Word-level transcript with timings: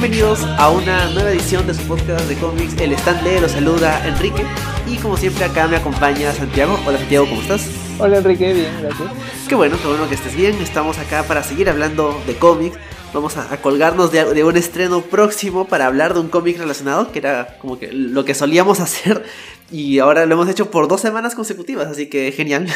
Bienvenidos 0.00 0.42
a 0.56 0.70
una 0.70 1.10
nueva 1.10 1.30
edición 1.30 1.66
de 1.66 1.74
su 1.74 1.82
podcast 1.82 2.26
de 2.26 2.34
cómics. 2.36 2.74
El 2.80 2.92
stand 2.94 3.22
de 3.22 3.38
los 3.38 3.52
saluda 3.52 4.02
Enrique. 4.08 4.46
Y 4.88 4.96
como 4.96 5.18
siempre, 5.18 5.44
acá 5.44 5.68
me 5.68 5.76
acompaña 5.76 6.32
Santiago. 6.32 6.80
Hola 6.86 6.96
Santiago, 6.96 7.26
¿cómo 7.28 7.42
estás? 7.42 7.68
Hola 7.98 8.16
Enrique, 8.16 8.54
bien, 8.54 8.72
gracias. 8.80 9.10
Qué 9.46 9.54
bueno, 9.54 9.76
qué 9.78 9.86
bueno 9.86 10.08
que 10.08 10.14
estés 10.14 10.34
bien. 10.34 10.54
Estamos 10.62 10.98
acá 10.98 11.24
para 11.24 11.42
seguir 11.42 11.68
hablando 11.68 12.18
de 12.26 12.34
cómics. 12.34 12.78
Vamos 13.12 13.36
a, 13.36 13.54
colgarnos 13.60 14.10
de, 14.10 14.24
de, 14.32 14.42
un 14.42 14.56
estreno 14.56 15.02
próximo 15.02 15.68
para 15.68 15.84
hablar 15.84 16.14
de 16.14 16.20
un 16.20 16.28
cómic 16.28 16.56
relacionado, 16.56 17.12
que 17.12 17.18
era 17.18 17.58
como 17.58 17.78
que 17.78 17.92
lo 17.92 18.24
que 18.24 18.34
solíamos 18.34 18.80
hacer. 18.80 19.22
Y 19.70 19.98
ahora 19.98 20.24
lo 20.24 20.32
hemos 20.32 20.48
hecho 20.48 20.70
por 20.70 20.88
dos 20.88 21.02
semanas 21.02 21.34
consecutivas, 21.34 21.88
así 21.88 22.08
que 22.08 22.32
genial. 22.32 22.68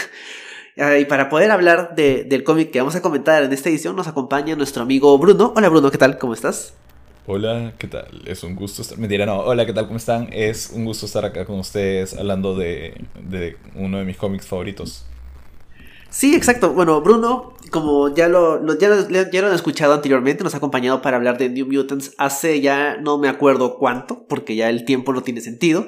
Ah, 0.77 0.99
y 0.99 1.07
para 1.07 1.31
poder 1.31 1.51
hablar 1.53 1.95
de, 1.95 2.25
del 2.25 2.45
cómic 2.45 2.71
que 2.71 2.81
vamos 2.81 2.97
a 2.97 3.01
comentar 3.01 3.43
en 3.45 3.53
esta 3.55 3.71
edición, 3.71 3.97
nos 3.97 4.09
acompaña 4.09 4.57
nuestro 4.57 4.83
amigo 4.83 5.17
Bruno. 5.17 5.55
Hola 5.57 5.71
Bruno, 5.71 5.91
¿qué 5.91 5.97
tal? 5.97 6.19
¿Cómo 6.19 6.35
estás? 6.35 6.75
Hola, 7.27 7.73
¿qué 7.79 7.87
tal? 7.87 8.21
Es 8.27 8.45
un 8.45 8.55
gusto 8.55 8.83
estar... 8.83 8.99
Mentira, 8.99 9.25
no. 9.25 9.39
Hola, 9.39 9.65
¿qué 9.65 9.73
tal? 9.73 9.87
¿Cómo 9.87 9.97
están? 9.97 10.29
Es 10.31 10.69
un 10.69 10.85
gusto 10.85 11.07
estar 11.07 11.25
acá 11.25 11.47
con 11.47 11.59
ustedes 11.59 12.13
hablando 12.19 12.55
de, 12.55 13.03
de 13.19 13.57
uno 13.77 13.97
de 13.97 14.05
mis 14.05 14.19
cómics 14.19 14.47
favoritos. 14.47 15.07
Sí, 16.11 16.35
exacto. 16.35 16.75
Bueno, 16.75 17.01
Bruno, 17.01 17.55
como 17.71 18.15
ya 18.15 18.29
lo, 18.29 18.61
ya, 18.79 18.91
lo, 18.91 19.09
ya 19.09 19.41
lo 19.41 19.49
han 19.49 19.55
escuchado 19.55 19.95
anteriormente, 19.95 20.45
nos 20.45 20.53
ha 20.53 20.59
acompañado 20.59 21.01
para 21.01 21.17
hablar 21.17 21.39
de 21.39 21.49
New 21.49 21.67
Mutants 21.67 22.15
hace 22.19 22.61
ya 22.61 22.99
no 22.99 23.17
me 23.17 23.31
acuerdo 23.31 23.79
cuánto, 23.79 24.27
porque 24.29 24.55
ya 24.55 24.69
el 24.69 24.85
tiempo 24.85 25.15
no 25.15 25.23
tiene 25.23 25.41
sentido. 25.41 25.87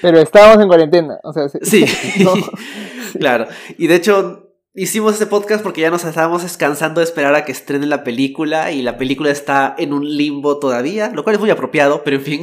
Pero 0.00 0.20
estábamos 0.20 0.62
en 0.62 0.68
cuarentena, 0.68 1.18
o 1.22 1.34
sea, 1.34 1.50
sí. 1.50 1.84
claro. 3.18 3.46
Y 3.76 3.88
de 3.88 3.94
hecho, 3.96 4.51
hicimos 4.74 5.14
este 5.14 5.26
podcast 5.26 5.62
porque 5.62 5.82
ya 5.82 5.90
nos 5.90 6.04
estábamos 6.04 6.42
descansando 6.42 7.00
de 7.00 7.04
esperar 7.04 7.34
a 7.34 7.44
que 7.44 7.52
estrene 7.52 7.86
la 7.86 8.04
película 8.04 8.72
y 8.72 8.82
la 8.82 8.96
película 8.96 9.30
está 9.30 9.74
en 9.78 9.92
un 9.92 10.08
limbo 10.08 10.58
todavía, 10.58 11.10
lo 11.10 11.24
cual 11.24 11.34
es 11.34 11.40
muy 11.40 11.50
apropiado, 11.50 12.02
pero 12.04 12.16
en 12.16 12.22
fin. 12.22 12.42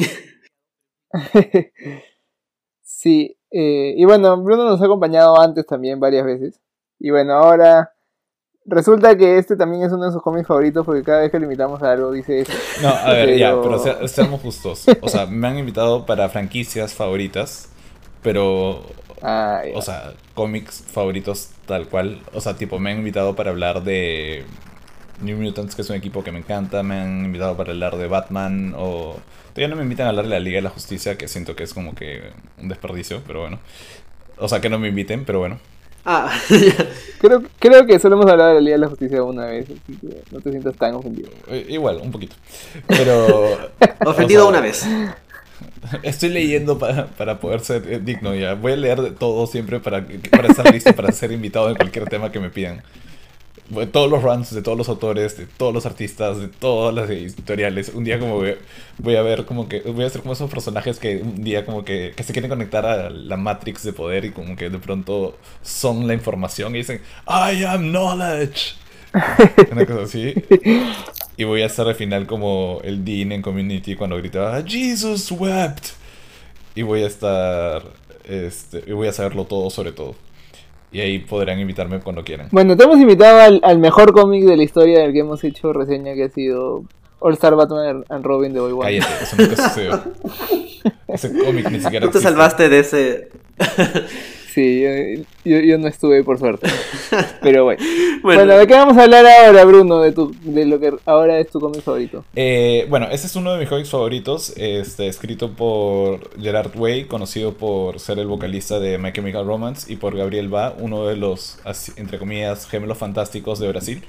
sí, 2.82 3.38
eh, 3.52 3.94
y 3.98 4.06
bueno, 4.06 4.42
Bruno 4.42 4.66
nos 4.66 4.82
ha 4.82 4.86
acompañado 4.86 5.40
antes 5.40 5.66
también 5.66 6.00
varias 6.00 6.26
veces. 6.26 6.60
Y 7.00 7.10
bueno, 7.10 7.34
ahora 7.34 7.94
resulta 8.66 9.18
que 9.18 9.38
este 9.38 9.56
también 9.56 9.84
es 9.84 9.92
uno 9.92 10.06
de 10.06 10.12
sus 10.12 10.22
cómics 10.22 10.48
favoritos 10.48 10.86
porque 10.86 11.02
cada 11.02 11.22
vez 11.22 11.32
que 11.32 11.40
le 11.40 11.46
invitamos 11.46 11.82
a 11.82 11.92
algo 11.92 12.12
dice 12.12 12.42
eso. 12.42 12.54
No, 12.82 12.90
a 12.90 13.14
ver, 13.14 13.38
ya, 13.38 13.60
pero 13.60 14.08
seamos 14.08 14.42
justos. 14.42 14.86
O 15.02 15.10
sea, 15.10 15.26
me 15.26 15.48
han 15.48 15.58
invitado 15.58 16.06
para 16.06 16.30
franquicias 16.30 16.94
favoritas, 16.94 17.70
pero 18.22 18.84
Ah, 19.22 19.62
o 19.74 19.82
sea, 19.82 20.14
cómics 20.34 20.84
favoritos 20.88 21.50
tal 21.66 21.88
cual. 21.88 22.20
O 22.34 22.42
sea, 22.42 22.56
tipo, 22.56 22.80
me 22.80 22.92
han 22.92 22.98
invitado 22.98 23.36
para 23.36 23.52
hablar 23.52 23.84
de 23.84 24.46
New 25.22 25.38
Mutants, 25.38 25.76
que 25.76 25.82
es 25.82 25.90
un 25.90 25.96
equipo 25.96 26.24
que 26.24 26.32
me 26.32 26.40
encanta. 26.40 26.84
Me 26.84 27.00
han 27.00 27.26
invitado 27.26 27.56
para 27.58 27.72
hablar 27.72 27.98
de 27.98 28.08
Batman. 28.08 28.74
O 28.78 29.18
todavía 29.54 29.68
no 29.70 29.76
me 29.76 29.84
invitan 29.84 30.08
a 30.08 30.10
hablar 30.10 30.26
de 30.26 30.32
la 30.32 30.40
Liga 30.40 30.58
de 30.58 30.64
la 30.64 30.70
Justicia, 30.70 31.18
que 31.18 31.28
siento 31.28 31.56
que 31.56 31.64
es 31.64 31.74
como 31.74 31.96
que 31.96 32.32
un 32.58 32.70
desperdicio, 32.70 33.22
pero 33.26 33.42
bueno. 33.42 33.60
O 34.38 34.48
sea, 34.48 34.62
que 34.62 34.70
no 34.70 34.80
me 34.80 34.88
inviten, 34.88 35.26
pero 35.26 35.40
bueno. 35.40 35.60
Ah, 36.06 36.32
creo, 37.20 37.44
creo 37.60 37.86
que 37.86 38.00
solo 38.00 38.16
hemos 38.16 38.32
hablado 38.32 38.50
de 38.50 38.56
la 38.56 38.62
Liga 38.62 38.76
de 38.76 38.82
la 38.82 38.88
Justicia 38.88 39.22
una 39.22 39.46
vez, 39.46 39.66
así 39.66 39.98
que 39.98 40.24
no 40.32 40.40
te 40.40 40.50
sientas 40.50 40.76
tan 40.76 40.96
ofendido. 40.96 41.30
Eh, 41.48 41.66
igual, 41.70 42.00
un 42.02 42.12
poquito. 42.12 42.36
Pero. 42.88 43.58
Ofendido 44.06 44.48
una 44.48 44.62
vez. 44.62 44.88
Estoy 46.04 46.30
leyendo 46.30 46.78
para, 46.78 47.08
para, 47.08 47.40
poder 47.40 47.62
ser 47.62 47.92
eh, 47.92 48.00
digno 48.00 48.36
ya. 48.36 48.54
Voy 48.54 48.74
a 48.74 48.76
leer 48.76 49.02
de 49.02 49.12
todo 49.12 49.48
siempre 49.48 49.80
para, 49.80 50.06
para 50.32 50.48
estar 50.48 50.72
listo 50.74 50.94
para 50.94 51.12
ser 51.12 51.32
invitado 51.32 51.70
en 51.70 51.76
cualquier 51.76 52.06
tema 52.06 52.32
que 52.32 52.40
me 52.40 52.50
pidan. 52.50 52.82
Todos 53.92 54.10
los 54.10 54.24
runs 54.24 54.52
de 54.52 54.64
todos 54.64 54.76
los 54.76 54.90
autores, 54.90 55.38
de 55.38 55.46
todos 55.46 55.72
los 55.72 55.86
artistas, 55.86 56.40
de 56.40 56.48
todas 56.48 56.94
las 56.94 57.08
editoriales. 57.08 57.90
Un 57.90 58.04
día 58.04 58.18
como 58.18 58.42
voy, 58.98 59.16
a 59.16 59.22
ver 59.22 59.46
como 59.46 59.70
que 59.70 59.82
voy 59.82 60.06
a 60.06 60.10
ser 60.10 60.22
como 60.22 60.34
esos 60.34 60.50
personajes 60.50 60.98
que 60.98 61.18
un 61.18 61.44
día 61.44 61.66
como 61.66 61.86
que, 61.86 62.14
que 62.16 62.24
se 62.24 62.34
quieren 62.34 62.50
conectar 62.50 62.86
a 62.88 63.12
la 63.12 63.38
Matrix 63.38 63.84
de 63.84 63.94
poder 63.94 64.26
y 64.26 64.32
como 64.32 64.56
que 64.56 64.72
de 64.72 64.80
pronto 64.80 65.38
son 65.62 66.08
la 66.08 66.16
información 66.16 66.76
y 66.76 66.80
dicen 66.80 67.02
I 67.28 67.64
am 67.64 67.92
knowledge. 67.92 68.74
Una 69.72 69.86
cosa 69.86 70.02
así. 70.02 70.34
Y 71.40 71.46
voy 71.46 71.62
a 71.62 71.68
estar 71.68 71.88
al 71.88 71.96
final 71.96 72.28
como 72.28 72.82
el 72.84 73.06
Dean 73.06 73.32
en 73.32 73.42
Community 73.42 73.96
cuando 73.96 74.18
gritaba 74.18 74.62
Jesus 74.62 75.32
wept. 75.32 75.86
Y 76.76 76.82
voy 76.82 77.04
a 77.04 77.08
estar. 77.08 77.82
Este, 78.26 78.84
y 78.86 78.92
voy 78.92 79.08
a 79.08 79.14
saberlo 79.14 79.46
todo 79.46 79.70
sobre 79.70 79.94
todo. 79.94 80.16
Y 80.92 81.00
ahí 81.00 81.20
podrán 81.20 81.58
invitarme 81.58 82.02
cuando 82.02 82.26
quieran. 82.26 82.50
Bueno, 82.52 82.76
te 82.76 82.84
hemos 82.84 83.00
invitado 83.00 83.58
al, 83.64 83.80
mejor 83.80 84.12
cómic 84.12 84.44
de 84.44 84.58
la 84.58 84.64
historia 84.64 85.00
del 85.00 85.14
que 85.14 85.20
hemos 85.20 85.42
hecho 85.46 85.72
reseña, 85.72 86.14
que 86.14 86.26
ha 86.26 86.30
sido 86.30 86.84
All 87.20 87.36
Star 87.36 87.56
Batman 87.56 88.04
and 88.10 88.26
Robin 88.26 88.52
de 88.52 88.60
Boy 88.60 88.74
One. 88.74 89.00
Cállate, 89.00 89.24
eso 89.24 89.36
nunca 89.38 89.70
sucedió. 89.70 90.04
ese 91.08 91.32
cómic 91.42 91.72
ni 91.72 91.80
siquiera. 91.80 92.06
Tú 92.06 92.12
te 92.12 92.20
salvaste 92.20 92.68
de 92.68 92.80
ese. 92.80 93.30
Sí, 94.60 95.26
yo, 95.46 95.78
no 95.78 95.88
estuve 95.88 96.22
por 96.22 96.38
suerte. 96.38 96.68
Pero 97.42 97.64
bueno. 97.64 97.82
bueno. 98.22 98.46
¿de 98.46 98.68
qué 98.68 98.74
vamos 98.74 98.98
a 98.98 99.04
hablar 99.04 99.26
ahora, 99.26 99.64
Bruno? 99.64 100.02
De, 100.02 100.12
tu, 100.12 100.36
de 100.42 100.66
lo 100.66 100.82
que 100.82 100.92
ahora 101.06 101.40
es 101.40 101.50
tu 101.50 101.62
cómic 101.62 101.82
favorito. 101.82 102.26
Eh, 102.36 102.86
bueno, 102.90 103.08
este 103.10 103.28
es 103.28 103.38
uno 103.38 103.54
de 103.54 103.60
mis 103.60 103.70
cómics 103.70 103.90
favoritos, 103.90 104.52
este, 104.58 105.08
escrito 105.08 105.52
por 105.52 106.38
Gerard 106.42 106.76
Way, 106.76 107.06
conocido 107.06 107.54
por 107.54 108.02
ser 108.02 108.20
el 108.20 108.28
vocalista 108.28 108.82
de 108.82 108.98
My 108.98 109.14
Chemical 109.14 109.46
Romance, 109.46 109.92
y 109.92 109.96
por 109.96 110.18
Gabriel 110.18 110.50
Ba, 110.50 110.76
uno 110.78 111.06
de 111.06 111.16
los, 111.16 111.60
entre 111.96 112.20
comillas, 112.20 112.68
gemelos 112.68 112.98
fantásticos 112.98 113.60
de 113.60 113.70
Brasil. 113.70 114.04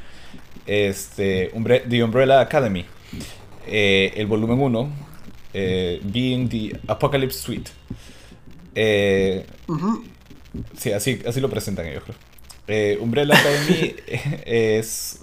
Este, 0.66 1.53
The 1.89 2.03
Umbrella 2.03 2.41
Academy. 2.41 2.87
Eh, 3.69 4.15
el 4.16 4.27
volumen 4.27 4.59
1, 4.59 4.91
eh, 5.55 6.00
Being 6.03 6.49
the 6.49 6.81
Apocalypse 6.89 7.39
Suite. 7.39 7.71
Eh, 8.75 9.47
Sí, 10.77 10.93
así, 10.93 11.21
así 11.27 11.41
lo 11.41 11.49
presentan 11.49 11.87
ellos, 11.87 12.03
Eh, 12.66 12.99
Umbrella 13.00 13.37
Academy 13.37 13.94
es. 14.44 15.21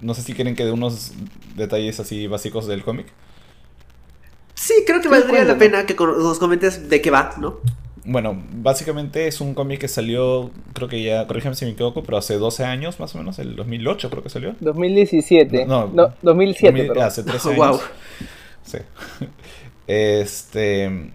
No 0.00 0.14
sé 0.14 0.22
si 0.22 0.34
quieren 0.34 0.54
que 0.54 0.64
dé 0.64 0.72
unos 0.72 1.12
detalles 1.56 1.98
así 2.00 2.26
básicos 2.26 2.66
del 2.66 2.82
cómic. 2.82 3.06
Sí, 4.54 4.74
creo 4.86 5.00
que 5.00 5.08
valdría 5.08 5.44
la 5.44 5.58
pena 5.58 5.86
que 5.86 5.94
nos 5.94 6.38
comentes 6.38 6.88
de 6.88 7.00
qué 7.00 7.10
va, 7.10 7.34
¿no? 7.38 7.58
Bueno, 8.06 8.42
básicamente 8.52 9.26
es 9.26 9.40
un 9.40 9.54
cómic 9.54 9.80
que 9.80 9.88
salió, 9.88 10.50
creo 10.74 10.88
que 10.88 11.02
ya, 11.02 11.26
corrígeme 11.26 11.54
si 11.54 11.64
me 11.64 11.70
equivoco, 11.70 12.02
pero 12.02 12.18
hace 12.18 12.34
12 12.34 12.64
años 12.64 13.00
más 13.00 13.14
o 13.14 13.18
menos, 13.18 13.38
el 13.38 13.56
2008 13.56 14.10
creo 14.10 14.22
que 14.22 14.28
salió. 14.28 14.54
2017. 14.60 15.64
No, 15.64 15.90
2007. 16.20 17.00
hace 17.00 17.24
13 17.24 17.48
años. 17.54 17.58
Wow. 17.58 17.80
Sí. 18.64 18.78
Este. 19.86 21.10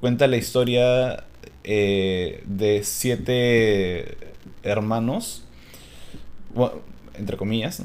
Cuenta 0.00 0.26
la 0.26 0.36
historia 0.36 1.24
de 1.64 2.80
siete 2.84 4.16
hermanos, 4.62 5.44
entre 7.14 7.36
comillas, 7.36 7.82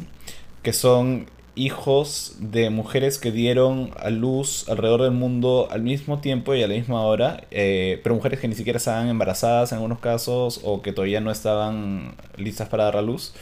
que 0.63 0.73
son 0.73 1.27
hijos 1.57 2.35
de 2.39 2.69
mujeres 2.69 3.17
que 3.17 3.31
dieron 3.31 3.91
a 3.97 4.09
luz 4.09 4.69
alrededor 4.69 5.01
del 5.01 5.11
mundo 5.11 5.67
al 5.71 5.81
mismo 5.81 6.19
tiempo 6.19 6.53
y 6.53 6.61
a 6.61 6.67
la 6.67 6.75
misma 6.75 7.01
hora, 7.01 7.45
eh, 7.51 7.99
pero 8.03 8.15
mujeres 8.15 8.39
que 8.39 8.47
ni 8.47 8.55
siquiera 8.55 8.77
estaban 8.77 9.09
embarazadas 9.09 9.71
en 9.71 9.77
algunos 9.77 9.99
casos 9.99 10.61
o 10.63 10.81
que 10.81 10.93
todavía 10.93 11.19
no 11.19 11.31
estaban 11.31 12.15
listas 12.37 12.69
para 12.69 12.85
dar 12.85 12.97
a 12.97 13.01
luz. 13.01 13.33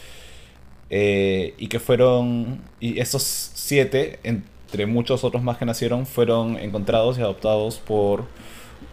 Eh, 0.90 1.56
y 1.58 1.68
que 1.68 1.80
fueron, 1.80 2.62
y 2.80 3.00
esos 3.00 3.24
siete, 3.24 4.20
entre 4.24 4.86
muchos 4.86 5.24
otros 5.24 5.44
más 5.44 5.58
que 5.58 5.66
nacieron, 5.66 6.06
fueron 6.06 6.58
encontrados 6.58 7.18
y 7.18 7.22
adoptados 7.22 7.80
por 7.80 8.26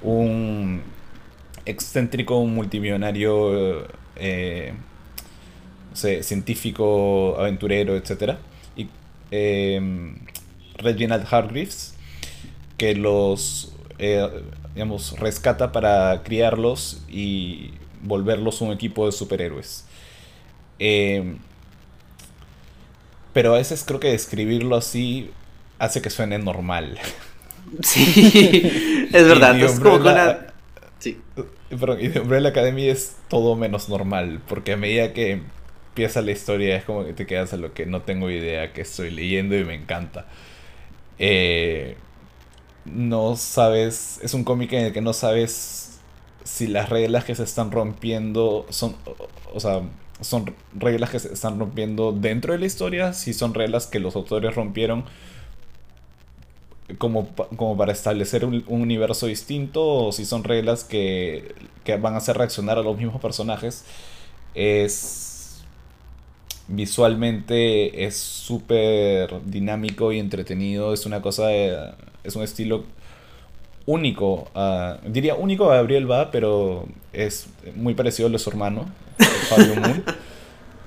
un 0.03 0.83
excéntrico, 1.67 2.45
multimillonario, 2.45 3.87
eh, 4.17 4.75
científico, 5.95 7.37
aventurero, 7.39 7.97
etc. 7.97 8.37
Y 8.77 8.89
em, 9.31 10.17
Reginald 10.77 11.27
Hargreaves, 11.31 11.95
que 12.77 12.95
los, 12.95 13.73
eh, 13.99 14.29
digamos, 14.75 15.19
rescata 15.19 15.73
para 15.73 16.23
criarlos 16.23 17.03
y 17.09 17.73
volverlos 18.03 18.61
un 18.61 18.73
equipo 18.73 19.07
de 19.07 19.13
superhéroes. 19.13 19.85
Em, 20.79 21.39
pero 23.33 23.55
a 23.55 23.59
veces 23.59 23.85
creo 23.87 24.01
que 24.01 24.11
describirlo 24.11 24.77
así 24.77 25.31
hace 25.79 26.03
que 26.03 26.11
suene 26.11 26.39
normal. 26.39 26.99
Sí, 27.83 29.09
es 29.13 29.27
verdad. 29.27 29.59
Es 29.59 29.79
como 29.81 29.97
una 29.97 30.52
Sí. 31.03 31.21
Perdón, 31.69 31.99
y 32.01 32.07
de 32.09 32.21
Umbrella 32.21 32.51
Academy 32.51 32.89
es 32.89 33.17
todo 33.29 33.57
menos 33.57 33.89
normal, 33.89 34.41
porque 34.47 34.75
a 34.75 34.77
medida 34.77 35.13
que 35.13 35.33
empieza 35.33 36.23
la 36.23 36.31
historia 36.31 36.77
es 36.77 36.85
como 36.85 37.05
que 37.05 37.13
te 37.13 37.27
quedas 37.27 37.53
a 37.53 37.57
lo 37.57 37.75
que 37.75 37.87
no 37.87 38.03
tengo 38.03 38.31
idea 38.31 38.73
que 38.73 38.83
estoy 38.83 39.11
leyendo 39.11 39.57
y 39.59 39.65
me 39.65 39.75
encanta. 39.75 40.29
Eh, 41.19 41.97
no 42.85 43.37
sabes, 43.37 44.21
es 44.23 44.35
un 44.35 44.45
cómic 44.45 44.73
en 44.75 44.87
el 44.87 44.93
que 44.93 45.01
no 45.01 45.13
sabes 45.13 46.01
si 46.45 46.69
las 46.69 46.89
reglas 46.89 47.25
que 47.25 47.35
se 47.35 47.45
están 47.45 47.73
rompiendo 47.73 48.67
son, 48.71 48.97
o 49.53 49.61
sea, 49.61 49.83
son 50.21 50.55
reglas 50.75 51.11
que 51.11 51.19
se 51.19 51.33
están 51.33 51.59
rompiendo 51.59 52.13
dentro 52.13 52.53
de 52.53 52.61
la 52.61 52.67
historia, 52.67 53.13
si 53.13 53.35
son 53.35 53.55
reglas 53.55 53.89
que 53.89 54.01
los 54.01 54.17
autores 54.17 54.55
rompieron 54.55 55.05
como, 56.99 57.29
como 57.57 57.77
para 57.77 57.93
establecer 57.93 58.45
un, 58.45 58.65
universo 58.69 59.27
distinto 59.27 59.85
o 59.85 60.13
si 60.13 60.25
son 60.25 60.45
reglas 60.45 60.85
que, 60.85 61.55
que 61.85 61.97
van 61.97 62.15
a 62.15 62.19
hacer 62.19 62.37
reaccionar 62.37 62.79
a 62.79 62.83
los 62.83 62.97
mismos 62.97 63.21
personajes. 63.21 63.85
Es 64.55 65.33
visualmente 66.69 68.05
es 68.05 68.17
súper 68.17 69.43
dinámico 69.45 70.13
y 70.13 70.19
entretenido. 70.19 70.93
Es 70.93 71.07
una 71.07 71.23
cosa, 71.23 71.53
es 71.53 72.37
un 72.37 72.43
estilo 72.43 72.85
único, 73.87 74.49
diría 75.07 75.35
único 75.35 75.71
a 75.71 75.77
Gabriel 75.77 76.11
Va, 76.11 76.31
pero 76.31 76.87
es 77.13 77.49
muy 77.75 77.95
parecido 77.95 78.29
a 78.29 78.31
los 78.31 78.47
hermanos, 78.47 78.87
Fabio 79.49 79.77
Moon, 79.77 80.05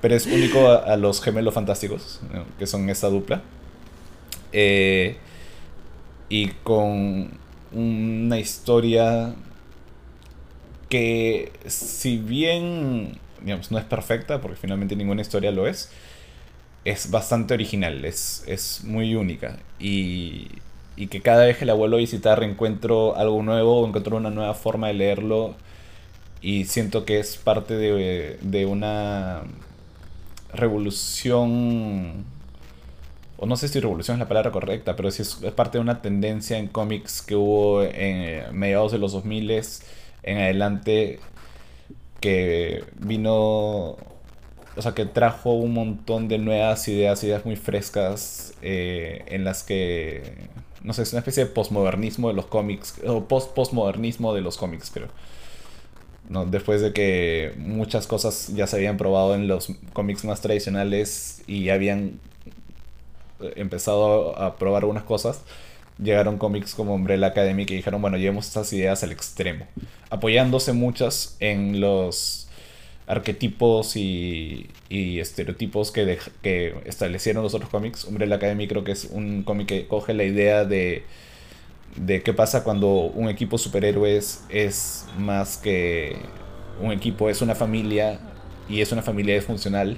pero 0.01 0.15
es 0.15 0.25
único 0.25 0.69
a, 0.69 0.95
los 0.97 1.21
gemelos 1.21 1.53
fantásticos, 1.53 2.21
que 2.57 2.67
son 2.67 2.89
esta 2.89 3.07
dupla. 3.07 3.41
Eh, 4.51 5.17
y 6.29 6.49
con 6.63 7.31
una 7.71 8.39
historia 8.39 9.35
que 10.89 11.51
si 11.67 12.17
bien 12.17 13.19
digamos, 13.45 13.71
no 13.71 13.77
es 13.77 13.85
perfecta, 13.85 14.41
porque 14.41 14.57
finalmente 14.57 14.95
ninguna 14.95 15.21
historia 15.21 15.51
lo 15.51 15.67
es, 15.67 15.89
es 16.83 17.11
bastante 17.11 17.53
original, 17.53 18.05
es, 18.05 18.43
es 18.47 18.83
muy 18.83 19.15
única. 19.15 19.59
Y, 19.79 20.47
y 20.95 21.07
que 21.07 21.21
cada 21.21 21.45
vez 21.45 21.57
que 21.57 21.65
la 21.65 21.73
vuelvo 21.73 21.97
a 21.97 21.99
visitar 21.99 22.43
encuentro 22.43 23.15
algo 23.15 23.41
nuevo, 23.43 23.87
encuentro 23.87 24.17
una 24.17 24.31
nueva 24.31 24.53
forma 24.55 24.87
de 24.87 24.95
leerlo 24.95 25.55
y 26.41 26.65
siento 26.65 27.05
que 27.05 27.19
es 27.19 27.37
parte 27.37 27.75
de, 27.75 28.37
de 28.41 28.65
una 28.65 29.43
revolución, 30.53 32.25
o 33.37 33.45
no 33.45 33.57
sé 33.57 33.67
si 33.67 33.79
revolución 33.79 34.15
es 34.15 34.19
la 34.19 34.27
palabra 34.27 34.51
correcta, 34.51 34.95
pero 34.95 35.11
sí 35.11 35.21
es, 35.21 35.35
parte 35.55 35.77
de 35.77 35.81
una 35.81 36.01
tendencia 36.01 36.57
en 36.57 36.67
cómics 36.67 37.21
que 37.21 37.35
hubo 37.35 37.83
en 37.83 38.57
mediados 38.57 38.91
de 38.91 38.97
los 38.99 39.13
2000 39.13 39.51
en 40.23 40.37
adelante 40.37 41.19
que 42.19 42.83
vino, 42.97 43.35
o 44.75 44.81
sea, 44.81 44.93
que 44.93 45.05
trajo 45.05 45.53
un 45.53 45.73
montón 45.73 46.27
de 46.27 46.37
nuevas 46.39 46.87
ideas, 46.87 47.23
ideas 47.23 47.45
muy 47.45 47.55
frescas 47.55 48.53
eh, 48.61 49.23
en 49.27 49.43
las 49.43 49.63
que 49.63 50.49
no 50.85 50.93
sé, 50.93 51.01
es 51.01 51.11
una 51.13 51.19
especie 51.19 51.45
de 51.45 51.51
postmodernismo 51.51 52.27
de 52.27 52.35
los 52.35 52.45
cómics, 52.45 53.01
o 53.05 53.25
post-postmodernismo 53.27 54.33
de 54.35 54.41
los 54.41 54.57
cómics, 54.57 54.91
creo. 54.93 55.07
¿no? 56.29 56.45
Después 56.45 56.81
de 56.81 56.93
que 56.93 57.53
muchas 57.57 58.07
cosas 58.07 58.51
ya 58.55 58.67
se 58.67 58.77
habían 58.77 58.97
probado 58.97 59.35
en 59.35 59.47
los 59.47 59.69
cómics 59.93 60.23
más 60.25 60.41
tradicionales 60.41 61.43
y 61.47 61.69
habían 61.69 62.19
eh, 62.19 62.34
empezado 63.55 64.37
a 64.39 64.55
probar 64.57 64.83
algunas 64.83 65.03
cosas, 65.03 65.41
llegaron 66.01 66.37
cómics 66.37 66.75
como 66.75 66.95
Umbrella 66.95 67.27
Academy 67.27 67.65
que 67.65 67.75
dijeron, 67.75 68.01
bueno, 68.01 68.17
llevemos 68.17 68.47
estas 68.47 68.71
ideas 68.73 69.03
al 69.03 69.11
extremo, 69.11 69.67
apoyándose 70.09 70.73
muchas 70.73 71.37
en 71.39 71.79
los 71.79 72.47
arquetipos 73.07 73.95
y, 73.95 74.69
estereotipos 74.89 75.91
que, 75.91 76.17
que 76.41 76.75
establecieron 76.85 77.43
los 77.43 77.53
otros 77.53 77.69
cómics. 77.69 78.05
Umbrella 78.05 78.35
Academy 78.35 78.67
creo 78.67 78.83
que 78.83 78.91
es 78.91 79.05
un 79.11 79.43
cómic 79.43 79.67
que 79.67 79.87
coge 79.87 80.13
la 80.13 80.23
idea 80.23 80.65
de, 80.65 81.03
de 81.95 82.23
qué 82.23 82.33
pasa 82.33 82.63
cuando 82.63 82.87
un 82.87 83.29
equipo 83.29 83.57
superhéroes 83.57 84.43
es 84.49 85.05
más 85.17 85.57
que 85.57 86.17
un 86.81 86.91
equipo, 86.91 87.29
es 87.29 87.41
una 87.41 87.55
familia 87.55 88.19
y 88.67 88.81
es 88.81 88.91
una 88.91 89.01
familia 89.01 89.35
disfuncional 89.35 89.97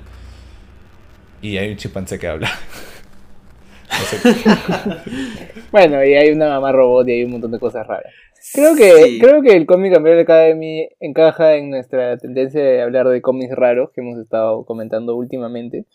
y 1.41 1.57
hay 1.57 1.71
un 1.71 1.77
chimpancé 1.77 2.19
que 2.19 2.27
habla. 2.27 2.51
bueno, 5.71 6.03
y 6.03 6.13
hay 6.13 6.31
una 6.31 6.49
mamá 6.49 6.71
robot 6.71 7.07
y 7.07 7.13
hay 7.13 7.23
un 7.23 7.31
montón 7.31 7.51
de 7.51 7.59
cosas 7.59 7.85
raras. 7.87 8.13
Creo 8.53 8.75
que, 8.75 9.17
creo 9.19 9.41
que 9.41 9.53
el 9.55 9.65
cómic 9.65 9.95
Umbrella 9.97 10.21
Academy 10.21 10.87
encaja 10.99 11.55
en 11.55 11.69
nuestra 11.69 12.17
tendencia 12.17 12.61
de 12.63 12.81
hablar 12.81 13.07
de 13.07 13.21
cómics 13.21 13.55
raros 13.55 13.91
que 13.91 14.01
hemos 14.01 14.19
estado 14.19 14.65
comentando 14.65 15.15
últimamente. 15.15 15.85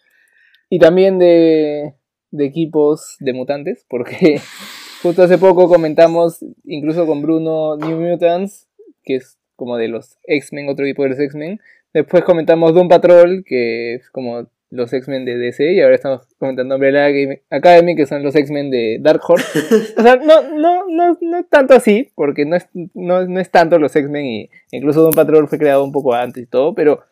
Y 0.69 0.78
también 0.78 1.19
de, 1.19 1.94
de 2.31 2.44
equipos 2.44 3.16
de 3.20 3.32
mutantes, 3.32 3.87
porque 3.88 4.40
justo 5.02 5.22
hace 5.22 5.38
poco 5.38 5.69
comentamos, 5.69 6.44
incluso 6.64 7.06
con 7.06 7.22
Bruno, 7.22 7.76
New 7.76 8.00
Mutants, 8.00 8.69
que 9.05 9.16
es 9.16 9.38
como 9.56 9.76
de 9.76 9.88
los 9.88 10.19
X-Men, 10.25 10.69
otro 10.69 10.84
equipo 10.84 11.05
de 11.05 11.10
los 11.10 11.20
X-Men. 11.20 11.60
Después 11.94 12.25
comentamos 12.25 12.75
Doom 12.75 12.88
Patrol, 12.88 13.44
que 13.46 13.94
es 13.94 14.10
como 14.10 14.48
los 14.72 14.90
X-Men 14.90 15.26
de 15.26 15.36
DC 15.36 15.74
y 15.74 15.82
ahora 15.82 15.94
estamos 15.94 16.26
comentando 16.38 16.76
Umbrella 16.76 17.06
Academy 17.50 17.94
que 17.94 18.06
son 18.06 18.22
los 18.22 18.34
X-Men 18.34 18.70
de 18.70 18.98
Dark 19.02 19.20
Horse. 19.28 19.58
o 19.98 20.02
sea, 20.02 20.16
no, 20.16 20.42
no, 20.56 20.86
no, 20.88 21.19
no 21.20 21.44
tanto 21.44 21.74
así, 21.74 22.10
porque 22.14 22.46
no 22.46 22.56
es, 22.56 22.69
no, 22.94 23.20
es 23.38 23.50
tanto 23.50 23.78
los 23.78 23.94
X-Men 23.94 24.24
y 24.24 24.50
incluso 24.70 25.02
Don 25.02 25.12
Patrol 25.12 25.46
fue 25.46 25.58
creado 25.58 25.84
un 25.84 25.92
poco 25.92 26.14
antes 26.14 26.44
y 26.44 26.46
todo, 26.46 26.74
pero 26.74 27.02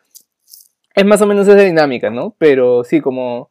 es 0.94 1.04
más 1.04 1.20
o 1.20 1.26
menos 1.26 1.46
esa 1.46 1.60
dinámica, 1.60 2.08
¿no? 2.08 2.34
Pero 2.38 2.82
sí, 2.82 3.02
como, 3.02 3.50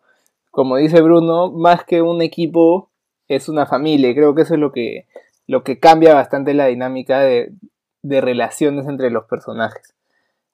como 0.50 0.77
dice 0.77 1.01
Bruno, 1.01 1.51
más 1.51 1.83
que 1.85 2.01
un 2.01 2.23
equipo 2.23 2.89
es 3.27 3.47
una 3.47 3.67
familia 3.67 4.09
y 4.09 4.15
creo 4.15 4.33
que 4.33 4.41
eso 4.41 4.56
es 4.56 4.59
lo 4.59 4.71
que, 4.71 5.06
lo 5.45 5.63
que 5.63 5.79
cambia 5.79 6.15
bastante 6.15 6.56
la 6.56 6.65
dinámica 6.65 7.19
de, 7.19 7.51
de 8.01 8.21
relaciones 8.21 8.88
entre 8.88 9.11
los 9.11 9.25
personajes. 9.25 9.94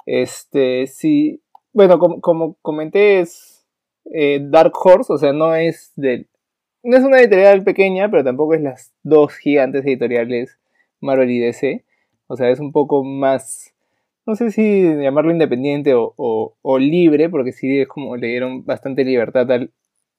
Este, 0.06 0.88
sí, 0.88 1.42
bueno, 1.76 2.00
como, 2.00 2.22
como 2.22 2.56
comenté, 2.62 3.20
es 3.20 3.68
eh, 4.14 4.40
Dark 4.42 4.72
Horse, 4.82 5.12
o 5.12 5.18
sea, 5.18 5.34
no 5.34 5.54
es 5.54 5.92
de. 5.98 6.26
No 6.84 6.96
es 6.96 7.04
una 7.04 7.20
editorial 7.20 7.64
pequeña, 7.64 8.10
pero 8.10 8.24
tampoco 8.24 8.54
es 8.54 8.62
las 8.62 8.94
dos 9.04 9.36
gigantes 9.36 9.86
editoriales 9.86 10.58
Marvel 11.02 11.30
y 11.30 11.40
DC. 11.40 11.84
O 12.28 12.38
sea, 12.38 12.50
es 12.50 12.62
un 12.62 12.72
poco 12.72 13.04
más. 13.04 13.74
No 14.26 14.36
sé 14.36 14.52
si 14.52 14.84
llamarlo 14.84 15.32
independiente 15.32 15.94
o, 15.96 16.80
libre, 16.80 17.30
porque 17.30 17.52
sí 17.52 17.82
es 17.82 17.90
como 17.90 18.16
le 18.16 18.28
dieron 18.28 18.64
bastante 18.66 19.04
libertad 19.04 19.48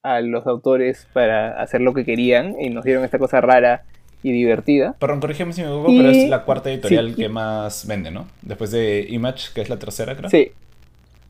a 0.02 0.20
los 0.20 0.46
autores 0.46 1.08
para 1.14 1.58
hacer 1.60 1.80
lo 1.80 1.94
que 1.94 2.04
querían 2.04 2.60
y 2.60 2.68
nos 2.68 2.84
dieron 2.84 3.02
esta 3.02 3.18
cosa 3.18 3.40
rara 3.40 3.84
y 4.22 4.30
divertida. 4.30 4.94
Perdón, 4.98 5.20
corrígeme 5.20 5.54
si 5.54 5.62
me 5.62 5.68
equivoco, 5.68 5.88
pero 5.88 6.10
es 6.10 6.28
la 6.28 6.44
cuarta 6.44 6.70
editorial 6.70 7.16
que 7.16 7.30
más 7.30 7.86
vende, 7.86 8.10
¿no? 8.10 8.26
Después 8.42 8.70
de 8.70 9.06
Image, 9.08 9.54
que 9.54 9.62
es 9.62 9.70
la 9.70 9.78
tercera, 9.78 10.14
creo. 10.14 10.28
Sí, 10.28 10.52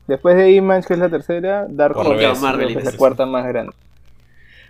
Después 0.07 0.37
de 0.37 0.51
Image, 0.51 0.87
que 0.87 0.93
es 0.93 0.99
la 0.99 1.09
tercera, 1.09 1.67
Dark 1.69 1.97
Horse 1.97 2.25
es 2.25 2.83
la 2.85 2.91
cuarta 2.93 3.25
más 3.25 3.45
grande. 3.47 3.73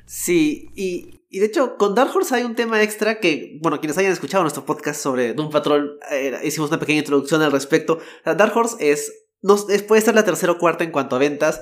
Sí, 0.05 0.69
y, 0.73 1.21
y, 1.29 1.39
de 1.39 1.45
hecho, 1.45 1.77
con 1.77 1.93
Dark 1.93 2.15
Horse 2.15 2.33
hay 2.33 2.43
un 2.43 2.55
tema 2.55 2.81
extra 2.81 3.19
que, 3.19 3.59
bueno, 3.61 3.79
quienes 3.79 3.97
hayan 3.97 4.11
escuchado 4.11 4.43
nuestro 4.43 4.65
podcast 4.65 4.99
sobre 4.99 5.33
Doom 5.33 5.51
Patrol, 5.51 5.99
eh, 6.11 6.39
hicimos 6.43 6.69
una 6.69 6.79
pequeña 6.79 6.99
introducción 6.99 7.41
al 7.41 7.51
respecto. 7.51 7.99
Dark 8.25 8.55
Horse 8.55 8.77
es, 8.79 9.25
no, 9.41 9.57
puede 9.87 10.01
ser 10.01 10.15
la 10.15 10.23
tercera 10.23 10.53
o 10.53 10.57
cuarta 10.57 10.85
en 10.85 10.91
cuanto 10.91 11.17
a 11.17 11.19
ventas, 11.19 11.61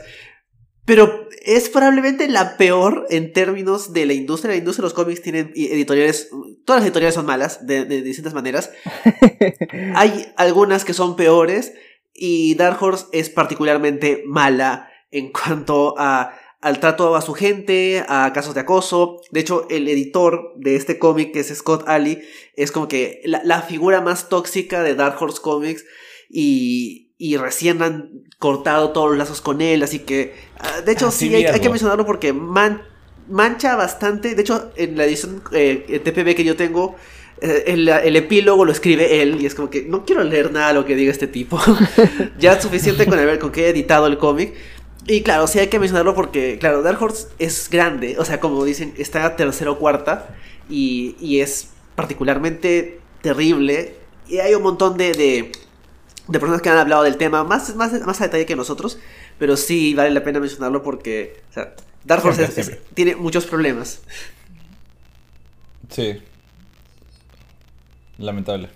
pero 0.85 1.27
es 1.43 1.67
probablemente 1.69 2.27
la 2.27 2.57
peor 2.57 3.07
en 3.09 3.33
términos 3.33 3.91
de 3.91 4.05
la 4.05 4.13
industria. 4.13 4.53
La 4.53 4.59
industria 4.59 4.83
de 4.83 4.87
los 4.89 4.93
cómics 4.93 5.23
tienen 5.23 5.51
editoriales, 5.55 6.29
todas 6.63 6.81
las 6.81 6.85
editoriales 6.85 7.15
son 7.15 7.25
malas, 7.25 7.65
de, 7.65 7.85
de 7.85 8.03
distintas 8.03 8.35
maneras. 8.35 8.69
hay 9.95 10.31
algunas 10.37 10.85
que 10.85 10.93
son 10.93 11.15
peores. 11.15 11.73
Y 12.15 12.55
Dark 12.55 12.81
Horse 12.81 13.05
es 13.11 13.29
particularmente 13.29 14.23
mala 14.25 14.89
en 15.11 15.31
cuanto 15.31 15.95
a, 15.97 16.33
al 16.61 16.79
trato 16.79 17.15
a 17.15 17.21
su 17.21 17.33
gente, 17.33 18.03
a 18.07 18.31
casos 18.33 18.55
de 18.55 18.61
acoso. 18.61 19.21
De 19.31 19.41
hecho, 19.41 19.67
el 19.69 19.87
editor 19.87 20.53
de 20.55 20.75
este 20.75 20.97
cómic, 20.97 21.33
que 21.33 21.41
es 21.41 21.53
Scott 21.55 21.83
Alley, 21.87 22.21
es 22.55 22.71
como 22.71 22.87
que 22.87 23.21
la, 23.25 23.61
figura 23.61 24.01
más 24.01 24.29
tóxica 24.29 24.81
de 24.81 24.95
Dark 24.95 25.21
Horse 25.21 25.41
Comics. 25.41 25.85
Y, 26.29 27.05
y 27.17 27.37
recién 27.37 27.81
han 27.81 28.23
cortado 28.39 28.91
todos 28.91 29.09
los 29.09 29.17
lazos 29.17 29.41
con 29.41 29.61
él. 29.61 29.83
Así 29.83 29.99
que, 29.99 30.33
ah, 30.59 30.81
de 30.81 30.91
hecho, 30.91 31.11
sí, 31.11 31.33
hay, 31.35 31.59
que 31.59 31.69
mencionarlo 31.69 32.05
porque 32.05 32.33
mancha 32.33 33.75
bastante. 33.75 34.35
De 34.35 34.41
hecho, 34.41 34.71
en 34.75 34.97
la 34.97 35.05
edición 35.05 35.43
eh, 35.51 36.01
TPB 36.03 36.35
que 36.35 36.43
yo 36.43 36.55
tengo, 36.55 36.95
eh, 37.41 37.63
el, 37.67 38.15
epílogo 38.15 38.63
lo 38.63 38.71
escribe 38.71 39.21
él 39.21 39.41
y 39.41 39.45
es 39.45 39.55
como 39.55 39.69
que 39.69 39.83
no 39.83 40.05
quiero 40.05 40.23
leer 40.23 40.51
nada 40.53 40.69
de 40.69 40.73
lo 40.75 40.85
que 40.85 40.95
diga 40.95 41.11
este 41.11 41.27
tipo. 41.27 41.59
ya 42.39 42.53
es 42.53 42.63
suficiente 42.63 43.05
con, 43.05 43.17
ver 43.17 43.39
con 43.39 43.51
que 43.51 43.65
he 43.65 43.69
editado 43.69 44.07
el 44.07 44.17
cómic. 44.17 44.53
Y 45.07 45.21
claro, 45.21 45.45
sí 45.47 45.59
hay 45.59 45.67
que 45.67 45.77
mencionarlo 45.77 46.15
porque, 46.15 46.57
claro, 46.59 46.81
Dark 46.81 47.01
Horse 47.01 47.27
es 47.37 47.69
grande, 47.69 48.15
o 48.17 48.25
sea, 48.25 48.39
como 48.39 48.63
dicen, 48.65 48.95
está 48.97 49.35
tercera 49.35 49.69
o 49.69 49.77
cuarta 49.77 50.35
y, 50.67 51.15
y, 51.19 51.41
es 51.41 51.69
particularmente 51.95 52.99
terrible. 53.21 53.97
Y 54.27 54.39
hay 54.39 54.55
un 54.55 54.63
montón 54.63 54.97
de, 54.97 55.11
de, 55.11 56.39
personas 56.39 56.59
que 56.63 56.69
han 56.69 56.77
hablado 56.79 57.03
del 57.03 57.17
tema 57.17 57.43
más, 57.43 57.75
más, 57.75 57.93
más 58.01 58.19
a 58.19 58.23
detalle 58.23 58.47
que 58.47 58.55
nosotros, 58.55 58.97
pero 59.37 59.57
sí 59.57 59.93
vale 59.93 60.09
la 60.09 60.23
pena 60.23 60.39
mencionarlo 60.39 60.81
porque, 60.81 61.39
o 61.51 61.53
sea, 61.53 61.75
Dark 62.03 62.25
Horse 62.25 62.81
tiene 62.95 63.15
muchos 63.15 63.45
problemas. 63.45 63.99
Sí, 65.91 66.19
Lamentable. 68.17 68.69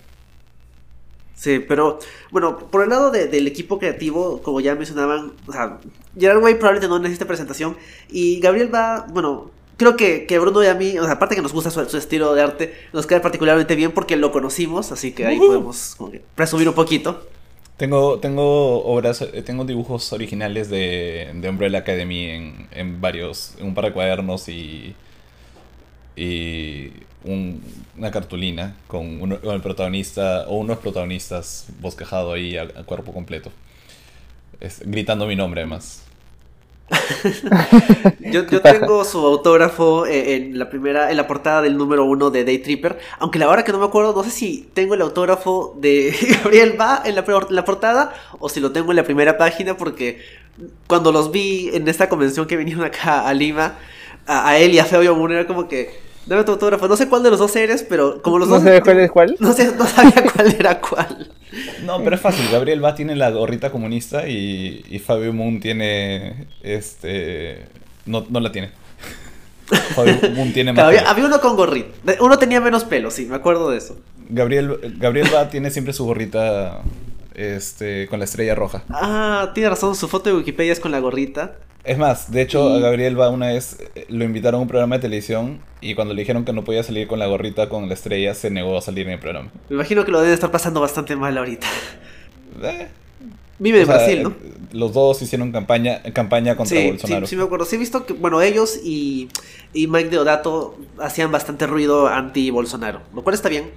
Sí, 1.40 1.58
pero 1.58 1.98
bueno, 2.30 2.58
por 2.58 2.82
el 2.82 2.90
lado 2.90 3.10
del 3.10 3.46
equipo 3.46 3.78
creativo, 3.78 4.42
como 4.42 4.60
ya 4.60 4.74
mencionaban, 4.74 5.32
o 5.46 5.52
sea, 5.52 5.78
Gerard 6.18 6.42
Way 6.42 6.56
probablemente 6.56 6.88
no 6.88 6.98
necesita 6.98 7.24
presentación 7.24 7.78
y 8.10 8.40
Gabriel 8.40 8.72
va, 8.72 9.06
bueno, 9.08 9.50
creo 9.78 9.96
que, 9.96 10.26
que 10.26 10.38
Bruno 10.38 10.62
y 10.62 10.66
a 10.66 10.74
mí, 10.74 10.98
o 10.98 11.04
sea, 11.04 11.12
aparte 11.12 11.34
que 11.34 11.40
nos 11.40 11.54
gusta 11.54 11.70
su, 11.70 11.96
estilo 11.96 12.34
de 12.34 12.42
arte, 12.42 12.74
nos 12.92 13.06
queda 13.06 13.22
particularmente 13.22 13.74
bien 13.74 13.92
porque 13.92 14.16
lo 14.16 14.32
conocimos, 14.32 14.92
así 14.92 15.12
que 15.12 15.24
ahí 15.24 15.38
podemos 15.38 15.96
presumir 16.34 16.68
un 16.68 16.74
poquito. 16.74 17.26
Tengo, 17.78 18.18
tengo 18.18 18.84
obras, 18.84 19.22
eh, 19.22 19.40
tengo 19.40 19.64
dibujos 19.64 20.12
originales 20.12 20.68
de, 20.68 21.30
de 21.34 21.48
Umbrella 21.48 21.78
Academy 21.78 22.26
en, 22.26 22.68
en 22.72 23.00
varios, 23.00 23.54
en 23.58 23.68
un 23.68 23.74
par 23.74 23.86
de 23.86 23.92
cuadernos 23.94 24.46
y, 24.50 24.94
y 26.14 26.90
una 27.24 28.10
cartulina 28.10 28.76
con, 28.86 29.38
el 29.42 29.60
protagonista 29.60 30.46
o 30.48 30.58
unos 30.58 30.78
protagonistas 30.78 31.66
bosquejado 31.80 32.32
ahí 32.32 32.56
a, 32.56 32.66
cuerpo 32.84 33.12
completo, 33.12 33.50
gritando 34.84 35.26
mi 35.26 35.36
nombre 35.36 35.60
además. 35.60 36.04
yo, 38.20 38.60
tengo 38.62 39.04
su 39.04 39.24
autógrafo 39.24 40.06
eh, 40.06 40.34
en 40.34 40.58
la 40.58 40.68
primera, 40.68 41.10
en 41.10 41.16
la 41.16 41.26
portada 41.26 41.62
del 41.62 41.76
número 41.76 42.04
uno 42.04 42.30
de 42.30 42.44
Day 42.44 42.58
Tripper. 42.58 42.98
Aunque 43.18 43.38
la 43.38 43.48
hora 43.48 43.64
que 43.64 43.72
no 43.72 43.78
me 43.78 43.84
acuerdo, 43.86 44.12
no 44.12 44.24
sé 44.24 44.30
si 44.30 44.68
tengo 44.74 44.94
el 44.94 45.02
autógrafo 45.02 45.76
de 45.78 46.12
Gabriel 46.42 46.80
Va 46.80 47.02
en 47.04 47.14
la, 47.14 47.64
portada 47.64 48.12
o 48.38 48.48
si 48.48 48.60
lo 48.60 48.72
tengo 48.72 48.90
en 48.90 48.96
la 48.96 49.04
primera 49.04 49.38
página, 49.38 49.76
porque 49.76 50.20
cuando 50.86 51.12
los 51.12 51.30
vi 51.30 51.70
en 51.72 51.86
esta 51.86 52.08
convención 52.08 52.46
que 52.46 52.56
vinieron 52.56 52.84
acá 52.84 53.28
a 53.28 53.34
Lima, 53.34 53.76
a, 54.26 54.58
él 54.58 54.74
y 54.74 54.78
a 54.78 54.84
Fabio 54.84 55.14
Moon 55.14 55.32
era 55.32 55.46
como 55.46 55.68
que 55.68 56.09
Dame 56.26 56.44
tu 56.44 56.52
autógrafo. 56.52 56.86
No 56.86 56.96
sé 56.96 57.08
cuál 57.08 57.22
de 57.22 57.30
los 57.30 57.38
dos 57.38 57.54
eres, 57.56 57.82
pero 57.82 58.22
como 58.22 58.38
los 58.38 58.48
dos. 58.48 58.62
¿No 58.62 58.64
sabes 58.64 58.82
cuál 58.82 59.00
es 59.00 59.10
cuál? 59.10 59.36
No, 59.40 59.52
sé, 59.52 59.74
no 59.76 59.86
sabía 59.86 60.24
cuál 60.34 60.54
era 60.58 60.80
cuál. 60.80 61.30
No, 61.84 62.02
pero 62.02 62.16
es 62.16 62.22
fácil. 62.22 62.46
Gabriel 62.52 62.84
Va 62.84 62.94
tiene 62.94 63.16
la 63.16 63.30
gorrita 63.30 63.70
comunista 63.70 64.28
y, 64.28 64.84
y 64.88 64.98
Fabio 64.98 65.32
Moon 65.32 65.60
tiene. 65.60 66.46
Este. 66.62 67.66
No, 68.06 68.26
no 68.28 68.40
la 68.40 68.52
tiene. 68.52 68.70
Fabio 69.94 70.16
Moon 70.34 70.52
tiene 70.52 70.72
más. 70.72 70.84
Había, 70.84 71.08
había, 71.10 71.26
uno 71.26 71.40
con 71.40 71.56
gorrita. 71.56 71.88
Uno 72.20 72.38
tenía 72.38 72.60
menos 72.60 72.84
pelo, 72.84 73.10
sí, 73.10 73.26
me 73.26 73.36
acuerdo 73.36 73.70
de 73.70 73.78
eso. 73.78 73.98
Gabriel, 74.28 74.96
Gabriel 74.98 75.28
Va 75.34 75.48
tiene 75.48 75.70
siempre 75.70 75.92
su 75.92 76.04
gorrita. 76.04 76.80
Este, 77.40 78.06
con 78.08 78.18
la 78.18 78.26
estrella 78.26 78.54
roja. 78.54 78.84
Ah, 78.90 79.52
tiene 79.54 79.70
razón, 79.70 79.94
su 79.94 80.08
foto 80.08 80.28
de 80.28 80.36
Wikipedia 80.36 80.74
es 80.74 80.78
con 80.78 80.92
la 80.92 80.98
gorrita. 80.98 81.56
Es 81.84 81.96
más, 81.96 82.30
de 82.30 82.42
hecho, 82.42 82.74
a 82.74 82.78
Gabriel 82.80 83.18
va 83.18 83.30
una 83.30 83.46
vez, 83.46 83.78
eh, 83.94 84.04
lo 84.10 84.24
invitaron 84.26 84.58
a 84.58 84.62
un 84.62 84.68
programa 84.68 84.96
de 84.96 85.00
televisión 85.00 85.60
y 85.80 85.94
cuando 85.94 86.12
le 86.12 86.20
dijeron 86.20 86.44
que 86.44 86.52
no 86.52 86.64
podía 86.64 86.82
salir 86.82 87.08
con 87.08 87.18
la 87.18 87.26
gorrita 87.26 87.70
con 87.70 87.88
la 87.88 87.94
estrella, 87.94 88.34
se 88.34 88.50
negó 88.50 88.76
a 88.76 88.82
salir 88.82 89.06
en 89.06 89.14
el 89.14 89.20
programa. 89.20 89.50
Me 89.70 89.76
imagino 89.76 90.04
que 90.04 90.12
lo 90.12 90.20
debe 90.20 90.34
estar 90.34 90.50
pasando 90.50 90.82
bastante 90.82 91.16
mal 91.16 91.38
ahorita. 91.38 91.66
Eh. 92.62 92.88
Vive 93.58 93.80
en 93.80 93.86
Brasil, 93.86 94.22
¿no? 94.22 94.34
Los 94.72 94.92
dos 94.92 95.22
hicieron 95.22 95.50
campaña, 95.50 96.02
campaña 96.12 96.56
contra 96.56 96.78
Bolsonaro. 96.78 97.26
Sí, 97.26 97.30
sí, 97.30 97.36
me 97.36 97.44
acuerdo. 97.44 97.64
Sí, 97.64 97.76
he 97.76 97.78
visto 97.78 98.04
que, 98.04 98.12
bueno, 98.12 98.42
ellos 98.42 98.78
y, 98.84 99.30
y 99.72 99.86
Mike 99.86 100.10
Deodato 100.10 100.76
hacían 100.98 101.32
bastante 101.32 101.66
ruido 101.66 102.06
anti-Bolsonaro, 102.06 103.00
lo 103.14 103.22
cual 103.22 103.34
está 103.34 103.48
bien 103.48 103.70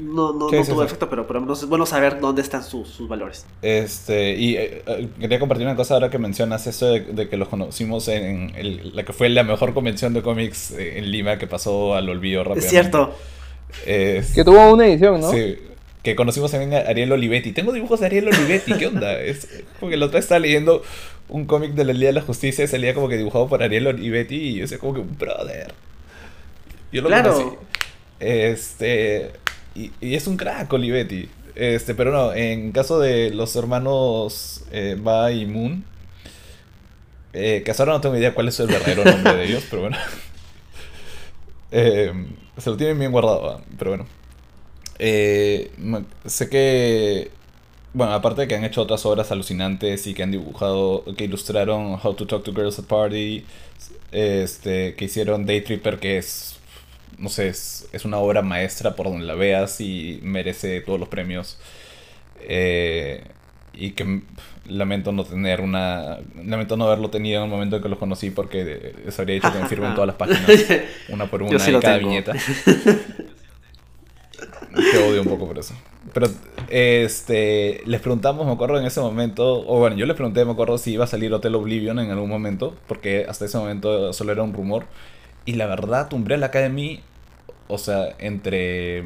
no, 0.00 0.32
no, 0.32 0.50
no 0.50 0.64
tuvo 0.64 0.82
efecto, 0.82 1.08
pero, 1.08 1.26
pero 1.26 1.52
es 1.52 1.64
bueno 1.66 1.86
saber 1.86 2.20
dónde 2.20 2.42
están 2.42 2.62
sus 2.62 3.06
valores. 3.08 3.46
Este, 3.62 4.34
y 4.34 4.56
eh, 4.56 4.82
eh, 4.86 5.08
quería 5.18 5.38
compartir 5.38 5.66
una 5.66 5.76
cosa 5.76 5.94
ahora 5.94 6.10
que 6.10 6.18
mencionas 6.18 6.66
eso 6.66 6.86
de, 6.86 7.28
que 7.28 7.36
los 7.36 7.48
conocimos 7.48 8.08
en 8.08 8.52
la 8.94 9.04
que 9.04 9.12
fue 9.12 9.28
la 9.28 9.42
mejor 9.42 9.74
convención 9.74 10.14
de 10.14 10.22
cómics 10.22 10.72
eh, 10.72 10.98
en 10.98 11.10
Lima 11.10 11.38
que 11.38 11.46
pasó 11.46 11.94
al 11.94 12.08
olvido 12.08 12.44
rápidamente. 12.44 12.66
Es 12.66 12.70
cierto. 12.70 13.14
que 14.34 14.44
tuvo 14.44 14.72
una 14.72 14.86
edición, 14.86 15.20
¿no? 15.20 15.30
Sí. 15.30 15.58
Que 16.02 16.14
conocimos 16.14 16.50
también 16.50 16.74
a 16.74 16.88
Ariel 16.88 17.12
Olivetti. 17.12 17.52
Tengo 17.52 17.72
dibujos 17.72 18.00
de 18.00 18.06
Ariel 18.06 18.28
Olivetti, 18.28 18.74
¿qué 18.74 18.86
onda? 18.86 19.20
Es 19.20 19.48
porque 19.80 19.96
el 19.96 20.02
otro 20.02 20.18
estaba 20.18 20.38
leyendo 20.38 20.82
un 21.28 21.44
cómic 21.44 21.72
de 21.72 21.84
la 21.84 21.92
Liga 21.92 22.06
de 22.06 22.14
la 22.14 22.22
Justicia 22.22 22.64
y 22.64 22.68
salía 22.68 22.94
como 22.94 23.08
que 23.08 23.16
dibujado 23.16 23.48
por 23.48 23.62
Ariel 23.62 23.88
Olivetti 23.88 24.36
y 24.36 24.54
yo 24.54 24.62
decía 24.62 24.78
como 24.78 24.94
que, 24.94 25.00
brother. 25.00 25.74
Yo 26.92 27.02
lo 27.02 27.08
claro. 27.08 27.34
conocí. 27.34 27.56
Este, 28.20 29.30
y, 30.00 30.14
es 30.14 30.26
un 30.26 30.36
crack 30.36 30.72
Olivetti. 30.72 31.28
Este, 31.54 31.94
pero 31.94 32.12
no, 32.12 32.32
en 32.32 32.72
caso 32.72 33.00
de 33.00 33.30
los 33.30 33.56
hermanos 33.56 34.64
eh, 34.70 34.96
Ba 35.00 35.32
y 35.32 35.46
Moon, 35.46 35.84
eh, 37.32 37.62
que 37.64 37.84
no 37.84 38.00
tengo 38.00 38.16
idea 38.16 38.34
cuál 38.34 38.48
es 38.48 38.60
el 38.60 38.68
verdadero 38.68 39.04
nombre 39.04 39.36
de 39.36 39.44
ellos, 39.44 39.64
pero 39.70 39.82
bueno. 39.82 39.96
Eh, 41.70 42.10
se 42.56 42.70
lo 42.70 42.78
tienen 42.78 42.98
bien 42.98 43.12
guardado, 43.12 43.60
pero 43.76 43.90
bueno. 43.90 44.06
Eh, 44.98 45.70
sé 46.24 46.48
que, 46.48 47.30
bueno, 47.92 48.14
aparte 48.14 48.40
de 48.40 48.48
que 48.48 48.54
han 48.54 48.64
hecho 48.64 48.80
otras 48.80 49.04
obras 49.04 49.30
alucinantes 49.32 50.06
y 50.06 50.14
que 50.14 50.22
han 50.22 50.30
dibujado, 50.30 51.04
que 51.14 51.24
ilustraron 51.24 52.00
How 52.02 52.14
to 52.14 52.26
Talk 52.26 52.42
to 52.42 52.54
Girls 52.54 52.78
at 52.78 52.86
Party, 52.86 53.44
este, 54.12 54.94
que 54.94 55.04
hicieron 55.04 55.44
Day 55.44 55.60
Tripper, 55.60 55.98
que 55.98 56.16
es 56.16 56.58
no 57.18 57.28
sé, 57.28 57.48
es, 57.48 57.77
una 58.04 58.18
obra 58.18 58.42
maestra 58.42 58.94
por 58.94 59.06
donde 59.06 59.26
la 59.26 59.34
veas 59.34 59.80
y 59.80 60.20
merece 60.22 60.80
todos 60.80 61.00
los 61.00 61.08
premios. 61.08 61.58
Eh, 62.40 63.24
y 63.72 63.92
que 63.92 64.22
lamento 64.66 65.12
no 65.12 65.24
tener 65.24 65.60
una. 65.60 66.18
Lamento 66.44 66.76
no 66.76 66.86
haberlo 66.86 67.10
tenido 67.10 67.38
en 67.38 67.44
el 67.44 67.50
momento 67.50 67.76
en 67.76 67.82
que 67.82 67.88
los 67.88 67.98
conocí 67.98 68.30
porque 68.30 68.94
les 69.04 69.18
habría 69.18 69.34
dicho 69.36 69.52
que 69.52 69.58
me 69.58 69.66
firmen 69.66 69.94
todas 69.94 70.08
las 70.08 70.16
páginas, 70.16 70.42
una 71.08 71.26
por 71.26 71.42
una, 71.42 71.56
y 71.56 71.80
cada 71.80 71.98
viñeta. 71.98 72.32
Te 74.92 74.98
odio 74.98 75.22
un 75.22 75.28
poco 75.28 75.46
por 75.46 75.58
eso. 75.58 75.74
Pero 76.12 76.28
este 76.68 77.82
les 77.86 78.00
preguntamos, 78.00 78.46
me 78.46 78.52
acuerdo 78.52 78.78
en 78.78 78.86
ese 78.86 79.00
momento, 79.00 79.66
o 79.66 79.78
bueno, 79.78 79.96
yo 79.96 80.06
les 80.06 80.14
pregunté, 80.16 80.44
me 80.44 80.52
acuerdo 80.52 80.78
si 80.78 80.92
iba 80.92 81.04
a 81.04 81.08
salir 81.08 81.32
Hotel 81.32 81.54
Oblivion 81.54 81.98
en 81.98 82.10
algún 82.10 82.28
momento, 82.30 82.74
porque 82.86 83.26
hasta 83.28 83.44
ese 83.44 83.58
momento 83.58 84.12
solo 84.12 84.32
era 84.32 84.42
un 84.42 84.52
rumor. 84.52 84.86
Y 85.44 85.54
la 85.54 85.66
verdad, 85.66 86.12
Umbrella 86.12 86.46
Academy, 86.46 87.00
o 87.68 87.78
sea, 87.78 88.14
entre 88.18 89.04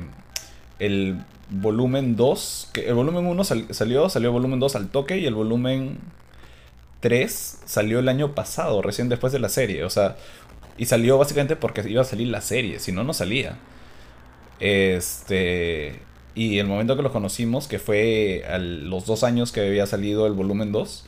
el 0.79 1.19
volumen 1.51 2.17
2, 2.17 2.71
que 2.73 2.89
el 2.89 2.95
volumen 2.95 3.27
1 3.27 3.45
salió, 3.45 4.09
salió 4.09 4.29
el 4.29 4.33
volumen 4.33 4.61
2 4.61 4.77
al 4.77 4.89
toque 4.89 5.19
y 5.19 5.27
el 5.27 5.35
volumen 5.35 5.99
3 7.01 7.61
salió 7.65 7.99
el 7.99 8.09
año 8.09 8.35
pasado, 8.35 8.81
recién 8.81 9.09
después 9.09 9.33
de 9.33 9.39
la 9.39 9.49
serie, 9.49 9.85
o 9.85 9.91
sea, 9.91 10.17
y 10.79 10.87
salió 10.87 11.19
básicamente 11.19 11.57
porque 11.57 11.89
iba 11.89 12.03
a 12.03 12.05
salir 12.05 12.29
la 12.29 12.41
serie, 12.41 12.79
si 12.79 12.93
no, 12.93 13.05
no 13.05 13.13
salía. 13.13 13.59
Este, 14.61 16.01
y 16.35 16.59
el 16.59 16.67
momento 16.67 16.97
que 16.97 17.03
los 17.03 17.13
conocimos, 17.13 17.69
que 17.69 17.79
fue 17.79 18.45
a 18.49 18.59
los 18.59 19.05
dos 19.07 19.25
años 19.25 19.53
que 19.53 19.61
había 19.61 19.87
salido 19.87 20.27
el 20.27 20.33
volumen 20.33 20.73
2, 20.73 21.05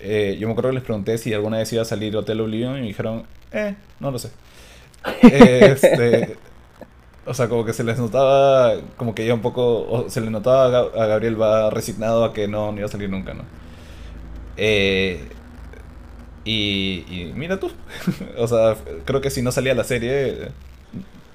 eh, 0.00 0.36
yo 0.38 0.46
me 0.46 0.52
acuerdo 0.52 0.70
que 0.70 0.76
les 0.76 0.84
pregunté 0.84 1.18
si 1.18 1.34
alguna 1.34 1.58
vez 1.58 1.72
iba 1.72 1.82
a 1.82 1.84
salir 1.84 2.16
Hotel 2.16 2.40
Oblivion 2.40 2.76
y 2.78 2.80
me 2.80 2.86
dijeron, 2.86 3.24
eh, 3.52 3.74
no 4.00 4.10
lo 4.10 4.18
sé. 4.18 4.30
Este, 5.22 6.36
o 7.26 7.34
sea, 7.34 7.48
como 7.48 7.64
que 7.64 7.72
se 7.72 7.84
les 7.84 7.98
notaba, 7.98 8.74
como 8.96 9.14
que 9.14 9.26
ya 9.26 9.34
un 9.34 9.42
poco, 9.42 10.06
se 10.08 10.20
le 10.20 10.30
notaba 10.30 10.80
a 10.80 11.06
Gabriel 11.06 11.40
va 11.40 11.70
resignado 11.70 12.24
a 12.24 12.32
que 12.32 12.48
no, 12.48 12.72
no 12.72 12.78
iba 12.78 12.86
a 12.86 12.90
salir 12.90 13.10
nunca, 13.10 13.34
¿no? 13.34 13.44
Eh, 14.56 15.20
y, 16.44 17.04
y, 17.08 17.32
mira 17.34 17.58
tú, 17.58 17.70
o 18.38 18.46
sea, 18.46 18.76
creo 19.04 19.20
que 19.20 19.30
si 19.30 19.42
no 19.42 19.52
salía 19.52 19.74
la 19.74 19.84
serie, 19.84 20.48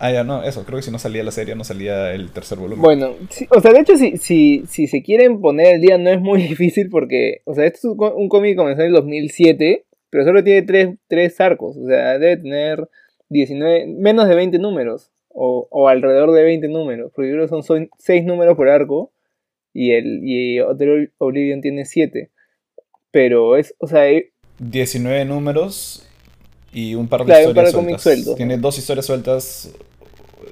Ah, 0.02 0.14
ya, 0.14 0.24
no, 0.24 0.44
eso, 0.44 0.64
creo 0.64 0.78
que 0.78 0.84
si 0.84 0.92
no 0.92 0.98
salía 0.98 1.26
la 1.26 1.32
serie 1.32 1.56
no 1.56 1.66
salía 1.66 2.14
el 2.14 2.32
tercer 2.32 2.58
volumen. 2.58 2.82
Bueno, 2.82 3.16
o 3.50 3.60
sea, 3.60 3.74
de 3.74 3.82
hecho, 3.82 3.98
si, 3.98 4.16
si, 4.16 4.64
si 4.66 4.88
se 4.88 5.04
quieren 5.04 5.42
poner 5.42 5.76
el 5.76 5.82
día 5.82 5.98
no 5.98 6.10
es 6.10 6.22
muy 6.22 6.42
difícil 6.48 6.88
porque, 6.90 7.42
o 7.44 7.54
sea, 7.54 7.66
este 7.66 7.80
es 7.80 7.84
un, 7.84 7.98
un 8.00 8.30
cómic 8.30 8.52
que 8.52 8.56
comenzó 8.56 8.82
en 8.82 8.88
el 8.88 8.94
2007 8.94 9.84
pero 10.10 10.24
solo 10.24 10.44
tiene 10.44 10.64
tres, 10.64 10.96
tres 11.08 11.40
arcos, 11.40 11.78
o 11.78 11.88
sea, 11.88 12.18
debe 12.18 12.38
tener 12.38 12.90
19, 13.30 13.88
menos 13.88 14.28
de 14.28 14.36
20 14.36 14.60
números, 14.60 15.12
o, 15.30 15.68
o 15.70 15.88
alrededor 15.88 16.32
de 16.32 16.44
20 16.44 16.68
números, 16.68 17.12
porque 17.16 17.32
creo 17.32 17.44
que 17.44 17.50
son, 17.50 17.64
son 17.64 17.90
6 17.98 18.26
números 18.26 18.56
por 18.56 18.70
arco, 18.70 19.12
y 19.74 19.92
el 19.92 20.22
y 20.24 20.60
Hotel 20.60 21.12
Oblivion 21.18 21.62
tiene 21.62 21.86
7. 21.86 22.30
Pero 23.12 23.56
es, 23.56 23.76
o 23.80 23.88
sea... 23.88 24.04
19 24.60 25.26
números 25.26 26.08
y 26.74 26.96
un 26.96 27.08
par 27.08 27.26
de 27.26 27.42
historias 27.42 27.72
sueltas. 28.02 28.36
Tiene 28.36 28.58
dos 28.58 28.78
historias 28.78 29.06
sueltas 29.06 29.74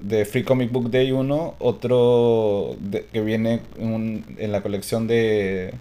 de 0.02 0.26
Free 0.26 0.44
Comic 0.44 0.72
Book 0.72 0.90
Day 0.90 1.12
1, 1.12 1.56
otro 1.60 2.76
que 3.12 3.22
viene 3.22 3.62
en, 3.78 4.24
en 4.38 4.52
la 4.52 4.62
colección 4.62 5.08
de 5.08 5.74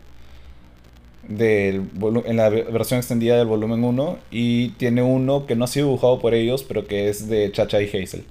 del 1.29 1.83
en 2.25 2.37
la 2.37 2.49
versión 2.49 2.99
extendida 2.99 3.37
del 3.37 3.47
volumen 3.47 3.85
1 3.85 4.19
y 4.31 4.71
tiene 4.71 5.03
uno 5.03 5.47
que 5.47 5.57
no 5.57 5.65
ha 5.65 5.69
sido 5.69 5.87
dibujado 5.87 6.19
por 6.19 6.35
ellos, 6.35 6.65
pero 6.65 6.87
que 6.87 7.09
es 7.09 7.29
de 7.29 7.51
Chacha 7.53 7.81
y 7.81 7.87
Hazel. 7.87 8.25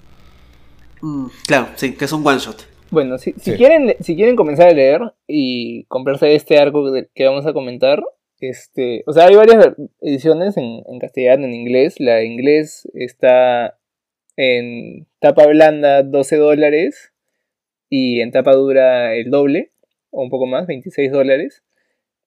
Mm, 1.02 1.28
claro, 1.48 1.68
sí, 1.76 1.94
que 1.96 2.06
es 2.06 2.12
un 2.12 2.26
one 2.26 2.40
shot. 2.40 2.68
Bueno, 2.92 3.18
si, 3.18 3.34
si 3.34 3.54
quieren, 3.54 3.96
si 4.00 4.16
quieren 4.16 4.36
comenzar 4.36 4.70
a 4.70 4.74
leer 4.74 5.02
y 5.28 5.84
comprarse 5.86 6.34
este 6.36 6.58
arco 6.58 6.84
que 7.14 7.26
vamos 7.26 7.46
a 7.46 7.54
comentar, 7.54 8.02
este, 8.40 9.04
o 9.08 9.14
sea, 9.14 9.26
hay 9.26 9.36
varias 9.36 9.74
ediciones 10.02 10.56
en, 10.58 10.84
en 10.88 11.00
castellano, 11.00 11.46
en 11.46 11.54
inglés. 11.54 12.00
La 12.00 12.16
de 12.16 12.26
inglés 12.26 12.88
está 12.94 13.78
en 14.38 15.08
tapa 15.20 15.48
blanda 15.48 16.04
12 16.04 16.38
dólares 16.38 17.14
y 17.90 18.22
en 18.22 18.32
tapa 18.32 18.54
dura 18.54 19.16
el 19.16 19.30
doble, 19.30 19.72
o 20.12 20.24
un 20.24 20.30
poco 20.30 20.46
más, 20.46 20.68
26 20.68 21.12
dólares. 21.12 21.64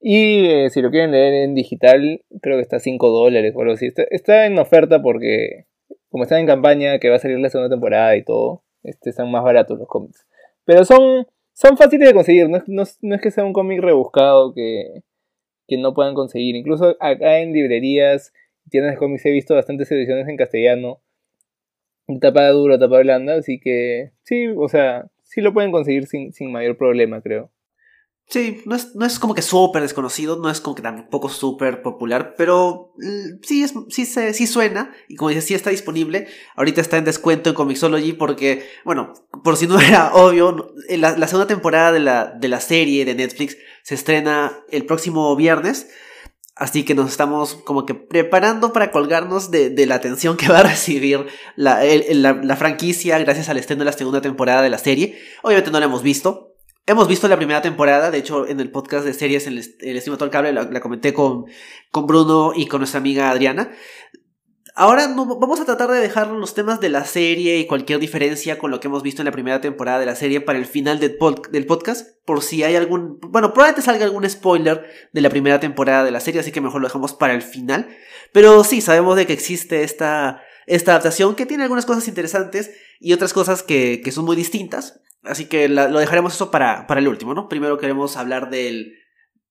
Y 0.00 0.47
eh, 0.47 0.71
si 0.71 0.81
lo 0.81 0.90
quieren 0.90 1.11
leer 1.11 1.35
en 1.35 1.55
digital, 1.55 2.23
creo 2.40 2.57
que 2.57 2.62
está 2.62 2.76
a 2.76 2.81
5 2.81 3.09
dólares 3.11 3.52
o 3.55 3.61
algo 3.61 3.75
así. 3.75 3.88
Está, 4.11 4.47
en 4.47 4.59
oferta 4.59 5.02
porque, 5.02 5.67
como 6.09 6.25
está 6.25 6.38
en 6.38 6.47
campaña 6.47 6.99
que 6.99 7.11
va 7.11 7.17
a 7.17 7.19
salir 7.19 7.38
la 7.38 7.50
segunda 7.50 7.75
temporada 7.75 8.17
y 8.17 8.25
todo, 8.25 8.62
este, 8.85 9.11
están 9.11 9.31
más 9.31 9.43
baratos 9.43 9.78
los 9.78 9.88
cómics. 9.88 10.26
Pero 10.64 10.85
son, 10.85 11.26
son 11.52 11.76
fáciles 11.76 12.09
de 12.09 12.14
conseguir, 12.14 12.49
no, 12.49 12.62
no, 12.67 12.85
no 13.02 13.14
es 13.14 13.21
que 13.21 13.31
sea 13.31 13.45
un 13.45 13.52
cómic 13.52 13.81
rebuscado 13.81 14.55
que, 14.55 15.02
que 15.67 15.78
no 15.78 15.95
puedan 15.95 16.14
conseguir. 16.14 16.57
Incluso 16.57 16.97
acá 17.00 17.40
en 17.40 17.52
librerías, 17.52 18.33
tiendas 18.71 18.93
de 18.93 18.99
cómics 18.99 19.26
he 19.26 19.31
visto 19.31 19.55
bastantes 19.55 19.90
ediciones 19.93 20.28
en 20.28 20.37
castellano. 20.37 21.00
Tapa 22.21 22.49
dura, 22.49 22.78
tapa 22.78 23.00
blanda, 23.00 23.37
así 23.37 23.61
que 23.61 24.12
sí, 24.23 24.47
o 24.57 24.69
sea, 24.69 25.11
sí 25.25 25.43
lo 25.43 25.52
pueden 25.52 25.71
conseguir 25.71 26.07
sin, 26.07 26.33
sin 26.33 26.50
mayor 26.50 26.78
problema, 26.78 27.21
creo. 27.21 27.50
Sí, 28.30 28.61
no 28.66 28.76
es, 28.76 28.94
no 28.94 29.06
es 29.06 29.18
como 29.18 29.35
que 29.35 29.40
súper 29.40 29.80
desconocido, 29.80 30.37
no 30.37 30.50
es 30.50 30.61
como 30.61 30.75
que 30.75 30.82
tampoco 30.82 31.30
súper 31.30 31.80
popular, 31.80 32.35
pero 32.37 32.92
mm, 32.99 33.40
sí, 33.42 33.62
es, 33.62 33.73
sí, 33.88 34.04
se, 34.04 34.35
sí 34.35 34.47
suena, 34.47 34.92
y 35.08 35.16
como 35.16 35.30
dices, 35.30 35.47
sí 35.47 35.54
está 35.54 35.70
disponible. 35.70 36.28
Ahorita 36.54 36.82
está 36.82 36.99
en 36.99 37.06
descuento 37.06 37.49
en 37.49 37.54
Comixology 37.54 38.12
porque, 38.12 38.68
bueno, 38.85 39.14
por 39.42 39.56
si 39.56 39.66
no 39.66 39.80
era 39.80 40.12
obvio, 40.12 40.75
la, 40.90 41.16
la 41.16 41.26
segunda 41.26 41.47
temporada 41.47 41.90
de 41.90 42.00
la, 42.00 42.26
de 42.26 42.49
la 42.49 42.61
serie 42.61 43.06
de 43.06 43.14
Netflix 43.14 43.56
se 43.82 43.94
estrena 43.94 44.58
el 44.70 44.85
próximo 44.85 45.35
viernes. 45.35 45.88
Así 46.54 46.85
que 46.85 46.94
nos 46.94 47.08
estamos 47.08 47.54
como 47.54 47.87
que 47.87 47.94
preparando 47.94 48.73
para 48.73 48.90
colgarnos 48.90 49.50
de, 49.50 49.70
de 49.70 49.87
la 49.87 49.94
atención 49.94 50.37
que 50.37 50.49
va 50.52 50.58
a 50.58 50.64
recibir 50.64 51.26
la, 51.56 51.80
la, 52.11 52.32
la, 52.35 52.56
franquicia 52.56 53.18
gracias 53.20 53.49
al 53.49 53.56
estreno 53.56 53.80
de 53.80 53.85
la 53.87 53.92
segunda 53.92 54.20
temporada 54.20 54.61
de 54.61 54.68
la 54.68 54.78
serie. 54.78 55.18
Obviamente 55.42 55.70
no 55.70 55.78
la 55.78 55.87
hemos 55.87 56.02
visto, 56.02 56.58
Hemos 56.88 57.07
visto 57.07 57.28
la 57.28 57.37
primera 57.37 57.61
temporada, 57.61 58.11
de 58.11 58.16
hecho 58.16 58.49
en 58.49 58.61
el 58.61 58.71
podcast 58.71 59.04
de 59.04 59.12
series 59.12 59.47
El, 59.47 59.59
el 59.80 59.97
Estimato 59.99 60.25
al 60.25 60.30
Cable 60.30 60.54
la, 60.54 60.80
comenté 60.80 61.12
con, 61.12 61.45
con 61.90 62.07
Bruno 62.07 62.52
y 62.57 62.64
con 62.66 62.80
nuestra 62.80 62.99
amiga 62.99 63.28
Adriana. 63.28 63.73
Ahora 64.75 65.07
no, 65.07 65.38
vamos 65.38 65.61
a 65.61 65.66
tratar 65.66 65.90
de 65.90 66.00
dejar 66.00 66.28
los 66.28 66.54
temas 66.54 66.80
de 66.80 66.88
la 66.88 67.04
serie 67.04 67.59
y 67.59 67.66
cualquier 67.66 67.99
diferencia 67.99 68.59
con 68.59 68.71
lo 68.71 68.80
que 68.80 68.88
hemos 68.88 69.02
visto 69.02 69.21
en 69.21 69.26
la 69.26 69.33
primera 69.33 69.61
temporada 69.61 69.99
de 69.99 70.07
la 70.07 70.14
serie 70.14 70.40
para 70.40 70.59
el 70.59 70.64
final 70.64 70.99
del, 70.99 71.18
del 71.50 71.66
podcast, 71.66 72.09
por 72.25 72.42
si 72.42 72.62
hay 72.62 72.75
algún, 72.75 73.18
bueno, 73.21 73.52
probablemente 73.52 73.83
salga 73.83 74.07
algún 74.07 74.26
spoiler 74.26 74.87
de 75.12 75.21
la 75.21 75.28
primera 75.28 75.61
temporada 75.61 76.04
de 76.04 76.11
la 76.11 76.21
serie, 76.21 76.40
así 76.40 76.52
que 76.52 76.62
mejor 76.62 76.80
lo 76.80 76.88
dejamos 76.88 77.12
para 77.12 77.35
el 77.35 77.42
final. 77.42 77.90
Pero 78.33 78.64
sí, 78.64 78.80
sabemos 78.80 79.14
de 79.16 79.26
que 79.26 79.35
existe 79.35 79.83
esta, 79.83 80.40
esta 80.66 80.92
adaptación 80.92 81.35
que 81.35 81.45
tiene 81.45 81.64
algunas 81.64 81.85
cosas 81.85 82.09
interesantes 82.09 82.71
y 82.99 83.12
otras 83.12 83.35
cosas 83.35 83.62
que, 83.62 84.00
que 84.02 84.11
son 84.11 84.25
muy 84.25 84.37
distintas. 84.37 85.02
Así 85.22 85.48
que 85.48 85.68
lo 85.68 85.98
dejaremos 85.98 86.34
eso 86.34 86.50
para, 86.50 86.87
para 86.87 87.00
el 87.00 87.08
último, 87.08 87.34
¿no? 87.34 87.48
Primero 87.48 87.78
queremos 87.78 88.16
hablar 88.16 88.50
del, 88.50 88.94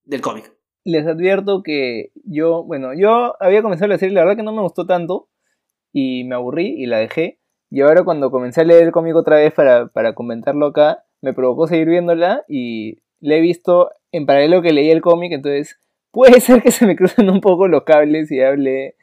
del 0.05 0.21
cómic. 0.21 0.53
Les 0.83 1.05
advierto 1.05 1.61
que 1.63 2.11
yo, 2.23 2.63
bueno, 2.63 2.93
yo 2.93 3.35
había 3.41 3.61
comenzado 3.61 3.89
la 3.89 3.97
serie, 3.97 4.15
la 4.15 4.21
verdad 4.21 4.37
que 4.37 4.43
no 4.43 4.53
me 4.53 4.61
gustó 4.61 4.85
tanto 4.85 5.29
y 5.91 6.23
me 6.23 6.35
aburrí 6.35 6.75
y 6.77 6.85
la 6.85 6.99
dejé. 6.99 7.39
Y 7.69 7.81
ahora 7.81 8.03
cuando 8.03 8.31
comencé 8.31 8.61
a 8.61 8.63
leer 8.63 8.83
el 8.83 8.91
cómic 8.91 9.15
otra 9.15 9.37
vez 9.37 9.53
para, 9.53 9.87
para 9.87 10.13
comentarlo 10.13 10.67
acá, 10.67 11.03
me 11.21 11.33
provocó 11.33 11.67
seguir 11.67 11.89
viéndola 11.89 12.43
y 12.47 12.99
la 13.19 13.35
he 13.35 13.41
visto 13.41 13.91
en 14.11 14.25
paralelo 14.25 14.61
que 14.61 14.71
leí 14.71 14.89
el 14.89 15.01
cómic, 15.01 15.33
entonces 15.33 15.77
puede 16.11 16.39
ser 16.41 16.61
que 16.61 16.71
se 16.71 16.85
me 16.85 16.95
crucen 16.95 17.29
un 17.29 17.41
poco 17.41 17.67
los 17.67 17.83
cables 17.83 18.31
y 18.31 18.41
hable... 18.41 18.95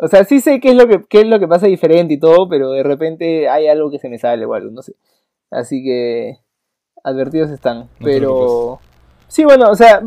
O 0.00 0.06
sea, 0.06 0.22
sí 0.24 0.40
sé 0.40 0.60
qué 0.60 0.70
es 0.70 0.76
lo 0.76 0.86
que, 0.86 1.04
qué 1.08 1.22
es 1.22 1.26
lo 1.26 1.40
que 1.40 1.48
pasa 1.48 1.66
diferente 1.66 2.14
y 2.14 2.20
todo, 2.20 2.48
pero 2.48 2.70
de 2.70 2.84
repente 2.84 3.48
hay 3.48 3.66
algo 3.66 3.90
que 3.90 3.98
se 3.98 4.08
me 4.08 4.18
sale 4.18 4.44
o 4.44 4.54
algo, 4.54 4.70
no 4.70 4.80
sé. 4.80 4.94
Así 5.50 5.82
que 5.82 6.38
advertidos 7.04 7.50
están. 7.50 7.88
pero 8.02 8.80
sí, 9.28 9.44
bueno, 9.44 9.70
o 9.70 9.74
sea... 9.74 10.02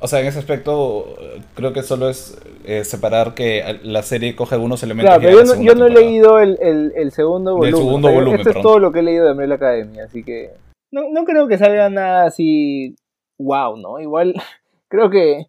O 0.00 0.06
sea, 0.06 0.20
en 0.20 0.26
ese 0.26 0.38
aspecto 0.38 1.16
creo 1.54 1.72
que 1.72 1.82
solo 1.82 2.10
es 2.10 2.38
eh, 2.66 2.84
separar 2.84 3.34
que 3.34 3.80
la 3.84 4.02
serie 4.02 4.36
coge 4.36 4.54
algunos 4.54 4.82
elementos. 4.82 5.16
Claro, 5.16 5.22
pero 5.22 5.62
yo 5.62 5.74
no, 5.74 5.86
he 5.86 5.90
leído 5.90 6.38
el, 6.40 6.58
el, 6.60 7.10
segundo 7.10 7.52
volumen. 7.52 7.74
El 7.74 7.80
segundo 7.80 8.12
volumen 8.12 8.40
esto 8.40 8.50
es 8.50 8.62
todo 8.62 8.78
lo 8.78 8.92
que 8.92 8.98
he 8.98 9.02
leído 9.02 9.24
de 9.24 9.32
Umbrella 9.32 9.54
Academy, 9.54 10.00
así 10.00 10.22
que 10.22 10.50
no, 10.90 11.08
no 11.10 11.24
creo 11.24 11.48
que 11.48 11.56
salga 11.56 11.88
nada 11.88 12.26
así 12.26 12.96
wow, 13.38 13.76
¿no? 13.76 13.98
Igual 13.98 14.34
creo 14.88 15.10
que 15.10 15.46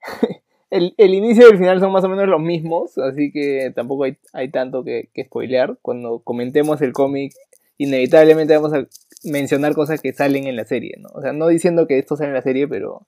el, 0.70 0.94
el, 0.96 1.14
inicio 1.14 1.46
y 1.46 1.52
el 1.52 1.58
final 1.58 1.80
son 1.80 1.92
más 1.92 2.04
o 2.04 2.08
menos 2.08 2.28
los 2.28 2.40
mismos, 2.40 2.98
así 2.98 3.30
que 3.30 3.72
tampoco 3.74 4.04
hay, 4.04 4.16
hay 4.32 4.50
tanto 4.50 4.84
que, 4.84 5.10
que 5.12 5.24
spoilear. 5.24 5.78
Cuando 5.82 6.20
comentemos 6.20 6.82
el 6.82 6.92
cómic 6.92 7.32
inevitablemente 7.78 8.54
vamos 8.54 8.74
a 8.74 8.86
mencionar 9.24 9.74
cosas 9.74 10.00
que 10.00 10.12
salen 10.12 10.46
en 10.46 10.56
la 10.56 10.64
serie, 10.64 10.96
¿no? 10.98 11.08
O 11.14 11.22
sea, 11.22 11.32
no 11.32 11.48
diciendo 11.48 11.86
que 11.86 11.98
esto 11.98 12.16
sale 12.16 12.28
en 12.28 12.34
la 12.34 12.42
serie, 12.42 12.68
pero, 12.68 13.06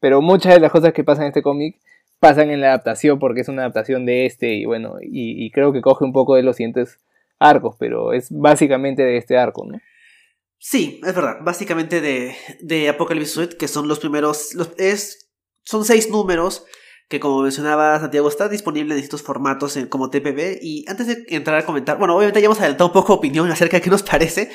pero 0.00 0.20
muchas 0.20 0.54
de 0.54 0.60
las 0.60 0.72
cosas 0.72 0.92
que 0.92 1.04
pasan 1.04 1.24
en 1.24 1.28
este 1.28 1.42
cómic 1.42 1.80
pasan 2.18 2.50
en 2.50 2.60
la 2.60 2.68
adaptación 2.68 3.18
porque 3.18 3.40
es 3.40 3.48
una 3.48 3.62
adaptación 3.62 4.04
de 4.04 4.26
este 4.26 4.52
y 4.54 4.66
bueno, 4.66 4.96
y, 5.00 5.50
creo 5.52 5.72
que 5.72 5.80
coge 5.80 6.04
un 6.04 6.12
poco 6.12 6.34
de 6.34 6.42
los 6.42 6.56
siguientes 6.56 6.98
arcos, 7.38 7.76
pero 7.78 8.12
es 8.12 8.28
básicamente 8.30 9.02
de 9.02 9.16
este 9.16 9.38
arco, 9.38 9.64
¿no? 9.66 9.80
Sí, 10.58 11.00
es 11.06 11.14
verdad, 11.14 11.38
básicamente 11.40 12.02
de, 12.02 12.34
de 12.60 12.90
Apocalypse 12.90 13.32
Suite, 13.32 13.56
que 13.56 13.66
son 13.66 13.88
los 13.88 13.98
primeros, 13.98 14.50
es, 14.76 15.30
son 15.62 15.86
seis 15.86 16.10
números 16.10 16.66
que 17.10 17.18
como 17.18 17.42
mencionaba 17.42 17.98
Santiago 17.98 18.28
está 18.28 18.48
disponible 18.48 18.94
en 18.94 19.00
distintos 19.00 19.22
formatos 19.22 19.76
como 19.88 20.10
TPB 20.10 20.60
y 20.62 20.84
antes 20.88 21.08
de 21.08 21.24
entrar 21.30 21.58
a 21.58 21.66
comentar, 21.66 21.98
bueno, 21.98 22.16
obviamente 22.16 22.40
ya 22.40 22.46
hemos 22.46 22.60
adelantado 22.60 22.86
un 22.86 22.92
poco 22.92 23.14
opinión 23.14 23.50
acerca 23.50 23.78
de 23.78 23.80
qué 23.82 23.90
nos 23.90 24.04
parece, 24.04 24.48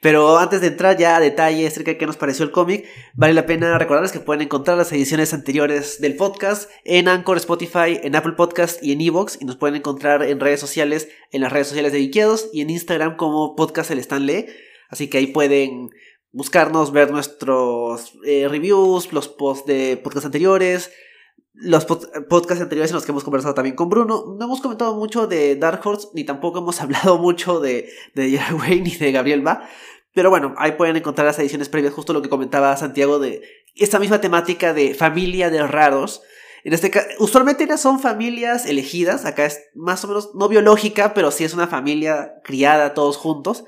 pero 0.00 0.38
antes 0.38 0.60
de 0.60 0.68
entrar 0.68 0.96
ya 0.96 1.16
a 1.16 1.20
detalle 1.20 1.66
acerca 1.66 1.90
de 1.90 1.98
qué 1.98 2.06
nos 2.06 2.16
pareció 2.16 2.44
el 2.44 2.52
cómic, 2.52 2.86
vale 3.14 3.34
la 3.34 3.46
pena 3.46 3.76
recordarles 3.78 4.12
que 4.12 4.20
pueden 4.20 4.42
encontrar 4.42 4.78
las 4.78 4.92
ediciones 4.92 5.34
anteriores 5.34 6.00
del 6.00 6.14
podcast 6.14 6.70
en 6.84 7.08
Anchor, 7.08 7.36
Spotify, 7.38 7.98
en 8.00 8.14
Apple 8.14 8.34
Podcast 8.34 8.80
y 8.80 8.92
en 8.92 9.00
Evox 9.00 9.36
y 9.40 9.44
nos 9.44 9.56
pueden 9.56 9.74
encontrar 9.74 10.22
en 10.22 10.38
redes 10.38 10.60
sociales, 10.60 11.08
en 11.32 11.40
las 11.40 11.52
redes 11.52 11.66
sociales 11.66 11.90
de 11.90 11.98
Viqueados 11.98 12.48
y 12.52 12.60
en 12.60 12.70
Instagram 12.70 13.16
como 13.16 13.56
Podcast 13.56 13.90
El 13.90 13.98
Stanley, 13.98 14.46
así 14.88 15.10
que 15.10 15.18
ahí 15.18 15.26
pueden 15.26 15.90
buscarnos, 16.30 16.92
ver 16.92 17.10
nuestros 17.10 18.12
eh, 18.24 18.46
reviews, 18.48 19.12
los 19.12 19.26
posts 19.26 19.66
de 19.66 19.96
podcast 19.96 20.26
anteriores, 20.26 20.92
los 21.60 21.84
podcasts 21.86 22.62
anteriores 22.62 22.90
en 22.90 22.94
los 22.94 23.04
que 23.04 23.10
hemos 23.12 23.24
conversado 23.24 23.54
también 23.54 23.74
con 23.74 23.88
Bruno, 23.88 24.36
no 24.38 24.44
hemos 24.44 24.60
comentado 24.60 24.94
mucho 24.94 25.26
de 25.26 25.56
Dark 25.56 25.80
Horse, 25.84 26.08
ni 26.14 26.24
tampoco 26.24 26.60
hemos 26.60 26.80
hablado 26.80 27.18
mucho 27.18 27.60
de, 27.60 27.90
de 28.14 28.30
Yahweh 28.30 28.80
ni 28.80 28.94
de 28.94 29.12
Gabriel 29.12 29.42
Ba. 29.42 29.68
Pero 30.14 30.30
bueno, 30.30 30.54
ahí 30.58 30.72
pueden 30.72 30.96
encontrar 30.96 31.26
las 31.26 31.38
ediciones 31.38 31.68
previas, 31.68 31.94
justo 31.94 32.12
lo 32.12 32.22
que 32.22 32.28
comentaba 32.28 32.76
Santiago 32.76 33.18
de 33.18 33.42
esta 33.74 33.98
misma 33.98 34.20
temática 34.20 34.72
de 34.72 34.94
familia 34.94 35.50
de 35.50 35.64
raros. 35.66 36.22
En 36.64 36.72
este 36.72 36.90
caso, 36.90 37.06
usualmente 37.18 37.76
son 37.78 38.00
familias 38.00 38.66
elegidas, 38.66 39.24
acá 39.24 39.46
es 39.46 39.60
más 39.74 40.02
o 40.04 40.08
menos 40.08 40.30
no 40.34 40.48
biológica, 40.48 41.14
pero 41.14 41.30
sí 41.30 41.44
es 41.44 41.54
una 41.54 41.68
familia 41.68 42.34
criada 42.42 42.94
todos 42.94 43.16
juntos. 43.16 43.64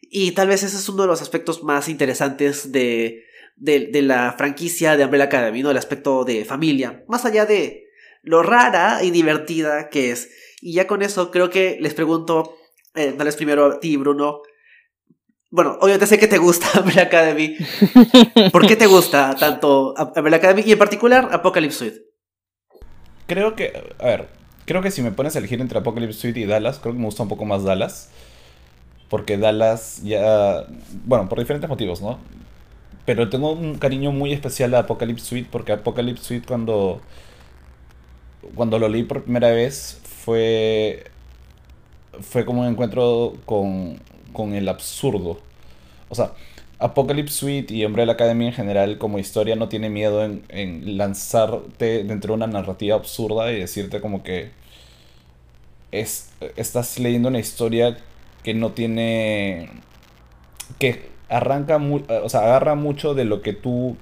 Y 0.00 0.32
tal 0.32 0.48
vez 0.48 0.62
ese 0.62 0.76
es 0.76 0.88
uno 0.88 1.02
de 1.02 1.08
los 1.08 1.22
aspectos 1.22 1.62
más 1.62 1.88
interesantes 1.88 2.72
de, 2.72 3.24
de, 3.56 4.02
la 4.02 4.34
franquicia 4.36 4.96
de 4.96 5.04
Umbrella 5.04 5.24
Academy, 5.24 5.62
¿no? 5.62 5.70
El 5.70 5.76
aspecto 5.76 6.24
de 6.24 6.44
familia, 6.44 7.04
más 7.08 7.24
allá 7.24 7.46
de 7.46 7.86
lo 8.22 8.42
rara 8.42 9.02
y 9.02 9.10
divertida 9.10 9.88
que 9.88 10.10
es. 10.10 10.30
Y 10.60 10.74
ya 10.74 10.86
con 10.86 11.02
eso 11.02 11.30
creo 11.30 11.50
que 11.50 11.78
les 11.80 11.94
pregunto, 11.94 12.56
eh, 12.94 13.16
primero 13.36 13.66
a 13.66 13.80
ti, 13.80 13.96
Bruno. 13.96 14.42
Bueno, 15.50 15.76
obviamente 15.80 16.06
sé 16.06 16.18
que 16.18 16.28
te 16.28 16.38
gusta 16.38 16.66
Umbrella 16.80 17.02
Academy. 17.02 17.56
¿Por 18.52 18.66
qué 18.66 18.76
te 18.76 18.86
gusta 18.86 19.34
tanto 19.38 19.94
Umbrella 20.16 20.38
Academy 20.38 20.62
y 20.64 20.72
en 20.72 20.78
particular 20.78 21.28
Apocalypse 21.32 21.78
Suite? 21.78 22.12
Creo 23.26 23.54
que, 23.54 23.72
a 23.98 24.04
ver, 24.04 24.28
creo 24.64 24.82
que 24.82 24.90
si 24.90 25.02
me 25.02 25.12
pones 25.12 25.36
a 25.36 25.38
elegir 25.38 25.60
entre 25.60 25.78
Apocalypse 25.78 26.18
Suite 26.18 26.40
y 26.40 26.46
Dallas, 26.46 26.78
creo 26.78 26.94
que 26.94 26.98
me 26.98 27.06
gusta 27.06 27.22
un 27.22 27.28
poco 27.28 27.44
más 27.44 27.64
Dallas. 27.64 28.10
Porque 29.08 29.36
Dallas 29.36 30.02
ya, 30.02 30.64
bueno, 31.04 31.28
por 31.28 31.38
diferentes 31.38 31.68
motivos, 31.68 32.00
¿no? 32.00 32.18
Pero 33.04 33.28
tengo 33.28 33.52
un 33.52 33.78
cariño 33.78 34.12
muy 34.12 34.32
especial 34.32 34.74
a 34.74 34.80
Apocalypse 34.80 35.24
Suite 35.24 35.48
porque 35.50 35.72
Apocalypse 35.72 36.24
Suite 36.24 36.46
cuando, 36.46 37.00
cuando 38.54 38.78
lo 38.78 38.88
leí 38.88 39.02
por 39.04 39.24
primera 39.24 39.50
vez 39.50 40.00
fue, 40.04 41.04
fue 42.20 42.44
como 42.44 42.62
un 42.62 42.68
encuentro 42.68 43.34
con, 43.44 44.00
con 44.32 44.54
el 44.54 44.68
absurdo. 44.68 45.40
O 46.08 46.14
sea, 46.14 46.32
Apocalypse 46.78 47.34
Suite 47.34 47.74
y 47.74 47.84
Umbrella 47.84 48.12
Academy 48.12 48.46
en 48.46 48.52
general 48.52 48.98
como 48.98 49.18
historia 49.18 49.56
no 49.56 49.68
tiene 49.68 49.90
miedo 49.90 50.24
en, 50.24 50.44
en, 50.48 50.96
lanzarte 50.98 52.04
dentro 52.04 52.32
de 52.32 52.36
una 52.36 52.46
narrativa 52.46 52.96
absurda 52.96 53.52
y 53.52 53.60
decirte 53.60 54.00
como 54.00 54.22
que 54.22 54.50
es, 55.92 56.30
estás 56.56 56.98
leyendo 56.98 57.28
una 57.28 57.38
historia 57.38 57.96
que 58.42 58.54
no 58.54 58.72
tiene... 58.72 59.70
que 60.78 61.11
arranca, 61.32 61.78
o 62.22 62.28
sea, 62.28 62.40
agarra 62.42 62.74
mucho 62.76 63.14
de 63.14 63.24
lo 63.24 63.42
que 63.42 63.52
tú 63.54 63.96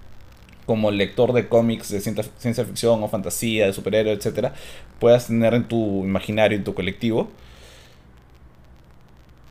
como 0.67 0.91
lector 0.93 1.33
de 1.33 1.49
cómics 1.49 1.91
de 1.91 2.01
ciencia, 2.01 2.65
ficción 2.65 3.03
o 3.03 3.09
fantasía, 3.09 3.67
de 3.67 3.73
superhéroes, 3.73 4.19
etcétera, 4.19 4.55
puedas 5.01 5.29
tener 5.29 5.55
en 5.55 5.69
tu 5.69 6.05
imaginario, 6.05 6.59
en 6.59 6.65
tu 6.65 6.75
colectivo. 6.75 7.31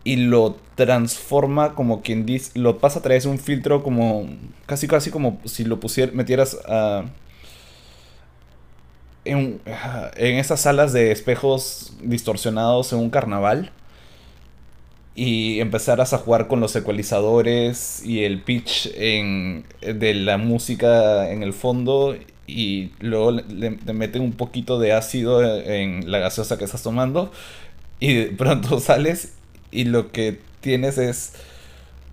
y 0.04 0.15
lo 0.15 0.58
transforma 0.76 1.76
como 1.76 2.02
quien 2.02 2.26
dice, 2.26 2.58
lo 2.60 2.80
pasa 2.80 3.00
a 3.00 3.02
través 3.02 3.24
de 3.24 3.30
un 3.30 3.39
filtro 3.39 3.84
como 3.84 4.28
casi 4.65 4.88
casi 4.88 5.12
como 5.12 5.39
si 5.46 5.65
lo 5.65 5.80
pusieras, 5.80 6.15
metieras 6.15 6.58
a... 6.68 7.06
en, 9.26 9.62
en 10.15 10.38
esas 10.38 10.62
salas 10.62 10.94
de 10.94 11.12
espejos 11.12 11.94
distorsionados 12.02 12.94
en 12.94 13.00
un 13.00 13.10
carnaval 13.10 13.72
y 15.19 15.60
empezaras 15.60 16.13
a 16.13 16.19
jugar 16.19 16.47
con 16.47 16.62
los 16.62 16.73
ecualizadores 16.77 18.01
y 18.05 18.23
el 18.23 18.41
pitch 18.41 18.89
en, 18.95 19.65
de 19.82 20.13
la 20.13 20.38
música 20.38 21.29
en 21.29 21.43
el 21.43 21.51
fondo 21.51 22.15
y 22.47 22.93
luego 23.01 23.32
le, 23.32 23.71
meten 23.93 24.21
un 24.21 24.32
poquito 24.32 24.79
de 24.79 24.93
ácido 24.93 25.43
en 25.43 26.10
la 26.10 26.19
gaseosa 26.19 26.58
que 26.58 26.63
estás 26.63 26.84
tomando 26.84 27.34
y 27.99 28.13
de 28.13 28.25
pronto 28.27 28.79
sales 28.79 29.34
y 29.71 29.84
lo 29.84 30.13
que 30.13 30.39
tienes 30.62 30.97
es 30.97 31.34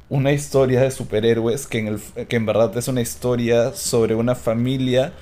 una 0.08 0.32
historia 0.32 0.80
de 0.80 0.90
superhéroes 0.90 1.68
que 1.68 1.78
en, 1.78 1.86
el, 1.86 2.26
que 2.26 2.34
en 2.34 2.44
verdad 2.44 2.76
es 2.76 2.88
una 2.88 3.02
historia 3.02 3.72
sobre 3.72 4.16
una 4.16 4.34
familia 4.34 5.12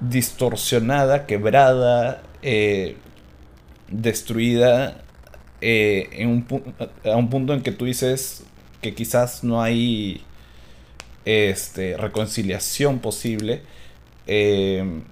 distorsionada, 0.00 1.26
quebrada, 1.26 2.22
eh, 2.40 2.96
destruida, 3.90 5.02
eh, 5.60 6.08
en 6.12 6.28
un, 6.28 6.46
a 7.04 7.16
un 7.16 7.30
punto 7.30 7.54
en 7.54 7.62
que 7.62 7.72
tú 7.72 7.84
dices 7.84 8.44
que 8.80 8.94
quizás 8.94 9.44
no 9.44 9.62
hay 9.62 10.22
este, 11.24 11.96
reconciliación 11.96 12.98
posible, 13.00 13.62
eh, 14.26 15.02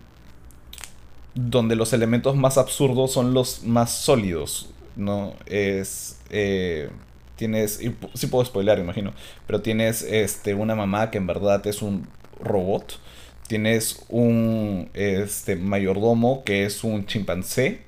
donde 1.35 1.77
los 1.77 1.93
elementos 1.93 2.37
más 2.37 2.59
absurdos 2.59 3.13
son 3.13 3.35
los 3.35 3.65
más 3.65 3.93
sólidos. 3.93 4.71
¿no? 4.99 5.35
Es. 5.47 6.19
Eh, 6.29 6.91
tienes. 7.37 7.81
Sí 8.15 8.27
puedo 8.27 8.45
spoiler, 8.45 8.79
imagino. 8.79 9.15
Pero 9.47 9.63
tienes 9.63 10.03
este, 10.03 10.55
una 10.55 10.75
mamá 10.75 11.11
que 11.11 11.19
en 11.19 11.27
verdad 11.27 11.67
es 11.67 11.81
un 11.81 12.07
robot. 12.41 12.99
Tienes 13.47 14.05
un 14.11 14.91
este, 14.93 15.57
mayordomo 15.57 16.45
que 16.45 16.67
es 16.67 16.85
un 16.85 17.07
chimpancé. 17.07 17.81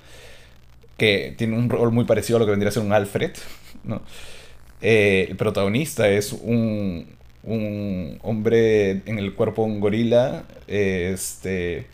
Que 0.97 1.33
tiene 1.37 1.57
un 1.57 1.69
rol 1.69 1.91
muy 1.91 2.05
parecido 2.05 2.37
a 2.37 2.39
lo 2.39 2.45
que 2.45 2.51
vendría 2.51 2.69
a 2.69 2.73
ser 2.73 2.83
un 2.83 2.93
Alfred. 2.93 3.31
¿no? 3.83 4.01
Eh, 4.81 5.27
el 5.29 5.37
protagonista 5.37 6.09
es 6.09 6.33
un, 6.33 7.07
un 7.43 8.19
hombre 8.23 9.01
en 9.05 9.19
el 9.19 9.33
cuerpo 9.35 9.63
de 9.65 9.71
un 9.71 9.79
gorila. 9.79 10.45
Este. 10.67 11.87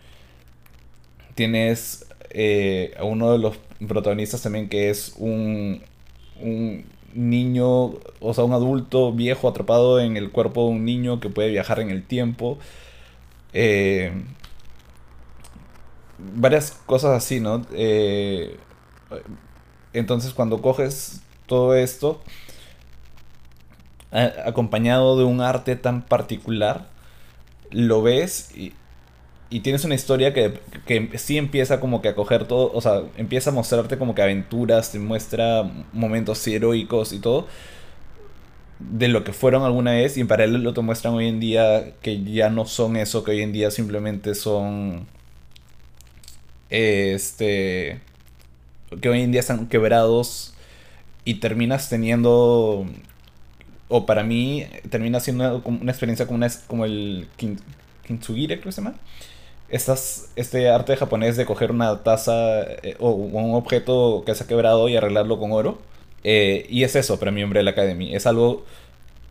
Tienes 1.35 2.07
eh, 2.31 2.93
a 2.97 3.03
uno 3.03 3.31
de 3.31 3.37
los 3.37 3.57
protagonistas 3.87 4.41
también 4.41 4.69
que 4.69 4.89
es 4.89 5.13
un, 5.17 5.81
un 6.41 6.85
niño, 7.13 7.93
o 8.19 8.33
sea, 8.33 8.43
un 8.43 8.53
adulto 8.53 9.13
viejo 9.13 9.47
atrapado 9.47 9.99
en 9.99 10.17
el 10.17 10.31
cuerpo 10.31 10.65
de 10.65 10.71
un 10.71 10.85
niño 10.85 11.19
que 11.19 11.29
puede 11.29 11.49
viajar 11.49 11.79
en 11.79 11.91
el 11.91 12.03
tiempo. 12.03 12.57
Eh, 13.53 14.11
varias 16.17 16.71
cosas 16.85 17.11
así, 17.11 17.39
¿no? 17.39 17.65
Eh, 17.73 18.57
entonces 19.93 20.33
cuando 20.33 20.61
coges 20.61 21.21
todo 21.45 21.75
esto, 21.75 22.21
acompañado 24.45 25.17
de 25.17 25.23
un 25.23 25.41
arte 25.41 25.75
tan 25.75 26.01
particular, 26.03 26.87
lo 27.71 28.01
ves 28.01 28.55
y, 28.55 28.73
y 29.49 29.61
tienes 29.61 29.83
una 29.85 29.95
historia 29.95 30.33
que, 30.33 30.59
que, 30.85 31.17
sí 31.17 31.37
empieza 31.37 31.79
como 31.79 32.01
que 32.01 32.09
a 32.09 32.15
coger 32.15 32.45
todo, 32.45 32.71
o 32.73 32.81
sea, 32.81 33.03
empieza 33.17 33.49
a 33.49 33.53
mostrarte 33.53 33.97
como 33.97 34.15
que 34.15 34.21
aventuras, 34.21 34.91
te 34.91 34.99
muestra 34.99 35.69
momentos 35.93 36.45
heroicos 36.47 37.13
y 37.13 37.19
todo 37.19 37.47
de 38.79 39.07
lo 39.07 39.23
que 39.23 39.33
fueron 39.33 39.63
alguna 39.63 39.91
vez 39.91 40.17
y 40.17 40.21
en 40.21 40.27
paralelo 40.27 40.73
te 40.73 40.81
muestran 40.81 41.13
hoy 41.15 41.27
en 41.27 41.39
día 41.39 41.93
que 42.01 42.23
ya 42.23 42.49
no 42.49 42.65
son 42.65 42.95
eso, 42.95 43.23
que 43.23 43.31
hoy 43.31 43.41
en 43.41 43.51
día 43.51 43.71
simplemente 43.71 44.35
son 44.35 45.07
este 46.69 48.01
que 49.01 49.09
hoy 49.09 49.21
en 49.21 49.31
día 49.31 49.41
están 49.41 49.67
quebrados 49.67 50.53
y 51.25 51.35
terminas 51.35 51.89
teniendo 51.89 52.85
o 53.89 54.05
para 54.05 54.23
mí 54.23 54.65
termina 54.89 55.19
siendo 55.19 55.61
una 55.65 55.91
experiencia 55.91 56.25
como, 56.25 56.37
una, 56.37 56.49
como 56.67 56.85
el 56.85 57.27
Kintsugi 58.05 58.47
creo 58.47 58.61
que 58.61 58.71
se 58.71 58.81
llama 58.81 58.95
estas, 59.69 60.29
este 60.35 60.69
arte 60.69 60.95
japonés 60.95 61.37
de 61.37 61.45
coger 61.45 61.71
una 61.71 62.03
taza 62.03 62.61
eh, 62.61 62.95
o 62.99 63.11
un 63.11 63.55
objeto 63.55 64.23
que 64.25 64.35
se 64.35 64.43
ha 64.43 64.47
quebrado 64.47 64.87
y 64.89 64.95
arreglarlo 64.95 65.39
con 65.39 65.51
oro. 65.51 65.79
Eh, 66.23 66.65
y 66.69 66.83
es 66.83 66.95
eso 66.95 67.19
para 67.19 67.31
mi 67.31 67.43
Umbrella 67.43 67.71
Academy. 67.71 68.15
Es 68.15 68.27
algo 68.27 68.65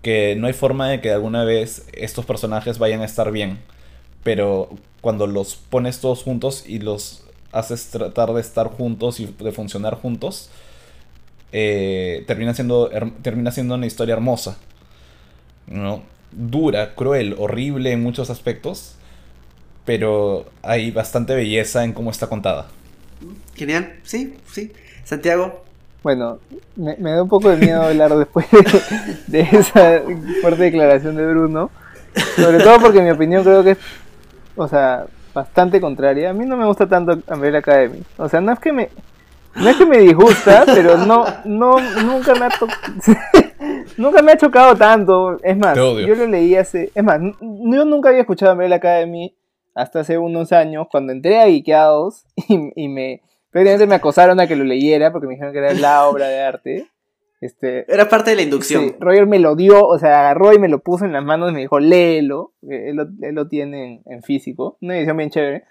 que 0.03 0.37
no 0.37 0.47
hay 0.47 0.53
forma 0.53 0.89
de 0.89 1.01
que 1.01 1.11
alguna 1.11 1.45
vez 1.45 1.87
estos 1.93 2.27
personajes 2.27 2.79
vayan 2.79 3.03
a 3.03 3.07
estar 3.07 3.33
bien. 3.33 3.59
Pero 4.23 4.71
cuando 5.01 5.27
los 5.27 5.57
pones 5.57 6.01
todos 6.01 6.23
juntos 6.23 6.65
y 6.67 6.81
los 6.81 7.25
haces 7.59 7.89
tratar 7.89 8.33
de 8.33 8.41
estar 8.41 8.69
juntos 8.69 9.21
y 9.21 9.27
de 9.27 9.53
funcionar 9.53 9.95
juntos, 9.95 10.51
eh, 11.53 12.25
termina, 12.27 12.55
siendo, 12.55 12.91
termina 13.23 13.51
siendo 13.51 13.75
una 13.75 13.87
historia 13.87 14.15
hermosa. 14.15 14.59
¿no? 15.67 16.03
Dura, 16.33 16.95
cruel, 16.95 17.35
horrible 17.39 17.93
en 17.93 18.03
muchos 18.03 18.31
aspectos 18.31 18.97
pero 19.87 20.45
hay 20.63 20.91
bastante 20.91 21.35
belleza 21.35 21.85
en 21.85 21.95
cómo 21.95 22.11
está 22.11 22.27
contada. 22.27 22.67
Genial, 23.55 23.95
sí, 24.03 24.37
sí. 24.53 24.73
Santiago. 25.05 25.65
Bueno, 26.03 26.39
me, 26.75 26.97
da 26.97 27.23
un 27.23 27.29
poco 27.29 27.49
de 27.49 27.57
miedo 27.57 27.83
hablar 27.83 28.15
después 28.17 28.47
de, 29.29 29.41
esa 29.41 30.03
fuerte 30.43 30.65
declaración 30.65 31.17
de 31.17 31.27
Bruno. 31.27 31.71
Sobre 32.37 32.59
todo 32.59 32.81
porque 32.81 33.01
mi 33.01 33.11
opinión 33.11 33.45
creo 33.45 33.63
que 33.63 33.73
es, 33.73 33.79
o 34.57 34.69
sea, 34.69 35.07
bastante 35.37 35.81
contraria. 35.81 36.31
A 36.31 36.33
mí 36.33 36.47
no 36.47 36.57
me 36.57 36.65
gusta 36.65 36.89
tanto 36.89 37.19
Umbrella 37.33 37.59
Academy. 37.59 38.03
O 38.17 38.29
sea, 38.29 38.41
no 38.41 38.53
es 38.53 38.59
que 38.59 38.73
me, 38.73 38.89
no 39.55 39.69
es 39.69 39.77
que 39.77 39.85
me 39.85 39.99
disgusta, 39.99 40.65
pero 40.67 40.97
no, 40.97 41.27
no, 41.45 41.77
nunca 42.03 42.35
me 42.35 42.47
ha 42.47 42.51
nunca 43.99 44.23
me 44.23 44.33
ha 44.33 44.37
chocado 44.37 44.75
tanto. 44.75 45.39
Es 45.43 45.57
más, 45.57 45.77
yo 45.77 46.15
lo 46.15 46.27
leí 46.27 46.57
hace, 46.57 46.91
es 46.95 47.05
más, 47.05 47.21
yo 47.21 47.85
nunca 47.85 48.09
había 48.09 48.23
escuchado 48.23 48.53
Umbrella 48.53 48.77
Academy 48.77 49.37
hasta 49.75 50.01
hace 50.01 50.17
unos 50.17 50.53
años, 50.53 50.87
cuando 50.91 51.13
entré 51.13 51.39
a 51.39 51.49
Ikeados 51.49 52.25
y, 52.49 52.73
y 52.75 52.89
me... 52.89 53.21
Prácticamente 53.51 53.87
me 53.87 53.95
acosaron 53.95 54.39
a 54.41 54.47
que 54.47 54.57
lo 54.57 54.65
leyera 54.65 55.13
porque 55.13 55.27
me 55.27 55.35
dijeron 55.35 55.53
que 55.53 55.61
era 55.61 55.73
la 55.73 56.07
obra 56.07 56.29
de 56.29 56.43
arte. 56.43 56.87
Este, 57.41 57.91
era 57.93 58.09
parte 58.09 58.31
de 58.31 58.37
la 58.37 58.43
inducción. 58.43 58.85
Sí, 58.85 58.95
Roger 58.99 59.27
me 59.27 59.39
lo 59.39 59.57
dio, 59.57 59.87
o 59.87 59.99
sea, 59.99 60.21
agarró 60.21 60.55
y 60.55 60.59
me 60.59 60.69
lo 60.69 60.81
puso 60.81 61.05
en 61.05 61.13
las 61.13 61.25
manos 61.25 61.51
y 61.51 61.55
me 61.55 61.61
dijo, 61.61 61.79
léelo. 61.79 62.55
Él 62.63 62.97
lo, 62.97 63.07
él 63.23 63.35
lo 63.35 63.49
tiene 63.49 64.03
en, 64.07 64.23
físico. 64.23 64.79
Una 64.81 64.97
edición 64.97 65.17
bien 65.17 65.31
chévere. 65.31 65.65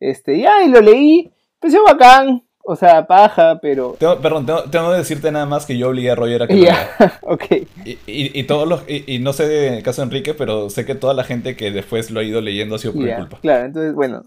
Este, 0.00 0.38
ya, 0.38 0.62
y 0.64 0.68
lo 0.68 0.80
leí. 0.80 1.32
Pareció 1.60 1.84
bacán. 1.84 2.42
O 2.68 2.74
sea, 2.74 3.06
paja, 3.06 3.60
pero. 3.62 3.94
perdón, 3.94 4.44
tengo, 4.44 4.90
que 4.90 4.96
decirte 4.96 5.30
nada 5.30 5.46
más 5.46 5.66
que 5.66 5.78
yo 5.78 5.88
obligué 5.88 6.10
a 6.10 6.16
Roger 6.16 6.42
a 6.42 6.46
que 6.48 6.56
yeah. 6.58 6.90
ok. 7.22 7.44
Y, 7.84 7.98
y, 8.08 8.42
todos 8.42 8.66
los. 8.66 8.82
Y, 8.88 9.20
no 9.20 9.32
sé 9.32 9.68
en 9.68 9.74
el 9.74 9.82
caso 9.84 10.02
de 10.02 10.06
Enrique, 10.06 10.34
pero 10.34 10.68
sé 10.68 10.84
que 10.84 10.96
toda 10.96 11.14
la 11.14 11.22
gente 11.22 11.54
que 11.54 11.70
después 11.70 12.10
lo 12.10 12.18
ha 12.18 12.24
ido 12.24 12.40
leyendo 12.40 12.74
ha 12.74 12.78
sido 12.80 12.94
por 12.94 13.04
mi 13.04 13.14
culpa. 13.14 13.38
Claro, 13.40 13.66
entonces, 13.66 13.94
bueno. 13.94 14.24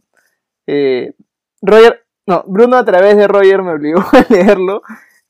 Eh, 0.68 1.12
Roger. 1.62 2.06
No, 2.28 2.46
Bruno 2.48 2.78
a 2.78 2.86
través 2.86 3.18
de 3.18 3.28
Roger 3.28 3.62
me 3.62 3.74
obligó 3.74 4.00
a 4.14 4.26
leerlo. 4.30 4.84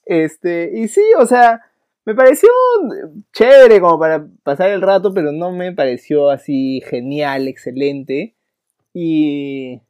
Este. 0.10 0.72
Y 0.74 0.88
sí, 0.88 1.04
o 1.20 1.26
sea. 1.26 1.62
Me 2.06 2.16
pareció 2.16 2.50
chévere 3.34 3.80
como 3.80 4.00
para 4.00 4.28
pasar 4.42 4.72
el 4.72 4.82
rato, 4.82 5.14
pero 5.14 5.32
no 5.32 5.52
me 5.52 5.74
pareció 5.74 6.32
así 6.32 6.82
genial, 6.90 7.48
excelente. 7.48 8.36
Y 8.94 9.82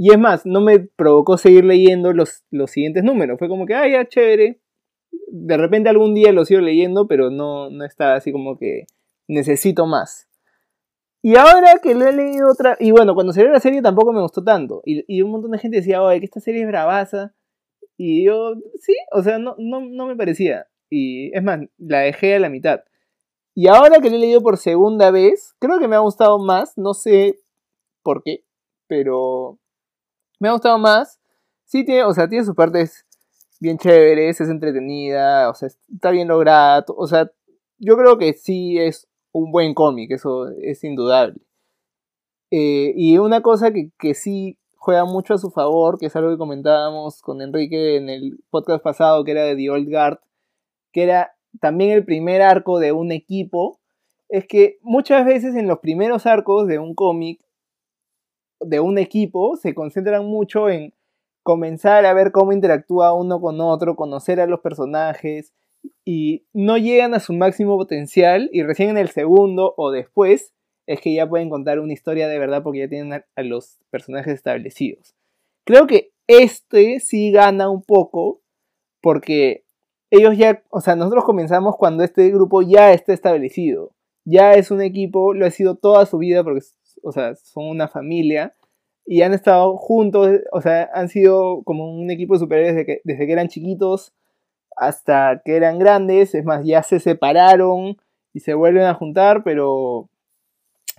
y 0.00 0.12
es 0.12 0.18
más, 0.18 0.46
no 0.46 0.60
me 0.60 0.78
provocó 0.78 1.36
seguir 1.36 1.64
leyendo 1.64 2.12
los, 2.12 2.44
los 2.52 2.70
siguientes 2.70 3.02
números. 3.02 3.36
Fue 3.36 3.48
como 3.48 3.66
que, 3.66 3.74
ah, 3.74 3.88
ya, 3.88 4.06
chévere. 4.08 4.60
De 5.26 5.56
repente 5.56 5.88
algún 5.88 6.14
día 6.14 6.32
lo 6.32 6.44
sigo 6.44 6.60
leyendo, 6.60 7.08
pero 7.08 7.30
no, 7.30 7.68
no 7.68 7.84
está 7.84 8.14
así 8.14 8.30
como 8.30 8.56
que 8.56 8.86
necesito 9.26 9.86
más. 9.86 10.28
Y 11.20 11.36
ahora 11.36 11.80
que 11.82 11.96
lo 11.96 12.06
he 12.06 12.12
leído 12.12 12.48
otra... 12.48 12.76
Y 12.78 12.92
bueno, 12.92 13.16
cuando 13.16 13.32
salió 13.32 13.50
la 13.50 13.58
serie 13.58 13.82
tampoco 13.82 14.12
me 14.12 14.22
gustó 14.22 14.44
tanto. 14.44 14.82
Y, 14.84 15.20
un 15.20 15.32
montón 15.32 15.50
de 15.50 15.58
gente 15.58 15.78
decía, 15.78 16.00
oye, 16.00 16.20
que 16.20 16.26
esta 16.26 16.38
serie 16.38 16.62
es 16.62 16.68
bravaza. 16.68 17.34
Y 17.98 18.24
yo, 18.24 18.54
sí, 18.80 18.94
o 19.12 19.22
sea, 19.22 19.38
no, 19.38 19.56
no, 19.58 19.80
no 19.80 20.06
me 20.06 20.16
parecía. 20.16 20.68
Y 20.88 21.36
es 21.36 21.42
más, 21.42 21.60
la 21.76 22.00
dejé 22.00 22.36
a 22.36 22.38
la 22.38 22.48
mitad. 22.48 22.80
Y 23.54 23.66
ahora 23.66 24.00
que 24.00 24.08
lo 24.08 24.16
he 24.16 24.20
leído 24.20 24.40
por 24.40 24.56
segunda 24.56 25.10
vez, 25.10 25.56
creo 25.58 25.80
que 25.80 25.88
me 25.88 25.96
ha 25.96 25.98
gustado 25.98 26.38
más. 26.38 26.78
No 26.78 26.94
sé 26.94 27.40
por 28.04 28.22
qué, 28.22 28.44
pero 28.86 29.58
me 30.38 30.48
ha 30.48 30.52
gustado 30.52 30.78
más. 30.78 31.20
Sí, 31.64 31.84
tiene, 31.84 32.04
o 32.04 32.14
sea, 32.14 32.28
tiene 32.28 32.44
sus 32.44 32.54
partes 32.54 33.04
bien 33.60 33.78
chéveres, 33.78 34.40
es 34.40 34.48
entretenida, 34.48 35.50
o 35.50 35.54
sea, 35.54 35.68
está 35.92 36.12
bien 36.12 36.28
lograda. 36.28 36.84
O 36.96 37.08
sea, 37.08 37.30
yo 37.78 37.96
creo 37.96 38.16
que 38.16 38.32
sí 38.32 38.78
es 38.78 39.08
un 39.32 39.50
buen 39.50 39.74
cómic, 39.74 40.12
eso 40.12 40.50
es 40.62 40.84
indudable. 40.84 41.40
Eh, 42.52 42.92
y 42.96 43.18
una 43.18 43.42
cosa 43.42 43.72
que, 43.72 43.90
que 43.98 44.14
sí 44.14 44.56
juega 44.78 45.04
mucho 45.04 45.34
a 45.34 45.38
su 45.38 45.50
favor, 45.50 45.98
que 45.98 46.06
es 46.06 46.16
algo 46.16 46.30
que 46.30 46.38
comentábamos 46.38 47.20
con 47.20 47.42
Enrique 47.42 47.96
en 47.96 48.08
el 48.08 48.38
podcast 48.50 48.82
pasado, 48.82 49.24
que 49.24 49.32
era 49.32 49.44
de 49.44 49.56
The 49.56 49.70
Old 49.70 49.90
Guard, 49.90 50.18
que 50.92 51.02
era 51.02 51.32
también 51.60 51.90
el 51.90 52.04
primer 52.04 52.40
arco 52.42 52.78
de 52.78 52.92
un 52.92 53.12
equipo, 53.12 53.80
es 54.28 54.46
que 54.46 54.78
muchas 54.82 55.26
veces 55.26 55.54
en 55.56 55.66
los 55.66 55.78
primeros 55.80 56.26
arcos 56.26 56.66
de 56.68 56.78
un 56.78 56.94
cómic, 56.94 57.40
de 58.60 58.80
un 58.80 58.98
equipo, 58.98 59.56
se 59.56 59.74
concentran 59.74 60.24
mucho 60.24 60.68
en 60.68 60.94
comenzar 61.42 62.04
a 62.06 62.14
ver 62.14 62.32
cómo 62.32 62.52
interactúa 62.52 63.14
uno 63.14 63.40
con 63.40 63.60
otro, 63.60 63.96
conocer 63.96 64.40
a 64.40 64.46
los 64.46 64.60
personajes, 64.60 65.52
y 66.04 66.46
no 66.52 66.76
llegan 66.76 67.14
a 67.14 67.20
su 67.20 67.32
máximo 67.32 67.76
potencial 67.76 68.48
y 68.52 68.62
recién 68.62 68.90
en 68.90 68.98
el 68.98 69.08
segundo 69.08 69.74
o 69.76 69.90
después 69.90 70.52
es 70.88 71.02
que 71.02 71.12
ya 71.12 71.28
pueden 71.28 71.50
contar 71.50 71.80
una 71.80 71.92
historia 71.92 72.28
de 72.28 72.38
verdad 72.38 72.62
porque 72.62 72.80
ya 72.80 72.88
tienen 72.88 73.12
a, 73.12 73.42
los 73.42 73.78
personajes 73.90 74.32
establecidos. 74.32 75.14
Creo 75.64 75.86
que 75.86 76.12
este 76.26 76.98
sí 76.98 77.30
gana 77.30 77.68
un 77.68 77.82
poco 77.82 78.40
porque 79.02 79.64
ellos 80.10 80.38
ya, 80.38 80.62
o 80.70 80.80
sea, 80.80 80.96
nosotros 80.96 81.24
comenzamos 81.24 81.76
cuando 81.76 82.02
este 82.04 82.30
grupo 82.30 82.62
ya 82.62 82.94
está 82.94 83.12
establecido. 83.12 83.92
Ya 84.24 84.54
es 84.54 84.70
un 84.70 84.80
equipo, 84.80 85.34
lo 85.34 85.44
ha 85.44 85.50
sido 85.50 85.76
toda 85.76 86.06
su 86.06 86.16
vida 86.16 86.42
porque, 86.42 86.62
o 87.02 87.12
sea, 87.12 87.34
son 87.36 87.68
una 87.68 87.88
familia 87.88 88.54
y 89.04 89.20
han 89.20 89.34
estado 89.34 89.76
juntos, 89.76 90.40
o 90.52 90.62
sea, 90.62 90.88
han 90.94 91.10
sido 91.10 91.62
como 91.64 91.92
un 91.92 92.10
equipo 92.10 92.32
de 92.32 92.40
superhéroes 92.40 92.76
desde 92.76 92.86
que, 92.86 93.00
desde 93.04 93.26
que 93.26 93.32
eran 93.32 93.48
chiquitos 93.48 94.14
hasta 94.74 95.42
que 95.44 95.56
eran 95.56 95.78
grandes, 95.78 96.34
es 96.34 96.46
más, 96.46 96.64
ya 96.64 96.82
se 96.82 96.98
separaron 96.98 97.98
y 98.32 98.40
se 98.40 98.54
vuelven 98.54 98.84
a 98.84 98.94
juntar, 98.94 99.42
pero, 99.44 100.08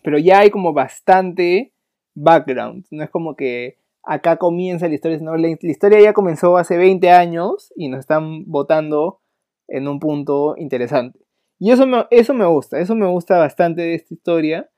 pero 0.03 0.17
ya 0.17 0.39
hay 0.39 0.49
como 0.49 0.73
bastante 0.73 1.73
background, 2.15 2.85
no 2.91 3.03
es 3.03 3.09
como 3.09 3.35
que 3.35 3.77
acá 4.03 4.37
comienza 4.37 4.87
la 4.87 4.95
historia, 4.95 5.19
sino 5.19 5.35
la, 5.35 5.49
historia 5.49 6.01
ya 6.01 6.13
comenzó 6.13 6.57
hace 6.57 6.77
20 6.77 7.11
años 7.11 7.71
y 7.75 7.89
nos 7.89 7.99
están 7.99 8.45
votando 8.45 9.19
en 9.67 9.87
un 9.87 9.99
punto 9.99 10.55
interesante. 10.57 11.19
Y 11.59 11.71
eso 11.71 11.85
me, 11.85 12.07
eso 12.09 12.33
me 12.33 12.45
gusta, 12.45 12.79
eso 12.79 12.95
me 12.95 13.07
gusta 13.07 13.37
bastante 13.37 13.81
de 13.81 13.95
esta 13.95 14.13
historia. 14.13 14.69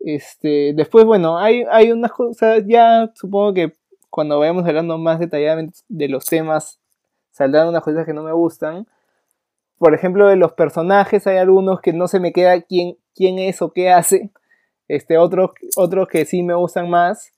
Este, 0.00 0.72
después, 0.74 1.04
bueno, 1.04 1.38
hay, 1.38 1.64
hay 1.70 1.92
unas 1.92 2.12
cosas, 2.12 2.62
ya 2.66 3.10
supongo 3.14 3.54
que 3.54 3.72
cuando 4.10 4.38
vayamos 4.38 4.66
hablando 4.66 4.98
más 4.98 5.18
detalladamente 5.18 5.78
de 5.88 6.08
los 6.08 6.26
temas 6.26 6.80
saldrán 7.30 7.68
unas 7.68 7.82
cosas 7.82 8.06
que 8.06 8.12
no 8.12 8.22
me 8.22 8.32
gustan. 8.32 8.86
Por 9.78 9.94
ejemplo, 9.94 10.28
de 10.28 10.36
los 10.36 10.52
personajes 10.52 11.26
hay 11.26 11.38
algunos 11.38 11.80
que 11.80 11.92
no 11.92 12.06
se 12.08 12.20
me 12.20 12.32
queda 12.32 12.60
quién, 12.62 12.96
quién 13.14 13.38
es 13.38 13.62
o 13.62 13.72
qué 13.72 13.90
hace. 13.90 14.30
Este, 14.88 15.16
otros, 15.18 15.50
que 16.10 16.24
sí 16.24 16.42
me 16.42 16.54
gustan 16.54 16.90
más. 16.90 17.32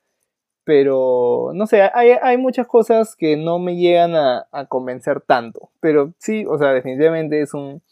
Pero, 0.65 1.51
no 1.55 1.67
sé, 1.67 1.83
hay, 1.83 2.39
muchas 2.39 2.67
cosas 2.67 3.17
que 3.17 3.37
no 3.37 3.59
me 3.59 3.77
llegan 3.77 4.15
a, 4.15 4.67
convencer 4.69 5.21
tanto. 5.21 5.71
Pero 5.81 6.15
sí, 6.19 6.47
o 6.49 6.57
sea, 6.57 6.73
definitivamente 6.73 7.43
es 7.43 7.53
un, 7.53 7.83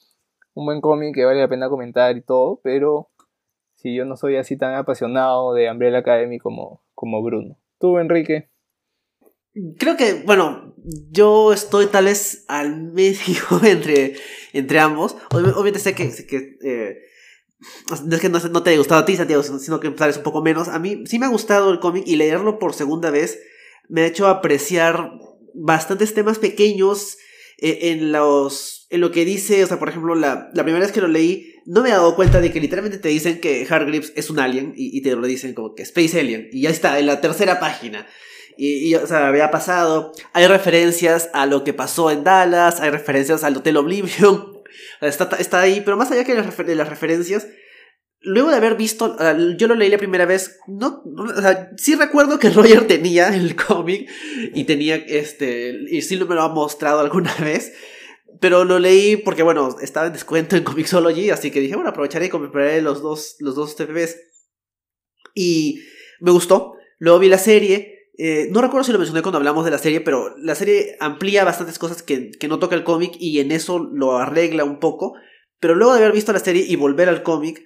un 0.54 0.66
buen 0.66 0.80
cómic 0.80 1.14
que 1.14 1.26
vale 1.26 1.40
la 1.40 1.48
pena 1.48 1.68
comentar 1.68 2.16
y 2.16 2.22
todo. 2.22 2.60
Pero 2.62 3.10
sí, 3.74 3.94
yo 3.94 4.06
no 4.06 4.16
soy 4.16 4.36
así 4.36 4.56
tan 4.56 4.74
apasionado 4.74 5.52
de 5.52 5.70
Umbrella 5.70 5.98
Academy 5.98 6.38
como, 6.38 6.82
como 6.94 7.22
Bruno. 7.22 7.58
¿Tú, 7.78 7.98
Enrique? 7.98 8.48
Creo 9.78 9.98
que, 9.98 10.22
bueno, 10.24 10.74
yo 11.10 11.52
estoy 11.52 11.86
tal 11.86 12.06
vez 12.06 12.46
al 12.48 12.80
medio 12.92 13.42
entre, 13.64 14.14
entre 14.54 14.80
ambos. 14.80 15.16
Obviamente 15.30 15.78
sé 15.78 15.94
que, 15.94 16.10
que 16.26 16.56
eh, 16.64 17.02
no 18.05 18.16
es 18.16 18.20
que 18.20 18.29
no, 18.29 18.62
te 18.62 18.70
haya 18.70 18.79
gustado 18.79 19.01
a 19.01 19.05
ti, 19.05 19.16
Santiago, 19.16 19.42
sino 19.42 19.81
que 19.81 19.92
sabes 19.96 20.16
un 20.18 20.22
poco 20.22 20.42
menos. 20.42 20.68
A 20.68 20.79
mí 20.79 21.05
sí 21.07 21.18
me 21.18 21.27
ha 21.27 21.31
gustado 21.31 21.70
el 21.70 21.81
cómic 21.81 22.05
y 22.07 22.16
leerlo 22.16 22.59
por 22.59 22.75
segunda 22.75 23.11
vez 23.11 23.38
me 23.88 24.03
ha 24.03 24.07
hecho 24.07 24.27
apreciar 24.27 25.12
bastantes 25.55 26.14
temas 26.14 26.38
pequeños 26.38 27.18
eh, 27.59 27.90
en 27.90 28.12
los 28.12 28.87
en 28.90 29.01
lo 29.01 29.11
que 29.11 29.25
dice, 29.25 29.64
o 29.64 29.66
sea, 29.66 29.79
por 29.79 29.88
ejemplo, 29.88 30.14
la, 30.14 30.51
la, 30.53 30.64
primera 30.64 30.85
vez 30.85 30.92
que 30.92 31.01
lo 31.01 31.09
leí, 31.09 31.55
no 31.64 31.83
me 31.83 31.88
he 31.88 31.92
dado 31.92 32.14
cuenta 32.14 32.42
de 32.42 32.53
que 32.53 32.61
literalmente 32.61 32.98
te 32.98 33.09
dicen 33.09 33.40
que 33.40 33.66
Hargreaves 33.68 34.12
es 34.16 34.29
un 34.29 34.38
alien 34.38 34.75
y, 34.77 34.96
y 34.96 35.01
te 35.01 35.16
lo 35.16 35.27
dicen 35.27 35.55
como 35.55 35.75
que 35.75 35.83
Space 35.83 36.20
Alien. 36.20 36.51
Y 36.53 36.62
ya 36.62 36.70
está, 36.70 36.98
en 36.98 37.07
la 37.07 37.22
tercera 37.22 37.59
página. 37.59 38.07
Y, 38.59 38.94
o 38.94 39.07
sea, 39.07 39.29
había 39.29 39.51
pasado. 39.51 40.12
Hay 40.35 40.46
referencias 40.46 41.31
a 41.33 41.46
lo 41.46 41.64
que 41.64 41.72
pasó 41.72 42.11
en 42.11 42.22
Dallas, 42.22 42.81
hay 42.81 42.90
referencias 42.90 43.44
al 43.44 43.57
Hotel 43.57 43.79
Oblivion. 43.79 44.51
Está, 45.00 45.28
está 45.38 45.61
ahí, 45.61 45.82
pero 45.85 45.96
más 45.96 46.11
allá 46.11 46.24
que 46.24 46.35
las, 46.35 46.56
de 46.56 46.74
las 46.74 46.88
referencias, 46.88 47.46
luego 48.20 48.50
de 48.50 48.56
haber 48.56 48.76
visto, 48.76 49.16
yo 49.56 49.66
lo 49.66 49.74
leí 49.74 49.90
la 49.90 49.98
primera 49.98 50.26
vez, 50.26 50.58
no, 50.66 51.02
o 51.04 51.40
sea, 51.40 51.70
sí 51.76 51.94
recuerdo 51.94 52.38
que 52.38 52.50
Roger 52.50 52.87
tenía 52.87 53.35
el 53.35 53.56
cómic 53.56 54.08
y 54.54 54.64
tenía 54.64 54.96
este, 54.96 55.76
y 55.90 56.02
sí 56.02 56.16
me 56.16 56.35
lo 56.35 56.42
ha 56.42 56.48
mostrado 56.48 57.00
alguna 57.00 57.35
vez, 57.40 57.72
pero 58.40 58.64
lo 58.64 58.78
leí 58.78 59.16
porque, 59.16 59.42
bueno, 59.42 59.76
estaba 59.80 60.06
en 60.06 60.12
descuento 60.12 60.56
en 60.56 60.64
Comixology, 60.64 61.30
así 61.30 61.50
que 61.50 61.61
dije, 61.61 61.74
bueno, 61.74 61.90
aprovecharé 61.90 62.26
y 62.26 62.30
compraré 62.30 62.80
los 62.80 63.02
dos, 63.02 63.37
los 63.40 63.54
dos 63.54 63.76
TPBs. 63.76 64.16
Y 65.35 65.80
me 66.20 66.30
gustó, 66.30 66.74
luego 66.98 67.18
vi 67.18 67.28
la 67.28 67.38
serie, 67.38 67.91
eh, 68.18 68.48
no 68.51 68.61
recuerdo 68.61 68.85
si 68.85 68.92
lo 68.92 68.98
mencioné 68.98 69.22
cuando 69.22 69.38
hablamos 69.38 69.64
de 69.64 69.70
la 69.70 69.79
serie, 69.79 70.01
pero 70.01 70.37
la 70.38 70.55
serie 70.55 70.96
amplía 71.01 71.44
bastantes 71.44 71.79
cosas 71.79 72.03
que, 72.03 72.31
no 72.48 72.59
toca 72.59 72.75
el 72.75 72.85
cómic 72.85 73.14
y 73.18 73.40
en 73.40 73.53
eso 73.53 73.79
lo 73.79 74.18
arregla 74.18 74.64
un 74.64 74.79
poco. 74.79 75.14
Pero 75.61 75.75
luego 75.75 75.92
de 75.94 76.01
haber 76.01 76.12
visto 76.12 76.33
la 76.33 76.40
serie 76.40 76.64
y 76.66 76.77
volver 76.77 77.09
al 77.09 77.22
cómic, 77.22 77.64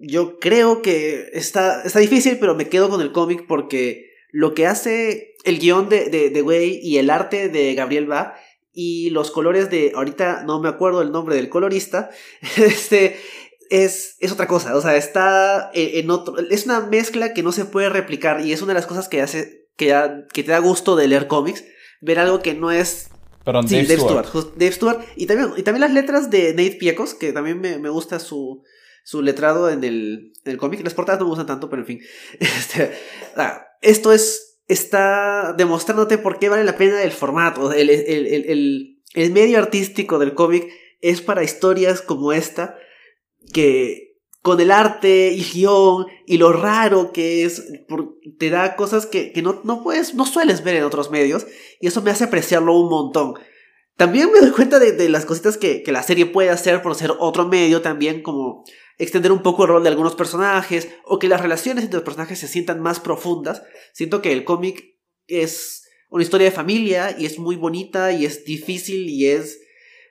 yo 0.00 0.38
creo 0.40 0.82
que 0.82 1.30
está, 1.32 1.82
está 1.82 2.00
difícil, 2.00 2.38
pero 2.38 2.54
me 2.54 2.68
quedo 2.68 2.90
con 2.90 3.00
el 3.00 3.12
cómic 3.12 3.46
porque 3.46 4.10
lo 4.30 4.52
que 4.52 4.66
hace 4.66 5.34
el 5.44 5.58
guion 5.58 5.88
de, 5.88 6.10
de, 6.10 6.30
de 6.30 6.42
Way 6.42 6.80
y 6.82 6.98
el 6.98 7.08
arte 7.08 7.48
de 7.48 7.74
Gabriel 7.74 8.10
Va 8.10 8.34
y 8.80 9.10
los 9.10 9.32
colores 9.32 9.70
de, 9.70 9.90
ahorita 9.94 10.44
no 10.44 10.60
me 10.60 10.68
acuerdo 10.68 11.02
el 11.02 11.10
nombre 11.10 11.34
del 11.34 11.48
colorista, 11.48 12.10
este, 12.56 13.18
es, 13.70 14.16
es 14.20 14.32
otra 14.32 14.46
cosa, 14.46 14.76
o 14.76 14.80
sea, 14.80 14.96
está 14.96 15.70
en 15.74 16.10
otro, 16.10 16.38
es 16.38 16.64
una 16.64 16.80
mezcla 16.80 17.32
que 17.34 17.42
no 17.42 17.52
se 17.52 17.64
puede 17.64 17.88
replicar 17.88 18.40
y 18.40 18.52
es 18.52 18.62
una 18.62 18.72
de 18.72 18.80
las 18.80 18.86
cosas 18.86 19.08
que 19.08 19.22
hace, 19.22 19.68
que, 19.76 19.94
que 20.32 20.42
te 20.42 20.52
da 20.52 20.58
gusto 20.58 20.96
de 20.96 21.08
leer 21.08 21.26
cómics, 21.26 21.64
ver 22.00 22.18
algo 22.18 22.40
que 22.40 22.54
no 22.54 22.70
es... 22.70 23.10
Perdón, 23.44 23.66
Dave, 23.66 23.84
Stewart. 23.84 24.26
Dave 24.56 24.72
Stewart. 24.72 25.00
Y 25.16 25.26
también, 25.26 25.52
y 25.56 25.62
también 25.62 25.80
las 25.80 25.92
letras 25.92 26.28
de 26.28 26.50
Nate 26.50 26.76
Piecos, 26.78 27.14
que 27.14 27.32
también 27.32 27.60
me, 27.60 27.78
me 27.78 27.88
gusta 27.88 28.18
su, 28.18 28.62
su 29.04 29.22
letrado 29.22 29.70
en 29.70 29.84
el, 29.84 30.32
en 30.44 30.52
el 30.52 30.58
cómic. 30.58 30.84
Las 30.84 30.92
portadas 30.92 31.18
no 31.18 31.24
me 31.24 31.30
gustan 31.30 31.46
tanto, 31.46 31.70
pero 31.70 31.80
en 31.80 31.86
fin. 31.86 32.00
Este, 32.40 32.92
ah, 33.36 33.66
esto 33.80 34.12
es, 34.12 34.58
está 34.66 35.54
demostrándote 35.56 36.18
por 36.18 36.38
qué 36.38 36.50
vale 36.50 36.64
la 36.64 36.76
pena 36.76 37.02
el 37.02 37.12
formato, 37.12 37.72
el, 37.72 37.88
el, 37.88 38.26
el, 38.26 39.00
el 39.14 39.32
medio 39.32 39.58
artístico 39.58 40.18
del 40.18 40.34
cómic 40.34 40.68
es 41.00 41.22
para 41.22 41.42
historias 41.42 42.02
como 42.02 42.32
esta 42.32 42.76
que 43.52 44.08
con 44.42 44.60
el 44.60 44.70
arte 44.70 45.32
y 45.32 45.42
guion 45.42 46.06
y 46.26 46.38
lo 46.38 46.52
raro 46.52 47.12
que 47.12 47.44
es, 47.44 47.64
te 48.38 48.50
da 48.50 48.76
cosas 48.76 49.06
que, 49.06 49.32
no, 49.42 49.60
no, 49.64 49.82
puedes, 49.82 50.14
no 50.14 50.26
sueles 50.26 50.62
ver 50.64 50.76
en 50.76 50.84
otros 50.84 51.10
medios 51.10 51.46
y 51.80 51.86
eso 51.86 52.02
me 52.02 52.10
hace 52.10 52.24
apreciarlo 52.24 52.74
un 52.74 52.88
montón. 52.88 53.34
También 53.96 54.30
me 54.32 54.40
doy 54.40 54.50
cuenta 54.52 54.78
de, 54.78 55.08
las 55.08 55.26
cositas 55.26 55.56
que, 55.56 55.82
que, 55.82 55.90
la 55.90 56.04
serie 56.04 56.24
puede 56.24 56.50
hacer 56.50 56.82
por 56.82 56.94
ser 56.94 57.12
otro 57.18 57.48
medio 57.48 57.82
también, 57.82 58.22
como 58.22 58.64
extender 58.96 59.32
un 59.32 59.42
poco 59.42 59.64
el 59.64 59.70
rol 59.70 59.82
de 59.82 59.88
algunos 59.88 60.14
personajes 60.14 60.88
o 61.04 61.18
que 61.18 61.28
las 61.28 61.40
relaciones 61.40 61.84
entre 61.84 61.98
los 61.98 62.04
personajes 62.04 62.38
se 62.38 62.48
sientan 62.48 62.80
más 62.80 63.00
profundas. 63.00 63.62
Siento 63.92 64.22
que 64.22 64.32
el 64.32 64.44
cómic 64.44 64.96
es 65.26 65.88
una 66.10 66.22
historia 66.22 66.46
de 66.46 66.52
familia 66.52 67.14
y 67.18 67.26
es 67.26 67.38
muy 67.38 67.56
bonita 67.56 68.12
y 68.12 68.24
es 68.24 68.44
difícil 68.44 69.08
y 69.08 69.26
es 69.26 69.60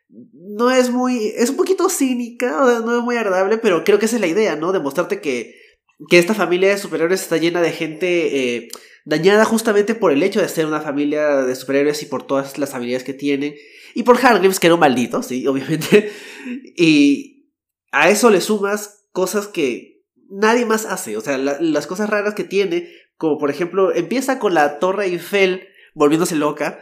no 0.09 0.71
es 0.71 0.89
muy, 0.89 1.33
es 1.35 1.49
un 1.49 1.57
poquito 1.57 1.89
cínica, 1.89 2.51
no 2.83 2.97
es 2.97 3.03
muy 3.03 3.17
agradable, 3.17 3.57
pero 3.57 3.83
creo 3.83 3.99
que 3.99 4.05
esa 4.05 4.15
es 4.15 4.21
la 4.21 4.27
idea, 4.27 4.55
¿no? 4.55 4.71
Demostrarte 4.71 5.19
que, 5.21 5.55
que 6.09 6.17
esta 6.17 6.33
familia 6.33 6.69
de 6.69 6.77
superhéroes 6.77 7.21
está 7.21 7.37
llena 7.37 7.61
de 7.61 7.71
gente 7.71 8.55
eh, 8.55 8.69
dañada 9.05 9.45
justamente 9.45 9.95
por 9.95 10.11
el 10.11 10.23
hecho 10.23 10.41
de 10.41 10.49
ser 10.49 10.65
una 10.65 10.81
familia 10.81 11.43
de 11.43 11.55
superhéroes 11.55 12.01
y 12.03 12.05
por 12.05 12.25
todas 12.25 12.57
las 12.57 12.73
habilidades 12.73 13.03
que 13.03 13.13
tienen. 13.13 13.55
Y 13.95 14.03
por 14.03 14.17
Hargreaves, 14.17 14.59
que 14.59 14.67
era 14.67 14.75
un 14.75 14.79
maldito, 14.79 15.23
sí, 15.23 15.47
obviamente. 15.47 16.11
Y 16.75 17.51
a 17.91 18.09
eso 18.09 18.29
le 18.29 18.41
sumas 18.41 19.07
cosas 19.11 19.47
que 19.47 20.03
nadie 20.29 20.65
más 20.65 20.85
hace. 20.85 21.17
O 21.17 21.21
sea, 21.21 21.37
las 21.37 21.87
cosas 21.87 22.09
raras 22.09 22.33
que 22.33 22.43
tiene, 22.43 22.89
como 23.17 23.37
por 23.37 23.49
ejemplo, 23.49 23.93
empieza 23.93 24.39
con 24.39 24.53
la 24.53 24.79
Torre 24.79 25.05
Eiffel 25.05 25.67
volviéndose 25.95 26.35
loca 26.35 26.79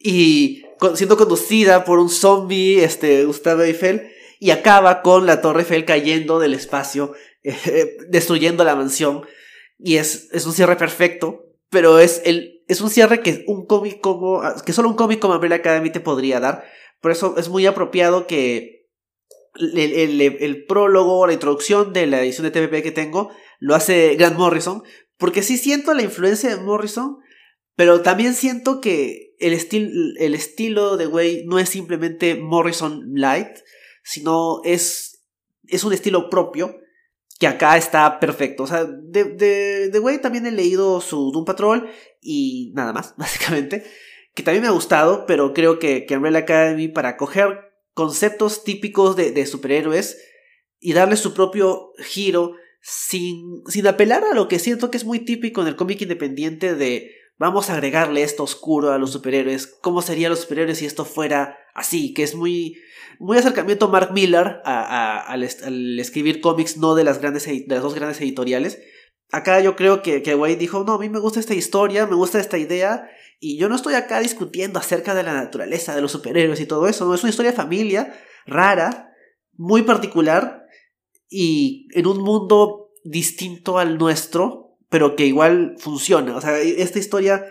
y 0.00 0.64
siendo 0.94 1.18
conducida 1.18 1.84
por 1.84 1.98
un 1.98 2.08
zombie, 2.08 2.82
este, 2.82 3.24
Gustavo 3.26 3.62
Eiffel, 3.62 4.10
y 4.40 4.50
acaba 4.50 5.02
con 5.02 5.26
la 5.26 5.42
Torre 5.42 5.60
Eiffel 5.60 5.84
cayendo 5.84 6.40
del 6.40 6.54
espacio, 6.54 7.12
eh, 7.42 7.98
destruyendo 8.08 8.64
la 8.64 8.74
mansión. 8.74 9.26
Y 9.78 9.96
es, 9.96 10.30
un 10.46 10.52
cierre 10.52 10.76
perfecto, 10.76 11.44
pero 11.68 11.98
es, 11.98 12.22
el, 12.24 12.64
es 12.66 12.80
un 12.80 12.90
cierre 12.90 13.20
que 13.20 13.44
un 13.46 13.66
cómic 13.66 14.00
como, 14.00 14.42
que 14.64 14.72
solo 14.72 14.88
un 14.88 14.96
cómic 14.96 15.20
como 15.20 15.34
Umbrella 15.34 15.56
Academy 15.56 15.90
te 15.90 16.00
podría 16.00 16.40
dar. 16.40 16.64
Por 17.00 17.12
eso 17.12 17.36
es 17.38 17.48
muy 17.48 17.66
apropiado 17.66 18.26
que 18.26 18.88
el, 19.56 19.78
el, 19.78 20.20
el, 20.20 20.64
prólogo, 20.64 21.26
la 21.26 21.32
introducción 21.34 21.92
de 21.92 22.06
la 22.06 22.22
edición 22.22 22.44
de 22.44 22.50
TVP 22.50 22.82
que 22.82 22.90
tengo, 22.90 23.30
lo 23.58 23.74
hace 23.74 24.16
Grant 24.16 24.38
Morrison, 24.38 24.82
porque 25.18 25.42
sí 25.42 25.58
siento 25.58 25.92
la 25.92 26.02
influencia 26.02 26.48
de 26.50 26.62
Morrison, 26.62 27.18
Pero 27.80 28.02
también 28.02 28.34
siento 28.34 28.82
que 28.82 29.34
el, 29.38 29.54
el 30.18 30.34
estilo 30.34 30.98
de 30.98 31.06
Way 31.06 31.44
no 31.46 31.58
es 31.58 31.70
simplemente 31.70 32.34
Morrison 32.34 33.14
Light, 33.14 33.56
sino 34.02 34.60
es, 34.64 35.24
es 35.66 35.82
un 35.82 35.94
estilo 35.94 36.28
propio 36.28 36.76
que 37.38 37.46
acá 37.46 37.78
está 37.78 38.20
perfecto. 38.20 38.64
O 38.64 38.66
sea, 38.66 38.84
de, 38.84 39.24
de, 39.24 39.88
de 39.88 39.98
Way 39.98 40.18
también 40.18 40.44
he 40.44 40.50
leído 40.50 41.00
su 41.00 41.32
Doom 41.32 41.46
Patrol 41.46 41.88
y 42.20 42.70
nada 42.74 42.92
más, 42.92 43.14
básicamente. 43.16 43.82
Que 44.34 44.42
también 44.42 44.60
me 44.60 44.68
ha 44.68 44.72
gustado, 44.72 45.24
pero 45.24 45.54
creo 45.54 45.78
que, 45.78 46.04
que 46.04 46.16
Umbrella 46.18 46.40
Academy, 46.40 46.88
para 46.88 47.16
coger 47.16 47.72
conceptos 47.94 48.62
típicos 48.62 49.16
de, 49.16 49.30
de 49.30 49.46
superhéroes 49.46 50.18
y 50.80 50.92
darle 50.92 51.16
su 51.16 51.32
propio 51.32 51.92
giro, 51.96 52.56
sin, 52.82 53.62
sin 53.68 53.86
apelar 53.86 54.22
a 54.22 54.34
lo 54.34 54.48
que 54.48 54.58
siento 54.58 54.90
que 54.90 54.98
es 54.98 55.06
muy 55.06 55.20
típico 55.20 55.62
en 55.62 55.68
el 55.68 55.76
cómic 55.76 56.02
independiente 56.02 56.74
de 56.74 57.19
vamos 57.40 57.70
a 57.70 57.72
agregarle 57.72 58.22
esto 58.22 58.42
oscuro 58.42 58.92
a 58.92 58.98
los 58.98 59.12
superhéroes, 59.12 59.66
cómo 59.66 60.02
serían 60.02 60.28
los 60.28 60.40
superhéroes 60.40 60.76
si 60.76 60.84
esto 60.84 61.06
fuera 61.06 61.56
así, 61.74 62.12
que 62.12 62.22
es 62.22 62.34
muy, 62.34 62.76
muy 63.18 63.38
acercamiento 63.38 63.88
Mark 63.88 64.12
Miller 64.12 64.60
al, 64.62 65.42
escribir 65.98 66.42
cómics 66.42 66.76
no 66.76 66.94
de 66.94 67.02
las, 67.02 67.18
grandes, 67.18 67.46
de 67.46 67.64
las 67.66 67.82
dos 67.82 67.94
grandes 67.94 68.20
editoriales. 68.20 68.78
Acá 69.32 69.58
yo 69.60 69.74
creo 69.74 70.02
que, 70.02 70.22
que 70.22 70.34
Wade 70.34 70.56
dijo, 70.56 70.84
no, 70.84 70.92
a 70.92 70.98
mí 70.98 71.08
me 71.08 71.18
gusta 71.18 71.40
esta 71.40 71.54
historia, 71.54 72.06
me 72.06 72.14
gusta 72.14 72.38
esta 72.38 72.58
idea, 72.58 73.08
y 73.38 73.56
yo 73.56 73.70
no 73.70 73.76
estoy 73.76 73.94
acá 73.94 74.20
discutiendo 74.20 74.78
acerca 74.78 75.14
de 75.14 75.22
la 75.22 75.32
naturaleza 75.32 75.94
de 75.94 76.02
los 76.02 76.12
superhéroes 76.12 76.60
y 76.60 76.66
todo 76.66 76.88
eso, 76.88 77.14
es 77.14 77.22
una 77.22 77.30
historia 77.30 77.54
familia, 77.54 78.20
rara, 78.44 79.14
muy 79.54 79.80
particular, 79.80 80.66
y 81.30 81.88
en 81.94 82.06
un 82.06 82.18
mundo 82.18 82.90
distinto 83.02 83.78
al 83.78 83.96
nuestro, 83.96 84.69
pero 84.90 85.16
que 85.16 85.24
igual 85.24 85.76
funciona. 85.78 86.36
O 86.36 86.40
sea, 86.40 86.58
esta 86.58 86.98
historia 86.98 87.46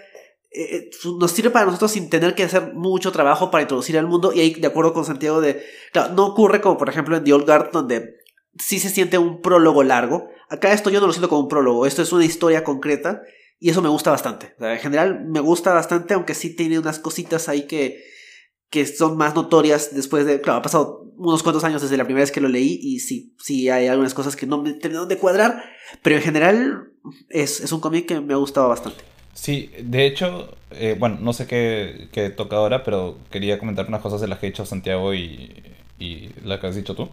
eh, 0.52 0.76
eh, 0.76 0.90
nos 1.20 1.32
sirve 1.32 1.50
para 1.50 1.66
nosotros 1.66 1.92
sin 1.92 2.10
tener 2.10 2.36
que 2.36 2.44
hacer 2.44 2.74
mucho 2.74 3.12
trabajo 3.12 3.50
para 3.50 3.64
introducir 3.64 3.98
al 3.98 4.08
mundo. 4.08 4.32
Y 4.34 4.42
ahí, 4.42 4.54
de 4.54 4.68
acuerdo 4.68 4.94
con 4.94 5.06
Santiago, 5.06 5.42
de. 5.42 5.64
Claro, 5.92 6.14
no 6.14 6.28
ocurre 6.28 6.62
como 6.62 6.78
por 6.78 6.90
ejemplo 6.90 7.18
en 7.18 7.24
The 7.24 7.34
Old 7.34 7.46
Guard, 7.46 7.72
donde 7.72 8.18
sí 8.58 8.78
se 8.80 8.90
siente 8.90 9.18
un 9.18 9.42
prólogo 9.42 9.84
largo. 9.84 10.30
Acá 10.50 10.74
esto 10.74 10.90
yo 10.90 11.00
no 11.00 11.08
lo 11.08 11.14
siento 11.14 11.30
como 11.30 11.42
un 11.42 11.48
prólogo, 11.48 11.86
esto 11.86 12.02
es 12.02 12.12
una 12.12 12.26
historia 12.26 12.64
concreta. 12.64 13.22
Y 13.62 13.70
eso 13.70 13.82
me 13.82 13.90
gusta 13.90 14.12
bastante. 14.12 14.56
En 14.60 14.80
general 14.80 15.26
me 15.26 15.42
gusta 15.42 15.74
bastante, 15.74 16.14
aunque 16.14 16.34
sí 16.34 16.56
tiene 16.56 16.80
unas 16.80 16.98
cositas 16.98 17.50
ahí 17.50 17.68
que, 17.68 18.02
que 18.70 18.86
son 18.86 19.18
más 19.18 19.36
notorias 19.36 19.94
después 19.94 20.26
de. 20.26 20.42
Claro, 20.42 20.60
ha 20.60 20.62
pasado 20.62 21.10
unos 21.18 21.44
cuantos 21.44 21.66
años 21.66 21.82
desde 21.82 21.98
la 21.98 22.06
primera 22.06 22.24
vez 22.24 22.32
que 22.32 22.40
lo 22.40 22.48
leí 22.48 22.80
y 22.82 23.00
sí, 23.02 23.36
sí 23.38 23.70
hay 23.70 23.88
algunas 23.88 24.14
cosas 24.14 24.38
que 24.38 24.46
no 24.46 24.62
me 24.62 24.74
terminaron 24.74 25.10
de 25.10 25.18
cuadrar, 25.18 25.64
pero 26.02 26.16
en 26.16 26.22
general 26.22 26.94
es, 27.30 27.60
es 27.60 27.72
un 27.72 27.80
cómic 27.80 28.08
que 28.08 28.20
me 28.22 28.34
ha 28.34 28.38
gustado 28.38 28.70
bastante. 28.70 29.04
Sí, 29.34 29.72
de 29.82 30.06
hecho, 30.06 30.54
eh, 30.72 30.96
bueno, 31.00 31.18
no 31.22 31.34
sé 31.34 31.48
qué, 31.48 32.10
qué, 32.12 32.30
toca 32.30 32.58
ahora, 32.58 32.84
pero 32.84 33.18
quería 33.32 33.58
comentar 33.58 33.88
unas 33.88 34.02
cosas 34.02 34.22
de 34.22 34.28
las 34.28 34.40
que 34.40 34.48
ha 34.48 34.50
dicho 34.50 34.66
Santiago 34.66 35.14
y, 35.14 35.64
y 36.00 36.30
las 36.44 36.60
que 36.60 36.68
has 36.68 36.76
dicho 36.76 36.96
tú. 36.96 37.10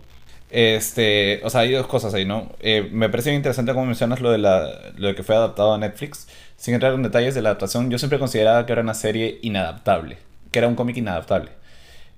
Este, 0.51 1.41
o 1.45 1.51
sea, 1.51 1.63
hay 1.63 1.73
dos 1.73 1.87
cosas 1.87 2.15
ahí, 2.15 2.25
¿no? 2.25 2.53
Eh, 2.61 2.89
me 2.93 3.09
parece 3.09 3.31
bien 3.31 3.41
interesante 3.41 3.73
como 3.73 3.87
mencionas 3.87 4.21
lo 4.21 4.31
de, 4.31 4.39
la, 4.39 4.93
lo 4.97 5.09
de 5.09 5.15
que 5.15 5.23
fue 5.23 5.37
adaptado 5.37 5.75
a 5.75 5.79
Netflix. 5.79 6.29
Sin 6.57 6.75
entrar 6.75 6.95
en 6.95 7.03
detalles 7.03 7.35
de 7.35 7.43
la 7.43 7.51
adaptación, 7.51 7.91
yo 7.91 7.99
siempre 7.99 8.19
consideraba 8.19 8.65
que 8.65 8.73
era 8.73 8.83
una 8.83 8.95
serie 8.95 9.39
inadaptable, 9.43 10.19
que 10.53 10.59
era 10.59 10.69
un 10.69 10.75
cómic 10.77 10.97
inadaptable. 10.97 11.51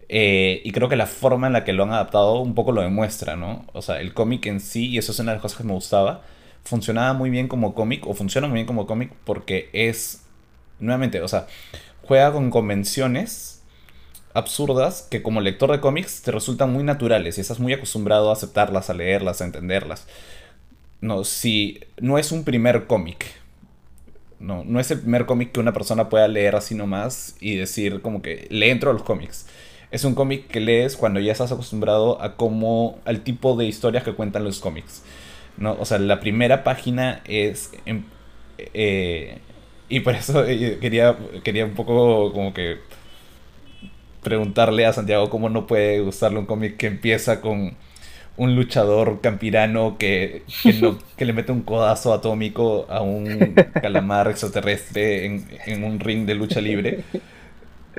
Eh, 0.08 0.62
y 0.64 0.72
creo 0.72 0.88
que 0.88 0.96
la 0.96 1.06
forma 1.06 1.48
en 1.48 1.52
la 1.54 1.64
que 1.64 1.72
lo 1.72 1.84
han 1.84 1.92
adaptado 1.92 2.40
un 2.40 2.54
poco 2.54 2.72
lo 2.72 2.82
demuestra, 2.82 3.36
¿no? 3.36 3.66
O 3.72 3.82
sea, 3.82 4.00
el 4.00 4.14
cómic 4.14 4.46
en 4.46 4.60
sí, 4.60 4.88
y 4.88 4.98
eso 4.98 5.12
es 5.12 5.18
una 5.18 5.32
de 5.32 5.36
las 5.36 5.42
cosas 5.42 5.58
que 5.58 5.64
me 5.64 5.72
gustaba, 5.74 6.22
funcionaba 6.64 7.12
muy 7.12 7.30
bien 7.30 7.48
como 7.48 7.74
cómic, 7.74 8.06
o 8.06 8.14
funciona 8.14 8.48
muy 8.48 8.56
bien 8.56 8.66
como 8.66 8.86
cómic 8.86 9.12
porque 9.24 9.70
es, 9.72 10.22
nuevamente, 10.80 11.20
o 11.22 11.28
sea, 11.28 11.46
juega 12.02 12.32
con 12.32 12.50
convenciones 12.50 13.62
absurdas 14.34 15.06
que 15.10 15.22
como 15.22 15.40
lector 15.40 15.72
de 15.72 15.80
cómics 15.80 16.22
te 16.22 16.30
resultan 16.30 16.72
muy 16.72 16.84
naturales 16.84 17.38
y 17.38 17.40
estás 17.40 17.58
muy 17.58 17.72
acostumbrado 17.72 18.30
a 18.30 18.34
aceptarlas, 18.34 18.90
a 18.90 18.94
leerlas, 18.94 19.40
a 19.40 19.44
entenderlas. 19.44 20.06
No, 21.00 21.24
si 21.24 21.80
no 21.98 22.18
es 22.18 22.32
un 22.32 22.44
primer 22.44 22.86
cómic, 22.86 23.26
no, 24.38 24.64
no 24.64 24.80
es 24.80 24.90
el 24.90 25.00
primer 25.00 25.26
cómic 25.26 25.52
que 25.52 25.60
una 25.60 25.72
persona 25.72 26.08
pueda 26.08 26.28
leer 26.28 26.56
así 26.56 26.74
nomás 26.74 27.36
y 27.40 27.56
decir 27.56 28.02
como 28.02 28.22
que 28.22 28.46
le 28.50 28.70
entro 28.70 28.90
a 28.90 28.94
los 28.94 29.02
cómics 29.02 29.46
es 29.90 30.04
un 30.04 30.14
cómic 30.14 30.48
que 30.48 30.60
lees 30.60 30.96
cuando 30.96 31.20
ya 31.20 31.32
estás 31.32 31.52
acostumbrado 31.52 32.20
a 32.20 32.36
cómo, 32.36 32.98
al 33.04 33.22
tipo 33.22 33.56
de 33.56 33.66
historias 33.66 34.04
que 34.04 34.14
cuentan 34.14 34.44
los 34.44 34.60
cómics. 34.60 35.02
¿No? 35.58 35.76
O 35.78 35.84
sea, 35.84 35.98
la 35.98 36.20
primera 36.20 36.64
página 36.64 37.22
es... 37.26 37.72
Em, 37.86 38.04
eh, 38.74 39.38
y 39.88 40.00
por 40.00 40.14
eso 40.14 40.44
eh, 40.44 40.78
quería, 40.80 41.16
quería 41.44 41.64
un 41.64 41.74
poco 41.74 42.32
como 42.32 42.52
que 42.52 42.78
preguntarle 44.22 44.84
a 44.84 44.92
Santiago 44.92 45.30
cómo 45.30 45.48
no 45.48 45.66
puede 45.66 46.00
gustarle 46.00 46.38
un 46.38 46.46
cómic 46.46 46.76
que 46.76 46.88
empieza 46.88 47.40
con 47.40 47.76
un 48.36 48.54
luchador 48.54 49.20
campirano 49.20 49.96
que, 49.98 50.42
que, 51.16 51.24
le 51.24 51.32
mete 51.32 51.52
un 51.52 51.62
codazo 51.62 52.12
atómico 52.12 52.86
a 52.88 53.00
un 53.00 53.54
calamar 53.80 54.28
extraterrestre 54.28 55.24
en, 55.24 55.48
en 55.66 55.84
un 55.84 56.00
ring 56.00 56.26
de 56.26 56.34
lucha 56.34 56.60
libre 56.60 57.04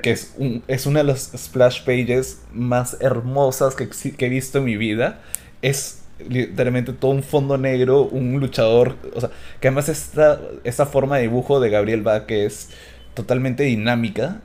que 0.02 0.12
es, 0.12 0.34
un, 0.38 0.64
es 0.68 0.86
una 0.86 1.00
de 1.00 1.06
las 1.06 1.32
splash 1.36 1.84
pages 1.84 2.42
más 2.54 2.98
hermosas 3.02 3.76
que, 3.76 3.90
que, 3.90 4.26
he 4.26 4.30
visto 4.30 4.60
en 4.60 4.66
mi 4.66 4.78
vida. 4.78 5.22
Es 5.62 6.02
literalmente 6.28 6.94
todo 6.94 7.12
un 7.12 7.24
fondo 7.24 7.58
negro, 7.58 8.04
un 8.04 8.40
luchador, 8.40 8.96
o 9.16 9.22
sea, 9.22 9.30
que 9.60 9.68
además 9.68 9.90
esta, 9.90 10.40
esta 10.64 10.86
forma 10.86 11.18
de 11.18 11.24
dibujo 11.24 11.60
de 11.60 11.70
Gabriel 11.70 12.02
Bach 12.02 12.26
que 12.26 12.46
es 12.46 12.70
totalmente 13.14 13.64
dinámica, 13.64 14.42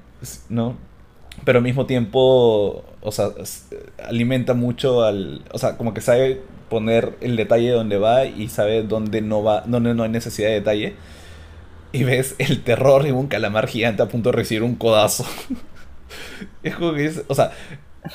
¿no? 0.49 0.77
Pero 1.45 1.59
al 1.59 1.65
mismo 1.65 1.87
tiempo, 1.87 2.85
o 3.01 3.13
sea, 3.13 3.31
alimenta 4.05 4.55
mucho 4.55 5.03
al, 5.03 5.43
o 5.53 5.59
sea, 5.59 5.77
como 5.77 5.93
que 5.95 6.01
sabe 6.01 6.41
poner 6.69 7.17
el 7.21 7.37
detalle 7.37 7.71
donde 7.71 7.99
va 7.99 8.25
y 8.25 8.49
sabe 8.49 8.83
dónde 8.83 9.21
no 9.21 9.43
va, 9.43 9.63
dónde 9.67 9.95
no 9.95 10.05
hay 10.05 10.11
necesidad 10.11 10.49
de 10.49 10.55
detalle 10.55 10.95
y 11.93 12.03
ves 12.03 12.35
el 12.39 12.63
terror 12.63 13.05
de 13.05 13.13
un 13.13 13.29
calamar 13.29 13.69
gigante 13.69 14.03
a 14.03 14.09
punto 14.09 14.31
de 14.31 14.37
recibir 14.37 14.63
un 14.63 14.75
codazo. 14.75 15.25
es 16.63 16.75
como 16.75 16.95
que 16.95 17.07
es, 17.07 17.23
o 17.29 17.35
sea, 17.35 17.53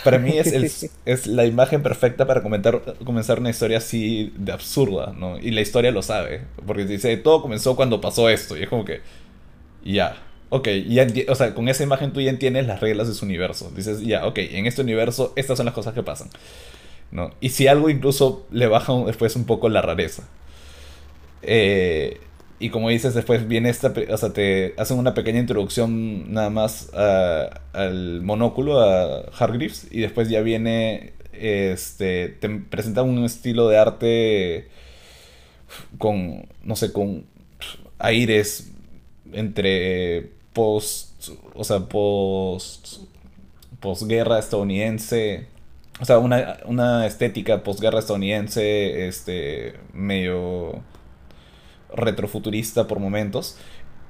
para 0.03 0.19
mí 0.19 0.37
es, 0.37 0.89
es 1.05 1.27
la 1.27 1.45
imagen 1.45 1.83
perfecta 1.83 2.25
para 2.27 2.41
comentar, 2.41 2.95
comenzar 3.03 3.39
una 3.39 3.49
historia 3.49 3.77
así 3.79 4.33
de 4.37 4.51
absurda, 4.51 5.13
¿no? 5.17 5.37
Y 5.39 5.51
la 5.51 5.61
historia 5.61 5.91
lo 5.91 6.01
sabe, 6.01 6.41
porque 6.65 6.85
dice, 6.85 7.15
todo 7.17 7.41
comenzó 7.41 7.75
cuando 7.75 8.01
pasó 8.01 8.29
esto, 8.29 8.57
y 8.57 8.63
es 8.63 8.69
como 8.69 8.85
que, 8.85 9.01
ya, 9.83 10.17
ok, 10.49 10.67
ya, 10.87 11.07
o 11.27 11.35
sea, 11.35 11.53
con 11.55 11.67
esa 11.69 11.83
imagen 11.83 12.13
tú 12.13 12.21
ya 12.21 12.29
entiendes 12.29 12.67
las 12.67 12.79
reglas 12.79 13.07
de 13.07 13.13
su 13.13 13.25
universo. 13.25 13.71
Dices, 13.75 14.01
ya, 14.01 14.25
ok, 14.27 14.37
en 14.39 14.65
este 14.65 14.81
universo 14.81 15.33
estas 15.35 15.57
son 15.57 15.65
las 15.65 15.75
cosas 15.75 15.93
que 15.93 16.03
pasan, 16.03 16.29
¿no? 17.11 17.31
Y 17.41 17.49
si 17.49 17.67
algo 17.67 17.89
incluso 17.89 18.47
le 18.51 18.67
baja 18.67 18.93
después 19.05 19.35
un 19.35 19.45
poco 19.45 19.69
la 19.69 19.81
rareza. 19.81 20.27
Eh, 21.41 22.19
y 22.59 22.69
como 22.69 22.89
dices, 22.89 23.13
después 23.13 23.47
viene 23.47 23.69
esta, 23.69 23.93
o 24.11 24.17
sea, 24.17 24.33
te 24.33 24.73
hacen 24.77 24.97
una 24.99 25.13
pequeña 25.13 25.39
introducción 25.39 26.33
nada 26.33 26.49
más 26.49 26.91
al 26.93 28.21
monóculo, 28.21 28.81
a 28.81 29.21
Hargreaves, 29.37 29.87
y 29.91 30.01
después 30.01 30.29
ya 30.29 30.41
viene, 30.41 31.13
este, 31.31 32.27
te 32.27 32.49
presentan 32.49 33.07
un 33.07 33.23
estilo 33.23 33.69
de 33.69 33.77
arte 33.77 34.67
con, 35.97 36.47
no 36.63 36.75
sé, 36.75 36.91
con 36.91 37.25
aires 37.97 38.71
entre 39.31 40.29
post, 40.51 41.29
o 41.53 41.63
sea, 41.63 41.79
post, 41.79 43.03
postguerra 43.79 44.37
estadounidense, 44.37 45.47
o 46.01 46.05
sea, 46.05 46.19
una, 46.19 46.57
una 46.65 47.05
estética 47.05 47.63
postguerra 47.63 47.99
estadounidense, 47.99 49.07
este, 49.07 49.75
medio 49.93 50.81
retrofuturista 51.93 52.87
por 52.87 52.99
momentos. 52.99 53.57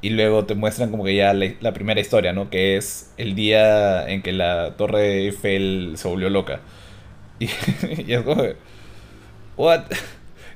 Y 0.01 0.11
luego 0.11 0.45
te 0.45 0.55
muestran 0.55 0.91
como 0.91 1.03
que 1.03 1.15
ya 1.15 1.33
la, 1.33 1.73
primera 1.73 1.99
historia, 1.99 2.31
¿no? 2.31 2.49
Que 2.49 2.77
es 2.77 3.11
el 3.17 3.35
día 3.35 4.07
en 4.09 4.21
que 4.21 4.31
la 4.31 4.77
Torre 4.77 5.25
Eiffel 5.25 5.93
se 5.95 6.07
volvió 6.07 6.29
loca. 6.29 6.61
Y, 7.39 8.13
es 8.13 8.21
como... 8.21 8.43
¿What? 9.57 9.85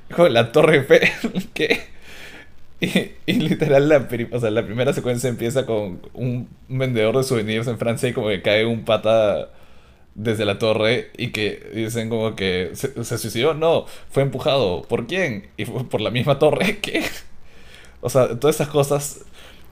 La 0.29 0.51
Torre 0.51 0.77
Eiffel, 0.77 1.09
¿qué? 1.53 1.93
Y, 3.25 3.33
literal, 3.33 3.87
la, 3.87 3.99
la 3.99 4.65
primera 4.65 4.93
secuencia 4.93 5.29
empieza 5.29 5.65
con 5.65 6.01
un 6.13 6.49
vendedor 6.67 7.17
de 7.17 7.23
souvenirs 7.23 7.67
en 7.67 7.77
Francia 7.77 8.09
y 8.09 8.13
como 8.13 8.27
que 8.27 8.41
cae 8.41 8.65
un 8.65 8.83
pata 8.83 9.49
desde 10.15 10.45
la 10.45 10.59
torre 10.59 11.11
y 11.17 11.31
que 11.31 11.71
dicen 11.73 12.09
como 12.09 12.35
que 12.35 12.71
se, 12.73 13.17
suicidó. 13.17 13.53
No, 13.53 13.85
fue 14.09 14.23
empujado. 14.23 14.83
¿Por 14.83 15.07
quién? 15.07 15.49
Y 15.57 15.65
fue 15.65 15.83
por 15.85 16.01
la 16.01 16.11
misma 16.11 16.39
torre. 16.39 16.77
¿Qué? 16.81 17.03
O 18.01 18.09
sea, 18.09 18.39
todas 18.39 18.55
esas 18.55 18.67
cosas 18.67 19.25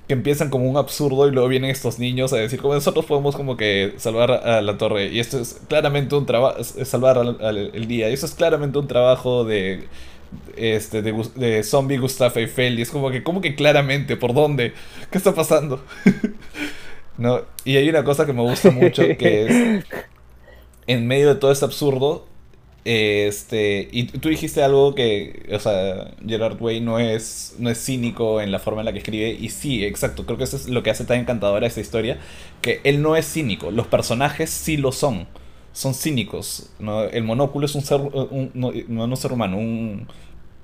que 0.07 0.13
empiezan 0.13 0.49
como 0.49 0.69
un 0.69 0.77
absurdo 0.77 1.27
y 1.27 1.31
luego 1.31 1.47
vienen 1.47 1.69
estos 1.69 1.99
niños 1.99 2.33
a 2.33 2.37
decir 2.37 2.59
como 2.59 2.73
nosotros 2.73 3.05
podemos 3.05 3.35
como 3.35 3.55
que 3.55 3.93
salvar 3.97 4.31
a 4.31 4.61
la 4.61 4.77
torre 4.77 5.07
y 5.07 5.19
esto 5.19 5.39
es 5.39 5.61
claramente 5.69 6.15
un 6.15 6.25
trabajo 6.25 6.61
salvar 6.63 7.17
el 7.39 7.87
día 7.87 8.09
y 8.09 8.13
eso 8.13 8.25
es 8.25 8.33
claramente 8.33 8.79
un 8.79 8.87
trabajo 8.87 9.45
de 9.45 9.87
este, 10.55 11.01
de, 11.01 11.13
de 11.35 11.63
Zombie 11.63 11.97
Gustave 11.97 12.41
Eiffel. 12.41 12.79
Y 12.79 12.81
es 12.83 12.89
como 12.89 13.11
que, 13.11 13.23
como 13.23 13.41
que 13.41 13.55
claramente, 13.55 14.17
¿por 14.17 14.33
dónde? 14.33 14.73
¿Qué 15.09 15.17
está 15.17 15.33
pasando? 15.33 15.83
¿No? 17.17 17.41
Y 17.65 17.77
hay 17.77 17.89
una 17.89 18.03
cosa 18.03 18.25
que 18.25 18.33
me 18.33 18.41
gusta 18.41 18.71
mucho 18.71 19.03
que 19.17 19.45
es, 19.45 19.85
en 20.91 21.07
medio 21.07 21.29
de 21.29 21.35
todo 21.35 21.51
este 21.51 21.65
absurdo, 21.65 22.25
este, 22.83 23.87
y 23.91 24.05
tú 24.05 24.29
dijiste 24.29 24.63
algo 24.63 24.95
que, 24.95 25.47
o 25.53 25.59
sea, 25.59 26.11
Gerard 26.25 26.59
Way 26.61 26.81
no 26.81 26.99
es, 26.99 27.55
no 27.59 27.69
es 27.69 27.83
cínico 27.83 28.41
en 28.41 28.51
la 28.51 28.59
forma 28.59 28.81
en 28.81 28.85
la 28.85 28.91
que 28.91 28.97
escribe, 28.97 29.31
y 29.39 29.49
sí, 29.49 29.85
exacto, 29.85 30.25
creo 30.25 30.37
que 30.37 30.43
eso 30.45 30.57
es 30.57 30.67
lo 30.67 30.83
que 30.83 30.89
hace 30.89 31.05
tan 31.05 31.19
encantadora 31.19 31.67
esta 31.67 31.79
historia, 31.79 32.19
que 32.61 32.81
él 32.83 33.01
no 33.01 33.15
es 33.15 33.31
cínico, 33.31 33.71
los 33.71 33.87
personajes 33.87 34.49
sí 34.49 34.77
lo 34.77 34.91
son, 34.91 35.27
son 35.73 35.93
cínicos, 35.93 36.71
el 37.11 37.23
monóculo 37.23 37.67
es 37.67 37.75
un 37.75 37.83
ser, 37.83 38.01
un, 38.01 38.51
no, 38.53 38.71
no 38.87 39.05
un 39.05 39.17
ser 39.17 39.31
humano, 39.31 39.57
un, 39.57 40.07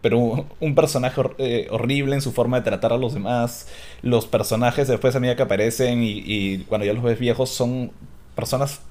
pero 0.02 0.48
un, 0.60 0.76
personaje 0.76 1.22
eh, 1.38 1.68
horrible 1.72 2.16
en 2.16 2.22
su 2.22 2.32
forma 2.32 2.58
de 2.58 2.64
tratar 2.64 2.94
a 2.94 2.98
los 2.98 3.14
demás, 3.14 3.68
los 4.02 4.26
personajes 4.26 4.88
después 4.88 5.16
a 5.16 5.20
medida 5.20 5.36
que 5.36 5.44
aparecen 5.44 6.04
y, 6.04 6.22
y 6.26 6.58
cuando 6.68 6.86
ya 6.86 6.94
los 6.94 7.04
ves 7.04 7.20
viejos 7.20 7.50
son 7.50 7.92
personas 8.36 8.82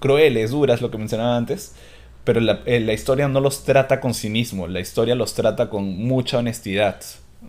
crueles, 0.00 0.50
duras, 0.50 0.80
lo 0.80 0.90
que 0.90 0.98
mencionaba 0.98 1.36
antes, 1.36 1.74
pero 2.24 2.40
eh, 2.66 2.80
la, 2.80 2.92
historia 2.92 3.28
no 3.28 3.40
los 3.40 3.64
trata 3.64 4.00
con 4.00 4.14
cinismo, 4.14 4.66
la 4.66 4.80
historia 4.80 5.14
los 5.14 5.34
trata 5.34 5.70
con 5.70 5.84
mucha 5.96 6.38
honestidad, 6.38 7.00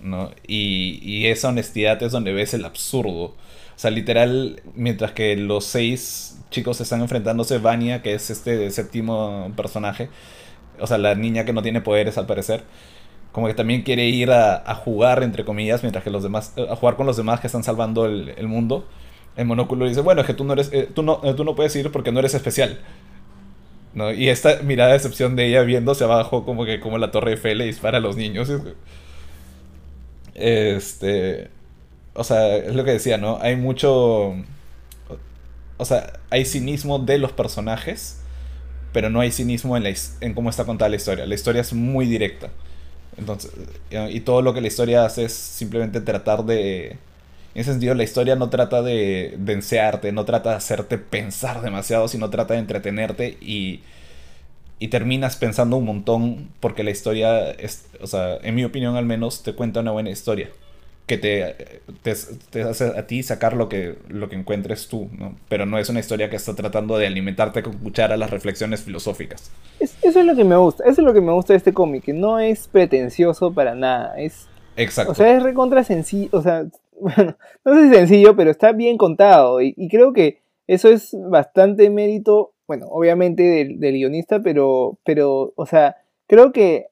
¿no? 0.02 0.32
Y, 0.48 1.26
esa 1.28 1.50
honestidad 1.50 2.02
es 2.04 2.12
donde 2.12 2.34
ves 2.34 2.54
el 2.54 2.66
absurdo. 2.66 3.24
O 3.24 3.82
sea, 3.82 3.92
literal, 3.92 4.62
mientras 4.76 5.12
que 5.12 5.36
los 5.36 5.66
seis 5.66 6.40
chicos 6.50 6.82
están 6.82 7.02
enfrentándose, 7.02 7.58
Vania, 7.60 8.02
que 8.02 8.14
es 8.14 8.30
este 8.30 8.72
séptimo 8.72 9.52
personaje, 9.56 10.10
o 10.80 10.88
sea, 10.88 10.98
la 10.98 11.16
niña 11.16 11.46
que 11.46 11.54
no 11.54 11.62
tiene 11.62 11.82
poderes 11.82 12.18
al 12.18 12.26
parecer, 12.26 12.64
como 13.32 13.48
que 13.48 13.54
también 13.54 13.84
quiere 13.84 14.08
ir 14.08 14.32
a, 14.32 14.76
jugar, 14.76 15.24
entre 15.24 15.46
comillas, 15.46 15.84
mientras 15.84 16.04
que 16.04 16.10
los 16.10 16.24
demás, 16.24 16.54
a 16.58 16.76
jugar 16.76 16.96
con 16.96 17.06
los 17.06 17.18
demás 17.18 17.40
que 17.40 17.48
están 17.48 17.64
salvando 17.64 18.06
el, 18.06 18.48
mundo. 18.48 18.88
El 19.36 19.46
monóculo 19.46 19.88
dice, 19.88 20.02
bueno, 20.02 20.22
es 20.22 20.28
que 20.28 20.34
tú 20.34 20.44
no 20.44 20.54
eres, 20.54 20.70
eh, 20.74 20.90
tú 20.94 21.04
no, 21.04 21.18
tú 21.36 21.44
no 21.44 21.56
puedes 21.56 21.76
ir 21.76 21.92
porque 21.92 22.12
no 22.12 22.20
eres 22.20 22.34
especial. 22.34 22.80
¿no? 23.94 24.12
Y 24.14 24.30
esta 24.30 24.62
mirada 24.64 24.90
de 24.92 24.98
decepción 24.98 25.36
de 25.36 25.48
ella 25.48 25.62
viéndose 25.64 26.04
abajo 26.04 26.46
como 26.46 26.66
que 26.66 26.80
como 26.80 26.98
la 26.98 27.12
torre 27.12 27.32
Eiffel 27.32 27.58
le 27.58 27.66
dispara 27.66 27.98
a 27.98 28.02
los 28.02 28.16
niños. 28.16 28.52
Este... 30.36 31.50
O 32.14 32.24
sea, 32.24 32.58
es 32.58 32.76
lo 32.76 32.84
que 32.84 32.92
decía, 32.92 33.18
¿no? 33.18 33.38
Hay 33.42 33.56
mucho... 33.56 34.36
O 35.78 35.86
sea, 35.86 36.20
hay 36.30 36.44
cinismo 36.44 37.00
de 37.00 37.18
los 37.18 37.32
personajes, 37.32 38.20
pero 38.92 39.10
no 39.10 39.22
hay 39.22 39.32
cinismo 39.32 39.78
en, 39.78 39.84
la, 39.84 39.94
en 40.20 40.34
cómo 40.34 40.50
está 40.50 40.66
contada 40.66 40.90
la 40.90 40.98
historia. 40.98 41.26
La 41.26 41.36
historia 41.36 41.62
es 41.62 41.72
muy 41.74 42.06
directa. 42.06 42.50
Entonces, 43.18 43.52
y 44.10 44.20
todo 44.22 44.42
lo 44.42 44.54
que 44.54 44.62
la 44.62 44.68
historia 44.68 45.06
hace 45.06 45.26
es 45.26 45.34
simplemente 45.34 46.02
tratar 46.02 46.44
de 46.44 46.98
en 47.56 47.62
ese 47.62 47.72
sentido, 47.72 47.96
la 47.96 48.04
historia 48.04 48.36
no 48.36 48.50
trata 48.50 48.82
de, 48.82 49.36
de 49.38 50.12
no 50.12 50.26
trata 50.26 50.52
de 50.52 50.56
hacerte 50.56 50.98
pensar 50.98 51.62
demasiado, 51.62 52.08
sino 52.08 52.30
trata 52.30 52.54
de 52.54 52.60
entretenerte 52.60 53.38
y, 53.42 53.82
y 54.78 54.90
terminas 54.90 55.36
pensando 55.36 55.78
un 55.78 55.86
montón 55.86 56.50
porque 56.60 56.84
la 56.84 56.92
historia, 56.92 57.52
es, 57.52 57.88
o 58.02 58.08
sea, 58.08 58.38
en 58.44 58.56
mi 58.56 58.64
opinión 58.64 58.96
al 58.96 59.06
menos, 59.06 59.44
te 59.44 59.54
cuenta 59.54 59.80
una 59.80 59.92
buena 59.92 60.10
historia 60.10 60.50
que 61.10 61.18
te, 61.18 61.82
te, 62.52 62.62
hace 62.62 62.86
a 62.86 63.08
ti 63.08 63.24
sacar 63.24 63.54
lo 63.54 63.68
que, 63.68 63.96
lo 64.10 64.30
que 64.30 64.36
encuentres 64.36 64.88
tú, 64.88 65.10
¿no? 65.18 65.36
Pero 65.50 65.66
no 65.66 65.80
es 65.80 65.90
una 65.90 66.02
historia 66.02 66.30
que 66.30 66.36
está 66.36 66.54
tratando 66.54 67.00
de 67.00 67.08
alimentarte 67.08 67.64
con 67.64 67.80
cuchara 67.80 68.16
las 68.16 68.30
reflexiones 68.30 68.82
filosóficas. 68.82 69.50
eso 69.80 69.98
es 70.04 70.26
lo 70.26 70.36
que 70.36 70.44
me 70.44 70.56
gusta, 70.56 70.84
eso 70.84 71.02
es 71.02 71.06
lo 71.08 71.12
que 71.12 71.22
me 71.22 71.32
gusta 71.34 71.54
de 71.54 71.58
este 71.58 71.74
cómic, 71.74 72.04
que 72.04 72.14
no 72.14 72.40
es 72.40 72.68
pretencioso 72.68 73.52
para 73.52 73.74
nada, 73.74 74.20
es... 74.20 74.48
Exacto. 74.78 75.12
O 75.12 75.16
sea, 75.16 75.36
es 75.36 75.42
recontra 75.42 75.84
sencillo, 75.84 76.30
o 76.32 76.44
sea, 76.44 76.66
bueno, 77.00 77.38
no 77.66 77.76
sé 77.76 77.90
si 77.90 77.96
sencillo, 77.96 78.36
pero 78.36 78.52
está 78.52 78.72
bien 78.72 78.98
contado. 78.98 79.62
Y, 79.62 79.74
creo 79.90 80.14
que 80.14 80.42
eso 80.68 80.90
es 80.90 81.16
bastante 81.30 81.90
mérito, 81.90 82.54
bueno, 82.68 82.88
obviamente 82.90 83.44
del, 83.44 83.80
guionista, 83.80 84.42
pero, 84.42 85.00
pero, 85.04 85.54
o 85.56 85.66
sea, 85.66 85.96
creo 86.28 86.52
que 86.52 86.88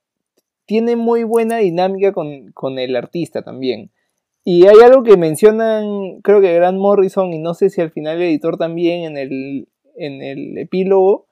tiene 0.65 0.95
muy 0.95 1.23
buena 1.23 1.57
dinámica 1.57 2.11
con, 2.11 2.79
el 2.79 2.95
artista 2.95 3.43
también. 3.43 3.91
Y 4.43 4.65
hay 4.65 4.77
algo 4.83 5.03
que 5.03 5.17
mencionan, 5.17 6.21
creo 6.21 6.41
que 6.41 6.53
Grant 6.53 6.79
Morrison, 6.79 7.33
y 7.33 7.39
no 7.39 7.53
sé 7.53 7.69
si 7.69 7.81
al 7.81 7.91
final 7.91 8.17
el 8.17 8.29
editor 8.29 8.57
también 8.57 9.03
en 9.03 9.17
el, 9.17 9.67
en 9.95 10.21
el 10.21 10.57
epílogo, 10.57 11.27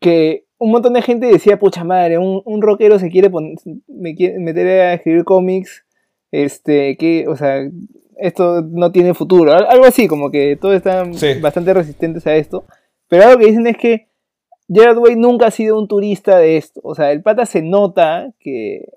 que 0.00 0.46
un 0.58 0.70
montón 0.70 0.94
de 0.94 1.02
gente 1.02 1.26
decía, 1.26 1.58
pucha 1.58 1.84
madre, 1.84 2.18
un, 2.18 2.42
un 2.44 2.62
rockero 2.62 2.98
se 2.98 3.10
quiere, 3.10 3.30
me 3.86 4.14
quiere 4.14 4.38
meter 4.38 4.66
a 4.66 4.94
escribir 4.94 5.24
cómics 5.24 5.84
este, 6.30 6.96
que, 6.96 7.26
o 7.28 7.36
sea, 7.36 7.68
esto 8.16 8.62
no 8.62 8.92
tiene 8.92 9.14
futuro, 9.14 9.52
algo 9.52 9.84
así, 9.84 10.08
como 10.08 10.30
que 10.30 10.56
todos 10.56 10.74
están 10.74 11.12
bastante 11.40 11.74
resistentes 11.74 12.26
a 12.26 12.36
esto, 12.36 12.64
pero 13.08 13.24
algo 13.24 13.38
que 13.38 13.46
dicen 13.46 13.66
es 13.66 13.76
que 13.76 14.08
Gerard 14.68 14.98
Way 14.98 15.16
nunca 15.16 15.46
ha 15.46 15.50
sido 15.50 15.78
un 15.78 15.88
turista 15.88 16.38
de 16.38 16.56
esto, 16.56 16.80
o 16.84 16.94
sea, 16.94 17.12
el 17.12 17.22
pata 17.22 17.46
se 17.46 17.62
nota 17.62 18.32
que, 18.38 18.88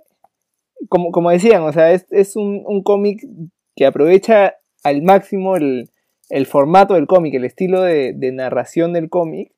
como, 0.89 1.11
como 1.11 1.31
decían, 1.31 1.63
o 1.63 1.71
sea, 1.71 1.91
es, 1.91 2.05
es 2.11 2.35
un, 2.35 2.63
un 2.65 2.83
cómic 2.83 3.25
que 3.75 3.85
aprovecha 3.85 4.55
al 4.83 5.01
máximo 5.01 5.55
el, 5.55 5.89
el 6.29 6.45
formato 6.45 6.93
del 6.93 7.07
cómic, 7.07 7.33
el 7.33 7.45
estilo 7.45 7.81
de, 7.81 8.13
de 8.13 8.31
narración 8.31 8.93
del 8.93 9.09
cómic, 9.09 9.53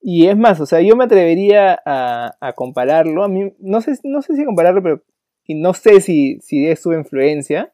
y 0.00 0.28
es 0.28 0.36
más, 0.36 0.60
o 0.60 0.66
sea, 0.66 0.80
yo 0.80 0.96
me 0.96 1.04
atrevería 1.04 1.80
a, 1.84 2.36
a, 2.40 2.52
compararlo. 2.52 3.24
A 3.24 3.28
mí, 3.28 3.52
no 3.58 3.80
sé, 3.80 3.94
no 4.04 4.22
sé 4.22 4.36
si 4.36 4.44
compararlo, 4.44 4.82
pero 4.82 5.02
y 5.48 5.54
no 5.54 5.74
sé 5.74 6.00
si, 6.00 6.38
si 6.40 6.68
es 6.68 6.80
su 6.80 6.92
influencia, 6.92 7.72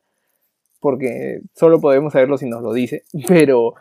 porque 0.81 1.41
solo 1.55 1.81
podemos 1.81 2.12
saberlo 2.12 2.39
si 2.39 2.49
nos 2.49 2.62
lo 2.62 2.72
dice, 2.72 3.03
pero 3.29 3.75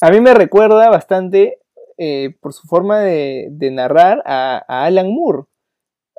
a 0.00 0.10
mí 0.10 0.20
me 0.20 0.34
recuerda 0.34 0.90
bastante 0.90 1.58
eh, 1.96 2.34
por 2.40 2.52
su 2.52 2.66
forma 2.66 3.00
de, 3.00 3.48
narrar 3.72 4.22
a, 4.26 4.58
Alan 4.68 5.10
Moore. 5.12 5.44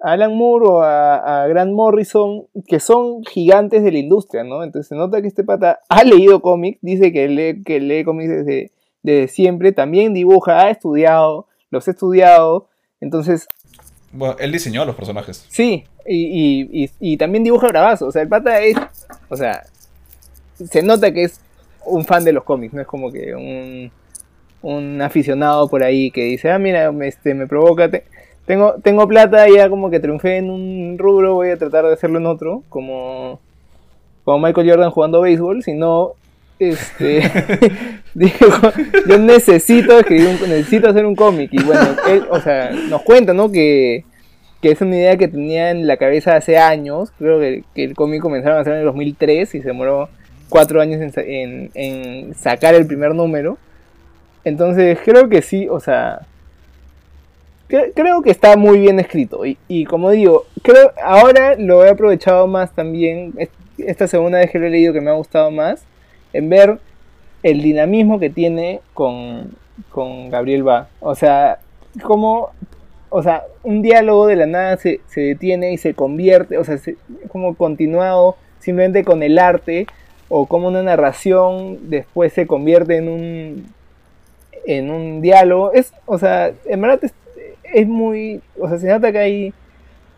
Alan 0.01 0.33
Moore 0.33 0.65
o 0.65 0.81
a, 0.81 1.45
Grant 1.47 1.73
Morrison, 1.73 2.47
que 2.67 2.79
son 2.79 3.25
gigantes 3.25 3.83
de 3.83 3.91
la 3.91 3.99
industria, 3.99 4.45
¿no? 4.45 4.63
Entonces 4.63 4.87
se 4.87 4.95
nota 4.95 5.21
que 5.21 5.27
este 5.27 5.43
pata 5.43 5.79
ha 5.89 6.03
leído 6.05 6.41
cómics, 6.41 6.79
dice 6.81 7.11
que 7.11 7.27
lee, 7.27 7.63
que 7.63 7.81
lee 7.81 8.05
cómics 8.05 8.29
desde, 8.29 8.71
desde 9.03 9.27
siempre, 9.27 9.73
también 9.73 10.13
dibuja, 10.13 10.61
ha 10.61 10.69
estudiado, 10.69 11.47
los 11.69 11.85
ha 11.89 11.91
estudiado, 11.91 12.69
entonces 13.01 13.47
bueno, 14.11 14.35
él 14.39 14.51
diseñó 14.51 14.85
los 14.85 14.95
personajes. 14.95 15.45
Sí, 15.49 15.85
y, 16.05 17.17
también 17.17 17.43
dibuja 17.43 17.67
bravazo. 17.67 18.07
O 18.07 18.11
sea, 18.11 18.21
el 18.21 18.27
pata 18.27 18.61
es. 18.61 18.77
O 19.29 19.37
sea, 19.37 19.63
se 20.55 20.81
nota 20.81 21.11
que 21.11 21.23
es 21.23 21.39
un 21.85 22.05
fan 22.05 22.23
de 22.23 22.33
los 22.33 22.43
cómics, 22.43 22.73
no 22.73 22.81
es 22.81 22.87
como 22.87 23.11
que 23.11 23.33
un, 23.35 23.91
un 24.61 25.01
aficionado 25.01 25.67
por 25.69 25.83
ahí 25.83 26.11
que 26.11 26.23
dice, 26.23 26.51
ah, 26.51 26.59
mira, 26.59 26.91
este, 27.01 27.33
me 27.33 27.47
provoca. 27.47 27.89
tengo, 28.45 28.75
tengo 28.83 29.07
plata, 29.07 29.47
ya 29.47 29.69
como 29.69 29.89
que 29.89 29.99
triunfé 29.99 30.37
en 30.37 30.49
un 30.49 30.97
rubro, 30.97 31.35
voy 31.35 31.51
a 31.51 31.57
tratar 31.57 31.85
de 31.85 31.93
hacerlo 31.93 32.19
en 32.19 32.25
otro, 32.25 32.63
como, 32.69 33.39
como 34.23 34.39
Michael 34.39 34.69
Jordan 34.69 34.91
jugando 34.91 35.21
béisbol, 35.21 35.63
sino 35.63 36.13
este 36.59 37.23
dijo, 38.13 38.71
yo 39.07 39.17
necesito 39.17 39.97
escribir 39.97 40.27
un, 40.27 40.49
necesito 40.49 40.89
hacer 40.89 41.05
un 41.05 41.15
cómic 41.15 41.49
y 41.53 41.63
bueno 41.63 41.95
o 42.29 42.39
sea 42.41 42.71
nos 42.71 43.01
cuenta 43.03 43.33
no 43.33 43.49
que, 43.51 44.03
que, 44.61 44.71
es 44.71 44.81
una 44.81 44.97
idea 44.97 45.17
que 45.17 45.29
tenía 45.29 45.71
en 45.71 45.87
la 45.87 45.95
cabeza 45.95 46.35
hace 46.35 46.57
años 46.57 47.11
creo 47.17 47.39
que, 47.39 47.63
el 47.75 47.95
cómic 47.95 48.21
comenzaron 48.21 48.57
a 48.57 48.61
hacer 48.61 48.73
en 48.73 48.79
el 48.79 48.85
2003 48.85 49.55
y 49.55 49.61
se 49.61 49.67
demoró 49.67 50.09
cuatro 50.49 50.81
años 50.81 50.99
en, 51.15 51.71
en, 51.73 52.35
sacar 52.35 52.73
el 52.73 52.87
primer 52.87 53.13
número. 53.13 53.57
Entonces 54.43 54.97
creo 55.05 55.29
que 55.29 55.41
sí 55.41 55.67
o 55.69 55.79
sea 55.79 56.21
creo 57.67 58.23
que 58.23 58.31
está 58.31 58.57
muy 58.57 58.79
bien 58.79 58.99
escrito. 58.99 59.45
Y, 59.45 59.57
y, 59.67 59.85
como 59.85 60.09
digo 60.09 60.45
creo 60.63 60.91
ahora 61.03 61.55
lo 61.55 61.85
he 61.85 61.89
aprovechado 61.89 62.47
más 62.47 62.73
también 62.73 63.33
esta 63.77 64.07
segunda 64.07 64.39
vez 64.39 64.49
que 64.51 64.59
lo 64.59 64.65
he 64.65 64.71
leído 64.71 64.91
que 64.91 65.01
me 65.01 65.11
ha 65.11 65.13
gustado 65.13 65.51
más 65.51 65.85
en 66.33 66.49
ver 66.49 66.79
el 67.43 67.61
dinamismo 67.61 68.19
que 68.19 68.29
tiene 68.29 68.81
con, 68.93 69.51
con 69.89 70.29
Gabriel 70.29 70.67
Va. 70.67 70.89
O 70.99 71.15
sea, 71.15 71.59
como, 72.03 72.51
o 73.09 73.23
sea, 73.23 73.43
un 73.63 73.81
diálogo 73.81 74.27
de 74.27 74.35
la 74.35 74.45
nada 74.45 74.77
se, 74.77 75.01
detiene 75.15 75.73
y 75.73 75.77
se 75.77 75.93
convierte, 75.93 76.57
o 76.57 76.63
sea, 76.63 76.77
como 77.29 77.55
continuado 77.55 78.37
simplemente 78.59 79.03
con 79.03 79.23
el 79.23 79.39
arte 79.39 79.87
o 80.27 80.45
como 80.45 80.67
una 80.67 80.83
narración 80.83 81.89
después 81.89 82.33
se 82.33 82.45
convierte 82.45 82.97
en 82.97 83.09
un 83.09 83.73
en 84.65 84.91
un 84.91 85.21
diálogo. 85.21 85.73
Es, 85.73 85.93
o 86.05 86.19
sea, 86.19 86.51
en 86.65 86.81
verdad 86.81 87.11
es, 87.63 87.87
muy, 87.87 88.41
o 88.59 88.67
sea, 88.67 88.77
se 88.77 88.87
nota 88.87 89.11
que 89.11 89.17
hay 89.17 89.53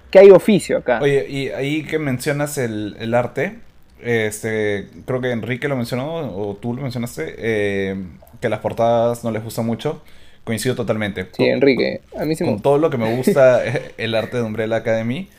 que 0.09 0.19
hay 0.19 0.29
oficio 0.31 0.79
acá. 0.79 0.99
Oye, 1.01 1.25
y 1.29 1.49
ahí 1.49 1.83
que 1.83 1.97
mencionas 1.97 2.57
el, 2.57 2.97
el 2.99 3.13
arte, 3.13 3.59
este, 4.03 4.89
creo 5.05 5.21
que 5.21 5.31
Enrique 5.31 5.67
lo 5.67 5.75
mencionó, 5.75 6.15
o 6.35 6.55
tú 6.55 6.73
lo 6.73 6.81
mencionaste, 6.81 7.35
eh, 7.37 7.95
que 8.39 8.49
las 8.49 8.59
portadas 8.59 9.23
no 9.23 9.31
les 9.31 9.43
gusta 9.43 9.61
mucho. 9.61 10.01
Coincido 10.43 10.75
totalmente. 10.75 11.27
Sí, 11.33 11.45
Enrique, 11.45 12.01
a 12.17 12.25
mí 12.25 12.35
sí 12.35 12.43
Con 12.43 12.61
todo 12.61 12.79
lo 12.79 12.89
que 12.89 12.97
me 12.97 13.15
gusta 13.17 13.61
el 13.97 14.15
arte 14.15 14.37
de 14.37 14.43
Umbrella 14.43 14.77
Academy, 14.77 15.29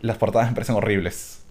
las 0.00 0.16
portadas 0.16 0.48
me 0.48 0.54
parecen 0.54 0.76
horribles. 0.76 1.42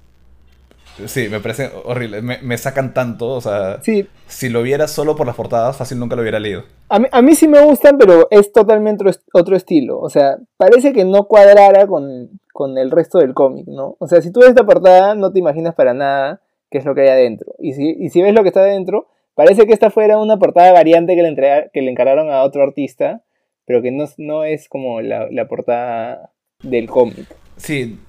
Sí, 1.06 1.28
me 1.30 1.42
parecen 1.42 1.72
horribles. 1.84 2.24
Me, 2.24 2.58
sacan 2.58 2.94
tanto, 2.94 3.28
o 3.28 3.42
sea, 3.42 3.82
si 4.28 4.50
lo 4.50 4.64
viera 4.64 4.88
solo 4.88 5.16
por 5.16 5.28
las 5.28 5.36
portadas, 5.36 5.76
fácil 5.76 6.00
nunca 6.00 6.16
lo 6.16 6.22
hubiera 6.22 6.40
leído. 6.40 6.64
A 6.88 7.00
mí, 7.00 7.08
a 7.12 7.22
mí 7.22 7.36
sí 7.36 7.50
me 7.50 7.62
gustan, 7.62 7.98
pero 7.98 8.28
es 8.32 8.54
totalmente 8.54 9.04
otro 9.34 9.58
estilo. 9.58 10.00
O 10.00 10.10
sea, 10.10 10.38
parece 10.56 10.94
que 10.94 11.04
no 11.04 11.26
cuadrara 11.26 11.86
con, 11.86 12.40
con 12.54 12.78
el 12.78 12.92
resto 12.92 13.20
del 13.20 13.34
cómic, 13.34 13.68
¿no? 13.68 13.98
O 14.00 14.08
sea, 14.08 14.22
si 14.22 14.32
tú 14.32 14.40
ves 14.40 14.50
esta 14.50 14.66
portada, 14.66 15.16
no 15.16 15.34
te 15.34 15.40
imaginas 15.40 15.76
para 15.76 15.94
nada 15.94 16.40
qué 16.70 16.80
es 16.80 16.86
lo 16.86 16.96
que 16.96 17.02
hay 17.02 17.10
adentro. 17.10 17.54
Y 17.60 17.74
si, 17.74 17.96
y 18.00 18.10
si 18.10 18.22
ves 18.22 18.34
lo 18.34 18.44
que 18.44 18.50
está 18.50 18.62
adentro, 18.62 19.08
parece 19.34 19.66
que 19.66 19.74
esta 19.74 19.90
fuera 19.92 20.18
una 20.18 20.38
portada 20.38 20.72
variante 20.72 21.16
que 21.16 21.24
le, 21.24 21.70
que 21.74 21.82
le 21.82 21.92
encargaron 21.92 22.30
a 22.30 22.44
otro 22.44 22.64
artista, 22.64 23.24
pero 23.66 23.82
que 23.82 23.92
no, 23.92 24.06
no 24.18 24.44
es 24.44 24.70
como 24.70 25.02
la, 25.02 25.28
la 25.32 25.48
portada 25.48 26.32
del 26.62 26.88
cómic. 26.88 27.26
Sí, 27.58 28.00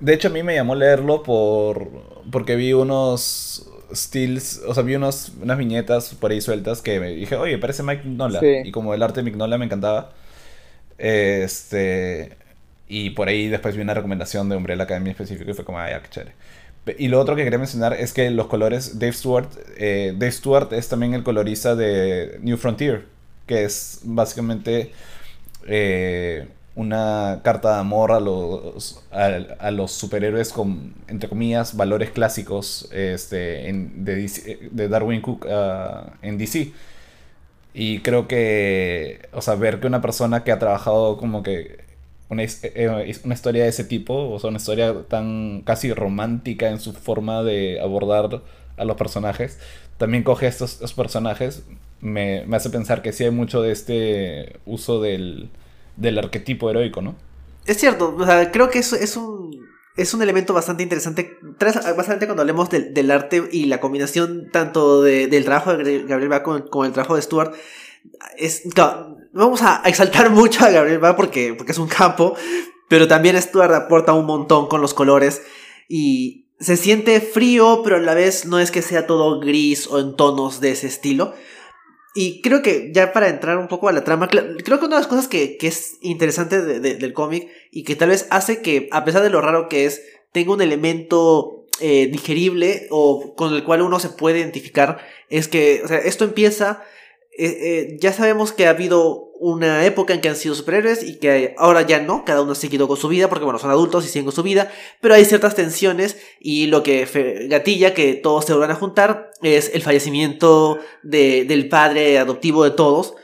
de 0.00 0.14
hecho, 0.14 0.28
a 0.28 0.30
mí 0.30 0.42
me 0.42 0.54
llamó 0.54 0.74
leerlo 0.74 1.22
por 1.22 1.88
porque 2.30 2.56
vi 2.56 2.72
unos 2.72 3.70
stills, 3.94 4.62
o 4.66 4.74
sea, 4.74 4.82
vi 4.82 4.96
unos, 4.96 5.32
unas 5.40 5.56
viñetas 5.56 6.14
por 6.14 6.32
ahí 6.32 6.40
sueltas 6.40 6.82
que 6.82 6.98
me 7.00 7.10
dije, 7.10 7.36
oye, 7.36 7.56
parece 7.58 7.82
Mike 7.82 8.02
Mignola. 8.04 8.40
Y 8.64 8.72
como 8.72 8.94
el 8.94 9.02
arte 9.02 9.20
de 9.20 9.24
Mignola 9.24 9.58
me 9.58 9.64
encantaba, 9.66 10.12
este... 10.98 12.36
Y 12.88 13.10
por 13.10 13.26
ahí 13.26 13.48
después 13.48 13.74
vi 13.74 13.82
una 13.82 13.94
recomendación 13.94 14.48
de 14.48 14.56
Umbrella 14.56 14.84
Academy 14.84 15.10
específico 15.10 15.50
y 15.50 15.54
fue 15.54 15.64
como, 15.64 15.80
ay, 15.80 15.94
qué 16.04 16.08
chévere. 16.08 16.32
Y 16.98 17.08
lo 17.08 17.20
otro 17.20 17.34
que 17.34 17.42
quería 17.42 17.58
mencionar 17.58 17.94
es 17.94 18.12
que 18.12 18.30
los 18.30 18.46
colores, 18.46 18.98
Dave 18.98 19.12
Stewart, 19.12 19.48
eh, 19.76 20.14
Dave 20.16 20.32
Stewart 20.32 20.72
es 20.72 20.88
también 20.88 21.14
el 21.14 21.24
colorista 21.24 21.74
de 21.74 22.38
New 22.42 22.56
Frontier, 22.56 23.06
que 23.46 23.64
es 23.64 24.00
básicamente 24.04 24.92
eh, 25.66 26.46
una 26.76 27.40
carta 27.42 27.74
de 27.74 27.80
amor 27.80 28.12
a 28.12 28.20
los, 28.20 29.02
a, 29.10 29.70
los 29.70 29.92
superhéroes 29.92 30.52
con, 30.52 30.94
entre 31.08 31.28
comillas, 31.28 31.76
valores 31.76 32.10
clásicos 32.10 32.88
este, 32.92 33.68
en, 33.68 34.04
de, 34.04 34.88
Darwin 34.88 35.22
Cook 35.22 35.46
ah, 35.50 36.12
en 36.22 36.38
DC. 36.38 36.72
Y 37.74 38.00
creo 38.00 38.28
que, 38.28 39.28
o 39.32 39.42
sea, 39.42 39.54
ver 39.54 39.80
que 39.80 39.86
una 39.86 40.00
persona 40.00 40.44
que 40.44 40.52
ha 40.52 40.58
trabajado 40.58 41.18
como 41.18 41.42
que 41.42 41.85
una, 42.28 42.42
eh, 42.42 43.18
una 43.24 43.34
historia 43.34 43.64
de 43.64 43.70
ese 43.70 43.84
tipo, 43.84 44.30
o 44.30 44.38
sea, 44.38 44.48
una 44.48 44.58
historia 44.58 44.94
tan 45.08 45.62
casi 45.62 45.92
romántica 45.92 46.68
en 46.68 46.80
su 46.80 46.92
forma 46.92 47.42
de 47.42 47.80
abordar 47.80 48.42
a 48.76 48.84
los 48.84 48.96
personajes, 48.96 49.58
también 49.98 50.22
coge 50.22 50.46
estos, 50.46 50.74
estos 50.74 50.94
personajes, 50.94 51.64
me, 52.00 52.44
me 52.46 52.56
hace 52.56 52.70
pensar 52.70 53.02
que 53.02 53.12
sí 53.12 53.24
hay 53.24 53.30
mucho 53.30 53.62
de 53.62 53.72
este 53.72 54.58
uso 54.66 55.00
del 55.00 55.50
del 55.96 56.18
arquetipo 56.18 56.70
heroico, 56.70 57.02
¿no? 57.02 57.16
Es 57.66 57.78
cierto, 57.78 58.14
o 58.16 58.24
sea, 58.24 58.52
creo 58.52 58.70
que 58.70 58.78
eso 58.78 58.96
es 58.96 59.16
un, 59.16 59.66
es 59.96 60.14
un 60.14 60.22
elemento 60.22 60.54
bastante 60.54 60.82
interesante, 60.82 61.36
bastante 61.96 62.26
cuando 62.26 62.42
hablemos 62.42 62.70
del, 62.70 63.10
arte 63.10 63.42
y 63.50 63.66
la 63.66 63.80
combinación 63.80 64.50
tanto 64.52 65.02
del 65.02 65.44
trabajo 65.44 65.76
de 65.76 66.04
Gabriel 66.04 66.28
Bá 66.28 66.42
con, 66.42 66.86
el 66.86 66.92
trabajo 66.92 67.16
de 67.16 67.22
Stuart. 67.22 67.54
Es, 68.36 68.62
vamos 69.36 69.62
a 69.62 69.82
exaltar 69.84 70.30
mucho 70.30 70.64
a 70.64 70.70
Gabriel 70.70 70.98
Bá 70.98 71.14
porque, 71.14 71.54
porque 71.54 71.72
es 71.72 71.78
un 71.78 71.88
campo, 71.88 72.34
pero 72.88 73.06
también 73.06 73.40
Stuart 73.40 73.72
aporta 73.72 74.12
un 74.12 74.26
montón 74.26 74.68
con 74.68 74.80
los 74.80 74.94
colores 74.94 75.42
y 75.88 76.46
se 76.58 76.76
siente 76.76 77.20
frío, 77.20 77.82
pero 77.84 77.96
a 77.96 78.00
la 78.00 78.14
vez 78.14 78.46
no 78.46 78.58
es 78.58 78.70
que 78.70 78.82
sea 78.82 79.06
todo 79.06 79.40
gris 79.40 79.86
o 79.88 80.00
en 80.00 80.16
tonos 80.16 80.60
de 80.60 80.70
ese 80.70 80.86
estilo. 80.86 81.34
Y 82.14 82.40
creo 82.40 82.62
que 82.62 82.92
ya 82.94 83.12
para 83.12 83.28
entrar 83.28 83.58
un 83.58 83.68
poco 83.68 83.90
a 83.90 83.92
la 83.92 84.02
trama, 84.02 84.28
creo 84.28 84.56
que 84.56 84.86
una 84.86 84.96
de 84.96 85.02
las 85.02 85.06
cosas 85.06 85.28
que, 85.28 85.58
es 85.60 85.98
interesante 86.00 86.62
del 86.62 87.12
cómic 87.12 87.48
y 87.70 87.84
que 87.84 87.94
tal 87.94 88.08
vez 88.08 88.26
hace 88.30 88.62
que, 88.62 88.88
a 88.90 89.04
pesar 89.04 89.22
de 89.22 89.28
lo 89.28 89.42
raro 89.42 89.68
que 89.68 89.84
es, 89.84 90.00
tenga 90.32 90.54
un 90.54 90.62
elemento 90.62 91.66
eh, 91.78 92.08
digerible 92.10 92.86
o 92.90 93.34
con 93.36 93.52
el 93.52 93.64
cual 93.64 93.82
uno 93.82 94.00
se 94.00 94.08
puede 94.08 94.38
identificar, 94.38 94.98
es 95.28 95.46
que 95.46 95.82
esto 96.06 96.24
empieza, 96.24 96.82
eh, 97.38 97.58
eh, 97.60 97.98
ya 98.00 98.12
sabemos 98.12 98.52
que 98.52 98.66
ha 98.66 98.70
habido 98.70 99.30
una 99.38 99.84
época 99.84 100.14
en 100.14 100.20
que 100.20 100.28
han 100.28 100.36
sido 100.36 100.54
superhéroes 100.54 101.02
y 101.02 101.18
que 101.18 101.54
ahora 101.58 101.82
ya 101.82 102.00
no, 102.00 102.24
cada 102.24 102.40
uno 102.40 102.52
ha 102.52 102.54
seguido 102.54 102.88
con 102.88 102.96
su 102.96 103.08
vida 103.08 103.28
porque 103.28 103.44
bueno, 103.44 103.58
son 103.58 103.70
adultos 103.70 104.04
y 104.04 104.08
siguen 104.08 104.24
con 104.24 104.34
su 104.34 104.42
vida, 104.42 104.72
pero 105.02 105.14
hay 105.14 105.24
ciertas 105.26 105.54
tensiones 105.54 106.16
y 106.40 106.66
lo 106.66 106.82
que 106.82 107.06
gatilla 107.48 107.92
que 107.92 108.14
todos 108.14 108.46
se 108.46 108.54
van 108.54 108.70
a 108.70 108.74
juntar 108.74 109.30
es 109.42 109.70
el 109.74 109.82
fallecimiento 109.82 110.78
de, 111.02 111.44
del 111.44 111.68
padre 111.68 112.18
adoptivo 112.18 112.64
de 112.64 112.70
todos 112.70 113.14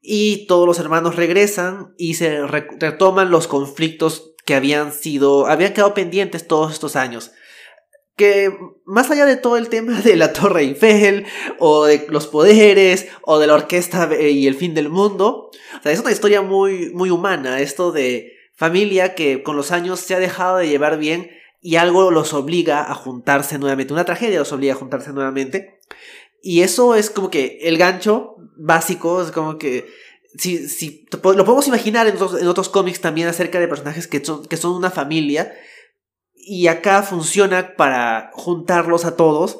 y 0.00 0.46
todos 0.46 0.66
los 0.66 0.78
hermanos 0.78 1.16
regresan 1.16 1.94
y 1.98 2.14
se 2.14 2.46
retoman 2.46 3.30
los 3.30 3.48
conflictos 3.48 4.34
que 4.44 4.54
habían 4.54 4.92
sido, 4.92 5.48
habían 5.48 5.72
quedado 5.72 5.94
pendientes 5.94 6.46
todos 6.46 6.72
estos 6.72 6.94
años 6.94 7.32
que 8.18 8.54
más 8.84 9.10
allá 9.10 9.24
de 9.24 9.36
todo 9.36 9.56
el 9.56 9.70
tema 9.70 10.02
de 10.02 10.16
la 10.16 10.34
Torre 10.34 10.62
Eiffel, 10.62 11.24
o 11.58 11.86
de 11.86 12.06
los 12.10 12.26
poderes, 12.26 13.06
o 13.22 13.38
de 13.38 13.46
la 13.46 13.54
orquesta 13.54 14.10
y 14.20 14.46
el 14.46 14.56
fin 14.56 14.74
del 14.74 14.90
mundo, 14.90 15.50
o 15.78 15.82
sea, 15.82 15.92
es 15.92 16.00
una 16.00 16.12
historia 16.12 16.42
muy, 16.42 16.90
muy 16.90 17.08
humana, 17.08 17.60
esto 17.60 17.92
de 17.92 18.34
familia 18.54 19.14
que 19.14 19.42
con 19.42 19.56
los 19.56 19.70
años 19.70 20.00
se 20.00 20.14
ha 20.14 20.18
dejado 20.18 20.58
de 20.58 20.68
llevar 20.68 20.98
bien 20.98 21.30
y 21.62 21.76
algo 21.76 22.10
los 22.10 22.34
obliga 22.34 22.90
a 22.90 22.94
juntarse 22.94 23.58
nuevamente, 23.58 23.92
una 23.92 24.04
tragedia 24.04 24.40
los 24.40 24.52
obliga 24.52 24.74
a 24.74 24.76
juntarse 24.76 25.12
nuevamente. 25.12 25.78
Y 26.42 26.60
eso 26.62 26.94
es 26.94 27.10
como 27.10 27.30
que 27.30 27.58
el 27.62 27.78
gancho 27.78 28.36
básico, 28.56 29.22
es 29.22 29.30
como 29.30 29.58
que 29.58 29.88
si, 30.36 30.68
si 30.68 31.06
lo 31.12 31.20
podemos 31.20 31.66
imaginar 31.68 32.06
en 32.06 32.16
otros, 32.16 32.40
en 32.40 32.48
otros 32.48 32.68
cómics 32.68 33.00
también 33.00 33.28
acerca 33.28 33.58
de 33.60 33.68
personajes 33.68 34.06
que 34.06 34.24
son, 34.24 34.44
que 34.44 34.56
son 34.56 34.72
una 34.72 34.90
familia, 34.90 35.52
y 36.48 36.68
acá 36.68 37.02
funciona 37.02 37.74
para 37.76 38.30
juntarlos 38.32 39.04
a 39.04 39.16
todos. 39.16 39.58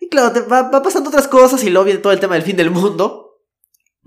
Y 0.00 0.08
claro, 0.08 0.48
va, 0.48 0.70
pasando 0.70 1.10
otras 1.10 1.28
cosas 1.28 1.62
y 1.62 1.70
luego 1.70 1.84
viene 1.84 2.00
todo 2.00 2.12
el 2.12 2.20
tema 2.20 2.34
del 2.34 2.42
fin 2.42 2.56
del 2.56 2.70
mundo. 2.70 3.38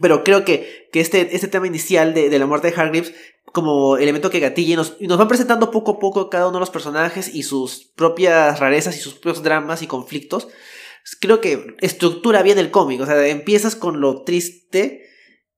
Pero 0.01 0.23
creo 0.23 0.43
que, 0.43 0.89
que 0.91 0.99
este, 0.99 1.35
este 1.35 1.47
tema 1.47 1.67
inicial 1.67 2.13
de, 2.13 2.39
la 2.39 2.47
muerte 2.47 2.71
de 2.71 2.75
Hargreaves, 2.75 3.13
como 3.45 3.97
elemento 3.97 4.31
que 4.31 4.39
gatille, 4.39 4.75
nos, 4.75 4.99
nos 4.99 5.17
van 5.19 5.27
presentando 5.27 5.69
poco 5.69 5.91
a 5.91 5.99
poco 5.99 6.29
cada 6.29 6.47
uno 6.47 6.55
de 6.55 6.61
los 6.61 6.71
personajes 6.71 7.33
y 7.33 7.43
sus 7.43 7.91
propias 7.95 8.59
rarezas 8.59 8.97
y 8.97 8.99
sus 8.99 9.13
propios 9.13 9.43
dramas 9.43 9.83
y 9.83 9.87
conflictos. 9.87 10.47
Creo 11.19 11.41
que 11.41 11.75
estructura 11.81 12.41
bien 12.41 12.57
el 12.57 12.71
cómic. 12.71 13.01
O 13.01 13.05
sea, 13.05 13.27
empiezas 13.27 13.75
con 13.75 14.01
lo 14.01 14.23
triste 14.23 15.12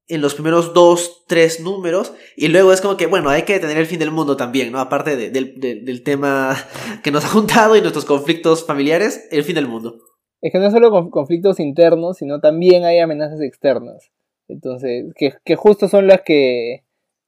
en 0.07 0.21
los 0.21 0.35
primeros 0.35 0.73
dos, 0.73 1.23
tres 1.27 1.59
números, 1.59 2.13
y 2.35 2.47
luego 2.47 2.71
es 2.71 2.81
como 2.81 2.97
que, 2.97 3.07
bueno, 3.07 3.29
hay 3.29 3.43
que 3.43 3.59
tener 3.59 3.77
el 3.77 3.87
fin 3.87 3.99
del 3.99 4.11
mundo 4.11 4.37
también, 4.37 4.71
¿no? 4.71 4.79
Aparte 4.79 5.15
del 5.15 6.03
tema 6.03 6.55
que 7.03 7.11
nos 7.11 7.25
ha 7.25 7.29
juntado 7.29 7.75
y 7.75 7.81
nuestros 7.81 8.05
conflictos 8.05 8.65
familiares, 8.65 9.27
el 9.31 9.43
fin 9.43 9.55
del 9.55 9.67
mundo. 9.67 9.97
Es 10.41 10.51
que 10.51 10.59
no 10.59 10.69
solo 10.69 11.09
conflictos 11.09 11.59
internos, 11.59 12.17
sino 12.17 12.39
también 12.39 12.83
hay 12.83 12.99
amenazas 12.99 13.41
externas. 13.41 14.11
Entonces, 14.47 15.05
que, 15.15 15.55
justo 15.55 15.87
son 15.87 16.05
las 16.05 16.21
que, 16.21 16.83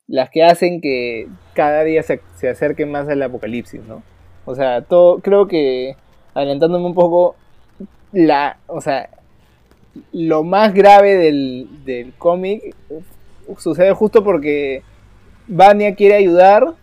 las 0.05 0.30
que 0.30 0.43
hacen 0.43 0.82
que 0.82 1.28
cada 1.55 1.84
día 1.84 2.03
se, 2.03 2.21
se 2.36 2.49
acerque 2.49 2.86
más 2.86 3.09
al 3.09 3.23
apocalipsis, 3.23 3.82
¿no? 3.88 4.03
O 4.45 4.53
sea, 4.53 4.84
todo, 4.84 5.19
creo 5.19 5.47
que, 5.47 5.95
adelantándome 6.36 6.86
un 6.86 6.93
poco, 6.93 7.36
la, 8.11 8.59
o 8.67 8.82
sea, 8.82 9.09
lo 10.11 10.43
más 10.43 10.73
grave 10.73 11.15
del, 11.15 11.67
del 11.85 12.13
cómic 12.17 12.75
sucede 13.57 13.93
justo 13.93 14.23
porque 14.23 14.83
Vania 15.47 15.95
quiere 15.95 16.15
ayudar 16.15 16.73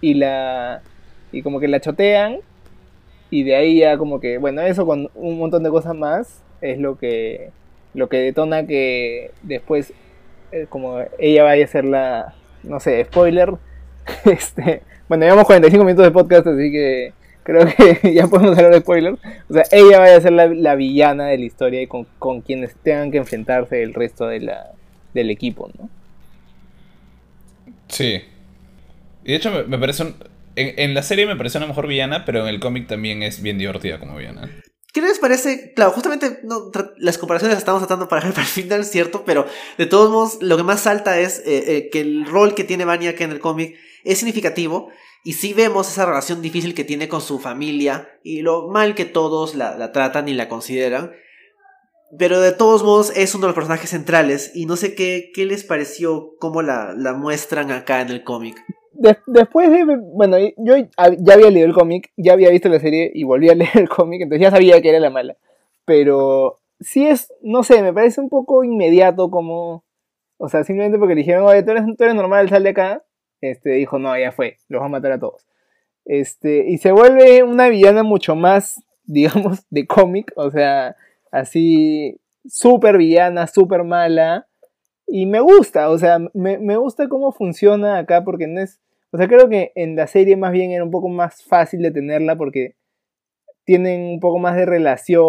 y 0.00 0.14
la 0.14 0.82
y 1.32 1.42
como 1.42 1.60
que 1.60 1.68
la 1.68 1.80
chotean 1.80 2.38
y 3.30 3.44
de 3.44 3.54
ahí 3.54 3.78
ya 3.78 3.96
como 3.96 4.20
que 4.20 4.38
bueno 4.38 4.62
eso 4.62 4.84
con 4.86 5.08
un 5.14 5.38
montón 5.38 5.62
de 5.62 5.70
cosas 5.70 5.94
más 5.94 6.42
es 6.60 6.78
lo 6.78 6.98
que 6.98 7.50
lo 7.94 8.08
que 8.08 8.18
detona 8.18 8.66
que 8.66 9.30
después 9.42 9.92
eh, 10.52 10.66
como 10.68 10.98
ella 11.18 11.44
vaya 11.44 11.64
a 11.64 11.68
ser 11.68 11.84
la 11.84 12.34
no 12.62 12.80
sé 12.80 13.04
spoiler 13.04 13.54
este 14.24 14.82
bueno 15.08 15.24
llevamos 15.24 15.46
45 15.46 15.84
minutos 15.84 16.04
de 16.04 16.10
podcast 16.10 16.46
así 16.48 16.72
que 16.72 17.12
creo 17.50 17.66
que 18.00 18.12
ya 18.14 18.26
podemos 18.26 18.56
hablar 18.56 18.72
de 18.72 18.80
spoilers. 18.80 19.18
O 19.48 19.54
sea, 19.54 19.64
ella 19.72 19.98
vaya 19.98 20.16
a 20.16 20.20
ser 20.20 20.32
la, 20.32 20.74
villana 20.74 21.26
de 21.26 21.38
la 21.38 21.44
historia 21.44 21.82
y 21.82 21.86
con, 21.86 22.40
quienes 22.42 22.74
tengan 22.82 23.10
que 23.10 23.18
enfrentarse 23.18 23.82
el 23.82 23.94
resto 23.94 24.26
de 24.26 24.40
la, 24.40 24.72
del 25.14 25.30
equipo, 25.30 25.70
¿no? 25.78 25.88
Sí. 27.88 28.22
Y 29.24 29.32
de 29.32 29.36
hecho 29.36 29.50
me, 29.66 29.78
parece 29.78 30.14
en, 30.56 30.94
la 30.94 31.02
serie 31.02 31.26
me 31.26 31.36
parece 31.36 31.58
una 31.58 31.66
mejor 31.66 31.86
villana, 31.86 32.24
pero 32.24 32.42
en 32.42 32.48
el 32.48 32.60
cómic 32.60 32.86
también 32.86 33.22
es 33.22 33.42
bien 33.42 33.58
divertida 33.58 33.98
como 33.98 34.16
villana. 34.16 34.48
¿Qué 34.92 35.02
les 35.02 35.18
parece? 35.18 35.72
Claro, 35.74 35.92
justamente 35.92 36.40
las 36.98 37.18
comparaciones 37.18 37.54
las 37.54 37.62
estamos 37.62 37.80
tratando 37.80 38.08
para, 38.08 38.22
para 38.30 38.42
el 38.42 38.46
final, 38.46 38.84
¿cierto? 38.84 39.24
Pero 39.24 39.46
de 39.76 39.86
todos 39.86 40.10
modos, 40.10 40.38
lo 40.40 40.56
que 40.56 40.62
más 40.62 40.80
salta 40.80 41.18
es 41.18 41.40
eh, 41.40 41.76
eh, 41.76 41.88
que 41.90 42.00
el 42.00 42.26
rol 42.26 42.54
que 42.54 42.64
tiene 42.64 42.84
Vanya 42.84 43.14
que 43.14 43.24
en 43.24 43.32
el 43.32 43.40
cómic 43.40 43.76
es 44.04 44.18
significativo 44.18 44.90
y 45.22 45.34
sí 45.34 45.52
vemos 45.52 45.88
esa 45.90 46.06
relación 46.06 46.40
difícil 46.40 46.74
que 46.74 46.84
tiene 46.84 47.08
con 47.08 47.20
su 47.20 47.38
familia 47.38 48.08
y 48.22 48.40
lo 48.40 48.68
mal 48.68 48.94
que 48.94 49.04
todos 49.04 49.54
la, 49.54 49.92
tratan 49.92 50.28
y 50.28 50.34
la 50.34 50.48
consideran. 50.48 51.12
Pero 52.18 52.40
de 52.40 52.52
todos 52.52 52.82
modos 52.82 53.16
es 53.16 53.34
uno 53.34 53.42
de 53.42 53.48
los 53.48 53.54
personajes 53.54 53.90
centrales 53.90 54.50
y 54.54 54.66
no 54.66 54.76
sé 54.76 54.94
qué, 54.94 55.30
qué 55.34 55.44
les 55.44 55.62
pareció 55.62 56.34
cómo 56.38 56.62
la, 56.62 56.94
la 56.96 57.12
muestran 57.12 57.70
acá 57.70 58.00
en 58.00 58.08
el 58.08 58.24
cómic. 58.24 58.56
después 59.26 59.70
de. 59.70 59.96
Bueno, 60.14 60.36
yo 60.56 60.76
ya 60.76 61.34
había 61.34 61.50
leído 61.50 61.66
el 61.66 61.74
cómic, 61.74 62.10
ya 62.16 62.32
había 62.32 62.50
visto 62.50 62.68
la 62.68 62.80
serie 62.80 63.10
y 63.14 63.24
volví 63.24 63.48
a 63.48 63.54
leer 63.56 63.70
el 63.74 63.88
cómic, 63.88 64.22
entonces 64.22 64.42
ya 64.42 64.50
sabía 64.50 64.80
que 64.80 64.88
era 64.88 64.98
la 64.98 65.10
mala. 65.10 65.36
Pero 65.84 66.60
sí 66.80 67.06
es, 67.06 67.32
no 67.42 67.62
sé, 67.62 67.82
me 67.82 67.92
parece 67.92 68.20
un 68.20 68.28
poco 68.28 68.64
inmediato 68.64 69.30
como. 69.30 69.84
O 70.38 70.48
sea, 70.48 70.64
simplemente 70.64 70.98
porque 70.98 71.14
le 71.14 71.20
dijeron, 71.20 71.44
oye, 71.44 71.62
tú 71.62 71.72
eres, 71.72 71.84
tú 71.96 72.04
eres 72.04 72.14
normal, 72.14 72.48
sal 72.48 72.62
de 72.62 72.70
acá. 72.70 73.04
Este, 73.40 73.70
dijo, 73.70 73.98
no, 73.98 74.16
ya 74.18 74.32
fue, 74.32 74.58
los 74.68 74.82
va 74.82 74.86
a 74.86 74.90
matar 74.90 75.12
a 75.12 75.20
todos. 75.20 75.46
Este, 76.04 76.66
y 76.68 76.78
se 76.78 76.92
vuelve 76.92 77.42
una 77.42 77.68
villana 77.68 78.02
mucho 78.02 78.34
más, 78.36 78.82
digamos, 79.04 79.64
de 79.70 79.86
cómic, 79.86 80.32
o 80.36 80.50
sea, 80.50 80.96
así, 81.30 82.20
súper 82.46 82.98
villana, 82.98 83.46
súper 83.46 83.84
mala. 83.84 84.46
Y 85.06 85.26
me 85.26 85.40
gusta, 85.40 85.90
o 85.90 85.98
sea, 85.98 86.18
me, 86.34 86.58
me, 86.58 86.76
gusta 86.76 87.08
cómo 87.08 87.32
funciona 87.32 87.98
acá 87.98 88.24
porque 88.24 88.46
no 88.46 88.60
es... 88.60 88.80
O 89.12 89.18
sea, 89.18 89.26
creo 89.26 89.48
que 89.48 89.72
en 89.74 89.96
la 89.96 90.06
serie 90.06 90.36
más 90.36 90.52
bien 90.52 90.70
era 90.70 90.84
un 90.84 90.92
poco 90.92 91.08
más 91.08 91.42
fácil 91.42 91.82
de 91.82 91.90
tenerla 91.90 92.36
porque 92.36 92.76
tienen 93.64 94.02
un 94.02 94.20
poco 94.20 94.38
más 94.38 94.56
de 94.56 94.66
relación, 94.66 95.24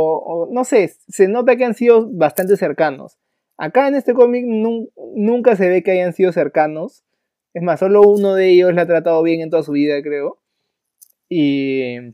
no 0.49 0.63
sé, 0.63 0.91
se 1.07 1.27
nota 1.27 1.55
que 1.55 1.65
han 1.65 1.73
sido 1.73 2.09
bastante 2.11 2.57
cercanos. 2.57 3.19
Acá 3.57 3.87
en 3.87 3.93
este 3.93 4.15
cómic 4.15 4.45
nunca 4.47 5.55
se 5.55 5.69
ve 5.69 5.83
que 5.83 5.91
hayan 5.91 6.13
sido 6.13 6.31
cercanos. 6.31 7.03
Es 7.53 7.63
más, 7.63 7.79
solo 7.79 8.01
uno 8.01 8.35
de 8.35 8.49
ellos 8.51 8.73
la 8.73 8.83
ha 8.83 8.87
tratado 8.87 9.21
bien 9.23 9.41
en 9.41 9.49
toda 9.49 9.63
su 9.63 9.73
vida, 9.73 10.01
creo. 10.01 10.39
Y, 11.29 12.13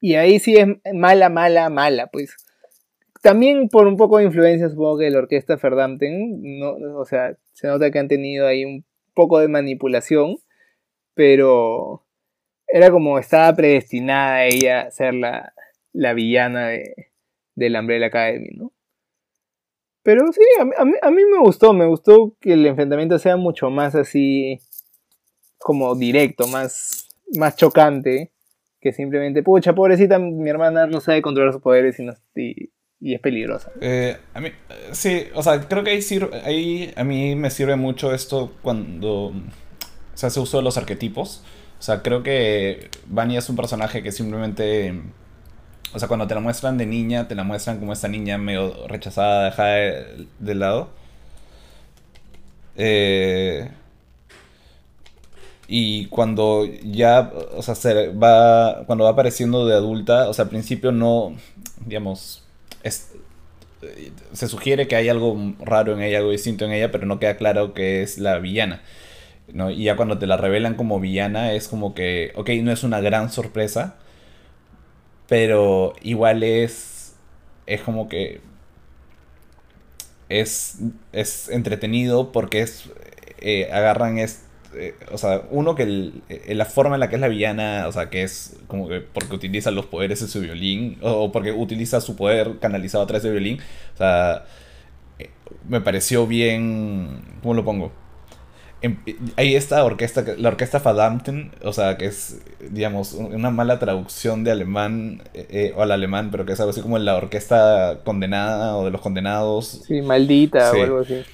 y 0.00 0.14
ahí 0.14 0.38
sí 0.38 0.56
es 0.56 0.68
mala, 0.94 1.28
mala, 1.28 1.70
mala, 1.70 2.08
pues. 2.08 2.36
También 3.22 3.68
por 3.68 3.86
un 3.86 3.96
poco 3.96 4.18
de 4.18 4.24
influencia, 4.24 4.68
supongo 4.68 4.98
que 4.98 5.06
de 5.06 5.10
la 5.10 5.18
orquesta 5.18 5.58
Ferdampten, 5.58 6.58
no, 6.58 6.76
o 6.98 7.04
sea, 7.04 7.36
se 7.52 7.66
nota 7.66 7.90
que 7.90 7.98
han 7.98 8.08
tenido 8.08 8.46
ahí 8.46 8.64
un 8.64 8.84
poco 9.14 9.40
de 9.40 9.48
manipulación, 9.48 10.36
pero 11.14 12.04
era 12.68 12.90
como 12.90 13.18
estaba 13.18 13.54
predestinada 13.56 14.44
ella 14.44 14.82
a 14.82 14.90
ser 14.90 15.14
la, 15.14 15.54
la 15.92 16.14
villana 16.14 16.68
de, 16.68 16.94
del 17.54 17.76
Umbrella 17.76 18.06
Academy, 18.06 18.50
¿no? 18.54 18.72
Pero 20.06 20.24
sí, 20.32 20.40
a 20.60 20.64
mí, 20.64 20.94
a, 21.02 21.10
mí, 21.10 21.22
me 21.24 21.40
gustó, 21.40 21.72
me 21.72 21.84
gustó 21.84 22.36
que 22.40 22.52
el 22.52 22.64
enfrentamiento 22.64 23.18
sea 23.18 23.36
mucho 23.36 23.70
más 23.70 23.96
así, 23.96 24.60
como 25.58 25.96
directo, 25.96 26.46
más, 26.46 27.08
más 27.36 27.56
chocante, 27.56 28.30
que 28.80 28.92
simplemente, 28.92 29.42
pucha, 29.42 29.74
pobrecita, 29.74 30.20
mi 30.20 30.48
hermana 30.48 30.86
no 30.86 31.00
sabe 31.00 31.22
controlar 31.22 31.52
sus 31.52 31.60
poderes 31.60 31.96
y, 31.98 32.70
es 33.00 33.20
peligrosa. 33.20 33.72
Eh, 33.80 34.16
a 34.32 34.40
mí, 34.40 34.50
sí, 34.92 35.24
o 35.34 35.42
sea, 35.42 35.58
creo 35.66 35.82
que 35.82 36.00
ahí, 36.44 36.92
a 36.94 37.02
mí 37.02 37.34
me 37.34 37.50
sirve 37.50 37.74
mucho 37.74 38.14
esto 38.14 38.52
cuando 38.62 39.32
se 40.14 40.26
hace 40.26 40.38
uso 40.38 40.58
de 40.58 40.62
los 40.62 40.78
arquetipos. 40.78 41.42
O 41.80 41.82
sea, 41.82 42.02
creo 42.02 42.22
que 42.22 42.90
Vanya 43.08 43.40
es 43.40 43.48
un 43.48 43.56
personaje 43.56 44.04
que 44.04 44.12
simplemente... 44.12 45.02
O 45.94 45.98
sea, 45.98 46.08
cuando 46.08 46.26
te 46.26 46.34
la 46.34 46.40
muestran 46.40 46.78
de 46.78 46.86
niña, 46.86 47.28
te 47.28 47.34
la 47.34 47.44
muestran 47.44 47.78
como 47.78 47.92
esta 47.92 48.08
niña 48.08 48.38
medio 48.38 48.86
rechazada, 48.88 49.46
dejada 49.46 49.74
de, 50.38 50.54
lado. 50.54 50.90
Eh, 52.76 53.70
y 55.68 56.06
cuando 56.06 56.64
ya, 56.84 57.32
o 57.56 57.62
sea, 57.62 57.74
se 57.74 58.08
va, 58.08 58.84
cuando 58.86 59.04
va 59.04 59.10
apareciendo 59.10 59.66
de 59.66 59.74
adulta, 59.74 60.28
o 60.28 60.34
sea, 60.34 60.44
al 60.44 60.50
principio 60.50 60.92
no, 60.92 61.34
digamos, 61.86 62.44
se 64.32 64.48
sugiere 64.48 64.88
que 64.88 64.96
hay 64.96 65.08
algo 65.08 65.54
raro 65.60 65.92
en 65.92 66.02
ella, 66.02 66.18
algo 66.18 66.30
distinto 66.30 66.64
en 66.64 66.72
ella, 66.72 66.90
pero 66.90 67.06
no 67.06 67.18
queda 67.18 67.36
claro 67.36 67.74
que 67.74 68.02
es 68.02 68.18
la 68.18 68.38
villana. 68.38 68.82
¿no? 69.52 69.70
Y 69.70 69.84
ya 69.84 69.96
cuando 69.96 70.18
te 70.18 70.26
la 70.26 70.36
revelan 70.36 70.74
como 70.74 71.00
villana 71.00 71.52
es 71.52 71.68
como 71.68 71.94
que, 71.94 72.32
ok, 72.36 72.50
no 72.62 72.72
es 72.72 72.84
una 72.84 73.00
gran 73.00 73.30
sorpresa, 73.30 73.96
pero 75.28 75.94
igual 76.02 76.42
es, 76.42 77.14
es 77.66 77.80
como 77.82 78.08
que 78.08 78.40
es, 80.28 80.78
es 81.12 81.48
entretenido 81.48 82.32
porque 82.32 82.62
es, 82.62 82.90
eh, 83.40 83.68
agarran 83.72 84.18
es, 84.18 84.44
eh, 84.74 84.94
o 85.12 85.18
sea, 85.18 85.42
uno 85.50 85.74
que 85.74 86.12
eh, 86.28 86.54
la 86.54 86.64
forma 86.64 86.96
en 86.96 87.00
la 87.00 87.08
que 87.08 87.16
es 87.16 87.20
la 87.20 87.28
villana, 87.28 87.86
o 87.88 87.92
sea, 87.92 88.10
que 88.10 88.22
es 88.22 88.56
como 88.66 88.88
que 88.88 89.00
porque 89.00 89.34
utiliza 89.34 89.70
los 89.70 89.86
poderes 89.86 90.20
de 90.20 90.28
su 90.28 90.40
violín, 90.40 90.98
o, 91.02 91.32
porque 91.32 91.52
utiliza 91.52 92.00
su 92.00 92.16
poder 92.16 92.58
canalizado 92.60 93.04
a 93.04 93.06
través 93.06 93.22
del 93.22 93.32
violín, 93.32 93.60
o 93.94 93.96
sea, 93.96 94.44
me 95.68 95.80
pareció 95.80 96.26
bien, 96.26 97.22
¿cómo 97.42 97.54
lo 97.54 97.64
pongo? 97.64 97.92
Ahí 99.36 99.54
está 99.54 99.84
orquesta, 99.84 100.24
la 100.36 100.48
orquesta 100.48 100.80
Fadamten, 100.80 101.52
o 101.62 101.72
sea, 101.72 101.96
que 101.96 102.06
es, 102.06 102.40
digamos, 102.70 103.12
una 103.14 103.50
mala 103.50 103.78
traducción 103.78 104.44
de 104.44 104.50
alemán 104.50 105.22
o 105.74 105.82
al 105.82 105.92
alemán, 105.92 106.30
pero 106.30 106.44
que 106.44 106.52
es 106.52 106.60
algo 106.60 106.70
así 106.70 106.82
como 106.82 106.98
la 106.98 107.16
orquesta 107.16 108.00
condenada 108.04 108.76
o 108.76 108.84
de 108.84 108.90
los 108.90 109.00
condenados. 109.00 109.82
Sí, 109.86 110.02
maldita 110.02 110.70
o 110.72 110.82
algo 110.82 111.00
así 111.00 111.24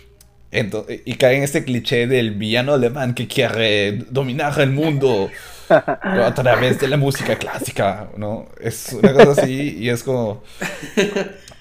y 1.05 1.15
cae 1.15 1.37
en 1.37 1.43
este 1.43 1.65
cliché 1.65 2.07
del 2.07 2.33
villano 2.33 2.75
alemán 2.75 3.15
que 3.15 3.27
quiere 3.27 4.05
dominar 4.11 4.61
el 4.61 4.71
mundo 4.71 5.31
a 5.69 6.35
través 6.35 6.79
de 6.79 6.89
la 6.89 6.99
música 6.99 7.37
clásica, 7.37 8.11
¿no? 8.19 8.49
Es 8.61 8.93
una 8.93 9.15
cosa 9.15 9.43
así 9.43 9.79
y 9.79 9.89
es 9.89 10.03
como... 10.03 10.43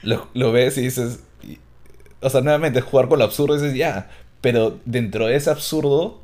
Lo, 0.04 0.52
ves 0.52 0.78
y 0.78 0.82
dices... 0.82 1.20
o 2.20 2.30
sea, 2.30 2.42
nuevamente, 2.42 2.82
jugar 2.82 3.08
con 3.08 3.20
lo 3.20 3.26
absurdo 3.26 3.56
y 3.56 3.62
dices, 3.62 3.78
ya, 3.78 4.10
pero 4.42 4.80
dentro 4.86 5.28
de 5.28 5.36
ese 5.36 5.50
absurdo 5.50 6.22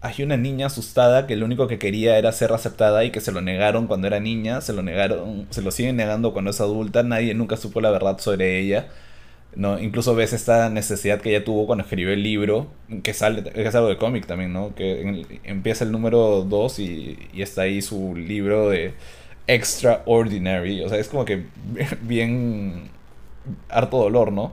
hay 0.00 0.22
una 0.22 0.36
niña 0.36 0.66
asustada 0.66 1.26
que 1.26 1.36
lo 1.36 1.44
único 1.44 1.66
que 1.68 1.78
quería 1.78 2.18
era 2.18 2.32
ser 2.32 2.52
aceptada 2.52 3.04
y 3.04 3.10
que 3.10 3.20
se 3.20 3.32
lo 3.32 3.40
negaron 3.40 3.86
cuando 3.88 4.06
era 4.06 4.20
niña, 4.20 4.60
se 4.60 4.72
lo 4.72 4.82
negaron, 4.82 5.46
se 5.50 5.62
lo 5.62 5.70
siguen 5.72 5.96
negando 5.96 6.32
cuando 6.32 6.52
es 6.52 6.60
adulta, 6.60 7.02
nadie 7.02 7.34
nunca 7.34 7.56
supo 7.56 7.80
la 7.80 7.90
verdad 7.90 8.18
sobre 8.18 8.60
ella 8.60 8.88
¿no? 9.54 9.78
Incluso 9.80 10.14
ves 10.14 10.32
esta 10.32 10.70
necesidad 10.70 11.20
que 11.20 11.30
ella 11.30 11.44
tuvo 11.44 11.66
cuando 11.66 11.82
escribió 11.84 12.12
el 12.12 12.22
libro, 12.22 12.68
que 13.02 13.14
sale, 13.14 13.42
que 13.42 13.66
es 13.66 13.74
algo 13.74 13.88
de 13.88 13.96
cómic 13.96 14.26
también, 14.26 14.52
¿no? 14.52 14.74
Que 14.74 15.26
empieza 15.44 15.84
el 15.84 15.92
número 15.92 16.44
2 16.44 16.78
y, 16.78 17.18
y, 17.32 17.42
está 17.42 17.62
ahí 17.62 17.82
su 17.82 18.14
libro 18.16 18.70
de 18.70 18.94
Extraordinary, 19.46 20.82
o 20.82 20.88
sea, 20.88 20.98
es 20.98 21.08
como 21.08 21.24
que 21.24 21.44
bien 22.02 22.90
harto 23.68 23.98
dolor, 23.98 24.32
¿no? 24.32 24.52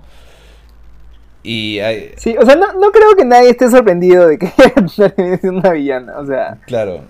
Y 1.46 1.80
hay... 1.80 2.12
Sí, 2.18 2.36
o 2.40 2.44
sea, 2.44 2.56
no, 2.56 2.74
no 2.74 2.92
creo 2.92 3.16
que 3.16 3.24
nadie 3.24 3.52
esté 3.52 3.70
sorprendido 3.70 4.28
de 4.28 4.40
que 4.40 4.48
sea 4.88 5.14
una 5.44 5.70
villana, 5.72 6.18
o 6.18 6.26
sea... 6.26 6.58
Claro. 6.66 7.02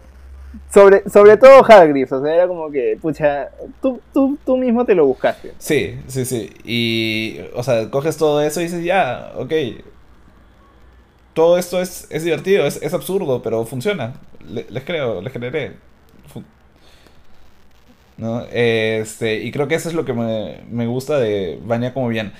Sobre, 0.73 1.09
sobre 1.09 1.37
todo 1.37 1.63
Hargreaves, 1.63 2.11
o 2.11 2.21
sea, 2.21 2.35
era 2.35 2.47
como 2.47 2.69
que, 2.69 2.97
pucha, 3.01 3.49
tú, 3.81 4.01
tú, 4.13 4.37
tú 4.45 4.57
mismo 4.57 4.83
te 4.83 4.93
lo 4.93 5.05
buscaste. 5.05 5.53
Sí, 5.57 5.97
sí, 6.07 6.25
sí. 6.25 6.51
Y, 6.65 7.39
o 7.53 7.63
sea, 7.63 7.89
coges 7.89 8.17
todo 8.17 8.41
eso 8.41 8.59
y 8.59 8.65
dices, 8.65 8.83
ya, 8.83 9.31
ok. 9.37 9.53
Todo 11.33 11.57
esto 11.57 11.81
es, 11.81 12.07
es 12.09 12.23
divertido, 12.25 12.65
es, 12.65 12.81
es, 12.81 12.93
absurdo, 12.93 13.41
pero 13.41 13.65
funciona. 13.65 14.15
les 14.49 14.83
creo, 14.83 15.21
les 15.21 15.31
generé. 15.31 15.73
¿No? 18.17 18.45
Este, 18.51 19.43
y 19.43 19.51
creo 19.51 19.67
que 19.67 19.75
eso 19.75 19.89
es 19.89 19.95
lo 19.95 20.03
que 20.05 20.13
me, 20.13 20.61
me 20.69 20.87
gusta 20.87 21.19
de 21.19 21.59
Vania 21.63 21.93
como 21.93 22.09
bien. 22.09 22.33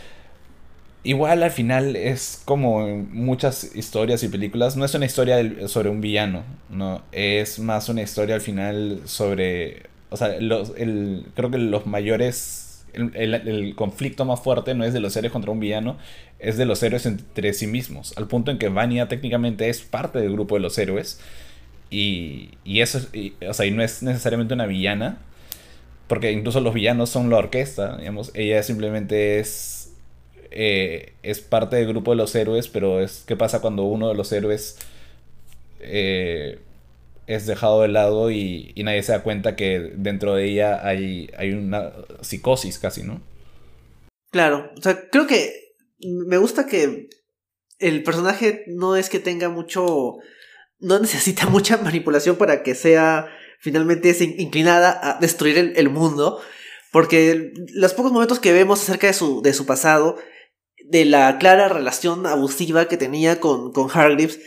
Igual 1.06 1.44
al 1.44 1.52
final 1.52 1.96
es 1.96 2.42
como 2.46 2.88
en 2.88 3.14
muchas 3.14 3.76
historias 3.76 4.24
y 4.24 4.28
películas, 4.28 4.76
no 4.76 4.86
es 4.86 4.96
una 4.96 5.06
historia 5.06 5.38
sobre 5.68 5.90
un 5.90 6.02
villano, 6.02 6.42
¿no? 6.72 7.04
Es 7.12 7.60
más 7.60 7.90
una 7.90 8.02
historia 8.02 8.34
al 8.34 8.42
final 8.42 9.02
sobre... 9.06 9.84
O 10.10 10.18
sea, 10.18 10.34
el, 10.36 11.28
creo 11.36 11.52
que 11.52 11.60
los 11.60 11.86
mayores... 11.86 12.86
El, 12.92 13.76
conflicto 13.76 14.26
más 14.26 14.40
fuerte 14.42 14.74
no 14.74 14.84
es 14.84 14.94
de 14.94 15.00
los 15.00 15.16
héroes 15.16 15.32
contra 15.32 15.52
un 15.52 15.60
villano, 15.60 15.98
es 16.40 16.58
de 16.58 16.66
los 16.66 16.82
héroes 16.82 17.06
entre 17.06 17.54
sí 17.54 17.68
mismos. 17.68 18.18
Al 18.18 18.26
punto 18.28 18.50
en 18.50 18.58
que 18.58 18.70
Vania 18.70 19.08
técnicamente 19.08 19.70
es 19.70 19.82
parte 19.82 20.18
del 20.18 20.32
grupo 20.32 20.56
de 20.56 20.62
los 20.62 20.76
héroes. 20.80 21.20
Y, 21.92 22.50
y 22.64 22.82
eso, 22.82 23.00
o 23.48 23.54
sea, 23.54 23.68
y 23.68 23.72
no 23.72 23.84
es 23.84 24.02
necesariamente 24.02 24.56
una 24.56 24.66
villana, 24.66 25.20
porque 26.08 26.32
incluso 26.32 26.62
los 26.62 26.74
villanos 26.74 27.12
son 27.12 27.30
la 27.30 27.38
orquesta, 27.38 27.98
digamos. 27.98 28.32
Ella 28.34 28.64
simplemente 28.64 29.40
es 29.40 29.85
eh, 30.58 31.14
es 31.22 31.42
parte 31.42 31.76
del 31.76 31.90
grupo 31.90 32.12
de 32.12 32.18
los 32.18 32.34
héroes, 32.34 32.70
pero 32.70 33.02
es 33.02 33.26
qué 33.28 33.36
pasa 33.36 33.60
cuando 33.60 33.84
uno 33.84 34.08
de 34.08 34.16
los 34.16 34.32
héroes 34.32 34.78
eh, 35.82 36.60
es 37.28 37.46
dejado 37.46 37.82
de 37.82 37.90
lado 37.90 38.32
y, 38.32 38.74
nadie 38.78 39.04
se 39.04 39.12
da 39.12 39.22
cuenta 39.22 39.58
que 39.58 39.92
dentro 39.96 40.34
de 40.36 40.46
ella 40.46 40.88
hay, 40.88 41.30
hay 41.38 41.52
una 41.52 41.92
psicosis 42.22 42.80
casi, 42.80 43.04
¿no? 43.04 43.22
Claro, 44.32 44.72
o 44.78 44.82
sea, 44.82 45.10
creo 45.10 45.28
que 45.28 45.76
me 46.00 46.38
gusta 46.38 46.68
que 46.68 47.10
el 47.80 48.04
personaje 48.04 48.64
no 48.68 48.96
es 48.96 49.10
que 49.10 49.20
tenga 49.20 49.50
mucho, 49.50 50.16
no 50.80 51.00
necesita 51.02 51.48
mucha 51.48 51.78
manipulación 51.78 52.38
para 52.38 52.64
que 52.64 52.76
sea 52.76 53.28
finalmente 53.60 54.16
inclinada 54.38 55.00
a 55.02 55.20
destruir 55.20 55.58
el, 55.58 55.74
el 55.76 55.90
mundo, 55.90 56.40
porque 56.94 57.52
los 57.74 57.94
pocos 57.94 58.14
momentos 58.14 58.40
que 58.40 58.54
vemos 58.54 58.82
acerca 58.82 59.08
de 59.08 59.14
su, 59.14 59.42
de 59.42 59.52
su 59.52 59.66
pasado, 59.66 60.18
de 60.90 61.06
la 61.06 61.38
clara 61.38 61.68
relación 61.68 62.26
abusiva 62.26 62.88
que 62.88 62.98
tenía 62.98 63.40
con, 63.40 63.72
con 63.72 63.90
Hargreaves, 63.90 64.40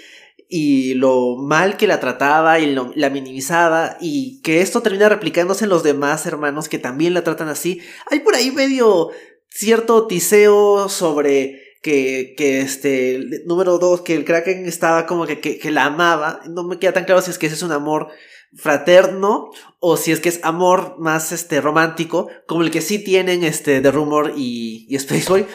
y 0.49 0.95
lo 0.95 1.37
mal 1.37 1.77
que 1.77 1.87
la 1.87 2.01
trataba 2.01 2.59
y 2.59 2.75
la 2.95 3.11
minimizaba 3.11 3.99
y 4.01 4.41
que 4.41 4.63
esto 4.63 4.81
termina 4.81 5.09
replicándose 5.09 5.65
en 5.65 5.71
los 5.71 5.83
demás 5.83 6.25
hermanos 6.25 6.69
que 6.69 6.79
también 6.79 7.13
la 7.13 7.23
tratan 7.23 7.49
así. 7.49 7.83
Hay 8.11 8.21
por 8.21 8.35
ahí 8.35 8.51
medio 8.51 9.11
cierto 9.51 10.07
tiseo 10.07 10.89
sobre 10.89 11.77
que, 11.83 12.35
que 12.37 12.61
este, 12.61 13.21
número 13.45 13.79
dos, 13.79 14.01
que 14.01 14.15
el 14.15 14.25
Kraken 14.25 14.67
estaba 14.67 15.07
como 15.07 15.27
que, 15.27 15.39
que, 15.39 15.71
la 15.71 15.85
amaba. 15.85 16.41
No 16.49 16.65
me 16.65 16.79
queda 16.79 16.93
tan 16.93 17.05
claro 17.05 17.21
si 17.21 17.31
es 17.31 17.39
que 17.39 17.47
ese 17.47 17.57
es 17.57 17.63
un 17.63 17.73
amor 17.73 18.09
fraterno 18.55 19.51
o 19.81 19.99
si 19.99 20.13
es 20.13 20.21
que 20.21 20.31
es 20.31 20.41
amor 20.43 20.97
más 20.99 21.33
este 21.33 21.61
romántico 21.61 22.29
como 22.47 22.63
el 22.63 22.71
que 22.71 22.81
sí 22.81 22.99
tienen 22.99 23.45
este 23.45 23.83
The 23.83 23.91
Rumor 23.91 24.33
y, 24.35 24.87
y 24.89 24.99
Spaceboy 24.99 25.47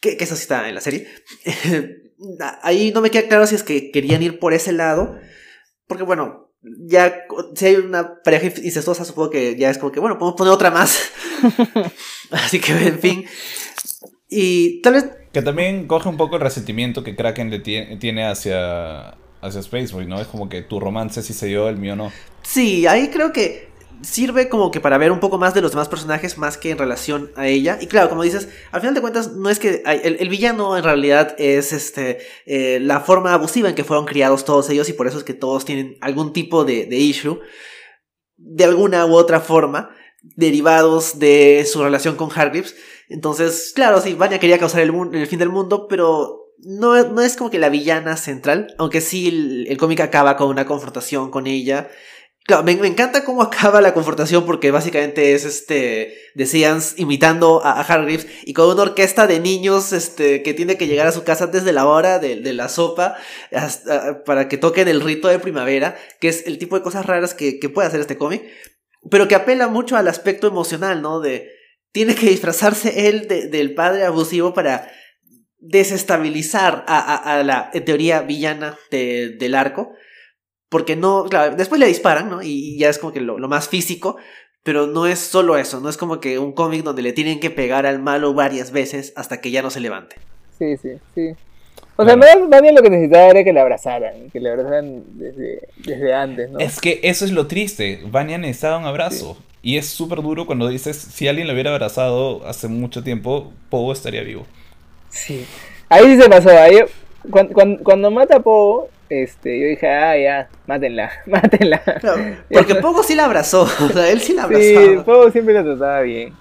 que, 0.00 0.16
que 0.16 0.24
eso 0.24 0.36
sí 0.36 0.42
está 0.42 0.68
en 0.68 0.74
la 0.74 0.80
serie 0.80 1.08
ahí 2.62 2.92
no 2.92 3.00
me 3.00 3.10
queda 3.10 3.28
claro 3.28 3.46
si 3.46 3.54
es 3.54 3.62
que 3.62 3.90
querían 3.90 4.22
ir 4.22 4.38
por 4.38 4.52
ese 4.52 4.72
lado 4.72 5.16
porque 5.86 6.02
bueno 6.02 6.52
ya 6.62 7.22
si 7.54 7.66
hay 7.66 7.76
una 7.76 8.22
pareja 8.22 8.46
incestuosa 8.62 9.04
supongo 9.04 9.30
que 9.30 9.56
ya 9.56 9.70
es 9.70 9.78
como 9.78 9.92
que 9.92 10.00
bueno 10.00 10.18
podemos 10.18 10.36
poner 10.36 10.52
otra 10.52 10.70
más 10.70 11.10
así 12.30 12.60
que 12.60 12.72
en 12.72 12.98
fin 12.98 13.24
y 14.28 14.80
tal 14.82 14.94
vez 14.94 15.10
que 15.32 15.42
también 15.42 15.86
coge 15.86 16.08
un 16.08 16.16
poco 16.16 16.36
el 16.36 16.42
resentimiento 16.42 17.04
que 17.04 17.14
Kraken 17.14 17.50
le 17.50 17.60
tiene 17.60 18.26
hacia, 18.26 19.16
hacia 19.40 19.62
Spaceboy, 19.62 20.06
¿no? 20.06 20.20
Es 20.20 20.26
como 20.26 20.48
que 20.48 20.62
tu 20.62 20.80
romance 20.80 21.22
sí 21.22 21.32
se 21.32 21.46
dio, 21.46 21.68
el 21.68 21.76
mío 21.76 21.94
no. 21.94 22.12
Sí, 22.42 22.86
ahí 22.86 23.10
creo 23.10 23.32
que 23.32 23.69
sirve 24.02 24.48
como 24.48 24.70
que 24.70 24.80
para 24.80 24.98
ver 24.98 25.12
un 25.12 25.20
poco 25.20 25.38
más 25.38 25.54
de 25.54 25.60
los 25.60 25.72
demás 25.72 25.88
personajes 25.88 26.38
más 26.38 26.56
que 26.56 26.70
en 26.70 26.78
relación 26.78 27.30
a 27.36 27.46
ella. 27.46 27.78
Y 27.80 27.86
claro, 27.86 28.08
como 28.08 28.22
dices, 28.22 28.48
al 28.72 28.80
final 28.80 28.94
de 28.94 29.00
cuentas 29.00 29.32
no 29.32 29.50
es 29.50 29.58
que 29.58 29.82
el, 29.84 30.28
villano 30.28 30.76
en 30.76 30.84
realidad 30.84 31.34
es 31.38 31.72
este 31.72 32.18
eh, 32.46 32.78
la 32.80 33.00
forma 33.00 33.34
abusiva 33.34 33.68
en 33.68 33.74
que 33.74 33.84
fueron 33.84 34.06
criados 34.06 34.44
todos 34.44 34.68
ellos 34.70 34.88
y 34.88 34.92
por 34.92 35.06
eso 35.06 35.18
es 35.18 35.24
que 35.24 35.34
todos 35.34 35.64
tienen 35.64 35.96
algún 36.00 36.32
tipo 36.32 36.64
de, 36.64 36.86
issue 36.90 37.40
de 38.36 38.64
alguna 38.64 39.06
u 39.06 39.14
otra 39.14 39.40
forma 39.40 39.90
derivados 40.22 41.18
de 41.18 41.66
su 41.70 41.82
relación 41.82 42.16
con 42.16 42.30
Hargreaves. 42.30 42.76
Entonces, 43.08 43.72
claro, 43.74 44.00
sí, 44.00 44.14
Vanya 44.14 44.38
quería 44.38 44.58
causar 44.58 44.80
el, 44.80 44.92
el 45.12 45.26
fin 45.26 45.38
del 45.38 45.48
mundo, 45.48 45.88
pero 45.88 46.40
no, 46.62 47.02
no, 47.04 47.22
es 47.22 47.36
como 47.36 47.50
que 47.50 47.58
la 47.58 47.68
villana 47.68 48.16
central, 48.16 48.74
aunque 48.78 49.00
sí 49.00 49.66
el, 49.68 49.76
cómic 49.78 50.00
acaba 50.00 50.36
con 50.36 50.48
una 50.48 50.66
confrontación 50.66 51.30
con 51.30 51.46
ella. 51.46 51.88
Me, 52.62 52.72
encanta 52.72 53.24
cómo 53.24 53.42
acaba 53.42 53.80
la 53.80 53.94
confrontación 53.94 54.44
porque 54.44 54.70
básicamente 54.70 55.34
es 55.34 55.44
este 55.44 56.16
de 56.34 56.46
Seance 56.46 56.94
imitando 57.00 57.62
a, 57.64 57.80
Hargreaves 57.80 58.26
y 58.44 58.52
con 58.52 58.68
una 58.68 58.82
orquesta 58.82 59.26
de 59.26 59.40
niños 59.40 59.92
este, 59.92 60.42
que 60.42 60.54
tiene 60.54 60.76
que 60.76 60.86
llegar 60.86 61.06
a 61.06 61.12
su 61.12 61.24
casa 61.24 61.44
antes 61.44 61.64
de 61.64 61.72
la 61.72 61.86
hora 61.86 62.18
de, 62.18 62.36
la 62.52 62.68
sopa 62.68 63.16
para 64.26 64.48
que 64.48 64.58
toquen 64.58 64.88
el 64.88 65.00
rito 65.00 65.28
de 65.28 65.38
primavera, 65.38 65.96
que 66.20 66.28
es 66.28 66.46
el 66.46 66.58
tipo 66.58 66.76
de 66.76 66.82
cosas 66.82 67.06
raras 67.06 67.34
que, 67.34 67.58
puede 67.72 67.88
hacer 67.88 68.00
este 68.00 68.18
cómic 68.18 68.42
pero 69.10 69.28
que 69.28 69.34
apela 69.34 69.68
mucho 69.68 69.96
al 69.96 70.08
aspecto 70.08 70.46
emocional, 70.46 71.00
¿no? 71.00 71.20
De 71.20 71.48
tiene 71.92 72.14
que 72.14 72.28
disfrazarse 72.28 73.08
él 73.08 73.26
del 73.28 73.74
padre 73.74 74.04
abusivo 74.04 74.52
para 74.52 74.90
desestabilizar 75.58 76.84
a, 76.86 77.42
la, 77.44 77.70
teoría, 77.70 78.22
villana 78.22 78.78
del 78.90 79.54
arco. 79.54 79.92
Porque 80.70 80.96
no, 80.96 81.24
claro, 81.24 81.56
después 81.56 81.78
le 81.78 81.86
disparan, 81.86 82.30
¿no? 82.30 82.42
Y, 82.42 82.78
ya 82.78 82.88
es 82.88 82.98
como 82.98 83.12
que 83.12 83.20
lo, 83.20 83.36
más 83.48 83.68
físico, 83.68 84.16
pero 84.62 84.86
no 84.86 85.06
es 85.06 85.18
solo 85.18 85.58
eso, 85.58 85.80
no 85.80 85.90
es 85.90 85.96
como 85.96 86.20
que 86.20 86.38
un 86.38 86.52
cómic 86.52 86.84
donde 86.84 87.02
le 87.02 87.12
tienen 87.12 87.40
que 87.40 87.50
pegar 87.50 87.84
al 87.86 87.98
malo 87.98 88.32
varias 88.32 88.70
veces 88.70 89.12
hasta 89.16 89.40
que 89.40 89.50
ya 89.50 89.60
no 89.60 89.70
se 89.70 89.80
levante. 89.80 90.16
Sí, 90.58 90.76
sí, 90.76 90.92
sí. 91.14 91.32
O 91.96 92.04
sea, 92.04 92.16
más 92.16 92.62
bien 92.62 92.74
lo 92.74 92.82
que 92.82 92.88
necesitaba 92.88 93.26
era 93.26 93.44
que 93.44 93.52
la 93.52 93.62
abrazaran, 93.62 94.30
que 94.30 94.40
la 94.40 94.52
abrazaran 94.52 95.02
desde, 95.18 95.68
desde 95.76 96.14
antes, 96.14 96.50
¿no? 96.50 96.58
Es 96.58 96.80
que 96.80 97.00
eso 97.02 97.26
es 97.26 97.32
lo 97.32 97.46
triste. 97.46 98.00
Vania 98.06 98.38
necesitaba 98.38 98.78
un 98.78 98.86
abrazo. 98.86 99.36
Y 99.62 99.76
es 99.76 99.86
súper 99.88 100.22
duro 100.22 100.46
cuando 100.46 100.68
dices, 100.68 100.96
si 100.96 101.28
alguien 101.28 101.46
lo 101.46 101.52
hubiera 101.52 101.72
abrazado 101.72 102.46
hace 102.46 102.68
mucho 102.68 103.02
tiempo, 103.02 103.52
Pogo 103.68 103.92
estaría 103.92 104.22
vivo. 104.22 104.46
Sí. 105.10 105.44
Ahí 105.90 106.04
sí 106.06 106.22
se 106.22 106.30
pasó. 106.30 106.48
Ahí, 106.50 106.78
cuando, 107.28 107.82
cuando, 107.82 108.10
mata 108.10 108.36
a 108.36 108.40
Pogo, 108.40 108.88
este, 109.08 109.60
yo 109.60 109.66
dije, 109.66 109.88
ah, 109.88 110.16
ya, 110.16 110.48
mátenla, 110.66 111.10
mátenla. 111.26 111.82
porque 112.52 112.76
Pogo 112.76 113.02
sí 113.02 113.14
la 113.14 113.24
abrazó. 113.24 113.62
O 113.80 113.88
sea, 113.88 114.10
él 114.10 114.20
sí 114.20 114.32
la 114.32 114.44
abrazó. 114.44 114.62
Sí, 114.62 114.98
Pogo 115.04 115.30
siempre 115.30 115.54
la 115.54 115.64
trataba 115.64 116.00
bien. 116.02 116.32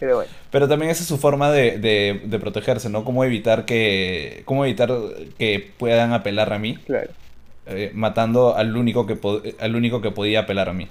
Pero 0.00 0.16
bueno. 0.16 0.30
Pero 0.50 0.68
también 0.68 0.90
esa 0.90 1.02
es 1.02 1.08
su 1.08 1.18
forma 1.18 1.50
de, 1.50 1.78
de, 2.24 2.38
protegerse, 2.38 2.88
¿no? 2.88 3.04
Cómo 3.04 3.24
evitar 3.24 3.64
que. 3.64 4.42
cómo 4.44 4.64
evitar 4.64 4.90
que 5.38 5.72
puedan 5.76 6.12
apelar 6.12 6.52
a 6.52 6.58
mí. 6.58 6.76
Claro. 6.86 7.10
Eh, 7.66 7.90
matando 7.92 8.56
al 8.56 8.76
único 8.76 9.06
que 9.06 9.18
al 9.60 9.76
único 9.76 10.00
que 10.00 10.10
podía 10.10 10.40
apelar 10.40 10.68
a 10.68 10.72
mí. 10.72 10.88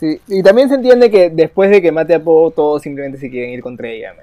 Sí, 0.00 0.20
y 0.26 0.42
también 0.42 0.68
se 0.68 0.76
entiende 0.76 1.10
que 1.10 1.28
después 1.30 1.70
de 1.70 1.82
que 1.82 1.92
mate 1.92 2.14
a 2.14 2.20
Poe, 2.20 2.52
todos 2.52 2.82
simplemente 2.82 3.18
se 3.18 3.30
quieren 3.30 3.50
ir 3.50 3.60
contra 3.60 3.88
ella. 3.88 4.14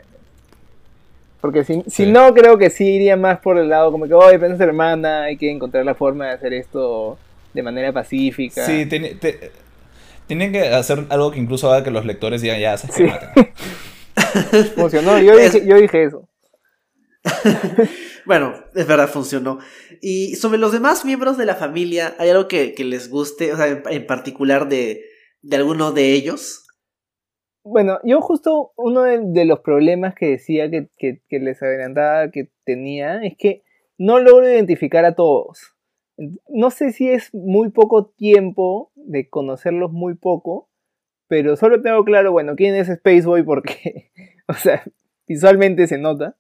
Porque 1.46 1.64
si, 1.64 1.84
si 1.88 2.06
no, 2.08 2.34
creo 2.34 2.58
que 2.58 2.72
sí 2.72 2.86
iría 2.96 3.16
más 3.16 3.40
por 3.40 3.60
el 3.60 3.70
lado 3.70 3.92
como 3.92 4.08
que, 4.08 4.16
oye, 4.16 4.36
es 4.36 4.60
hermana, 4.60 5.26
hay 5.26 5.38
que 5.38 5.52
encontrar 5.52 5.86
la 5.86 5.94
forma 5.94 6.26
de 6.26 6.32
hacer 6.32 6.54
esto 6.54 7.20
de 7.54 7.62
manera 7.62 7.94
pacífica. 7.94 8.66
Sí, 8.66 8.88
tienen 8.88 10.52
que 10.52 10.70
hacer 10.70 11.06
algo 11.10 11.30
que 11.30 11.40
incluso 11.40 11.72
haga 11.72 11.84
que 11.84 11.92
los 11.92 12.04
lectores 12.04 12.42
digan, 12.42 12.60
ya, 12.60 12.76
se 12.78 12.92
sí. 12.92 13.06
Funcionó, 14.76 15.20
yo 15.20 15.38
dije, 15.38 15.64
yo 15.68 15.76
dije 15.76 16.04
eso. 16.06 16.28
bueno, 18.26 18.56
es 18.74 18.88
verdad, 18.88 19.08
funcionó. 19.08 19.60
Y 20.02 20.36
sobre 20.36 20.58
los 20.58 20.72
demás 20.72 21.06
miembros 21.06 21.38
de 21.38 21.46
la 21.46 21.56
familia, 21.56 22.16
¿hay 22.18 22.30
algo 22.30 22.48
que, 22.48 22.74
les 22.80 23.10
guste, 23.10 23.54
o 23.54 23.58
sea, 23.58 23.68
en, 23.68 24.08
particular 24.08 24.68
de, 24.68 25.06
de, 25.44 25.56
alguno 25.58 25.92
de 25.92 26.14
ellos? 26.14 26.65
Bueno, 27.66 28.00
yo 28.04 28.22
justo 28.22 28.74
uno 28.76 29.02
de, 29.02 29.46
los 29.46 29.62
problemas 29.62 30.14
que 30.14 30.30
decía 30.30 30.70
que, 30.70 30.88
que, 31.00 31.22
que, 31.28 31.40
les 31.40 31.64
adelantaba 31.64 32.30
que 32.30 32.52
tenía 32.64 33.24
es 33.24 33.36
que 33.36 33.64
no 33.98 34.20
logro 34.20 34.48
identificar 34.48 35.04
a 35.04 35.16
todos. 35.16 35.76
No 36.48 36.70
sé 36.70 36.92
si 36.92 37.10
es 37.10 37.34
muy 37.34 37.72
poco 37.72 38.06
tiempo 38.06 38.92
de 38.94 39.28
conocerlos 39.30 39.92
muy 39.92 40.14
poco, 40.14 40.70
pero 41.28 41.56
solo 41.56 41.82
tengo 41.82 42.06
claro, 42.06 42.32
bueno, 42.32 42.56
quién 42.56 42.76
es 42.76 42.88
Spaceboy 42.88 43.42
porque, 43.42 44.12
o 44.48 44.54
sea, 44.54 44.84
visualmente 45.28 45.88
se 45.88 45.98
nota. 45.98 46.36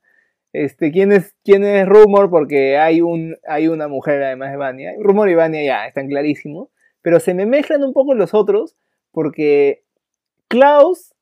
Este, 0.53 0.91
quién 0.91 1.11
es, 1.11 1.36
quién 1.43 1.63
es 1.63 1.88
Rumor 1.88 2.30
porque 2.30 2.78
hay, 2.78 3.01
un, 3.01 3.36
hay 3.47 3.67
una 3.67 3.88
mujer 3.88 4.21
además 4.21 4.51
de 4.51 4.57
Vania. 4.57 4.93
Rumor 4.99 5.28
y 5.28 5.34
Vania 5.34 5.63
ya 5.63 5.88
están 5.88 6.07
clarísimos, 6.07 6.69
pero 7.01 7.19
se 7.19 7.34
me 7.34 7.47
mezclan 7.47 7.84
un 7.84 7.93
poco 7.93 8.13
los 8.13 8.36
otros 8.36 8.78
porque 9.11 9.86
Klaus, 10.47 11.14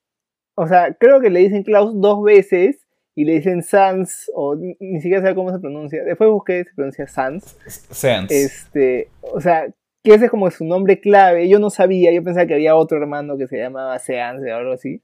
o 0.56 0.68
sea, 0.68 0.96
creo 1.00 1.20
que 1.20 1.30
le 1.30 1.40
dicen 1.40 1.64
Klaus 1.64 2.00
dos 2.00 2.24
veces 2.24 2.86
y 3.16 3.26
le 3.26 3.34
dicen 3.34 3.62
Sans, 3.62 4.32
o 4.34 4.56
ni, 4.56 4.76
siquiera 5.02 5.26
sé 5.26 5.36
cómo 5.36 5.52
se 5.52 5.60
pronuncia. 5.60 6.04
Después 6.04 6.30
busqué, 6.30 6.64
se 6.64 6.74
pronuncia 6.74 7.08
Sans. 7.08 7.44
Sans. 7.68 8.32
Este, 8.32 9.10
o 9.22 9.40
sea, 9.40 9.68
que 10.04 10.14
ese 10.14 10.26
es 10.26 10.32
como 10.32 10.50
su 10.52 10.66
nombre 10.66 11.00
clave. 11.00 11.48
Yo 11.48 11.60
no 11.60 11.70
sabía, 11.70 12.12
yo 12.12 12.24
pensaba 12.24 12.46
que 12.46 12.56
había 12.56 12.76
otro 12.76 12.98
hermano 12.98 13.38
que 13.38 13.48
se 13.48 13.58
llamaba 13.58 13.98
Seance 14.00 14.52
o 14.52 14.56
algo 14.56 14.74
así. 14.74 15.02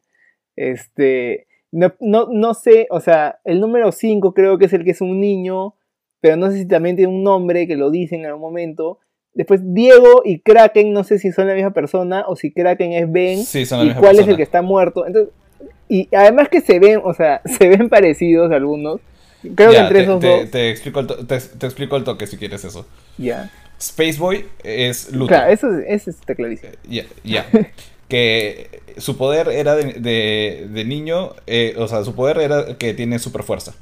Este, 0.55 1.47
no, 1.71 1.93
no, 1.99 2.53
sé, 2.53 2.87
o 2.89 2.99
sea, 2.99 3.39
el 3.43 3.59
número 3.59 3.91
5 3.91 4.33
creo 4.33 4.57
que 4.57 4.65
es 4.65 4.73
el 4.73 4.83
que 4.83 4.91
es 4.91 5.01
un 5.01 5.19
niño, 5.19 5.75
pero 6.19 6.35
no 6.35 6.51
sé 6.51 6.57
si 6.57 6.67
también 6.67 6.95
tiene 6.95 7.13
un 7.13 7.23
nombre 7.23 7.67
que 7.67 7.75
lo 7.75 7.91
dicen 7.91 8.21
en 8.21 8.27
algún 8.27 8.41
momento. 8.41 8.99
Después 9.33 9.61
Diego 9.63 10.21
y 10.25 10.39
Kraken, 10.39 10.91
no 10.91 11.03
sé 11.03 11.19
si 11.19 11.31
son 11.31 11.47
la 11.47 11.53
misma 11.53 11.71
persona 11.71 12.25
o 12.27 12.35
si 12.35 12.51
Kraken 12.51 12.93
es 12.93 13.11
Ben 13.11 13.45
sí, 13.45 13.65
son 13.65 13.87
la 13.87 13.93
y 13.93 13.95
cuál 13.95 14.19
es 14.19 14.27
el 14.27 14.35
que 14.35 14.43
está 14.43 14.61
muerto. 14.61 15.05
Entonces, 15.05 15.33
y 15.87 16.07
además 16.15 16.49
que 16.49 16.61
se 16.61 16.79
ven, 16.79 17.01
o 17.03 17.13
sea, 17.13 17.41
se 17.57 17.67
ven 17.67 17.89
parecidos 17.89 18.51
algunos. 18.51 19.01
Creo 19.55 19.71
que 19.71 19.77
entre 19.77 20.01
esos 20.01 20.21
dos. 20.21 20.51
Te 20.51 20.69
explico, 20.69 20.99
el 20.99 21.07
te, 21.25 21.35
explico 21.35 21.95
el 21.95 22.03
toque 22.03 22.27
si 22.27 22.37
quieres 22.37 22.63
eso. 22.65 22.85
Ya. 23.17 23.49
Spaceboy 23.81 24.45
es 24.63 25.11
Luthor. 25.13 25.27
Claro, 25.29 25.51
eso, 25.51 25.67
eso 25.87 26.09
está 26.09 26.35
clarísimo. 26.35 26.73
Ya, 26.83 27.05
ya. 27.23 27.45
que 28.09 28.81
su 28.97 29.15
poder 29.15 29.47
era 29.47 29.75
de, 29.75 30.67
de, 30.69 30.85
niño, 30.85 31.35
eh, 31.47 31.75
o 31.77 31.87
sea, 31.87 32.03
su 32.03 32.15
poder 32.15 32.39
era 32.39 32.77
que 32.77 32.93
tiene 32.93 33.19
super 33.19 33.43
fuerza. 33.43 33.73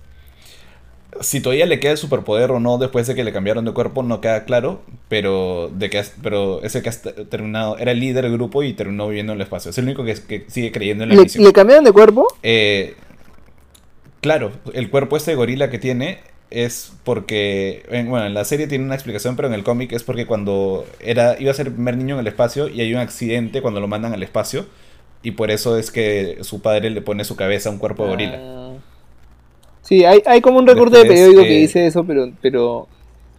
Si 1.22 1.41
todavía 1.41 1.65
le 1.65 1.80
queda 1.80 1.93
el 1.93 1.97
superpoder 1.97 2.51
o 2.51 2.59
no 2.59 2.78
después 2.78 3.07
de 3.07 3.15
que 3.15 3.24
le 3.24 3.34
cambiaron 3.34 3.65
de 3.65 3.72
cuerpo 3.72 4.03
no 4.03 4.22
queda 4.22 4.45
claro, 4.45 4.82
pero 5.09 5.70
de 5.74 5.89
que 5.89 6.03
pero 6.22 6.63
ese 6.63 6.82
que 6.82 6.89
ha 6.89 6.93
terminado 7.30 7.78
era 7.78 7.91
el 7.91 7.99
líder 7.99 8.24
del 8.24 8.34
grupo 8.34 8.63
y 8.63 8.74
terminó 8.74 9.07
viviendo 9.07 9.34
en 9.34 9.39
el 9.39 9.43
espacio. 9.43 9.72
Es 9.72 9.78
el 9.78 9.86
único 9.86 10.03
que, 10.03 10.15
que 10.15 10.45
sigue 10.47 10.72
creyendo 10.72 11.03
en 11.03 11.09
la 11.09 11.15
¿Le, 11.15 11.24
misión. 11.24 11.43
¿Le 11.43 11.53
cambiaron 11.53 11.84
de 11.84 11.91
cuerpo? 11.91 12.28
Eh, 12.43 12.95
claro, 14.22 14.51
el 14.74 14.89
cuerpo 14.89 15.18
este 15.18 15.32
de 15.32 15.38
gorila 15.38 15.70
que 15.70 15.80
tiene 15.80 16.20
es 16.49 16.93
porque, 17.03 17.84
bueno, 17.89 18.26
en 18.26 18.34
la 18.34 18.45
serie 18.45 18.68
tiene 18.68 18.86
una 18.86 18.95
explicación, 18.95 19.36
pero 19.36 19.47
en 19.47 19.53
el 19.53 19.63
cómic 19.63 19.91
es 19.91 20.03
porque 20.03 20.26
cuando 20.26 20.86
era 20.99 21.36
iba 21.39 21.51
a 21.51 21.53
ser 21.53 21.68
el 21.68 21.74
primer 21.74 21.97
niño 21.97 22.15
en 22.15 22.22
el 22.22 22.28
espacio 22.28 22.70
y 22.70 22.82
hay 22.82 22.93
un 22.93 22.99
accidente 22.99 23.61
cuando 23.61 23.80
lo 23.80 23.88
mandan 23.88 24.13
al 24.13 24.24
espacio 24.24 24.65
y 25.24 25.32
por 25.32 25.51
eso 25.51 25.78
es 25.78 25.91
que 25.91 26.39
su 26.41 26.61
padre 26.61 26.89
le 26.89 27.01
pone 27.01 27.26
su 27.26 27.36
cabeza 27.36 27.70
a 27.70 27.72
un 27.72 27.80
cuerpo 27.80 28.03
de 28.03 28.09
gorila. 28.09 28.66
Sí, 29.88 30.03
hay, 30.03 30.21
hay 30.25 30.41
como 30.41 30.59
un 30.59 30.67
recorte 30.67 30.97
de 30.97 31.05
periódico 31.05 31.43
que 31.43 31.59
dice 31.59 31.88
eso, 31.88 32.03
pero, 32.03 32.29
pero 32.41 32.89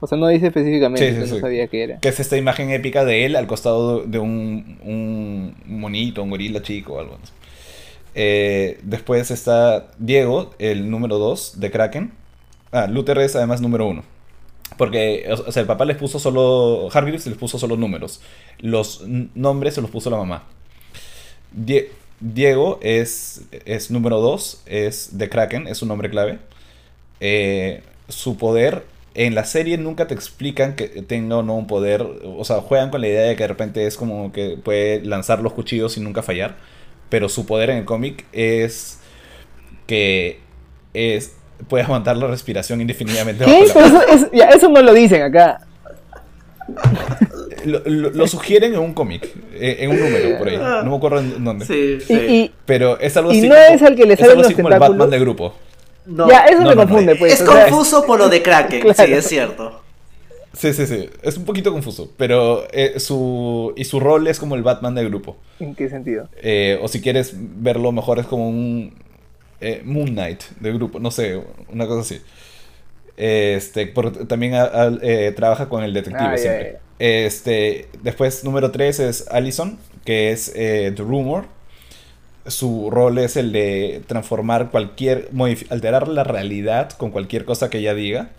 O 0.01 0.07
sea, 0.07 0.17
no 0.17 0.29
dice 0.29 0.47
específicamente, 0.47 1.13
no 1.13 1.39
sabía 1.41 1.67
qué 1.67 1.83
era. 1.83 1.99
Que 1.99 2.09
es 2.09 2.21
esta 2.21 2.39
imagen 2.39 2.71
épica 2.71 3.05
de 3.05 3.27
él 3.27 3.37
al 3.37 3.47
costado 3.47 4.01
de 4.05 4.19
un, 4.19 4.79
un 4.83 5.55
monito, 5.67 6.23
un 6.23 6.31
gorila 6.31 6.63
chico 6.63 6.95
o 6.95 7.01
algo. 7.01 7.19
Eh, 8.15 8.79
después 8.83 9.31
está 9.31 9.89
Diego, 9.99 10.55
el 10.59 10.91
número 10.91 11.19
2 11.19 11.61
de 11.61 11.71
Kraken. 11.71 12.13
Ah, 12.73 12.87
Luther 12.87 13.19
es 13.19 13.37
además 13.37 13.61
número 13.61 13.87
1. 13.87 14.03
Porque, 14.77 15.27
o 15.31 15.53
sea, 15.53 15.61
el 15.61 15.67
papá 15.67 15.85
les 15.85 15.97
puso 15.97 16.19
solo. 16.19 16.89
Hargreaves 16.93 17.27
les 17.27 17.37
puso 17.37 17.59
solo 17.59 17.77
números. 17.77 18.21
Los 18.59 19.05
nombres 19.35 19.75
se 19.75 19.83
los 19.83 19.91
puso 19.91 20.09
la 20.09 20.17
mamá. 20.17 20.45
Diego 22.21 22.79
es, 22.83 23.43
es 23.65 23.91
número 23.91 24.21
2, 24.21 24.63
es 24.67 25.19
de 25.19 25.29
Kraken, 25.29 25.67
es 25.69 25.83
un 25.83 25.89
nombre 25.89 26.11
clave. 26.11 26.39
Eh, 27.21 27.83
su 28.09 28.37
poder 28.37 28.85
en 29.15 29.35
la 29.35 29.45
serie 29.45 29.79
nunca 29.79 30.07
te 30.07 30.15
explican 30.15 30.77
que 30.77 30.87
tenga 30.87 31.39
o 31.39 31.43
no 31.43 31.57
un 31.57 31.67
poder. 31.67 32.07
O 32.25 32.45
sea, 32.45 32.61
juegan 32.61 32.91
con 32.91 33.01
la 33.01 33.09
idea 33.09 33.23
de 33.23 33.37
que 33.37 33.43
de 33.43 33.49
repente 33.49 33.87
es 33.87 33.97
como 33.97 34.33
que 34.33 34.57
puede 34.63 35.05
lanzar 35.05 35.41
los 35.41 35.53
cuchillos 35.53 35.93
sin 35.93 36.05
nunca 36.05 36.23
fallar. 36.23 36.57
Pero 37.09 37.29
su 37.29 37.47
poder 37.47 37.71
en 37.71 37.79
el 37.79 37.85
cómic 37.85 38.27
es 38.33 39.01
que 39.87 40.41
es 40.95 41.35
puede 41.69 41.83
aguantar 41.83 42.17
la 42.17 42.29
respiración 42.29 42.81
indefinidamente. 42.81 43.45
Eso, 43.63 43.81
eso 44.11 44.69
no 44.69 44.83
lo 44.83 44.93
dicen 44.95 45.23
acá. 45.23 45.67
Lo, 47.65 48.27
sugieren 48.27 48.75
en 48.75 48.81
un 48.81 48.95
cómic, 48.95 49.29
eh, 49.55 49.79
en 49.81 49.91
un 49.91 50.01
número 50.01 50.39
por 50.39 50.49
ahí. 50.49 50.57
No 50.57 50.91
me 50.91 50.97
acuerdo 50.97 51.19
en 51.21 51.45
dónde. 51.45 51.65
Sí, 51.67 51.99
sí. 52.01 52.53
Pero 52.65 52.99
es 53.01 53.17
algo 53.17 53.31
así. 53.31 53.45
Y 53.45 53.49
no 53.49 53.57
es 53.57 53.83
el 53.83 53.97
que 53.97 54.07
le 54.07 54.17
sale 54.17 54.37
los 54.37 54.53
como 54.53 54.69
el 54.69 54.79
Batman 54.79 55.11
de 55.11 55.19
grupo. 55.19 55.55
ya, 56.07 56.45
eso 56.47 56.63
me 56.63 56.77
confunde, 56.77 57.17
pues. 57.17 57.35
Es 57.35 57.43
confuso 57.43 58.05
por 58.07 58.19
lo 58.19 58.29
de 58.29 58.43
Kraken, 58.43 58.95
sí, 58.95 59.13
es 59.13 59.27
cierto. 59.27 59.83
Sí, 60.53 60.73
sí, 60.73 60.87
sí. 60.87 61.09
Es 61.23 61.37
un 61.37 61.45
poquito 61.45 61.73
confuso. 61.73 62.13
Pero 62.17 62.67
eh, 62.73 62.99
su. 62.99 63.73
Y 63.77 63.85
su 63.85 64.01
rol 64.01 64.27
es 64.27 64.39
como 64.39 64.55
el 64.55 64.63
Batman 64.63 64.95
del 64.95 65.09
grupo. 65.09 65.37
¿En 65.61 65.75
qué 65.75 65.89
sentido? 65.89 66.29
Eh, 66.43 66.79
o 66.83 66.89
si 66.89 67.01
quieres 67.01 67.33
verlo 67.37 67.93
mejor, 67.93 68.19
es 68.19 68.27
como 68.27 68.49
un. 68.49 68.95
Moon 69.85 70.09
Knight 70.09 70.43
del 70.61 70.75
grupo. 70.75 71.01
No 71.01 71.11
sé, 71.11 71.41
una 71.73 71.87
cosa 71.87 72.01
así. 72.01 72.21
Este, 73.19 73.93
también 74.29 74.55
trabaja 75.35 75.69
con 75.69 75.83
el 75.83 75.93
detective 75.93 76.31
ah, 76.35 76.39
siempre. 76.39 76.79
Este, 76.99 77.89
después, 78.03 78.45
número 78.45 78.71
3 78.71 79.01
es 79.01 79.29
Allison, 79.29 79.79
que 80.05 80.31
es 80.31 80.53
The 80.55 80.95
Rumor 80.97 81.47
su 82.49 82.91
rol 82.91 83.19
es 83.19 83.37
el 83.37 83.53
de 83.53 84.03
transformar 84.07 84.71
cualquier, 84.71 85.31
alterar 85.71 86.09
la 86.09 86.25
realidad 86.25 86.91
con 86.93 87.11
cualquier 87.11 87.45
cosa 87.45 87.71
que 87.71 87.79
ella 87.79 87.95
diga. 87.95 88.31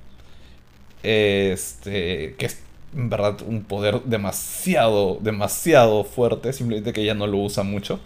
Este, 1.04 2.36
que 2.38 2.46
es 2.46 2.60
en 2.96 3.10
verdad 3.10 3.38
un 3.48 3.64
poder 3.64 4.02
demasiado, 4.04 5.20
demasiado 5.22 6.04
fuerte, 6.04 6.52
simplemente 6.54 6.92
que 6.92 7.02
ella 7.02 7.14
no 7.14 7.28
lo 7.28 7.38
usa 7.38 7.64
mucho. 7.64 8.00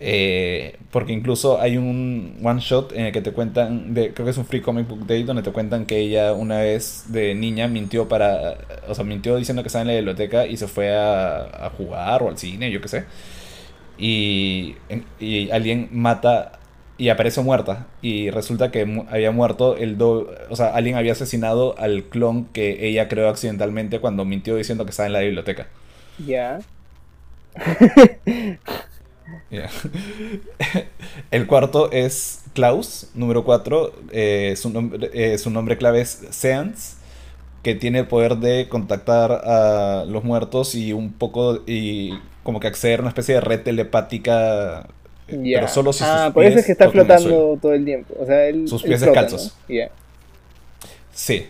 Eh, 0.00 0.76
porque 0.92 1.12
incluso 1.12 1.60
hay 1.60 1.76
un 1.76 2.38
one 2.42 2.60
shot 2.60 2.92
en 2.92 3.06
el 3.06 3.12
que 3.12 3.20
te 3.20 3.32
cuentan, 3.32 3.94
de, 3.94 4.14
creo 4.14 4.24
que 4.24 4.30
es 4.30 4.38
un 4.38 4.46
free 4.46 4.60
comic 4.60 4.86
book 4.86 5.06
day, 5.06 5.24
donde 5.24 5.42
te 5.42 5.50
cuentan 5.50 5.86
que 5.86 5.98
ella 5.98 6.32
una 6.34 6.58
vez 6.58 7.06
de 7.08 7.34
niña 7.34 7.66
mintió 7.68 8.08
para, 8.08 8.58
o 8.88 8.94
sea, 8.94 9.04
mintió 9.04 9.36
diciendo 9.36 9.62
que 9.62 9.68
estaba 9.68 9.82
en 9.82 9.88
la 9.88 9.94
biblioteca 9.94 10.46
y 10.46 10.56
se 10.56 10.68
fue 10.68 10.96
a, 10.96 11.66
a 11.66 11.70
jugar 11.70 12.22
o 12.22 12.28
al 12.28 12.38
cine, 12.38 12.70
yo 12.70 12.80
qué 12.80 12.88
sé 12.88 13.04
y, 13.98 14.76
alguien 15.50 15.88
mata 15.92 16.52
y 16.96 17.10
aparece 17.10 17.42
muerta. 17.42 17.86
Y 18.00 18.30
resulta 18.30 18.70
que 18.70 19.04
había 19.10 19.30
muerto 19.30 19.76
el 19.76 19.98
do 19.98 20.32
O 20.50 20.56
sea, 20.56 20.74
alguien 20.74 20.96
había 20.96 21.12
asesinado 21.12 21.78
al 21.78 22.04
clon 22.04 22.46
que 22.46 22.88
ella 22.88 23.08
creó 23.08 23.28
accidentalmente 23.28 24.00
cuando 24.00 24.24
mintió 24.24 24.56
diciendo 24.56 24.84
que 24.84 24.90
estaba 24.90 25.08
en 25.08 25.12
la 25.12 25.20
biblioteca. 25.20 25.66
Ya. 26.24 26.60
el 31.30 31.46
cuarto 31.46 31.90
es 31.90 32.42
Klaus, 32.52 33.08
número 33.14 33.44
4. 33.44 33.92
Eh, 34.12 34.54
su, 34.56 34.70
nombre, 34.70 35.10
eh, 35.12 35.38
su 35.38 35.50
nombre 35.50 35.76
clave 35.76 36.00
es 36.00 36.26
Seance 36.30 36.96
que 37.62 37.74
tiene 37.74 38.00
el 38.00 38.06
poder 38.06 38.36
de 38.36 38.68
contactar 38.68 39.32
a 39.32 40.04
los 40.06 40.22
muertos 40.22 40.74
y 40.74 40.92
un 40.92 41.12
poco 41.12 41.62
y 41.66 42.12
como 42.42 42.60
que 42.60 42.68
acceder 42.68 43.00
a 43.00 43.02
una 43.02 43.08
especie 43.10 43.34
de 43.34 43.40
red 43.40 43.62
telepática 43.62 44.86
eh, 45.26 45.52
pero 45.54 45.68
solo 45.68 45.92
si 45.92 46.04
ah, 46.06 46.30
por 46.32 46.44
eso 46.44 46.58
es 46.58 46.66
que 46.66 46.72
está 46.72 46.90
flotando 46.90 47.58
todo 47.60 47.74
el 47.74 47.84
tiempo. 47.84 48.14
O 48.18 48.26
sea 48.26 48.50
sus 48.66 48.82
pies 48.82 49.00
descalzos. 49.00 49.56
sí 51.12 51.46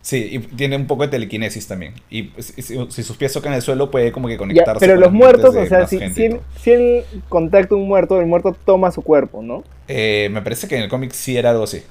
sí 0.00 0.28
y 0.30 0.38
tiene 0.38 0.76
un 0.76 0.86
poco 0.86 1.02
de 1.02 1.08
telequinesis 1.08 1.66
también 1.66 1.94
y 2.10 2.30
si, 2.38 2.76
sus 3.02 3.16
pies 3.16 3.32
tocan 3.32 3.52
el 3.52 3.62
suelo 3.62 3.90
puede 3.90 4.12
como 4.12 4.28
que 4.28 4.36
conectarse 4.36 4.84
pero 4.84 4.98
los 4.98 5.12
muertos 5.12 5.54
o 5.54 5.66
sea 5.66 5.86
si, 5.86 5.98
si, 6.10 6.70
él, 6.70 7.04
contacta 7.28 7.74
a 7.74 7.78
un 7.78 7.86
muerto 7.86 8.20
el 8.20 8.26
muerto 8.26 8.56
toma 8.64 8.90
su 8.90 9.02
cuerpo 9.02 9.42
no 9.42 9.62
eh, 9.88 10.28
me 10.32 10.42
parece 10.42 10.68
que 10.68 10.76
en 10.76 10.82
el 10.82 10.88
cómic 10.88 11.12
sí 11.12 11.36
era 11.36 11.50
algo 11.50 11.64
así 11.64 11.82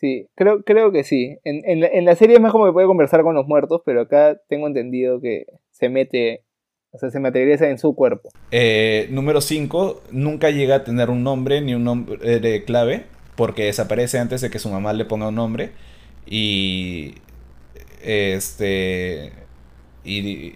Sí, 0.00 0.28
creo, 0.34 0.62
creo 0.62 0.92
que 0.92 1.04
sí. 1.04 1.36
En, 1.44 1.60
en, 1.66 1.80
la, 1.80 1.86
en, 1.88 2.06
la, 2.06 2.16
serie 2.16 2.36
es 2.36 2.40
más 2.40 2.52
como 2.52 2.64
que 2.64 2.72
puede 2.72 2.86
conversar 2.86 3.22
con 3.22 3.34
los 3.34 3.46
muertos, 3.46 3.82
pero 3.84 4.00
acá 4.00 4.40
tengo 4.48 4.66
entendido 4.66 5.20
que 5.20 5.44
se 5.72 5.90
mete, 5.90 6.42
o 6.90 6.96
sea, 6.96 7.10
se 7.10 7.20
materializa 7.20 7.68
en 7.68 7.76
su 7.76 7.94
cuerpo. 7.94 8.30
Eh, 8.50 9.08
número 9.10 9.42
5, 9.42 10.04
nunca 10.10 10.48
llega 10.48 10.76
a 10.76 10.84
tener 10.84 11.10
un 11.10 11.22
nombre 11.22 11.60
ni 11.60 11.74
un 11.74 11.84
nombre 11.84 12.40
de 12.40 12.64
clave, 12.64 13.04
porque 13.36 13.64
desaparece 13.64 14.18
antes 14.18 14.40
de 14.40 14.48
que 14.48 14.58
su 14.58 14.70
mamá 14.70 14.94
le 14.94 15.04
ponga 15.04 15.28
un 15.28 15.34
nombre. 15.34 15.72
Y. 16.26 17.16
Este. 18.02 19.32
Y, 20.04 20.54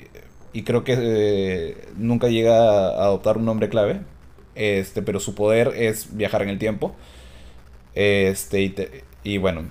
y 0.53 0.63
creo 0.65 0.85
que 0.85 0.97
eh, 0.99 1.89
nunca 1.97 2.29
llega 2.29 2.57
a 2.57 3.05
adoptar 3.05 3.39
un 3.39 3.45
nombre 3.45 3.69
clave. 3.69 4.01
Este, 4.55 5.03
pero 5.03 5.21
su 5.21 5.35
poder 5.35 5.73
es 5.77 6.17
viajar 6.17 6.43
en 6.43 6.49
el 6.51 6.59
tiempo. 6.59 6.95
Este, 7.95 8.63
y, 8.63 8.75
y 9.25 9.39
bueno, 9.39 9.65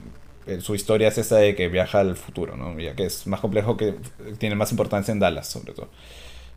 eh, 0.47 0.59
su 0.61 0.75
historia 0.75 1.07
es 1.07 1.17
esa 1.17 1.37
de 1.37 1.55
que 1.55 1.67
viaja 1.69 1.99
al 1.99 2.15
futuro, 2.15 2.55
¿no? 2.57 2.77
Ya 2.79 2.95
que 2.95 3.05
es 3.05 3.27
más 3.27 3.39
complejo, 3.39 3.77
que 3.77 3.95
tiene 4.39 4.55
más 4.55 4.71
importancia 4.71 5.11
en 5.11 5.19
Dallas, 5.19 5.47
sobre 5.47 5.73
todo. 5.73 5.89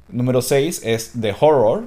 Número 0.08 0.42
6 0.42 0.82
es 0.84 1.12
The 1.20 1.34
Horror. 1.38 1.84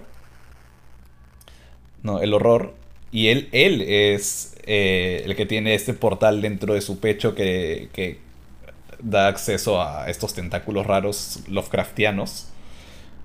No, 2.04 2.22
el 2.22 2.34
horror. 2.34 2.74
Y 3.12 3.28
él, 3.28 3.50
él 3.52 3.82
es 3.82 4.56
eh, 4.66 5.24
el 5.26 5.36
que 5.36 5.46
tiene 5.46 5.74
este 5.76 5.94
portal 5.94 6.42
dentro 6.42 6.74
de 6.74 6.82
su 6.82 7.00
pecho 7.00 7.36
que, 7.36 7.90
que 7.94 8.20
da 9.02 9.28
acceso 9.28 9.82
a 9.82 10.10
estos 10.10 10.34
tentáculos 10.34 10.86
raros 10.86 11.41
Lovecraftianos 11.47 12.50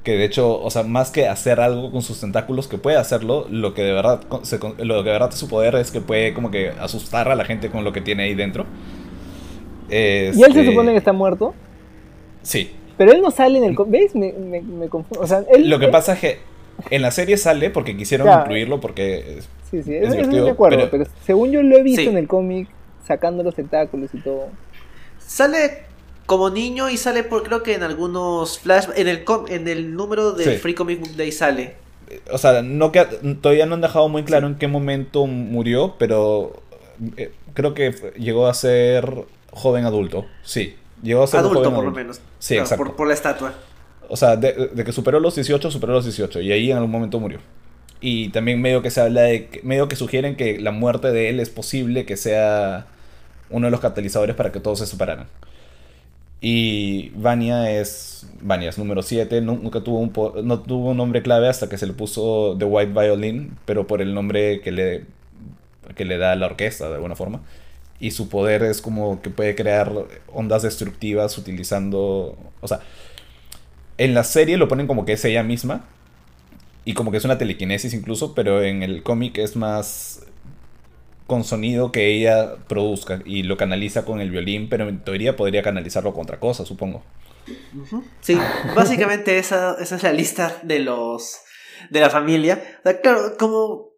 que 0.04 0.18
de 0.18 0.24
hecho, 0.24 0.60
o 0.60 0.70
sea, 0.70 0.82
más 0.82 1.10
que 1.10 1.26
hacer 1.26 1.60
algo 1.60 1.90
con 1.90 2.02
sus 2.02 2.20
tentáculos, 2.20 2.68
que 2.68 2.76
puede 2.76 2.98
hacerlo, 2.98 3.46
lo 3.50 3.72
que 3.72 3.82
de 3.82 3.92
verdad, 3.92 4.20
lo 4.78 5.02
que 5.02 5.08
de 5.08 5.12
verdad 5.12 5.30
es 5.32 5.38
su 5.38 5.48
poder 5.48 5.74
es 5.76 5.90
que 5.90 6.02
puede 6.02 6.34
como 6.34 6.50
que 6.50 6.68
asustar 6.78 7.28
a 7.30 7.34
la 7.34 7.44
gente 7.46 7.70
con 7.70 7.84
lo 7.84 7.92
que 7.92 8.02
tiene 8.02 8.24
ahí 8.24 8.34
dentro. 8.34 8.66
¿Y 9.88 9.94
él 9.94 10.34
se 10.34 10.42
este, 10.42 10.66
supone 10.66 10.92
que 10.92 10.98
está 10.98 11.14
muerto? 11.14 11.54
Sí. 12.42 12.70
Pero 12.98 13.12
él 13.12 13.22
no 13.22 13.30
sale 13.30 13.58
en 13.58 13.64
el... 13.64 13.76
¿Ves? 13.86 14.14
Me, 14.14 14.32
me, 14.32 14.88
confundo. 14.88 15.24
O 15.24 15.26
sea, 15.26 15.42
lo 15.58 15.78
que 15.78 15.88
pasa 15.88 16.12
es 16.12 16.18
que 16.20 16.38
en 16.90 17.00
la 17.00 17.10
serie 17.10 17.38
sale 17.38 17.70
porque 17.70 17.96
quisieron 17.96 18.28
incluirlo 18.28 18.80
porque... 18.80 19.40
Sí, 19.70 19.82
sí, 19.82 19.94
es, 19.94 20.12
es 20.12 20.28
de 20.28 20.50
acuerdo, 20.50 20.86
pero... 20.90 21.04
según 21.24 21.50
yo 21.50 21.62
lo 21.62 21.76
he 21.78 21.82
visto 21.82 22.02
en 22.02 22.18
el 22.18 22.28
cómic, 22.28 22.68
sacando 23.06 23.42
los 23.42 23.54
tentáculos 23.54 24.10
y 24.12 24.18
todo. 24.18 24.48
Sale 25.26 25.84
como 26.26 26.50
niño 26.50 26.88
y 26.88 26.96
sale 26.96 27.22
por 27.22 27.42
creo 27.42 27.62
que 27.62 27.74
en 27.74 27.82
algunos 27.82 28.58
flash 28.58 28.86
en 28.96 29.08
el 29.08 29.24
en 29.48 29.68
el 29.68 29.94
número 29.94 30.32
de 30.32 30.58
Free 30.58 30.74
Comic 30.74 31.00
Book 31.00 31.16
Day 31.16 31.32
sale. 31.32 31.76
O 32.30 32.38
sea, 32.38 32.62
no 32.62 32.92
que 32.92 33.04
todavía 33.40 33.66
no 33.66 33.74
han 33.74 33.80
dejado 33.80 34.08
muy 34.08 34.24
claro 34.24 34.46
en 34.46 34.56
qué 34.56 34.68
momento 34.68 35.26
murió, 35.26 35.96
pero 35.98 36.62
eh, 37.16 37.32
creo 37.54 37.74
que 37.74 37.94
llegó 38.16 38.46
a 38.46 38.54
ser 38.54 39.24
joven 39.50 39.84
adulto. 39.84 40.26
Sí, 40.42 40.76
llegó 41.02 41.22
a 41.22 41.26
ser 41.26 41.40
adulto 41.40 41.72
por 41.74 41.84
lo 41.84 41.90
menos. 41.90 42.20
Sí, 42.38 42.56
exacto. 42.56 42.94
Por, 42.96 43.06
la 43.06 43.14
estatua. 43.14 43.54
O 44.08 44.16
sea, 44.16 44.36
de, 44.36 44.70
que 44.84 44.92
superó 44.92 45.18
los 45.20 45.34
18, 45.34 45.70
superó 45.70 45.94
los 45.94 46.04
18 46.04 46.40
y 46.40 46.52
ahí 46.52 46.70
en 46.70 46.76
algún 46.76 46.90
momento 46.90 47.18
murió. 47.18 47.40
Y 48.00 48.28
también 48.28 48.60
medio 48.60 48.82
que 48.82 48.90
se 48.90 49.00
habla 49.00 49.22
de 49.22 49.60
medio 49.62 49.88
que 49.88 49.96
sugieren 49.96 50.36
que 50.36 50.58
la 50.58 50.72
muerte 50.72 51.10
de 51.10 51.30
él 51.30 51.40
es 51.40 51.48
posible 51.48 52.04
que 52.04 52.16
sea 52.16 52.86
uno 53.50 53.66
de 53.66 53.70
los 53.70 53.80
catalizadores 53.80 54.36
para 54.36 54.52
que 54.52 54.60
todos 54.60 54.78
se 54.80 54.86
separaran. 54.86 55.26
Y 56.40 57.08
Vania 57.16 57.70
es. 57.70 58.26
Vania 58.42 58.68
es 58.68 58.76
número 58.76 59.02
7. 59.02 59.40
Nunca 59.40 59.80
tuvo 59.82 59.98
un, 59.98 60.12
no 60.46 60.60
tuvo 60.60 60.90
un 60.90 60.96
nombre 60.98 61.22
clave 61.22 61.48
hasta 61.48 61.70
que 61.70 61.78
se 61.78 61.86
le 61.86 61.94
puso 61.94 62.54
The 62.58 62.66
White 62.66 62.92
Violin, 62.92 63.56
pero 63.64 63.86
por 63.86 64.02
el 64.02 64.12
nombre 64.12 64.60
que 64.60 64.70
le, 64.70 65.06
que 65.96 66.04
le 66.04 66.18
da 66.18 66.36
la 66.36 66.44
orquesta 66.44 66.88
de 66.90 66.96
alguna 66.96 67.16
forma. 67.16 67.40
Y 67.98 68.10
su 68.10 68.28
poder 68.28 68.62
es 68.62 68.82
como 68.82 69.22
que 69.22 69.30
puede 69.30 69.54
crear 69.54 69.90
ondas 70.34 70.62
destructivas 70.62 71.38
utilizando. 71.38 72.36
O 72.60 72.68
sea, 72.68 72.80
en 73.96 74.12
la 74.12 74.24
serie 74.24 74.58
lo 74.58 74.68
ponen 74.68 74.86
como 74.86 75.06
que 75.06 75.14
es 75.14 75.24
ella 75.24 75.42
misma. 75.42 75.86
Y 76.84 76.92
como 76.92 77.10
que 77.10 77.16
es 77.16 77.24
una 77.24 77.38
telequinesis 77.38 77.94
incluso, 77.94 78.34
pero 78.34 78.62
en 78.62 78.82
el 78.82 79.02
cómic 79.02 79.38
es 79.38 79.56
más 79.56 80.26
con 81.26 81.44
sonido 81.44 81.92
que 81.92 82.14
ella 82.14 82.56
produzca 82.68 83.20
y 83.24 83.42
lo 83.42 83.56
canaliza 83.56 84.04
con 84.04 84.20
el 84.20 84.30
violín, 84.30 84.68
pero 84.68 84.88
en 84.88 85.02
teoría 85.02 85.36
podría 85.36 85.62
canalizarlo 85.62 86.12
con 86.12 86.24
otra 86.24 86.38
cosa, 86.38 86.64
supongo. 86.64 87.02
Sí, 88.20 88.38
básicamente 88.74 89.38
esa, 89.38 89.76
esa 89.80 89.96
es 89.96 90.02
la 90.02 90.12
lista 90.12 90.60
de 90.62 90.80
los 90.80 91.40
de 91.90 92.00
la 92.00 92.10
familia. 92.10 92.62
claro, 93.02 93.36
como 93.38 93.94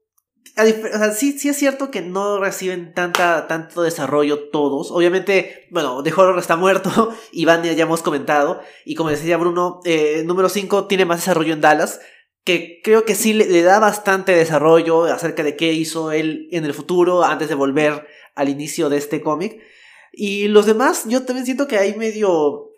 o 0.58 0.98
sea, 0.98 1.12
sí, 1.12 1.38
sí 1.38 1.50
es 1.50 1.56
cierto 1.58 1.90
que 1.90 2.00
no 2.00 2.40
reciben 2.40 2.94
tanta, 2.94 3.46
tanto 3.46 3.82
desarrollo 3.82 4.48
todos. 4.48 4.90
Obviamente, 4.90 5.68
bueno, 5.70 6.02
The 6.02 6.12
Horror 6.14 6.38
está 6.38 6.56
muerto, 6.56 7.12
Iván 7.32 7.62
ya 7.62 7.82
hemos 7.82 8.00
comentado. 8.00 8.62
Y 8.86 8.94
como 8.94 9.10
decía 9.10 9.36
Bruno, 9.36 9.80
eh, 9.84 10.22
número 10.24 10.48
5 10.48 10.86
tiene 10.86 11.04
más 11.04 11.18
desarrollo 11.18 11.52
en 11.52 11.60
Dallas, 11.60 12.00
que 12.46 12.80
creo 12.80 13.04
que 13.04 13.16
sí 13.16 13.32
le, 13.32 13.62
da 13.62 13.80
bastante 13.80 14.30
desarrollo 14.30 15.02
acerca 15.06 15.42
de 15.42 15.56
qué 15.56 15.72
hizo 15.72 16.12
él 16.12 16.46
en 16.52 16.64
el 16.64 16.74
futuro 16.74 17.24
antes 17.24 17.48
de 17.48 17.56
volver 17.56 18.06
al 18.36 18.48
inicio 18.48 18.88
de 18.88 18.98
este 18.98 19.20
cómic. 19.20 19.60
Y 20.12 20.46
los 20.46 20.64
demás, 20.64 21.06
yo 21.08 21.24
también 21.24 21.44
siento 21.44 21.66
que 21.66 21.76
hay 21.76 21.96
medio... 21.96 22.70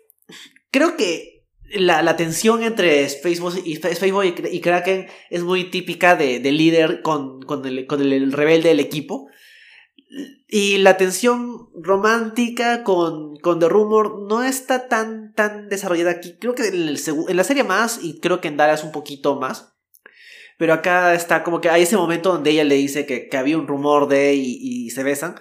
Creo 0.71 0.97
que 0.97 1.45
la, 1.71 2.15
tensión 2.15 2.63
entre 2.63 3.07
Spaceboy 3.07 3.61
y, 3.63 4.57
y, 4.57 4.59
Kraken 4.59 5.05
es 5.29 5.43
muy 5.43 5.65
típica 5.65 6.15
de, 6.15 6.39
líder 6.39 7.03
con, 7.03 7.43
con, 7.43 7.63
el, 7.67 7.85
con 7.85 8.01
el 8.01 8.31
rebelde 8.31 8.69
del 8.69 8.79
equipo. 8.79 9.27
Y 10.47 10.77
la 10.79 10.97
tensión 10.97 11.69
romántica 11.75 12.83
con, 12.83 13.37
con 13.37 13.59
The 13.59 13.69
Rumor 13.69 14.25
no 14.27 14.43
está 14.43 14.87
tan, 14.87 15.33
tan 15.33 15.69
desarrollada 15.69 16.11
aquí. 16.11 16.37
Creo 16.39 16.55
que 16.55 16.67
en, 16.67 17.37
la 17.37 17.43
serie 17.43 17.63
más 17.63 17.99
y 18.01 18.19
creo 18.19 18.41
que 18.41 18.47
en 18.47 18.57
Dallas 18.57 18.83
un 18.83 18.91
poquito 18.91 19.39
más. 19.39 19.75
Pero 20.57 20.73
acá 20.73 21.13
está 21.13 21.43
como 21.43 21.61
que 21.61 21.69
hay 21.69 21.83
ese 21.83 21.95
momento 21.95 22.33
donde 22.33 22.49
ella 22.51 22.63
le 22.63 22.75
dice 22.75 23.05
que, 23.05 23.29
que 23.29 23.37
había 23.37 23.57
un 23.57 23.67
rumor 23.67 24.07
de 24.07 24.33
y, 24.33 24.57
y 24.61 24.89
se 24.89 25.03
besan. 25.03 25.35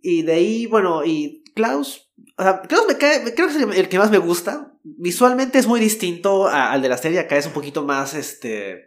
Y 0.00 0.22
de 0.22 0.34
ahí, 0.34 0.66
bueno, 0.66 1.04
y 1.04 1.42
Klaus, 1.54 2.08
o 2.36 2.42
sea, 2.42 2.62
Klaus 2.62 2.86
me 2.86 2.96
cae, 2.96 3.34
creo 3.34 3.48
que 3.48 3.56
es 3.56 3.78
el 3.78 3.88
que 3.88 3.98
más 3.98 4.10
me 4.10 4.18
gusta. 4.18 4.72
Visualmente 4.84 5.58
es 5.58 5.66
muy 5.66 5.80
distinto 5.80 6.46
al 6.46 6.80
de 6.80 6.88
la 6.88 6.96
serie, 6.96 7.18
acá 7.18 7.36
es 7.36 7.46
un 7.46 7.52
poquito 7.52 7.84
más, 7.84 8.14
este, 8.14 8.86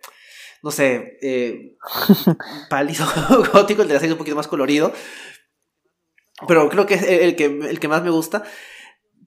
no 0.61 0.71
sé, 0.71 1.17
eh, 1.21 1.77
pálido, 2.69 3.05
gótico, 3.53 3.81
el 3.81 3.87
de 3.87 3.95
la 3.95 3.99
serie 3.99 4.11
es 4.11 4.13
un 4.13 4.19
poquito 4.19 4.35
más 4.35 4.47
colorido. 4.47 4.93
Pero 6.47 6.69
creo 6.69 6.85
que 6.85 6.95
es 6.95 7.03
el 7.03 7.35
que, 7.35 7.45
el 7.45 7.79
que 7.79 7.87
más 7.87 8.03
me 8.03 8.09
gusta. 8.09 8.43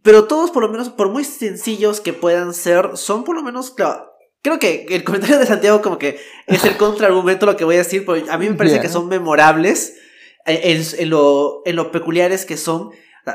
Pero 0.03 0.25
todos, 0.25 0.51
por 0.51 0.63
lo 0.63 0.69
menos, 0.69 0.91
por 0.91 1.09
muy 1.09 1.25
sencillos 1.25 2.01
que 2.01 2.13
puedan 2.13 2.55
ser, 2.55 2.97
son 2.97 3.25
por 3.25 3.37
lo 3.37 3.43
menos, 3.43 3.71
claro, 3.71 4.11
creo 4.43 4.59
que 4.59 4.87
el 4.91 5.05
comentario 5.05 5.39
de 5.39 5.47
Santiago 5.47 5.81
como 5.81 5.99
que 5.99 6.21
es 6.47 6.65
el 6.65 6.77
contraargumento 6.79 7.47
lo 7.47 7.57
que 7.57 7.65
voy 7.65 7.77
a 7.77 7.79
decir, 7.79 8.05
porque 8.05 8.31
a 8.31 8.37
mí 8.37 8.49
me 8.49 8.57
parece 8.57 8.81
que 8.81 8.89
son 8.89 9.09
memorables 9.09 9.97
en, 10.45 10.83
en, 10.99 11.11
lo, 11.11 11.63
en 11.65 11.77
lo 11.77 11.91
peculiares 11.91 12.45
que 12.45 12.57
son 12.57 12.91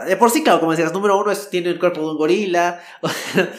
de 0.05 0.15
por 0.17 0.29
sí, 0.29 0.43
claro, 0.43 0.59
como 0.59 0.71
decías, 0.71 0.93
número 0.93 1.17
uno 1.17 1.31
es, 1.31 1.49
tiene 1.49 1.69
el 1.69 1.79
cuerpo 1.79 2.01
de 2.01 2.07
un 2.07 2.17
gorila. 2.17 2.79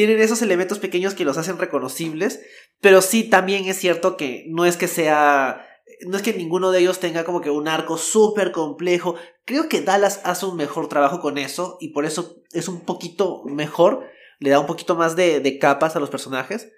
tienen 0.00 0.22
esos 0.22 0.40
elementos 0.40 0.78
pequeños 0.78 1.12
que 1.12 1.26
los 1.26 1.36
hacen 1.36 1.58
reconocibles. 1.58 2.40
Pero 2.80 3.02
sí, 3.02 3.24
también 3.24 3.66
es 3.66 3.76
cierto 3.76 4.16
que 4.16 4.46
no 4.48 4.64
es 4.64 4.78
que 4.78 4.88
sea. 4.88 5.66
No 6.06 6.16
es 6.16 6.22
que 6.22 6.32
ninguno 6.32 6.70
de 6.70 6.78
ellos 6.78 7.00
tenga 7.00 7.24
como 7.24 7.42
que 7.42 7.50
un 7.50 7.68
arco 7.68 7.98
súper 7.98 8.50
complejo. 8.50 9.16
Creo 9.44 9.68
que 9.68 9.82
Dallas 9.82 10.22
hace 10.24 10.46
un 10.46 10.56
mejor 10.56 10.88
trabajo 10.88 11.20
con 11.20 11.36
eso. 11.36 11.76
Y 11.82 11.88
por 11.88 12.06
eso 12.06 12.36
es 12.54 12.66
un 12.68 12.80
poquito 12.80 13.42
mejor. 13.44 14.06
Le 14.38 14.48
da 14.48 14.58
un 14.58 14.66
poquito 14.66 14.96
más 14.96 15.16
de, 15.16 15.40
de 15.40 15.58
capas 15.58 15.96
a 15.96 16.00
los 16.00 16.08
personajes. 16.08 16.72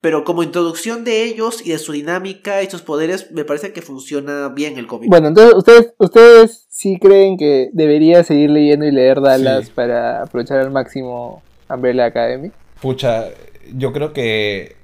Pero 0.00 0.24
como 0.24 0.42
introducción 0.42 1.04
de 1.04 1.22
ellos 1.22 1.64
y 1.64 1.70
de 1.70 1.78
su 1.78 1.92
dinámica 1.92 2.60
y 2.64 2.68
sus 2.68 2.82
poderes, 2.82 3.30
me 3.30 3.44
parece 3.44 3.72
que 3.72 3.82
funciona 3.82 4.48
bien 4.48 4.78
el 4.78 4.88
cómic. 4.88 5.08
Bueno, 5.08 5.28
entonces 5.28 5.54
ustedes, 5.54 5.94
ustedes 5.98 6.66
sí 6.70 6.98
creen 7.00 7.36
que 7.36 7.70
debería 7.72 8.24
seguir 8.24 8.50
leyendo 8.50 8.84
y 8.84 8.90
leer 8.90 9.20
Dallas 9.20 9.70
para 9.70 10.24
aprovechar 10.24 10.58
al 10.58 10.72
máximo 10.72 11.40
Umbrella 11.68 12.06
Academy? 12.06 12.50
Pucha, 12.84 13.30
yo 13.74 13.94
creo 13.94 14.12
que 14.12 14.76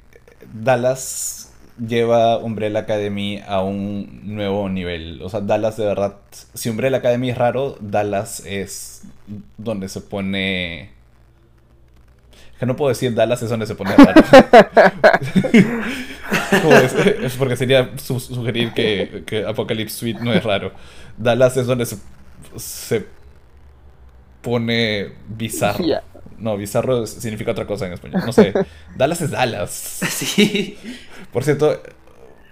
Dallas 0.54 1.52
lleva 1.78 2.38
Umbrella 2.38 2.80
Academy 2.80 3.42
a 3.46 3.60
un 3.60 4.22
nuevo 4.24 4.70
nivel. 4.70 5.20
O 5.20 5.28
sea, 5.28 5.42
Dallas 5.42 5.76
de 5.76 5.84
verdad, 5.84 6.16
si 6.54 6.70
Umbrella 6.70 6.96
Academy 6.96 7.28
es 7.28 7.36
raro, 7.36 7.76
Dallas 7.78 8.42
es 8.46 9.02
donde 9.58 9.90
se 9.90 10.00
pone... 10.00 10.92
Que 12.58 12.64
no 12.64 12.74
puedo 12.74 12.88
decir 12.88 13.14
Dallas 13.14 13.42
es 13.42 13.50
donde 13.50 13.66
se 13.66 13.74
pone 13.74 13.94
raro. 13.94 14.22
es, 17.22 17.36
porque 17.36 17.58
sería 17.58 17.90
sugerir 17.98 18.72
que, 18.72 19.24
que 19.26 19.44
Apocalypse 19.44 19.98
Suite 19.98 20.20
no 20.24 20.32
es 20.32 20.42
raro. 20.42 20.72
Dallas 21.18 21.54
es 21.58 21.66
donde 21.66 21.84
se, 21.84 21.98
pone 24.40 25.12
bizarro. 25.28 25.84
No, 26.40 26.56
bizarro 26.56 27.06
significa 27.06 27.52
otra 27.52 27.66
cosa 27.66 27.86
en 27.86 27.92
español. 27.92 28.22
No 28.24 28.32
sé. 28.32 28.52
Dallas 28.96 29.20
es 29.20 29.30
Dallas. 29.30 29.70
Sí. 29.70 30.78
Por 31.32 31.44
cierto. 31.44 31.80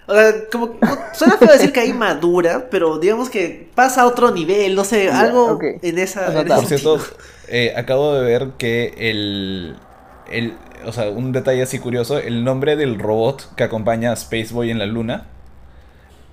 O 0.06 0.14
sea, 0.14 0.32
como, 0.50 0.76
suena 1.12 1.36
feo 1.36 1.52
decir 1.52 1.72
que 1.72 1.80
hay 1.80 1.92
madura, 1.92 2.68
pero 2.70 2.98
digamos 2.98 3.28
que 3.28 3.68
pasa 3.74 4.02
a 4.02 4.06
otro 4.06 4.30
nivel, 4.30 4.74
no 4.74 4.84
sé, 4.84 5.10
algo 5.10 5.58
en 5.62 5.98
esa. 5.98 6.44
Por 6.44 6.64
cierto, 6.66 6.98
eh, 7.48 7.74
acabo 7.76 8.14
de 8.14 8.24
ver 8.24 8.50
que 8.56 8.94
el, 8.96 9.76
el. 10.30 10.54
O 10.86 10.92
sea, 10.92 11.10
un 11.10 11.32
detalle 11.32 11.62
así 11.62 11.78
curioso: 11.78 12.18
el 12.18 12.42
nombre 12.42 12.76
del 12.76 12.98
robot 12.98 13.54
que 13.54 13.64
acompaña 13.64 14.12
a 14.12 14.16
Spaceboy 14.16 14.70
en 14.70 14.78
la 14.78 14.86
luna 14.86 15.26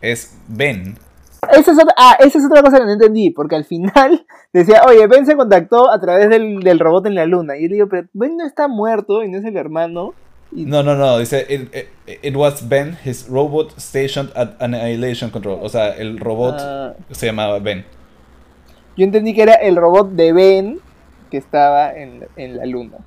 es 0.01 0.36
Ben. 0.47 0.97
Esa 1.52 1.72
es, 1.72 1.78
otra, 1.78 1.93
ah, 1.98 2.18
esa 2.20 2.38
es 2.38 2.46
otra 2.46 2.62
cosa 2.62 2.80
que 2.80 2.86
no 2.86 2.93
entendí, 2.93 3.32
porque 3.32 3.56
al 3.56 3.66
final 3.66 4.26
decía, 4.54 4.82
oye, 4.88 5.08
Ben 5.08 5.26
se 5.26 5.36
contactó 5.36 5.91
a 5.91 6.00
través 6.00 6.30
del, 6.30 6.60
del 6.60 6.80
robot 6.80 7.08
en 7.08 7.16
la 7.16 7.26
luna. 7.26 7.58
Y 7.58 7.64
yo 7.64 7.68
le 7.70 7.74
digo, 7.76 7.89
pero 7.89 8.08
Ben 8.14 8.38
no 8.38 8.46
está 8.46 8.68
muerto 8.68 9.24
y 9.24 9.30
no 9.30 9.38
es 9.38 9.46
el 9.46 9.58
hermano. 9.58 10.14
No, 10.52 10.84
no, 10.84 10.96
no, 10.96 11.18
dice, 11.18 11.46
it, 11.50 12.36
was 12.36 12.68
Ben, 12.68 12.98
his 13.04 13.28
robot 13.28 13.74
stationed 13.78 14.32
at 14.36 14.56
Annihilation 14.60 15.30
Control. 15.30 15.60
O 15.62 15.70
sea, 15.70 15.89
el 15.89 16.18
robot 16.18 16.56
ah. 16.60 16.93
se 17.12 17.26
llamaba 17.26 17.60
Ben. 17.60 17.84
Yo 18.96 19.04
entendí 19.04 19.34
que 19.34 19.41
era 19.41 19.56
el 19.56 19.76
robot 19.76 20.12
de 20.12 20.32
Ben 20.32 20.80
que 21.30 21.38
estaba 21.38 21.93
en, 21.93 22.26
en 22.38 22.58
la 22.58 22.66
luna. 22.66 23.00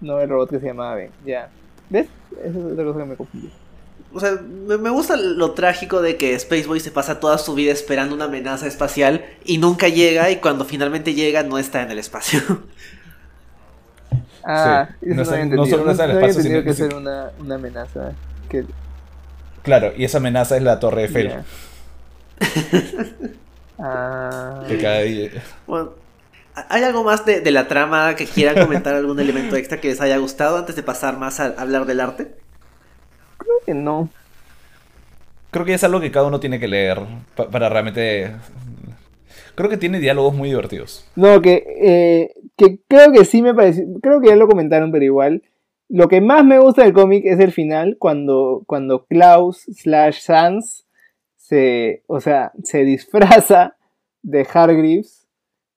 No 0.00 0.20
el 0.20 0.28
robot 0.28 0.50
que 0.50 0.60
se 0.60 0.66
llamaba 0.66 0.96
Ben, 0.96 1.10
ya. 1.24 1.48
¿Ves? 1.88 2.08
Esa 2.44 2.58
es 2.58 2.64
otra 2.64 2.84
cosa 2.84 2.98
que 2.98 3.04
me 3.04 3.16
confundí. 3.16 3.50
O 4.12 4.18
sea, 4.18 4.32
me, 4.42 4.90
gusta 4.90 5.16
lo 5.16 5.52
trágico 5.52 6.02
de 6.02 6.16
que 6.16 6.36
Spaceboy 6.36 6.80
se 6.80 6.90
pasa 6.90 7.20
toda 7.20 7.38
su 7.38 7.54
vida 7.54 7.70
esperando 7.70 8.14
una 8.14 8.24
amenaza 8.24 8.66
espacial 8.66 9.24
y 9.44 9.58
nunca 9.58 9.88
llega 9.88 10.30
y 10.30 10.36
cuando 10.36 10.64
finalmente 10.64 11.14
llega 11.14 11.44
no 11.44 11.58
está 11.58 11.82
en 11.82 11.92
el 11.92 11.98
espacio. 11.98 12.40
Ah, 14.42 14.88
no, 15.02 15.16
no, 15.16 15.24
solo 15.66 15.84
no 15.84 15.90
está 15.92 16.06
en 16.06 16.10
el 16.10 16.16
espacio, 16.16 16.42
sino 16.42 16.64
que 16.64 16.72
ser 16.72 16.94
una, 16.94 17.30
una 17.38 17.54
amenaza. 17.56 18.12
Que... 18.48 18.64
Claro, 19.62 19.92
y 19.96 20.04
esa 20.04 20.18
amenaza 20.18 20.56
es 20.56 20.62
la 20.62 20.80
Torre 20.80 21.02
Eiffel. 21.02 21.44
ah. 23.78 24.64
Bueno, 25.66 25.92
¿hay 26.54 26.82
algo 26.82 27.04
más 27.04 27.26
de, 27.26 27.42
de 27.42 27.50
la 27.50 27.68
trama 27.68 28.16
que 28.16 28.26
quieran 28.26 28.64
comentar, 28.64 28.94
algún 28.94 29.20
elemento 29.20 29.56
extra 29.56 29.78
que 29.80 29.88
les 29.88 30.00
haya 30.00 30.16
gustado 30.16 30.56
antes 30.56 30.74
de 30.74 30.82
pasar 30.82 31.18
más 31.18 31.38
a 31.38 31.54
hablar 31.58 31.84
del 31.84 32.00
arte? 32.00 32.39
Que 33.70 33.74
no. 33.74 34.08
Creo 35.52 35.64
que 35.64 35.74
es 35.74 35.84
algo 35.84 36.00
que 36.00 36.10
cada 36.10 36.26
uno 36.26 36.40
tiene 36.40 36.58
que 36.58 36.66
leer 36.66 36.98
para 37.36 37.68
realmente... 37.68 38.32
Creo 39.54 39.70
que 39.70 39.76
tiene 39.76 40.00
diálogos 40.00 40.34
muy 40.34 40.48
divertidos. 40.48 41.08
No, 41.14 41.40
que, 41.40 41.62
eh, 41.80 42.34
que 42.56 42.80
creo 42.88 43.12
que 43.12 43.24
sí 43.24 43.42
me 43.42 43.54
parece... 43.54 43.86
Creo 44.02 44.20
que 44.20 44.30
ya 44.30 44.34
lo 44.34 44.48
comentaron, 44.48 44.90
pero 44.90 45.04
igual. 45.04 45.44
Lo 45.88 46.08
que 46.08 46.20
más 46.20 46.44
me 46.44 46.58
gusta 46.58 46.82
del 46.82 46.92
cómic 46.92 47.24
es 47.26 47.38
el 47.38 47.52
final, 47.52 47.94
cuando, 47.96 48.64
cuando 48.66 49.06
Klaus 49.06 49.66
slash 49.70 50.18
Sans 50.18 50.84
se, 51.36 52.02
o 52.08 52.18
sea, 52.18 52.50
se 52.64 52.82
disfraza 52.82 53.76
de 54.22 54.44
Hargreaves 54.52 55.28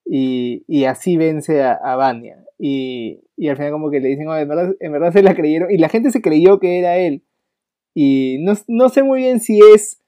y, 0.04 0.64
y 0.68 0.86
así 0.86 1.16
vence 1.16 1.62
a, 1.62 1.74
a 1.74 1.96
Vanya. 1.96 2.38
Y, 2.58 3.20
y, 3.38 3.50
al 3.50 3.58
final 3.58 3.72
como 3.72 3.92
que 3.92 4.00
le 4.00 4.08
dicen, 4.08 4.28
en, 4.32 4.48
verdad, 4.48 4.74
en 4.80 4.92
verdad 4.92 5.14
se 5.14 5.22
la 5.22 5.36
creyeron. 5.36 5.70
Y 5.70 5.78
la 5.78 5.90
gente 5.90 6.10
se 6.10 6.24
creyó 6.24 6.58
que 6.58 6.80
era 6.80 6.98
él. 6.98 7.22
Y 7.94 8.44
no, 8.68 8.90
sé 8.90 9.04
muy 9.04 9.22
bien 9.22 9.40
si 9.40 9.60
es 9.60 10.02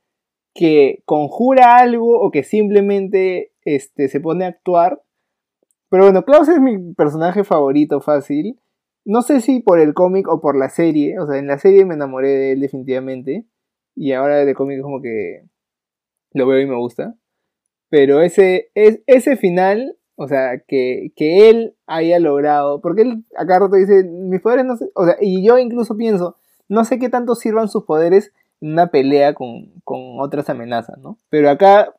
que 0.54 1.04
conjura 1.06 1.78
algo 1.78 2.20
o 2.20 2.32
que 2.32 2.44
simplemente 2.44 3.52
este, 3.64 4.08
se 4.08 4.20
pone 4.20 4.46
a 4.46 4.50
actuar. 4.50 5.02
Pero 5.90 6.06
bueno, 6.06 6.24
Klaus 6.24 6.50
es 6.50 6.60
mi 6.60 6.94
personaje 6.94 7.44
favorito 7.44 8.02
fácil. 8.02 8.60
No 9.04 9.22
sé 9.22 9.42
si 9.42 9.60
por 9.60 9.80
el 9.80 9.94
cómic 9.94 10.28
o 10.28 10.42
por 10.42 10.58
la 10.58 10.70
serie. 10.70 11.20
O 11.20 11.28
sea, 11.28 11.38
en 11.38 11.48
la 11.48 11.60
serie 11.60 11.86
me 11.86 11.94
enamoré 11.94 12.30
de 12.30 12.52
él 12.54 12.62
definitivamente. 12.62 13.46
Y 13.96 14.14
ahora 14.14 14.44
de 14.44 14.56
cómic 14.56 14.82
como 14.82 15.02
que 15.02 15.44
lo 16.32 16.48
veo 16.48 16.60
y 16.60 16.66
me 16.66 16.76
gusta. 16.76 17.16
Pero 17.90 18.22
ese, 18.22 18.72
es, 18.74 19.02
ese 19.06 19.38
final, 19.38 19.98
o 20.16 20.28
sea, 20.28 20.60
que, 20.68 21.12
que 21.16 21.50
él 21.50 21.76
haya 21.86 22.20
logrado. 22.20 22.82
Porque 22.82 23.04
él 23.04 23.26
acá 23.38 23.60
rato 23.60 23.76
dice, 23.76 24.04
mis 24.04 24.42
poderes 24.42 24.66
no 24.66 24.76
sé. 24.76 24.90
O 24.96 25.06
sea, 25.06 25.18
y 25.22 25.46
yo 25.46 25.60
incluso 25.60 25.96
pienso, 25.96 26.38
no 26.70 26.86
sé 26.86 27.00
qué 27.00 27.10
tanto 27.10 27.36
sirvan 27.36 27.70
sus 27.70 27.84
poderes 27.84 28.32
una 28.62 28.88
pelea 28.88 29.34
con, 29.34 29.72
con 29.84 30.20
otras 30.20 30.50
amenazas, 30.50 30.98
¿no? 30.98 31.18
Pero 31.30 31.50
acá 31.50 31.94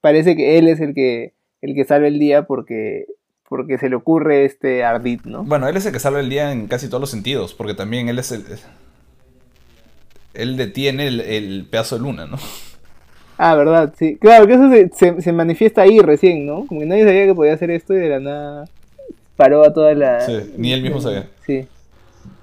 parece 0.00 0.36
que 0.36 0.58
él 0.58 0.68
es 0.68 0.80
el 0.80 0.94
que, 0.94 1.34
el 1.60 1.74
que 1.74 1.84
salva 1.84 2.08
el 2.08 2.18
día 2.18 2.46
porque 2.46 3.06
porque 3.50 3.78
se 3.78 3.88
le 3.88 3.96
ocurre 3.96 4.44
este 4.44 4.84
ardid, 4.84 5.22
¿no? 5.24 5.42
Bueno, 5.42 5.66
él 5.66 5.76
es 5.76 5.84
el 5.84 5.92
que 5.92 5.98
salva 5.98 6.20
el 6.20 6.30
día 6.30 6.52
en 6.52 6.68
casi 6.68 6.86
todos 6.86 7.00
los 7.00 7.10
sentidos, 7.10 7.52
porque 7.52 7.74
también 7.74 8.08
él 8.08 8.20
es 8.20 8.30
el... 8.30 8.44
Él 10.34 10.56
detiene 10.56 11.08
el, 11.08 11.66
pedazo 11.68 11.96
de 11.96 12.02
luna, 12.02 12.26
¿no? 12.26 12.36
Ah, 13.38 13.56
verdad, 13.56 13.92
sí. 13.98 14.16
Claro, 14.18 14.46
que 14.46 14.52
eso 14.52 15.20
se, 15.20 15.32
manifiesta 15.32 15.82
ahí 15.82 15.98
recién, 15.98 16.46
¿no? 16.46 16.64
Como 16.66 16.78
que 16.78 16.86
nadie 16.86 17.04
sabía 17.04 17.26
que 17.26 17.34
podía 17.34 17.54
hacer 17.54 17.72
esto 17.72 17.92
y 17.92 17.98
de 17.98 18.08
la 18.08 18.20
nada 18.20 18.64
paró 19.34 19.64
a 19.64 19.72
toda 19.72 19.94
la... 19.94 20.20
Sí, 20.20 20.52
ni 20.56 20.72
él 20.72 20.82
mismo 20.82 21.00
sabía. 21.00 21.26
Sí. 21.44 21.66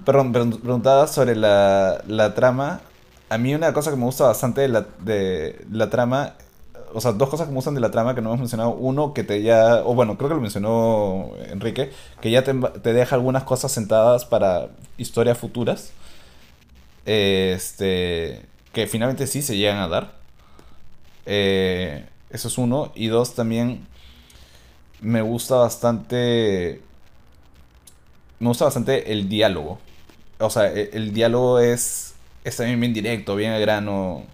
Perdón, 0.08 0.32
preguntaba 0.32 1.06
sobre 1.06 1.36
la, 1.36 2.02
la 2.06 2.32
trama. 2.32 2.80
A 3.28 3.36
mí 3.36 3.54
una 3.54 3.74
cosa 3.74 3.90
que 3.90 3.98
me 3.98 4.06
gusta 4.06 4.24
bastante 4.24 4.62
de 4.62 4.68
la, 4.68 4.86
de 5.00 5.66
la 5.70 5.90
trama 5.90 6.32
o 6.94 7.00
sea, 7.02 7.12
dos 7.12 7.28
cosas 7.28 7.46
que 7.46 7.50
me 7.50 7.56
gustan 7.56 7.74
de 7.74 7.82
la 7.82 7.90
trama 7.90 8.14
que 8.14 8.22
no 8.22 8.30
hemos 8.30 8.40
mencionado. 8.40 8.70
Uno, 8.70 9.12
que 9.12 9.22
te 9.22 9.42
ya, 9.42 9.82
o 9.84 9.94
bueno, 9.94 10.16
creo 10.16 10.30
que 10.30 10.34
lo 10.34 10.40
mencionó 10.40 11.32
Enrique, 11.50 11.92
que 12.22 12.30
ya 12.30 12.42
te, 12.42 12.54
deja 12.54 13.16
algunas 13.16 13.44
cosas 13.44 13.70
sentadas 13.70 14.24
para 14.24 14.68
historias 14.96 15.36
futuras. 15.36 15.92
Este, 17.04 18.46
que 18.72 18.86
finalmente 18.86 19.26
sí 19.26 19.42
se 19.42 19.58
llegan 19.58 19.76
a 19.76 19.88
dar. 19.88 20.14
Eh, 21.26 22.06
eso 22.30 22.48
es 22.48 22.56
uno. 22.56 22.92
Y 22.94 23.08
dos, 23.08 23.34
también 23.34 23.86
me 25.02 25.20
gusta 25.20 25.56
bastante. 25.56 26.80
Me 28.38 28.48
gusta 28.48 28.64
bastante 28.64 29.12
el 29.12 29.28
diálogo. 29.28 29.78
O 30.40 30.50
sea, 30.50 30.68
el, 30.72 30.90
el 30.92 31.14
diálogo 31.14 31.58
es, 31.60 32.14
es 32.44 32.56
también 32.56 32.80
bien 32.80 32.94
directo, 32.94 33.36
bien 33.36 33.52
al 33.52 33.60
grano 33.60 34.24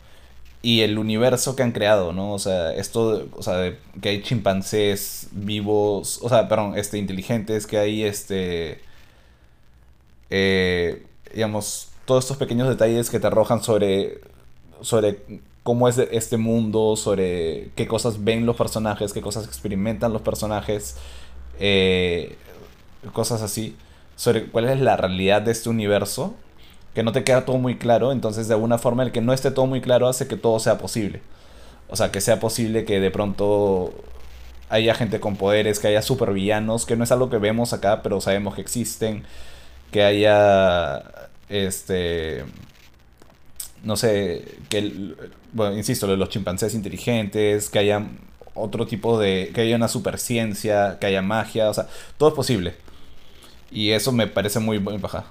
y 0.63 0.81
el 0.81 0.99
universo 0.99 1.57
que 1.57 1.63
han 1.63 1.73
creado, 1.73 2.13
¿no? 2.15 2.33
O 2.33 2.39
sea, 2.39 2.73
esto, 2.75 3.29
o 3.37 3.43
sea, 3.43 3.75
que 4.01 4.09
hay 4.09 4.23
chimpancés 4.23 5.29
vivos, 5.33 6.21
o 6.23 6.29
sea, 6.31 6.49
perdón, 6.49 6.79
este, 6.79 6.99
inteligentes, 6.99 7.67
que 7.67 7.79
hay, 7.79 8.03
este, 8.05 8.81
eh, 10.31 11.05
digamos, 11.33 11.89
todos 12.07 12.25
estos 12.25 12.37
pequeños 12.37 12.69
detalles 12.69 13.11
que 13.11 13.21
te 13.21 13.27
arrojan 13.27 13.63
sobre, 13.63 14.21
sobre 14.81 15.19
cómo 15.63 15.89
es 15.89 15.99
este 15.99 16.37
mundo, 16.39 16.97
sobre 16.97 17.71
qué 17.77 17.87
cosas 17.87 18.25
ven 18.25 18.47
los 18.47 18.57
personajes, 18.57 19.13
qué 19.13 19.21
cosas 19.21 19.45
experimentan 19.47 20.13
los 20.13 20.23
personajes, 20.23 20.97
eh, 21.61 22.37
cosas 23.13 23.43
así, 23.43 23.77
sobre 24.17 24.47
cuál 24.47 24.69
es 24.69 24.81
la 24.81 24.97
realidad 24.97 25.43
de 25.43 25.53
este 25.53 25.69
universo 25.69 26.35
que 26.95 27.03
no 27.03 27.13
te 27.13 27.25
queda 27.25 27.45
todo 27.45 27.59
muy 27.59 27.77
claro, 27.77 28.13
entonces 28.13 28.49
de 28.49 28.55
alguna 28.55 28.79
forma 28.79 29.03
el 29.03 29.13
que 29.13 29.21
no 29.21 29.33
esté 29.33 29.51
todo 29.51 29.67
muy 29.67 29.81
claro 29.81 30.07
hace 30.09 30.29
que 30.29 30.37
todo 30.37 30.61
sea 30.61 30.79
posible. 30.79 31.23
O 31.89 31.97
sea, 31.97 32.11
que 32.13 32.21
sea 32.21 32.41
posible 32.41 32.85
que 32.85 33.01
de 33.01 33.11
pronto 33.11 33.93
haya 34.69 34.95
gente 34.95 35.21
con 35.21 35.37
poderes, 35.37 35.81
que 35.81 35.89
haya 35.89 36.03
supervillanos, 36.03 36.87
que 36.87 36.97
no 36.97 37.05
es 37.05 37.13
algo 37.13 37.31
que 37.31 37.39
vemos 37.39 37.73
acá, 37.73 38.03
pero 38.03 38.21
sabemos 38.21 38.55
que 38.55 38.61
existen, 38.61 39.25
que 39.91 40.03
haya 40.05 41.03
este 41.49 42.45
no 43.85 43.97
sé, 43.97 44.45
que 44.69 45.15
bueno, 45.53 45.77
insisto, 45.77 46.07
los 46.17 46.29
chimpancés 46.31 46.75
inteligentes, 46.75 47.69
que 47.71 47.79
haya 47.79 48.07
otro 48.55 48.87
tipo 48.87 49.19
de 49.19 49.51
que 49.55 49.63
haya 49.63 49.77
una 49.77 49.89
superciencia, 49.89 50.99
que 51.01 51.07
haya 51.07 51.23
magia, 51.23 51.69
o 51.71 51.75
sea, 51.75 51.87
todo 52.19 52.31
es 52.31 52.35
posible. 52.35 52.75
Y 53.75 53.91
eso 53.91 54.13
me 54.13 54.27
parece 54.27 54.61
muy 54.61 54.79
muy 54.79 54.97
baja. 54.97 55.25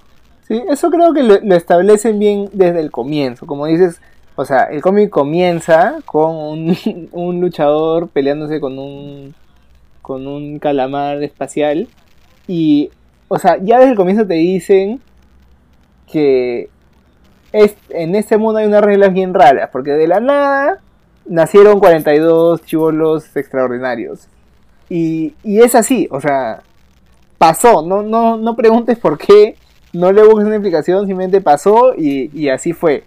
Sí, 0.48 0.62
eso 0.70 0.92
creo 0.92 1.14
que 1.14 1.24
lo, 1.24 1.36
establecen 1.56 2.20
bien 2.20 2.50
desde 2.52 2.82
el 2.82 2.92
comienzo. 2.92 3.48
Como 3.48 3.66
dices, 3.66 4.02
o 4.36 4.46
sea, 4.46 4.66
el 4.66 4.82
cómic 4.82 5.10
comienza 5.10 5.96
con 6.06 6.76
un, 7.12 7.42
luchador 7.42 8.10
peleándose 8.10 8.60
con 8.60 8.78
un 8.78 9.34
con 10.02 10.28
un 10.28 10.60
calamar 10.60 11.24
espacial 11.24 11.88
y 12.46 12.92
o 13.30 13.40
sea, 13.40 13.58
ya 13.64 13.80
desde 13.80 13.92
el 13.92 13.98
comienzo 13.98 14.28
te 14.28 14.34
dicen 14.36 15.00
que 16.12 16.70
es, 17.54 17.76
en 17.90 18.16
este 18.16 18.38
mundo 18.38 18.60
hay 18.60 18.68
unas 18.68 18.84
reglas 18.84 19.14
bien 19.14 19.34
raras, 19.34 19.70
porque 19.72 19.92
de 19.92 20.08
la 20.08 20.20
nada 20.20 20.82
nacieron 21.26 21.80
42 21.80 22.64
chivolos 22.66 23.36
extraordinarios. 23.38 24.28
Y, 24.90 25.34
y 25.44 25.62
es 25.62 25.76
así, 25.76 26.08
o 26.12 26.20
sea, 26.20 26.62
pasó, 27.38 27.82
no, 27.82 28.02
no, 28.02 28.38
no 28.38 28.56
preguntes 28.56 28.98
por 28.98 29.18
qué, 29.18 29.56
no 29.94 30.12
le 30.12 30.24
busques 30.24 30.46
una 30.46 30.56
explicación, 30.56 31.06
simplemente 31.06 31.42
pasó 31.42 31.94
y, 31.96 32.50
así 32.50 32.74
fue. 32.74 33.04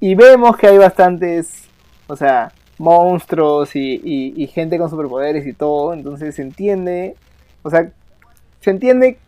Y 0.00 0.14
vemos 0.14 0.56
que 0.56 0.66
hay 0.66 0.78
bastantes, 0.78 1.64
o 2.06 2.16
sea, 2.16 2.52
monstruos 2.78 3.74
y, 3.74 4.50
gente 4.52 4.78
con 4.78 4.90
superpoderes 4.90 5.46
y 5.46 5.54
todo, 5.54 5.94
entonces 5.94 6.34
se 6.34 6.42
entiende, 6.42 7.16
o 7.62 7.70
sea, 7.70 7.90
se 8.60 8.70
entiende 8.70 9.18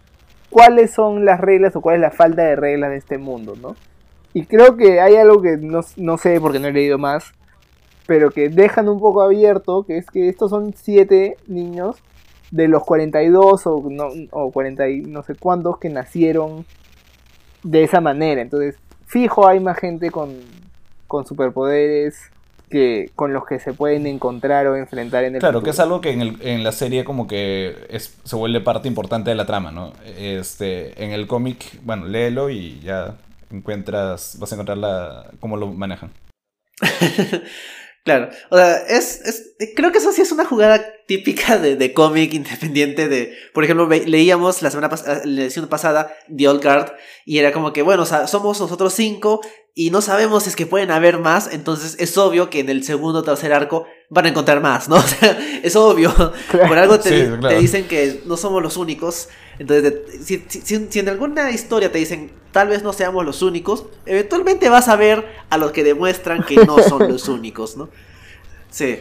cuáles 0.51 0.93
son 0.93 1.25
las 1.25 1.41
reglas 1.41 1.75
o 1.77 1.81
cuál 1.81 1.97
es 1.97 2.01
la 2.03 2.11
falta 2.11 2.43
de 2.43 2.57
reglas 2.57 2.91
de 2.91 2.97
este 2.97 3.19
mundo, 3.19 3.55
¿no? 3.61 3.77
Y 4.35 4.45
creo 4.45 4.77
que 4.77 5.01
hay 5.01 5.17
algo 5.17 5.41
que 5.41 5.57
no, 5.57 5.81
no 5.97 6.19
sé 6.19 6.41
porque 6.41 6.59
no 6.59 6.69
he 6.69 6.73
leído 6.73 6.99
más, 6.99 7.33
pero 8.07 8.31
que 8.31 8.49
dejan 8.51 8.89
un 8.89 9.01
poco 9.01 9.23
abierto, 9.23 9.85
que 9.85 9.97
es 9.97 10.07
que 10.07 10.29
estos 10.29 10.51
son 10.51 10.75
siete 10.77 11.37
niños 11.47 11.97
de 12.51 12.69
los 12.69 12.85
42 12.85 13.67
o, 13.67 13.87
no, 13.91 14.09
o 14.31 14.51
40 14.51 14.89
y 14.89 15.01
no 15.03 15.23
sé 15.23 15.35
cuántos 15.35 15.79
que 15.79 15.89
nacieron 15.89 16.65
de 17.63 17.85
esa 17.85 18.01
manera. 18.01 18.41
Entonces, 18.41 18.77
fijo, 19.07 19.47
hay 19.47 19.61
más 19.61 19.79
gente 19.79 20.11
con, 20.11 20.35
con 21.07 21.27
superpoderes 21.27 22.31
que 22.69 23.11
con 23.17 23.33
los 23.33 23.47
que 23.47 23.59
se 23.59 23.73
pueden 23.73 24.07
encontrar 24.07 24.67
o 24.67 24.77
enfrentar 24.77 25.25
en 25.25 25.35
el 25.35 25.41
Claro, 25.41 25.63
que 25.63 25.71
es 25.71 25.81
algo 25.81 26.01
que 26.01 26.11
en, 26.11 26.21
el, 26.21 26.37
en 26.43 26.63
la 26.63 26.73
serie 26.73 27.05
como 27.05 27.27
que 27.27 27.75
es, 27.89 28.19
se 28.25 28.37
vuelve 28.37 28.61
parte 28.61 28.89
importante 28.89 29.31
de 29.31 29.37
la 29.37 29.47
trama, 29.47 29.73
¿no? 29.73 29.93
Este, 30.05 31.03
en 31.03 31.13
el 31.13 31.27
cómic, 31.27 31.81
bueno, 31.83 32.07
léelo 32.07 32.51
y 32.51 32.79
ya 32.81 33.17
encuentras, 33.51 34.37
vas 34.39 34.53
a 34.53 34.55
encontrar 34.55 34.79
la, 34.79 35.31
cómo 35.41 35.57
lo 35.57 35.69
manejan. 35.69 36.11
Claro, 38.05 38.31
o 38.49 38.57
sea, 38.57 38.77
es, 38.89 39.21
es, 39.23 39.53
creo 39.77 39.93
que 39.93 39.99
eso 39.99 40.13
sí 40.13 40.23
es 40.23 40.33
una 40.33 40.47
jugada 40.47 40.83
típica 41.07 41.59
de, 41.59 41.77
de 41.77 41.93
cómic 41.93 42.33
independiente 42.33 43.09
de, 43.09 43.37
por 43.53 43.65
ejemplo, 43.65 43.87
leíamos 43.89 44.63
la 44.63 44.71
semana 44.71 44.89
pasada, 44.89 45.21
la 45.25 45.43
edición 45.43 45.69
pasada, 45.69 46.15
The 46.35 46.49
Old 46.49 46.63
Guard, 46.63 46.93
y 47.27 47.39
era 47.39 47.53
como 47.53 47.73
que, 47.73 47.83
bueno, 47.83 48.05
o 48.05 48.07
sea, 48.07 48.27
somos 48.27 48.61
nosotros 48.61 48.95
cinco 48.95 49.41
y 49.75 49.91
no 49.91 50.01
sabemos 50.01 50.43
si 50.43 50.51
es 50.51 50.57
que 50.57 50.67
pueden 50.67 50.91
haber 50.91 51.19
más, 51.19 51.53
entonces 51.53 51.97
es 51.99 52.17
obvio 52.19 52.51
que 52.51 52.61
en 52.61 52.69
el 52.69 52.83
segundo 52.83 53.21
o 53.21 53.23
tercer 53.23 53.53
arco 53.53 53.87
van 54.11 54.27
a 54.27 54.29
encontrar 54.31 54.61
más, 54.61 54.89
¿no? 54.89 54.97
O 54.99 55.03
sea, 55.03 55.39
es 55.63 55.77
obvio, 55.77 56.13
por 56.51 56.79
algo 56.79 56.99
te, 56.99 57.29
te, 57.37 57.59
dicen 57.59 57.87
que 57.87 58.23
no 58.27 58.37
somos 58.37 58.63
los 58.63 58.77
únicos, 58.77 59.29
entonces 59.59 59.95
si, 60.25 60.45
si, 60.49 60.87
si 60.89 60.99
en 60.99 61.09
alguna 61.09 61.51
historia 61.51 61.91
te 61.91 61.99
dicen 61.99 62.31
tal 62.53 62.69
vez 62.69 62.83
no 62.83 62.93
seamos 62.93 63.25
los 63.25 63.43
únicos, 63.43 63.85
eventualmente 64.07 64.69
vas 64.69 64.89
a 64.89 64.97
ver 64.97 65.25
a 65.51 65.59
los 65.59 65.73
que 65.73 65.85
demuestran 65.85 66.43
que 66.43 66.57
no 66.57 66.79
son 66.83 67.09
los 67.09 67.29
únicos, 67.29 67.77
¿no? 67.77 67.89
Sí. 68.71 68.99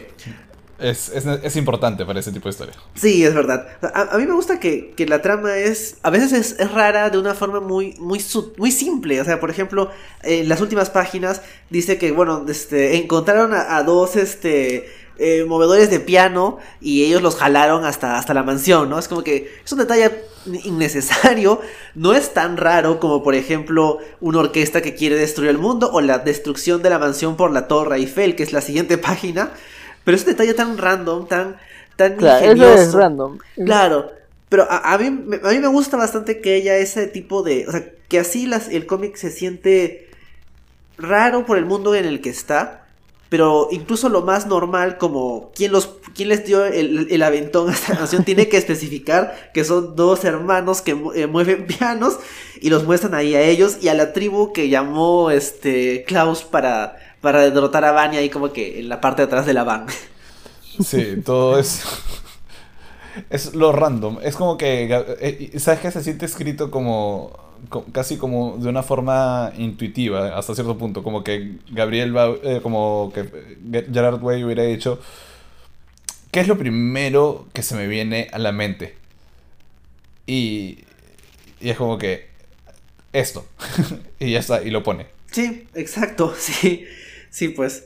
Es, 0.78 1.08
es, 1.08 1.56
importante 1.56 2.06
para 2.06 2.20
ese 2.20 2.30
tipo 2.30 2.44
de 2.44 2.50
historia. 2.50 2.74
Sí, 2.94 3.24
es 3.24 3.34
verdad. 3.34 3.66
A, 3.94 4.16
mí 4.16 4.26
me 4.26 4.32
gusta 4.32 4.60
que, 4.60 4.94
la 5.08 5.20
trama 5.20 5.56
es. 5.56 5.96
A 6.04 6.10
veces 6.10 6.32
es, 6.32 6.72
rara 6.72 7.10
de 7.10 7.18
una 7.18 7.34
forma 7.34 7.58
muy, 7.58 7.96
muy, 7.98 8.24
muy 8.56 8.70
simple. 8.70 9.20
O 9.20 9.24
sea, 9.24 9.40
por 9.40 9.50
ejemplo, 9.50 9.90
en 10.22 10.48
las 10.48 10.60
últimas 10.60 10.88
páginas 10.88 11.42
dice 11.68 11.98
que, 11.98 12.12
bueno, 12.12 12.46
este, 12.48 12.96
encontraron 12.96 13.54
a, 13.54 13.76
a 13.76 13.82
dos 13.82 14.14
este, 14.14 14.88
eh, 15.18 15.44
movedores 15.44 15.90
de 15.90 15.98
piano 15.98 16.58
y 16.80 17.04
ellos 17.04 17.22
los 17.22 17.34
jalaron 17.34 17.84
hasta, 17.84 18.16
hasta 18.18 18.34
la 18.34 18.44
mansión, 18.44 18.88
¿no? 18.88 18.98
Es 18.98 19.08
como 19.08 19.24
que 19.24 19.52
es 19.64 19.72
un 19.72 19.78
detalle 19.78 20.24
innecesario, 20.64 21.60
no 21.94 22.14
es 22.14 22.32
tan 22.32 22.56
raro 22.56 23.00
como 23.00 23.22
por 23.22 23.34
ejemplo 23.34 23.98
una 24.20 24.38
orquesta 24.38 24.80
que 24.80 24.94
quiere 24.94 25.16
destruir 25.16 25.50
el 25.50 25.58
mundo 25.58 25.90
o 25.92 26.00
la 26.00 26.18
destrucción 26.18 26.82
de 26.82 26.90
la 26.90 26.98
mansión 26.98 27.36
por 27.36 27.50
la 27.50 27.66
Torre 27.66 27.96
Eiffel, 27.96 28.36
que 28.36 28.44
es 28.44 28.52
la 28.52 28.60
siguiente 28.60 28.96
página, 28.98 29.50
pero 30.04 30.16
es 30.16 30.22
un 30.22 30.28
detalle 30.28 30.54
tan 30.54 30.78
random, 30.78 31.26
tan, 31.26 31.56
tan 31.96 32.16
claro, 32.16 32.46
Eso 32.52 32.74
es 32.74 32.94
random. 32.94 33.38
Claro, 33.64 34.12
pero 34.48 34.66
a, 34.70 34.96
mí, 34.98 35.06
a 35.06 35.48
mí 35.50 35.58
me 35.58 35.68
gusta 35.68 35.96
bastante 35.96 36.40
que 36.40 36.54
ella 36.54 36.76
ese 36.76 37.06
tipo 37.06 37.42
de, 37.42 37.66
o 37.66 37.72
sea, 37.72 37.84
que 38.08 38.18
así 38.18 38.46
las, 38.46 38.68
el 38.68 38.86
cómic 38.86 39.16
se 39.16 39.30
siente 39.30 40.08
raro 40.96 41.44
por 41.44 41.58
el 41.58 41.66
mundo 41.66 41.94
en 41.94 42.06
el 42.06 42.20
que 42.20 42.30
está 42.30 42.87
pero 43.28 43.68
incluso 43.70 44.08
lo 44.08 44.22
más 44.22 44.46
normal, 44.46 44.96
como 44.96 45.52
quién, 45.54 45.72
los, 45.72 45.90
quién 46.14 46.30
les 46.30 46.46
dio 46.46 46.64
el, 46.64 47.22
aventón 47.22 47.68
a 47.68 47.72
esta 47.72 47.96
canción, 47.96 48.24
tiene 48.24 48.48
que 48.48 48.56
especificar 48.56 49.50
que 49.52 49.64
son 49.64 49.96
dos 49.96 50.24
hermanos 50.24 50.80
que 50.80 50.96
eh, 51.14 51.26
mueven 51.26 51.66
pianos 51.66 52.18
y 52.60 52.70
los 52.70 52.84
muestran 52.84 53.14
ahí 53.14 53.34
a 53.34 53.42
ellos 53.42 53.78
y 53.82 53.88
a 53.88 53.94
la 53.94 54.12
tribu 54.12 54.52
que 54.52 54.68
llamó 54.68 55.30
este 55.30 56.04
Klaus 56.06 56.42
para, 56.42 56.96
para 57.20 57.50
derrotar 57.50 57.84
a 57.84 57.92
Vanya 57.92 58.20
ahí 58.20 58.30
como 58.30 58.52
que 58.52 58.80
en 58.80 58.88
la 58.88 59.00
parte 59.00 59.22
de 59.22 59.26
atrás 59.26 59.46
de 59.46 59.54
la 59.54 59.64
van. 59.64 59.86
Sí, 60.84 61.16
todo 61.24 61.58
es... 61.58 61.82
Es 63.30 63.54
lo 63.56 63.72
random. 63.72 64.18
Es 64.22 64.36
como 64.36 64.56
que... 64.56 64.88
Eh, 65.20 65.58
¿Sabes 65.58 65.80
qué 65.80 65.90
se 65.90 66.04
siente 66.04 66.24
escrito 66.24 66.70
como 66.70 67.47
casi 67.92 68.16
como 68.16 68.56
de 68.58 68.68
una 68.68 68.82
forma 68.82 69.52
intuitiva 69.56 70.36
hasta 70.36 70.54
cierto 70.54 70.78
punto, 70.78 71.02
como 71.02 71.24
que 71.24 71.58
Gabriel 71.70 72.16
va, 72.16 72.34
eh, 72.42 72.60
como 72.62 73.12
que 73.14 73.28
Gerard 73.92 74.22
Way 74.22 74.44
hubiera 74.44 74.62
dicho, 74.62 75.00
¿qué 76.30 76.40
es 76.40 76.48
lo 76.48 76.58
primero 76.58 77.46
que 77.52 77.62
se 77.62 77.74
me 77.74 77.86
viene 77.86 78.28
a 78.32 78.38
la 78.38 78.52
mente? 78.52 78.96
Y, 80.26 80.84
y 81.60 81.70
es 81.70 81.76
como 81.76 81.98
que 81.98 82.28
esto, 83.12 83.46
y 84.18 84.32
ya 84.32 84.40
está, 84.40 84.62
y 84.62 84.70
lo 84.70 84.82
pone. 84.82 85.06
Sí, 85.30 85.66
exacto, 85.74 86.34
sí, 86.38 86.84
sí, 87.30 87.48
pues. 87.48 87.84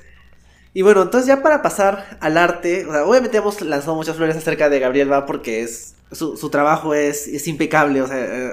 Y 0.74 0.82
bueno, 0.82 1.02
entonces 1.02 1.28
ya 1.28 1.42
para 1.42 1.60
pasar 1.62 2.16
al 2.20 2.38
arte, 2.38 2.86
obviamente 2.86 3.36
hemos 3.36 3.60
lanzado 3.60 3.94
muchas 3.94 4.16
flores 4.16 4.36
acerca 4.36 4.70
de 4.70 4.80
Gabriel 4.80 5.12
Va 5.12 5.26
porque 5.26 5.62
es 5.62 5.94
su, 6.12 6.36
su 6.36 6.50
trabajo 6.50 6.94
es, 6.94 7.26
es, 7.26 7.46
impecable, 7.48 8.02
o 8.02 8.06
sea, 8.06 8.18
eh, 8.18 8.52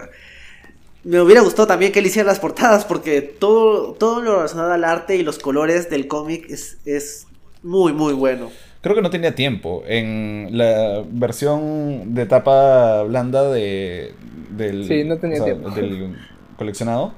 me 1.03 1.21
hubiera 1.21 1.41
gustado 1.41 1.67
también 1.67 1.91
que 1.91 1.99
él 1.99 2.05
hiciera 2.05 2.27
las 2.27 2.39
portadas 2.39 2.85
porque 2.85 3.21
todo, 3.21 3.93
todo 3.93 4.21
lo 4.21 4.35
relacionado 4.35 4.73
al 4.73 4.83
arte 4.83 5.15
y 5.15 5.23
los 5.23 5.39
colores 5.39 5.89
del 5.89 6.07
cómic 6.07 6.49
es, 6.49 6.77
es 6.85 7.27
muy, 7.63 7.93
muy 7.93 8.13
bueno. 8.13 8.51
Creo 8.81 8.95
que 8.95 9.01
no 9.01 9.09
tenía 9.09 9.35
tiempo. 9.35 9.83
En 9.87 10.49
la 10.51 11.03
versión 11.09 12.13
de 12.13 12.25
tapa 12.25 13.03
blanda 13.03 13.49
de, 13.49 14.13
del, 14.51 14.87
sí, 14.87 15.03
no 15.03 15.17
tenía 15.17 15.43
tiempo. 15.43 15.69
del 15.71 16.15
coleccionado, 16.57 17.13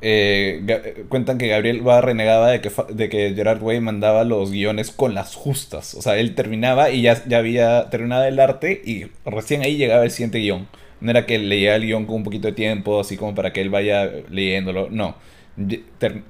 eh, 0.00 1.04
cuentan 1.08 1.38
que 1.38 1.48
Gabriel 1.48 1.86
va 1.86 2.00
renegaba 2.00 2.50
de 2.50 2.60
que, 2.60 2.70
de 2.92 3.08
que 3.08 3.34
Gerard 3.34 3.62
Way 3.62 3.80
mandaba 3.80 4.24
los 4.24 4.50
guiones 4.50 4.90
con 4.90 5.14
las 5.14 5.34
justas. 5.34 5.94
O 5.94 6.02
sea, 6.02 6.16
él 6.16 6.34
terminaba 6.34 6.90
y 6.90 7.02
ya, 7.02 7.22
ya 7.26 7.38
había 7.38 7.90
terminado 7.90 8.24
el 8.24 8.40
arte 8.40 8.80
y 8.84 9.06
recién 9.24 9.62
ahí 9.62 9.76
llegaba 9.76 10.04
el 10.04 10.10
siguiente 10.10 10.38
guion. 10.38 10.66
No 11.02 11.10
era 11.10 11.26
que 11.26 11.38
leía 11.38 11.76
el 11.76 11.82
guion 11.82 12.06
con 12.06 12.16
un 12.16 12.24
poquito 12.24 12.48
de 12.48 12.54
tiempo, 12.54 13.00
así 13.00 13.16
como 13.16 13.34
para 13.34 13.52
que 13.52 13.60
él 13.60 13.70
vaya 13.70 14.10
leyéndolo. 14.30 14.88
No. 14.90 15.16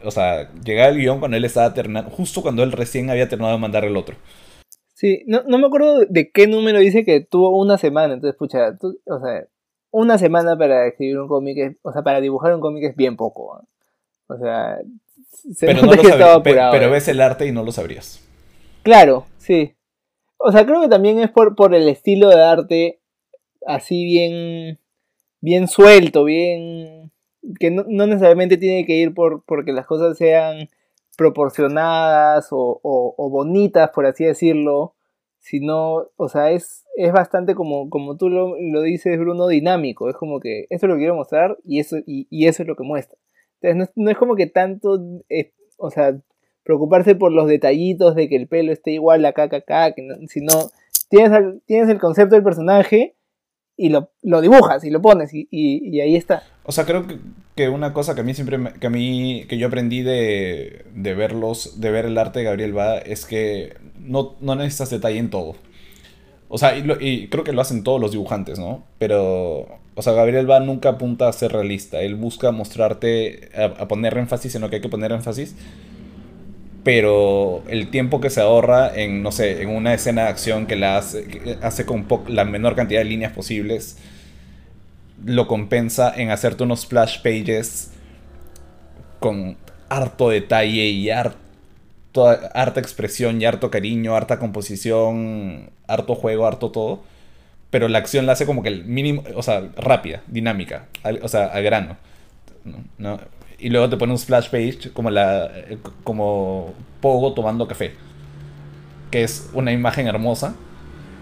o 0.05 0.11
sea, 0.11 0.51
llegaba 0.65 0.89
el 0.89 0.99
guion 0.99 1.19
cuando 1.21 1.37
él 1.37 1.45
estaba 1.45 1.75
terminando, 1.75 2.11
justo 2.11 2.43
cuando 2.43 2.63
él 2.63 2.73
recién 2.73 3.11
había 3.11 3.29
terminado 3.29 3.55
de 3.55 3.61
mandar 3.61 3.85
el 3.85 3.97
otro. 3.97 4.17
Sí, 4.95 5.25
no, 5.27 5.43
no 5.47 5.59
me 5.59 5.67
acuerdo 5.67 6.07
de 6.09 6.31
qué 6.31 6.47
número 6.47 6.79
dice 6.79 7.05
que 7.05 7.21
tuvo 7.21 7.59
una 7.61 7.77
semana. 7.77 8.15
Entonces, 8.15 8.39
pucha, 8.39 8.79
o 8.81 9.21
sea, 9.21 9.47
una 9.91 10.17
semana 10.17 10.57
para 10.57 10.87
escribir 10.87 11.19
un 11.19 11.29
cómic, 11.29 11.79
o 11.83 11.93
sea, 11.93 12.03
para 12.03 12.21
dibujar 12.21 12.55
un 12.55 12.61
cómic 12.61 12.85
es 12.85 12.97
bien 12.97 13.17
poco. 13.17 13.67
O 14.27 14.39
sea, 14.39 14.79
se 15.55 15.67
pero, 15.67 15.83
no 15.83 15.93
lo 15.93 16.43
pero, 16.43 16.91
ves 16.91 17.09
el 17.09 17.21
arte 17.21 17.47
y 17.47 17.53
no 17.53 17.63
lo 17.63 17.73
sabrías. 17.73 18.27
Claro, 18.83 19.27
sí. 19.39 19.75
O 20.39 20.51
sea, 20.51 20.65
creo 20.65 20.81
que 20.81 20.89
también 20.89 21.21
es 21.21 21.31
por, 21.31 21.55
por 21.55 21.75
el 21.75 21.89
estilo 21.89 22.31
de 22.31 22.43
arte 22.43 23.02
así 23.67 24.05
bien, 24.05 24.79
bien 25.41 25.69
suelto, 25.69 26.25
bien... 26.25 27.11
que 27.61 27.71
no, 27.71 27.85
necesariamente 28.07 28.57
tiene 28.57 28.87
que 28.87 28.95
ir 28.97 29.15
por 29.15 29.45
porque 29.45 29.73
las 29.73 29.87
cosas 29.87 30.17
sean 30.19 30.69
proporcionadas 31.17 32.49
o, 32.53 32.81
o 32.83 33.31
bonitas, 33.31 33.91
por 33.91 34.07
así 34.07 34.25
decirlo, 34.25 34.95
sino, 35.43 36.09
o 36.17 36.29
sea, 36.29 36.53
es, 36.53 36.85
es 36.97 37.13
bastante 37.13 37.57
como, 37.57 37.91
como 37.91 38.17
tú 38.17 38.31
lo, 38.31 38.55
dices, 38.83 39.19
Bruno, 39.19 39.49
dinámico. 39.49 40.09
Es 40.09 40.17
como 40.17 40.39
que 40.39 40.67
eso 40.71 40.87
es 40.87 40.89
lo 40.89 40.95
que 40.95 41.01
quiero 41.01 41.17
mostrar 41.17 41.59
y 41.65 41.81
eso, 41.81 41.97
y, 42.07 42.47
eso 42.47 42.63
es 42.63 42.69
lo 42.69 42.77
que 42.77 42.85
muestra. 42.85 43.19
Entonces, 43.61 43.93
no, 43.97 44.11
es 44.11 44.17
como 44.17 44.37
que 44.37 44.47
tanto, 44.47 45.01
eh, 45.29 45.53
o 45.79 45.91
sea, 45.91 46.17
preocuparse 46.63 47.17
por 47.17 47.33
los 47.33 47.49
detallitos 47.49 48.15
de 48.15 48.29
que 48.29 48.37
el 48.37 48.47
pelo 48.47 48.73
esté 48.73 48.93
igual 48.93 49.25
acá, 49.25 49.45
acá, 49.45 49.57
acá, 49.59 49.93
que 49.93 50.09
sino 50.29 50.71
tienes, 51.11 51.61
tienes 51.67 51.89
el 51.89 51.99
concepto 51.99 52.37
del 52.37 52.45
personaje 52.45 53.17
y 53.83 53.89
lo, 53.89 54.11
lo 54.23 54.41
dibujas 54.41 54.85
y 54.85 54.91
lo 54.91 55.03
pones 55.03 55.35
y, 55.35 55.49
y, 55.51 56.01
ahí 56.01 56.15
está. 56.15 56.45
O 56.63 56.71
sea, 56.71 56.87
creo 56.87 57.05
que, 57.57 57.69
una 57.69 57.93
cosa 57.93 58.15
que 58.15 58.21
a 58.21 58.25
mí 58.25 58.33
siempre, 58.33 58.61
que 58.79 58.87
a 58.87 58.91
mí, 58.91 59.45
que 59.49 59.59
yo 59.59 59.67
aprendí 59.67 60.03
de, 60.03 60.85
de 60.95 61.15
verlos, 61.15 61.81
de 61.81 61.91
ver 61.91 62.05
el 62.05 62.17
arte 62.17 62.39
de 62.39 62.45
Gabriel 62.45 62.79
Va, 62.79 62.99
es 62.99 63.27
que 63.27 63.75
no, 63.99 64.37
no 64.41 64.55
necesitas 64.55 64.91
detalle 64.91 65.19
en 65.19 65.31
todo. 65.31 65.57
O 66.49 66.59
sea, 66.59 66.77
y, 66.77 67.27
creo 67.27 67.43
que 67.43 67.53
lo 67.53 67.61
hacen 67.61 67.83
todos 67.83 68.01
los 68.01 68.13
dibujantes, 68.13 68.61
¿no? 68.61 68.85
Pero, 69.01 69.67
o 69.97 70.03
sea, 70.03 70.13
Gabriel 70.13 70.49
va 70.49 70.61
nunca 70.61 70.91
apunta 70.91 71.27
a 71.27 71.33
ser 71.33 71.51
realista. 71.51 72.03
Él 72.03 72.15
busca 72.15 72.53
mostrarte, 72.53 73.51
a, 73.57 73.89
poner 73.89 74.17
énfasis 74.17 74.55
en 74.55 74.61
lo 74.63 74.71
que 74.71 74.77
hay 74.77 74.83
que 74.83 74.89
poner 74.89 75.11
énfasis. 75.11 75.57
Pero 76.85 77.63
el 77.69 77.91
tiempo 77.91 78.21
que 78.21 78.31
se 78.31 78.41
ahorra 78.41 78.93
en, 78.95 79.23
no 79.23 79.31
sé, 79.31 79.63
en 79.63 79.69
una 79.69 79.95
escena 79.95 80.25
de 80.25 80.29
acción 80.29 80.67
que 80.67 80.77
la 80.77 80.99
hace, 80.99 81.59
hace 81.63 81.87
con 81.87 82.07
la 82.29 82.45
menor 82.45 82.75
cantidad 82.75 83.01
de 83.01 83.05
líneas 83.05 83.33
posibles, 83.33 83.99
lo 85.25 85.47
compensa 85.47 86.13
en 86.17 86.31
hacerte 86.31 86.65
unos 86.65 86.87
flash 86.87 87.23
pages 87.23 87.93
con 89.21 89.57
harto 89.89 90.31
detalle 90.31 90.87
y 90.87 91.11
harto 91.11 91.43
harta 92.21 92.81
expresión 92.81 93.41
y 93.41 93.45
harto 93.45 93.71
cariño, 93.71 94.17
harta 94.17 94.39
composición, 94.39 95.71
harto 95.87 96.15
juego, 96.15 96.47
harto 96.47 96.71
todo. 96.71 97.03
Pero 97.71 97.89
la 97.89 97.99
acción 97.99 98.27
la 98.27 98.33
hace 98.33 98.45
como 98.45 98.63
que 98.63 98.69
el 98.69 98.85
mínimo, 98.85 99.25
o 99.35 99.43
sea, 99.43 99.71
rápida, 99.77 100.23
dinámica, 100.27 100.89
o 101.23 101.29
sea, 101.29 101.47
al 101.47 101.63
grano. 101.63 101.97
¿no? 102.99 103.19
Y 103.63 103.71
luego 103.71 103.89
te 103.89 103.97
pone 103.97 104.13
un 104.13 104.19
splash 104.19 104.51
page 104.51 104.91
como 104.93 105.09
la 105.09 105.51
como 106.03 106.75
Pogo 107.01 107.33
tomando 107.33 107.69
café. 107.69 107.93
Que 109.13 109.23
es 109.23 109.51
una 109.55 109.71
imagen 109.71 110.09
hermosa. 110.09 110.57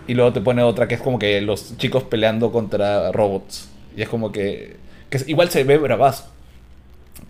Y 0.06 0.14
luego 0.14 0.32
te 0.32 0.40
pone 0.40 0.62
otra 0.62 0.88
que 0.88 0.94
es 0.94 1.02
como 1.02 1.18
que 1.18 1.40
los 1.42 1.76
chicos 1.76 2.02
peleando 2.04 2.50
contra 2.50 3.12
robots. 3.12 3.70
Y 3.94 4.00
es 4.00 4.08
como 4.08 4.32
que, 4.32 4.76
que 5.10 5.18
igual 5.26 5.50
se 5.50 5.64
ve 5.64 5.76
bravazo. 5.76 6.32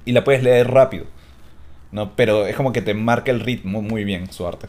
Y 0.05 0.13
la 0.13 0.23
puedes 0.23 0.45
leer 0.45 0.71
rápido. 0.71 1.07
¿no? 1.91 2.15
Pero 2.15 2.47
es 2.47 2.55
como 2.55 2.73
que 2.73 2.81
te 2.81 2.95
marca 2.95 3.33
el 3.33 3.41
ritmo 3.41 3.83
muy 3.83 4.05
bien 4.05 4.31
su 4.31 4.47
arte. 4.47 4.69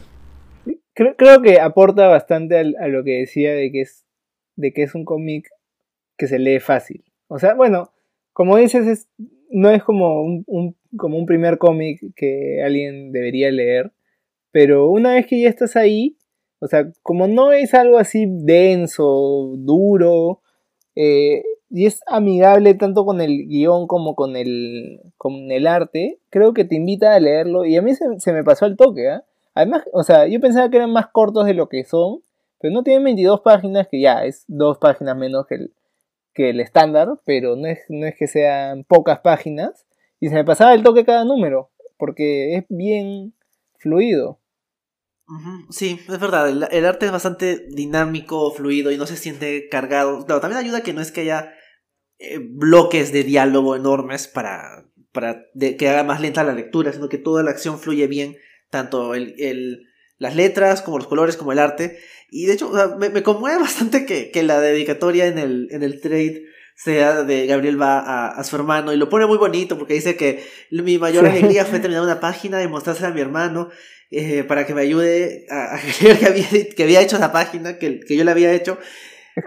Creo, 0.92 1.14
creo 1.16 1.40
que 1.40 1.60
aporta 1.60 2.08
bastante 2.08 2.58
a, 2.58 2.88
lo 2.88 3.04
que 3.04 3.20
decía 3.20 3.52
de 3.52 3.70
que 3.70 3.82
es, 3.82 4.04
de 4.56 4.72
que 4.72 4.82
es 4.82 4.96
un 4.96 5.04
cómic 5.04 5.48
que 6.18 6.26
se 6.26 6.40
lee 6.40 6.58
fácil. 6.58 7.04
O 7.28 7.38
sea, 7.38 7.54
bueno, 7.54 7.92
como 8.32 8.56
dices, 8.56 8.86
es, 8.86 9.08
no 9.52 9.70
es 9.70 9.84
como 9.84 10.22
un, 10.22 10.76
como 10.96 11.18
un 11.18 11.26
primer 11.26 11.58
cómic 11.58 12.00
que 12.16 12.62
alguien 12.64 13.12
debería 13.12 13.50
leer, 13.50 13.92
pero 14.50 14.90
una 14.90 15.14
vez 15.14 15.26
que 15.26 15.40
ya 15.40 15.48
estás 15.48 15.76
ahí, 15.76 16.16
o 16.58 16.66
sea, 16.66 16.90
como 17.02 17.26
no 17.28 17.52
es 17.52 17.74
algo 17.74 17.98
así 17.98 18.26
denso, 18.28 19.54
duro, 19.58 20.40
eh, 20.94 21.42
y 21.70 21.86
es 21.86 22.00
amigable 22.06 22.74
tanto 22.74 23.04
con 23.04 23.20
el 23.20 23.46
guion 23.46 23.86
como 23.86 24.14
con 24.14 24.36
el, 24.36 25.00
con 25.16 25.50
el 25.50 25.66
arte, 25.66 26.18
creo 26.30 26.52
que 26.52 26.64
te 26.64 26.76
invita 26.76 27.14
a 27.14 27.20
leerlo 27.20 27.64
y 27.64 27.76
a 27.76 27.82
mí 27.82 27.92
se, 27.94 28.32
me 28.32 28.44
pasó 28.44 28.66
el 28.66 28.76
toque, 28.76 29.08
¿ah? 29.08 29.24
Además, 29.54 29.84
o 29.92 30.02
sea, 30.02 30.26
yo 30.26 30.40
pensaba 30.40 30.70
que 30.70 30.78
eran 30.78 30.92
más 30.92 31.08
cortos 31.08 31.44
de 31.44 31.54
lo 31.54 31.68
que 31.68 31.84
son, 31.84 32.20
pero 32.58 32.72
no 32.72 32.82
tienen 32.82 33.04
22 33.04 33.40
páginas, 33.40 33.88
que 33.88 34.00
ya 34.00 34.24
es 34.24 34.44
dos 34.48 34.78
páginas 34.78 35.16
menos 35.16 35.46
que 35.46 35.56
el, 35.56 35.72
que 36.34 36.50
el 36.50 36.60
estándar, 36.60 37.08
pero 37.24 37.56
no 37.56 37.66
es, 37.68 37.80
no 37.88 38.06
es 38.06 38.14
que 38.16 38.26
sean 38.26 38.84
pocas 38.84 39.20
páginas, 39.20 39.86
y 40.20 40.28
se 40.28 40.34
me 40.34 40.44
pasaba 40.44 40.74
el 40.74 40.82
toque 40.82 41.04
cada 41.04 41.24
número, 41.24 41.70
porque 41.96 42.56
es 42.56 42.64
bien 42.68 43.34
fluido. 43.78 44.38
Sí, 45.70 45.98
es 46.08 46.20
verdad, 46.20 46.48
el, 46.48 46.84
arte 46.84 47.06
es 47.06 47.12
bastante 47.12 47.66
dinámico, 47.70 48.50
fluido 48.52 48.90
y 48.90 48.98
no 48.98 49.06
se 49.06 49.16
siente 49.16 49.68
cargado. 49.68 50.24
Claro, 50.26 50.40
también 50.40 50.60
ayuda 50.60 50.82
que 50.82 50.92
no 50.92 51.00
es 51.00 51.10
que 51.10 51.22
haya 51.22 51.54
eh, 52.18 52.38
bloques 52.38 53.12
de 53.12 53.24
diálogo 53.24 53.74
enormes 53.74 54.28
para, 54.28 54.84
para 55.12 55.46
que 55.58 55.88
haga 55.88 56.04
más 56.04 56.20
lenta 56.20 56.44
la 56.44 56.52
lectura, 56.52 56.92
sino 56.92 57.08
que 57.08 57.18
toda 57.18 57.42
la 57.42 57.50
acción 57.50 57.78
fluye 57.78 58.06
bien, 58.08 58.36
tanto 58.68 59.14
el, 59.14 59.34
el 59.38 59.86
las 60.22 60.36
letras 60.36 60.82
como 60.82 60.98
los 60.98 61.08
colores 61.08 61.36
como 61.36 61.52
el 61.52 61.58
arte. 61.58 61.98
Y 62.30 62.46
de 62.46 62.54
hecho, 62.54 62.72
me, 62.98 63.22
conmueve 63.22 63.58
bastante 63.60 64.06
que, 64.06 64.30
que, 64.30 64.42
la 64.42 64.60
dedicatoria 64.60 65.26
en 65.26 65.38
el, 65.38 65.68
en 65.70 65.82
el 65.82 66.00
trade 66.00 66.44
sea 66.76 67.24
de 67.24 67.46
Gabriel 67.46 67.80
va 67.80 67.98
a, 67.98 68.28
a, 68.28 68.44
su 68.44 68.56
hermano 68.56 68.92
y 68.92 68.96
lo 68.96 69.08
pone 69.08 69.26
muy 69.26 69.36
bonito 69.36 69.78
porque 69.78 69.94
dice 69.94 70.16
que 70.16 70.42
mi 70.70 70.96
mayor 70.96 71.26
alegría 71.26 71.66
fue 71.66 71.80
terminar 71.80 72.02
una 72.02 72.18
página 72.18 72.62
y 72.62 72.68
mostrársela 72.68 73.08
a 73.08 73.12
mi 73.12 73.20
hermano 73.20 73.68
eh, 74.10 74.42
para 74.44 74.64
que 74.64 74.74
me 74.74 74.80
ayude 74.80 75.46
a, 75.50 75.78
creer 75.98 76.18
que 76.20 76.26
había, 76.26 76.46
que 76.74 76.82
había 76.82 77.00
hecho 77.02 77.16
esa 77.16 77.32
página, 77.32 77.78
que, 77.78 78.00
que 78.00 78.16
yo 78.16 78.24
la 78.24 78.30
había 78.30 78.52
hecho. 78.52 78.78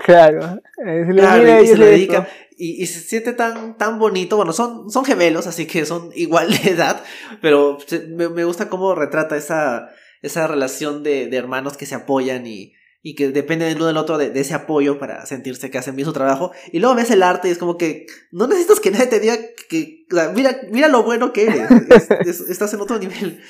Claro, 0.04 0.62
eh, 0.86 1.06
claro 1.12 1.64
y, 1.64 1.68
se 1.68 1.78
lo 1.78 1.86
dedica 1.86 2.28
y, 2.58 2.86
se 2.86 3.00
siente 3.02 3.34
tan, 3.34 3.78
tan 3.78 4.00
bonito. 4.00 4.38
Bueno, 4.38 4.54
son, 4.54 4.90
son 4.90 5.06
gemelos, 5.06 5.48
así 5.48 5.66
que 5.66 5.86
son 5.86 6.12
igual 6.16 6.50
de 6.52 6.72
edad, 6.72 7.04
pero 7.42 7.78
me, 8.10 8.30
me 8.30 8.44
gusta 8.44 8.70
cómo 8.70 8.96
retrata 8.96 9.36
esa, 9.36 9.90
esa 10.26 10.48
relación 10.48 11.04
de, 11.04 11.28
de, 11.28 11.38
hermanos 11.38 11.78
que 11.78 11.86
se 11.86 11.96
apoyan 11.96 12.46
y, 12.48 12.74
y 13.02 13.16
que 13.16 13.30
dependen 13.30 13.70
el 13.70 13.76
uno 13.78 13.88
del 13.88 13.98
otro 13.98 14.18
de, 14.18 14.30
de, 14.30 14.40
ese 14.40 14.54
apoyo 14.54 15.00
para 15.00 15.26
sentirse 15.26 15.70
que 15.70 15.78
hacen 15.78 15.96
bien 15.96 16.06
su 16.06 16.14
trabajo. 16.14 16.52
Y 16.72 16.80
luego 16.80 16.96
ves 16.96 17.12
el 17.12 17.24
arte 17.24 17.48
y 17.48 17.52
es 17.52 17.58
como 17.58 17.78
que 17.78 18.08
no 18.32 18.48
necesitas 18.48 18.80
que 18.80 18.92
nadie 18.92 19.08
te 19.08 19.20
diga 19.20 19.38
que, 19.70 20.06
mira, 20.34 20.60
mira 20.72 20.88
lo 20.88 21.04
bueno 21.04 21.32
que 21.32 21.44
eres, 21.44 22.42
estás 22.50 22.74
en 22.74 22.82
otro 22.82 22.98
nivel. 23.00 23.42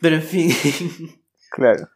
Pero 0.00 0.16
en 0.16 0.22
fin. 0.22 0.52
Claro. 1.50 1.88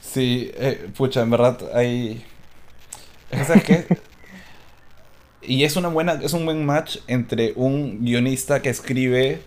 Sí, 0.00 0.50
eh, 0.54 0.88
pucha, 0.96 1.22
en 1.22 1.30
verdad 1.30 1.70
hay... 1.74 2.24
¿Sabes 3.30 3.64
qué? 3.64 3.86
y 5.42 5.64
es 5.64 5.76
una 5.76 5.88
buena, 5.88 6.14
es 6.14 6.32
un 6.32 6.44
buen 6.44 6.64
match 6.64 6.98
entre 7.06 7.52
un 7.56 8.04
guionista 8.04 8.62
que 8.62 8.70
escribe 8.70 9.40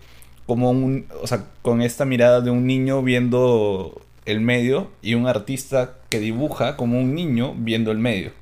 como 0.46 0.70
un, 0.70 1.06
o 1.20 1.26
sea, 1.26 1.46
con 1.62 1.82
esta 1.82 2.04
mirada 2.04 2.40
de 2.40 2.50
un 2.50 2.66
niño 2.66 3.02
viendo 3.02 4.00
el 4.24 4.40
medio 4.40 4.88
y 5.02 5.14
un 5.14 5.26
artista 5.26 5.94
que 6.08 6.20
dibuja 6.20 6.76
como 6.76 6.98
un 6.98 7.14
niño 7.14 7.54
viendo 7.56 7.90
el 7.90 7.98
medio. 7.98 8.32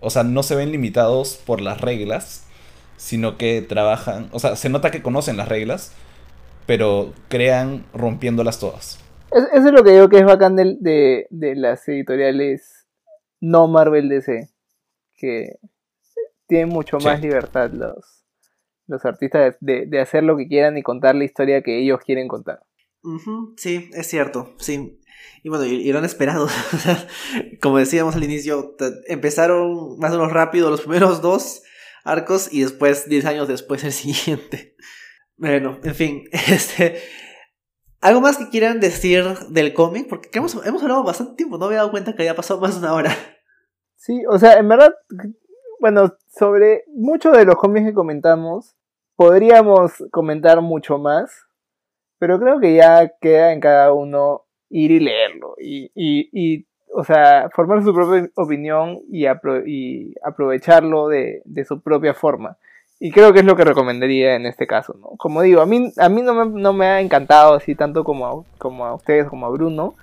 O 0.00 0.10
sea, 0.10 0.24
no 0.24 0.42
se 0.42 0.54
ven 0.54 0.72
limitados 0.72 1.40
por 1.46 1.60
las 1.60 1.80
reglas, 1.80 2.46
sino 2.96 3.36
que 3.38 3.62
trabajan, 3.62 4.28
o 4.32 4.38
sea, 4.38 4.56
se 4.56 4.68
nota 4.68 4.90
que 4.90 5.02
conocen 5.02 5.36
las 5.36 5.48
reglas, 5.48 5.92
pero 6.66 7.12
crean 7.28 7.84
rompiéndolas 7.94 8.58
todas. 8.58 8.98
eso 9.30 9.66
es 9.68 9.72
lo 9.72 9.84
que 9.84 9.92
digo 9.92 10.08
que 10.08 10.18
es 10.18 10.24
bacán 10.24 10.56
de, 10.56 11.26
las 11.30 11.86
editoriales 11.88 12.86
no 13.40 13.68
Marvel 13.68 14.08
DC, 14.08 14.48
que 15.14 15.58
tienen 16.46 16.68
mucho 16.68 16.98
más 16.98 17.20
libertad 17.20 17.70
los, 17.70 18.15
los 18.86 19.04
artistas 19.04 19.56
de, 19.60 20.00
hacer 20.00 20.22
lo 20.22 20.36
que 20.36 20.48
quieran 20.48 20.76
y 20.78 20.82
contar 20.82 21.14
la 21.14 21.24
historia 21.24 21.62
que 21.62 21.80
ellos 21.80 22.00
quieren 22.04 22.28
contar. 22.28 22.60
sí, 23.56 23.90
es 23.92 24.06
cierto, 24.06 24.54
sí. 24.58 25.00
Y 25.42 25.48
bueno, 25.48 25.64
y, 25.64 25.90
lo 25.92 25.98
han 25.98 26.04
esperado. 26.04 26.48
Como 27.62 27.78
decíamos 27.78 28.16
al 28.16 28.24
inicio, 28.24 28.76
empezaron 29.06 29.98
más 29.98 30.12
o 30.12 30.18
menos 30.18 30.32
rápido 30.32 30.70
los 30.70 30.80
primeros 30.80 31.22
dos 31.22 31.62
arcos 32.04 32.52
y 32.52 32.62
después, 32.62 33.08
10 33.08 33.24
años 33.26 33.48
después, 33.48 33.84
el 33.84 33.92
siguiente. 33.92 34.76
Bueno, 35.36 35.78
en 35.82 35.94
fin, 35.94 36.24
este. 36.32 37.00
¿Algo 38.00 38.20
más 38.20 38.36
que 38.36 38.50
quieran 38.50 38.78
decir 38.78 39.24
del 39.48 39.72
cómic? 39.72 40.06
Porque 40.08 40.28
hemos, 40.34 40.54
hemos 40.66 40.82
hablado 40.82 41.02
bastante 41.02 41.34
tiempo, 41.34 41.58
no 41.58 41.66
me 41.68 41.74
he 41.74 41.76
dado 41.76 41.90
cuenta 41.90 42.14
que 42.14 42.22
había 42.22 42.36
pasado 42.36 42.60
más 42.60 42.74
de 42.74 42.80
una 42.80 42.94
hora. 42.94 43.16
Sí, 43.96 44.22
o 44.28 44.38
sea, 44.38 44.58
en 44.58 44.68
verdad, 44.68 44.92
bueno, 45.80 46.14
sobre 46.28 46.84
muchos 46.88 47.36
de 47.36 47.44
los 47.44 47.56
cómics 47.56 47.86
que 47.86 47.94
comentamos, 47.94 48.74
podríamos 49.16 49.92
comentar 50.10 50.60
mucho 50.60 50.98
más, 50.98 51.46
pero 52.18 52.38
creo 52.38 52.60
que 52.60 52.74
ya 52.74 53.12
queda 53.20 53.52
en 53.52 53.60
cada 53.60 53.92
uno 53.92 54.44
ir 54.68 54.90
y 54.90 55.00
leerlo 55.00 55.54
y, 55.58 55.90
y, 55.94 56.28
y 56.32 56.66
o 56.96 57.04
sea, 57.04 57.50
formar 57.54 57.82
su 57.84 57.92
propia 57.92 58.28
opinión 58.36 59.00
y, 59.10 59.26
aprovecharlo 59.26 61.08
de, 61.08 61.42
su 61.68 61.80
propia 61.82 62.14
forma. 62.14 62.56
Y 62.98 63.10
creo 63.10 63.34
que 63.34 63.40
es 63.40 63.44
lo 63.44 63.56
que 63.56 63.64
recomendaría 63.64 64.34
en 64.34 64.46
este 64.46 64.66
caso, 64.66 64.96
¿no? 64.98 65.08
Como 65.18 65.42
digo, 65.42 65.60
a 65.60 65.66
mí, 65.66 65.92
a 65.98 66.08
mí 66.08 66.22
no, 66.22 66.32
me, 66.32 66.60
no 66.62 66.72
me 66.72 66.86
ha 66.86 67.00
encantado 67.02 67.52
así 67.52 67.74
tanto 67.74 68.02
como 68.02 68.26
a, 68.26 68.44
como 68.56 68.86
a 68.86 68.94
ustedes, 68.94 69.28
como 69.28 69.44
a 69.44 69.50
Bruno, 69.50 69.94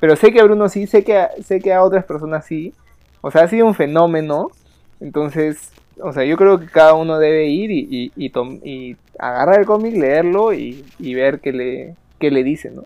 pero 0.00 0.16
sé 0.16 0.32
que 0.32 0.40
a 0.40 0.44
Bruno 0.44 0.70
sí, 0.70 0.86
sé 0.86 1.04
que, 1.04 1.26
sé 1.44 1.60
que 1.60 1.74
a 1.74 1.82
otras 1.82 2.06
personas 2.06 2.46
sí. 2.46 2.72
O 3.20 3.30
sea, 3.30 3.42
ha 3.42 3.48
sido 3.48 3.66
un 3.66 3.74
fenómeno. 3.74 4.48
Entonces, 5.00 5.70
o 6.02 6.12
sea, 6.12 6.24
yo 6.24 6.36
creo 6.36 6.60
que 6.60 6.66
cada 6.66 6.94
uno 6.94 7.18
debe 7.18 7.46
ir 7.48 7.70
y, 7.70 8.12
y, 8.16 8.26
y, 8.26 8.32
y 8.64 8.96
agarrar 9.18 9.60
el 9.60 9.66
cómic, 9.66 9.94
leerlo 9.94 10.52
y, 10.52 10.84
ver 11.00 11.40
qué 11.40 11.52
le, 11.52 11.96
qué 12.18 12.30
le 12.30 12.44
dice, 12.44 12.70
¿no? 12.70 12.84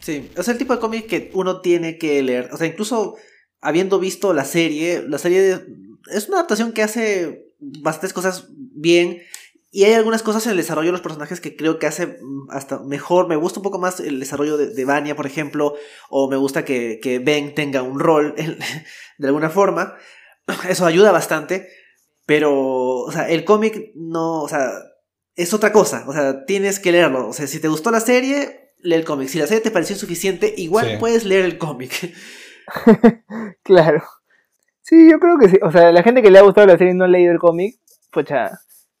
Sí, 0.00 0.30
es 0.36 0.48
el 0.48 0.58
tipo 0.58 0.74
de 0.74 0.80
cómic 0.80 1.06
que 1.06 1.30
uno 1.34 1.60
tiene 1.60 1.98
que 1.98 2.22
leer. 2.22 2.48
O 2.52 2.56
sea, 2.56 2.66
incluso 2.66 3.16
habiendo 3.60 3.98
visto 3.98 4.32
la 4.32 4.44
serie, 4.44 5.02
la 5.06 5.18
serie 5.18 5.60
es 6.10 6.28
una 6.28 6.38
adaptación 6.38 6.72
que 6.72 6.82
hace 6.82 7.46
bastantes 7.58 8.12
cosas 8.12 8.48
bien. 8.56 9.20
Y 9.72 9.84
hay 9.84 9.92
algunas 9.92 10.22
cosas 10.22 10.46
en 10.46 10.52
el 10.52 10.56
desarrollo 10.56 10.88
de 10.88 10.92
los 10.92 11.00
personajes 11.00 11.40
que 11.40 11.54
creo 11.54 11.78
que 11.78 11.86
hace 11.86 12.18
hasta 12.48 12.80
mejor. 12.80 13.28
Me 13.28 13.36
gusta 13.36 13.60
un 13.60 13.62
poco 13.62 13.78
más 13.78 14.00
el 14.00 14.18
desarrollo 14.18 14.56
de, 14.56 14.74
de 14.74 14.84
Vania, 14.84 15.14
por 15.14 15.26
ejemplo. 15.26 15.74
O 16.08 16.28
me 16.28 16.36
gusta 16.36 16.64
que, 16.64 16.98
que 17.00 17.20
Ben 17.20 17.54
tenga 17.54 17.82
un 17.82 18.00
rol 18.00 18.34
de 19.18 19.26
alguna 19.26 19.50
forma. 19.50 19.94
Eso 20.68 20.86
ayuda 20.86 21.12
bastante. 21.12 21.68
Pero, 22.26 22.52
o 22.52 23.10
sea, 23.10 23.28
el 23.28 23.44
cómic 23.44 23.92
no, 23.94 24.42
o 24.42 24.48
sea, 24.48 24.70
es 25.34 25.52
otra 25.52 25.72
cosa. 25.72 26.04
O 26.06 26.12
sea, 26.12 26.44
tienes 26.44 26.78
que 26.78 26.92
leerlo. 26.92 27.28
O 27.28 27.32
sea, 27.32 27.46
si 27.46 27.60
te 27.60 27.68
gustó 27.68 27.90
la 27.90 28.00
serie, 28.00 28.74
lee 28.78 28.94
el 28.94 29.04
cómic. 29.04 29.28
Si 29.28 29.38
la 29.38 29.46
serie 29.46 29.62
te 29.62 29.70
pareció 29.70 29.96
suficiente, 29.96 30.54
igual 30.56 30.98
puedes 30.98 31.24
leer 31.24 31.44
el 31.44 31.58
cómic. 31.58 32.14
claro. 33.62 34.02
Sí, 34.82 35.10
yo 35.10 35.18
creo 35.18 35.38
que 35.38 35.48
sí. 35.48 35.58
O 35.62 35.70
sea, 35.70 35.92
la 35.92 36.02
gente 36.02 36.22
que 36.22 36.30
le 36.30 36.38
ha 36.38 36.42
gustado 36.42 36.66
la 36.66 36.78
serie 36.78 36.92
y 36.92 36.96
no 36.96 37.04
ha 37.04 37.08
leído 37.08 37.32
el 37.32 37.38
cómic, 37.38 37.76
pues 38.10 38.26
ya, 38.26 38.50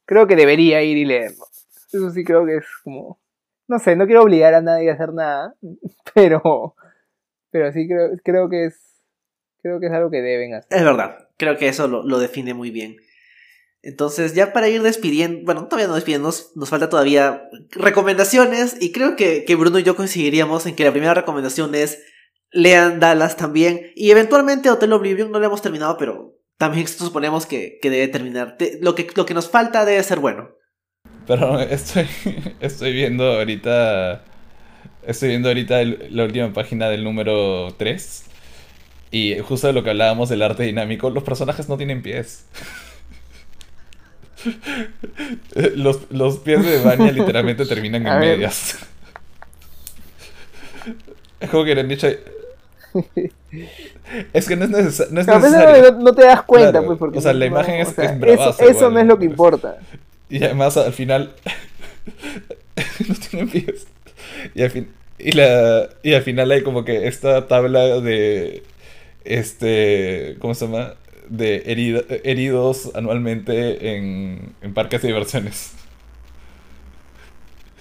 creo 0.04 0.26
que 0.26 0.36
debería 0.36 0.82
ir 0.82 0.96
y 0.96 1.04
leerlo. 1.04 1.44
Eso 1.92 2.10
sí 2.10 2.24
creo 2.24 2.46
que 2.46 2.56
es 2.56 2.66
como... 2.84 3.18
No 3.66 3.78
sé, 3.78 3.94
no 3.94 4.06
quiero 4.06 4.22
obligar 4.22 4.54
a 4.54 4.62
nadie 4.62 4.90
a 4.90 4.94
hacer 4.94 5.12
nada, 5.12 5.54
pero... 6.14 6.74
Pero 7.50 7.72
sí 7.72 7.88
creo, 7.88 8.10
creo 8.22 8.48
que 8.48 8.66
es... 8.66 8.78
Creo 9.62 9.78
que 9.78 9.86
es 9.86 9.92
algo 9.92 10.10
que 10.10 10.22
deben 10.22 10.54
hacer. 10.54 10.78
Es 10.78 10.84
verdad, 10.84 11.28
creo 11.40 11.56
que 11.56 11.68
eso 11.68 11.88
lo, 11.88 12.04
lo 12.04 12.18
define 12.18 12.54
muy 12.54 12.70
bien. 12.70 12.98
Entonces, 13.82 14.34
ya 14.34 14.52
para 14.52 14.68
ir 14.68 14.82
despidiendo, 14.82 15.40
bueno, 15.44 15.66
todavía 15.66 15.88
no 15.88 15.94
despidiéndonos, 15.94 16.52
nos 16.54 16.68
falta 16.68 16.90
todavía 16.90 17.48
recomendaciones 17.70 18.76
y 18.78 18.92
creo 18.92 19.16
que, 19.16 19.44
que, 19.46 19.54
Bruno 19.54 19.78
y 19.78 19.82
yo 19.82 19.96
coincidiríamos 19.96 20.66
en 20.66 20.76
que 20.76 20.84
la 20.84 20.92
primera 20.92 21.14
recomendación 21.14 21.74
es 21.74 22.02
lean 22.52 23.00
Dallas 23.00 23.36
también 23.38 23.90
y 23.94 24.10
eventualmente 24.10 24.68
Hotel 24.68 24.92
Oblivion 24.92 25.32
no 25.32 25.38
lo 25.38 25.46
hemos 25.46 25.62
terminado, 25.62 25.96
pero 25.96 26.34
también 26.58 26.86
suponemos 26.88 27.46
que, 27.46 27.78
que 27.80 27.88
debe 27.88 28.08
terminar. 28.08 28.58
lo, 28.82 28.94
que, 28.94 29.08
lo 29.16 29.24
que 29.24 29.32
nos 29.32 29.48
falta 29.48 29.86
debe 29.86 30.02
ser 30.02 30.20
bueno. 30.20 30.50
Pero 31.26 31.58
estoy, 31.60 32.06
estoy 32.60 32.92
viendo 32.92 33.24
ahorita, 33.32 34.24
estoy 35.06 35.30
viendo 35.30 35.48
ahorita 35.48 35.82
la 35.84 36.24
última 36.24 36.52
página 36.52 36.90
del 36.90 37.02
número 37.02 37.74
3 37.78 38.29
y 39.10 39.38
justo 39.40 39.66
de 39.66 39.72
lo 39.72 39.82
que 39.82 39.90
hablábamos 39.90 40.28
del 40.28 40.42
arte 40.42 40.62
dinámico, 40.62 41.10
los 41.10 41.22
personajes 41.22 41.68
no 41.68 41.76
tienen 41.76 42.02
pies. 42.02 42.44
Los, 45.74 46.10
los 46.10 46.38
pies 46.38 46.64
de 46.64 46.82
Vania 46.82 47.12
literalmente 47.12 47.66
terminan 47.66 48.06
en 48.06 48.18
medias. 48.18 48.78
Es 51.38 51.50
como 51.50 51.64
que 51.64 51.74
le 51.74 51.80
han 51.82 51.88
dicho. 51.88 52.06
Es 54.32 54.48
que 54.48 54.56
no 54.56 54.64
es, 54.64 55.10
necesario. 55.10 55.92
No, 55.98 56.14
te 56.14 56.24
das 56.24 56.42
cuenta, 56.42 56.82
pues, 56.82 56.98
porque. 56.98 57.18
O 57.18 57.20
sea, 57.20 57.32
la 57.32 57.46
imagen 57.46 57.76
es, 57.76 57.94
Eso, 57.98 58.90
no 58.90 58.98
es 58.98 59.06
lo 59.06 59.18
que 59.18 59.24
importa. 59.24 59.78
Y 60.28 60.42
además, 60.44 60.76
al 60.76 60.92
final. 60.92 61.32
no 63.08 63.14
tienen 63.14 63.48
pies. 63.48 63.86
Y 64.54 64.62
al, 64.62 64.70
fin, 64.70 64.88
y, 65.18 65.32
la, 65.32 65.88
y 66.02 66.14
al 66.14 66.22
final 66.22 66.50
hay 66.50 66.62
como 66.62 66.84
que 66.84 67.06
esta 67.06 67.46
tabla 67.46 68.00
de. 68.00 68.62
Este. 69.24 70.36
¿Cómo 70.40 70.54
se 70.54 70.66
llama? 70.66 70.94
de 71.30 71.62
heridos 72.24 72.90
anualmente 72.94 73.96
en, 73.96 74.54
parques 74.74 75.00
de 75.00 75.08
diversiones. 75.08 75.72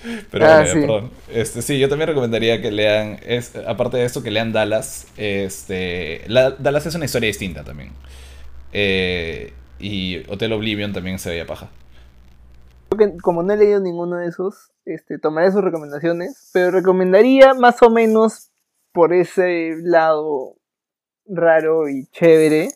Pero 0.32 0.46
ah, 0.46 0.66
sí. 0.66 0.80
perdón. 0.80 1.12
Este, 1.30 1.62
sí, 1.62 1.78
yo 1.78 1.90
también 1.90 2.08
recomendaría 2.08 2.62
que 2.62 2.72
lean, 2.72 3.20
es, 3.26 3.54
aparte 3.68 3.98
de 3.98 4.06
esto, 4.06 4.24
que 4.24 4.32
lean 4.32 4.54
Dallas. 4.54 5.08
Este, 5.18 6.22
Dallas 6.30 6.86
es 6.86 6.96
una 6.96 7.04
historia 7.06 7.28
distinta 7.28 7.66
también. 7.66 7.92
Eh, 8.72 9.52
y 9.80 10.20
Hotel 10.30 10.54
Oblivion 10.54 10.94
también 10.94 11.20
se 11.20 11.32
veía 11.32 11.46
paja. 11.46 11.70
Como 13.22 13.44
no 13.44 13.54
he 13.54 13.58
leído 13.58 13.82
ninguno 13.82 14.18
de 14.18 14.28
esos, 14.28 14.72
este, 14.86 15.20
tomaré 15.20 15.52
sus 15.52 15.64
recomendaciones, 15.64 16.50
pero 16.54 16.72
recomendaría 16.72 17.54
más 17.54 17.82
o 17.82 17.90
menos 17.90 18.52
por 18.94 19.14
ese 19.14 19.76
lado 19.82 20.59
raro 21.30 21.88
y 21.88 22.06
chévere 22.12 22.70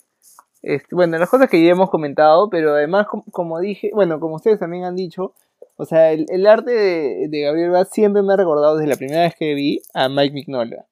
este, 0.64 0.96
bueno, 0.96 1.18
las 1.18 1.30
cosas 1.30 1.50
que 1.50 1.62
ya 1.64 1.72
hemos 1.72 1.90
comentado, 1.90 2.50
pero 2.50 2.72
además, 2.74 3.06
como, 3.32 3.60
dije, 3.60 3.92
bueno, 3.94 4.22
como 4.22 4.36
ustedes 4.36 4.60
también 4.60 4.86
han 4.86 4.96
dicho, 4.96 5.34
o 5.76 5.86
sea, 5.86 6.14
el, 6.14 6.48
arte 6.48 6.72
de, 6.72 7.42
Gabriel 7.42 7.72
Vaz 7.72 7.90
siempre 7.92 8.22
me 8.24 8.34
ha 8.34 8.38
recordado 8.38 8.78
desde 8.78 8.90
la 8.90 8.96
primera 8.96 9.24
vez 9.24 9.36
que 9.36 9.54
vi 9.56 9.82
a 9.94 10.08
Mike 10.08 10.34
Mignola. 10.34 10.86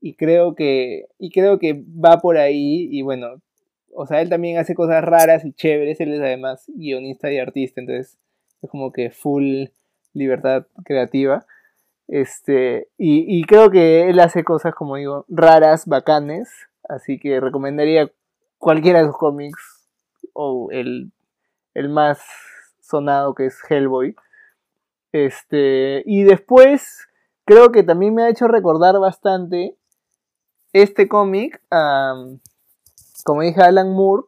Y 0.00 0.14
creo 0.14 0.54
que, 0.54 1.06
y 1.18 1.30
creo 1.30 1.58
que 1.58 1.82
va 1.82 2.18
por 2.18 2.36
ahí, 2.36 2.88
y 2.90 3.00
bueno, 3.00 3.40
o 3.94 4.06
sea, 4.06 4.20
él 4.20 4.28
también 4.28 4.58
hace 4.58 4.74
cosas 4.74 5.02
raras 5.02 5.44
y 5.44 5.52
chéveres, 5.52 6.00
él 6.00 6.12
es 6.12 6.20
además 6.20 6.64
guionista 6.68 7.32
y 7.32 7.38
artista, 7.38 7.80
entonces 7.80 8.18
es 8.60 8.70
como 8.70 8.92
que 8.92 9.10
full 9.10 9.68
libertad 10.12 10.66
creativa. 10.84 11.46
Este, 12.08 12.88
y, 12.98 13.24
y 13.38 13.44
creo 13.44 13.70
que 13.70 14.10
él 14.10 14.20
hace 14.20 14.44
cosas, 14.44 14.74
como 14.74 14.96
digo, 14.96 15.24
raras, 15.28 15.86
bacanes, 15.86 16.67
así 16.88 17.18
que 17.18 17.40
recomendaría 17.40 18.10
cualquiera 18.58 19.00
de 19.00 19.06
sus 19.06 19.16
cómics, 19.16 19.88
o 20.32 20.68
el, 20.70 21.12
el 21.74 21.88
más 21.88 22.20
sonado 22.80 23.34
que 23.34 23.46
es 23.46 23.58
Hellboy. 23.68 24.16
Este, 25.12 26.02
y 26.06 26.22
después 26.24 27.08
creo 27.44 27.72
que 27.72 27.82
también 27.82 28.14
me 28.14 28.22
ha 28.22 28.28
hecho 28.28 28.46
recordar 28.46 28.98
bastante 28.98 29.76
este 30.72 31.08
cómic 31.08 31.62
a, 31.70 32.14
como 33.24 33.42
dije, 33.42 33.60
Alan 33.62 33.92
Moore 33.92 34.24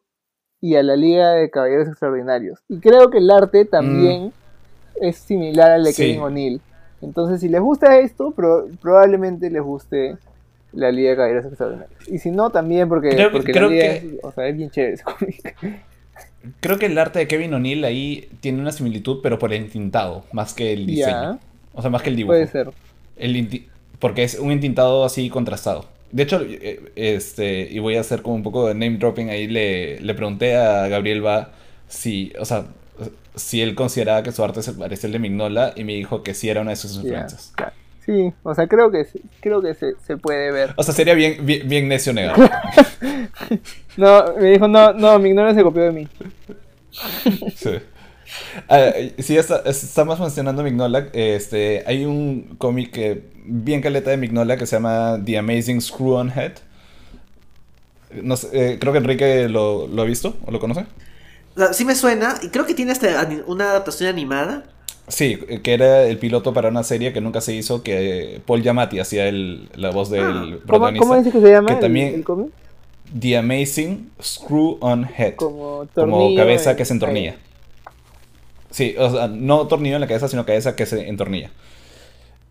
y 0.60 0.76
a 0.76 0.82
la 0.82 0.96
Liga 0.96 1.32
de 1.32 1.50
Caballeros 1.50 1.88
Extraordinarios. 1.88 2.60
Y 2.68 2.80
creo 2.80 3.10
que 3.10 3.18
el 3.18 3.30
arte 3.30 3.64
también 3.64 4.28
mm. 4.28 4.32
es 5.02 5.16
similar 5.16 5.70
al 5.72 5.84
de 5.84 5.94
Kevin 5.94 6.20
O'Neill. 6.20 6.60
Entonces, 7.02 7.40
si 7.40 7.48
les 7.48 7.60
gusta 7.60 7.98
esto, 7.98 8.34
probablemente 8.80 9.50
les 9.50 9.62
guste 9.62 10.18
la 10.72 10.90
Liga 10.90 11.10
de 11.10 11.16
Caballeros 11.16 11.44
Extraordinarios. 11.46 12.08
Y 12.08 12.18
si 12.18 12.30
no, 12.30 12.50
también 12.50 12.88
porque, 12.88 13.28
porque 13.32 13.52
la 13.52 13.68
Liga 13.68 13.86
es, 13.86 14.04
o 14.22 14.32
sea, 14.32 14.48
es 14.48 14.56
bien 14.56 14.70
chévere 14.70 14.94
ese 14.94 15.04
cómic. 15.04 15.56
creo 16.60 16.78
que 16.78 16.86
el 16.86 16.98
arte 16.98 17.18
de 17.18 17.28
Kevin 17.28 17.54
O'Neill 17.54 17.84
ahí 17.84 18.28
tiene 18.40 18.60
una 18.60 18.72
similitud, 18.72 19.20
pero 19.22 19.38
por 19.38 19.52
el 19.52 19.62
entintado, 19.62 20.24
más 20.32 20.54
que 20.54 20.72
el 20.72 20.86
diseño. 20.86 21.38
O 21.72 21.82
sea, 21.82 21.90
más 21.90 22.02
que 22.02 22.10
el 22.10 22.16
dibujo. 22.16 22.32
Puede 22.32 22.46
ser. 22.46 22.70
El 23.16 23.66
porque 23.98 24.22
es 24.22 24.38
un 24.38 24.50
entintado 24.50 25.04
así 25.04 25.28
contrastado. 25.28 25.84
De 26.10 26.24
hecho, 26.24 26.40
eh, 26.42 26.90
este, 26.96 27.68
y 27.70 27.78
voy 27.78 27.96
a 27.96 28.00
hacer 28.00 28.22
como 28.22 28.34
un 28.34 28.42
poco 28.42 28.66
de 28.66 28.74
name 28.74 28.96
dropping 28.96 29.30
ahí, 29.30 29.46
le, 29.46 30.00
le 30.00 30.14
pregunté 30.14 30.56
a 30.56 30.88
Gabriel 30.88 31.24
Va 31.24 31.52
si, 31.86 32.32
o 32.38 32.44
sea, 32.44 32.66
si 33.34 33.60
él 33.60 33.74
consideraba 33.74 34.22
que 34.22 34.32
su 34.32 34.42
arte 34.42 34.62
se 34.62 34.72
parecía 34.72 35.08
al 35.08 35.12
de 35.12 35.18
Mignola 35.18 35.72
y 35.76 35.84
me 35.84 35.94
dijo 35.94 36.22
que 36.22 36.34
sí 36.34 36.48
era 36.48 36.62
una 36.62 36.70
de 36.70 36.76
sus 36.76 36.96
influencias. 36.96 37.52
Sí, 38.04 38.32
o 38.42 38.54
sea, 38.54 38.66
creo 38.66 38.90
que, 38.90 39.06
creo 39.40 39.60
que 39.60 39.74
se, 39.74 39.94
se 40.06 40.16
puede 40.16 40.50
ver. 40.50 40.72
O 40.76 40.82
sea, 40.82 40.94
sería 40.94 41.14
bien, 41.14 41.44
bien, 41.44 41.88
necio 41.88 42.12
negar. 42.12 42.36
no, 43.96 44.34
me 44.38 44.50
dijo, 44.50 44.66
no, 44.68 44.92
no, 44.94 45.18
Mignola 45.18 45.54
se 45.54 45.62
copió 45.62 45.82
de 45.82 45.92
mí. 45.92 46.08
sí. 47.54 47.70
Ah, 48.68 48.92
si 49.18 49.36
está, 49.36 49.62
estamos 49.66 50.18
mencionando 50.18 50.62
Mignola, 50.62 51.08
este, 51.12 51.82
hay 51.86 52.04
un 52.04 52.54
cómic 52.58 53.22
bien 53.44 53.82
caleta 53.82 54.10
de 54.10 54.16
Mignola 54.16 54.56
que 54.56 54.66
se 54.66 54.76
llama 54.76 55.20
The 55.24 55.38
Amazing 55.38 55.80
Screw 55.80 56.14
on 56.14 56.30
Head. 56.30 56.52
No 58.22 58.36
sé, 58.36 58.48
eh, 58.52 58.78
creo 58.78 58.92
que 58.92 58.98
Enrique 58.98 59.48
lo, 59.48 59.86
lo, 59.86 60.02
ha 60.02 60.04
visto 60.04 60.36
o 60.46 60.50
lo 60.50 60.58
conoce. 60.58 60.86
Sí 61.72 61.84
me 61.84 61.94
suena, 61.94 62.36
y 62.42 62.48
creo 62.48 62.64
que 62.64 62.74
tiene 62.74 62.92
hasta 62.92 63.28
una 63.46 63.70
adaptación 63.70 64.08
animada. 64.08 64.64
Sí, 65.08 65.36
que 65.36 65.74
era 65.74 66.04
el 66.04 66.18
piloto 66.18 66.52
para 66.52 66.68
una 66.68 66.84
serie 66.84 67.12
que 67.12 67.20
nunca 67.20 67.40
se 67.40 67.54
hizo, 67.54 67.82
que 67.82 68.40
Paul 68.46 68.62
Giamatti 68.62 69.00
hacía 69.00 69.26
el, 69.28 69.68
la 69.74 69.90
voz 69.90 70.08
del 70.10 70.22
ah, 70.22 70.56
protagonista. 70.66 71.06
¿Cómo, 71.06 71.16
dice 71.16 71.32
que 71.32 71.40
se 71.40 71.50
llama 71.50 71.68
que 71.68 71.80
también, 71.80 72.14
el, 72.14 72.24
cómic? 72.24 72.50
The 73.18 73.38
Amazing 73.38 74.10
Screw 74.22 74.78
on 74.80 75.04
Head. 75.16 75.34
Como, 75.34 75.86
cabeza 76.36 76.76
que 76.76 76.84
se 76.84 76.92
entornilla. 76.92 77.36
Sí, 78.70 78.94
o 78.98 79.10
sea, 79.10 79.26
no 79.26 79.66
tornillo 79.66 79.96
en 79.96 80.00
la 80.00 80.06
cabeza, 80.06 80.28
sino 80.28 80.46
cabeza 80.46 80.76
que 80.76 80.86
se 80.86 81.08
entornilla. 81.08 81.50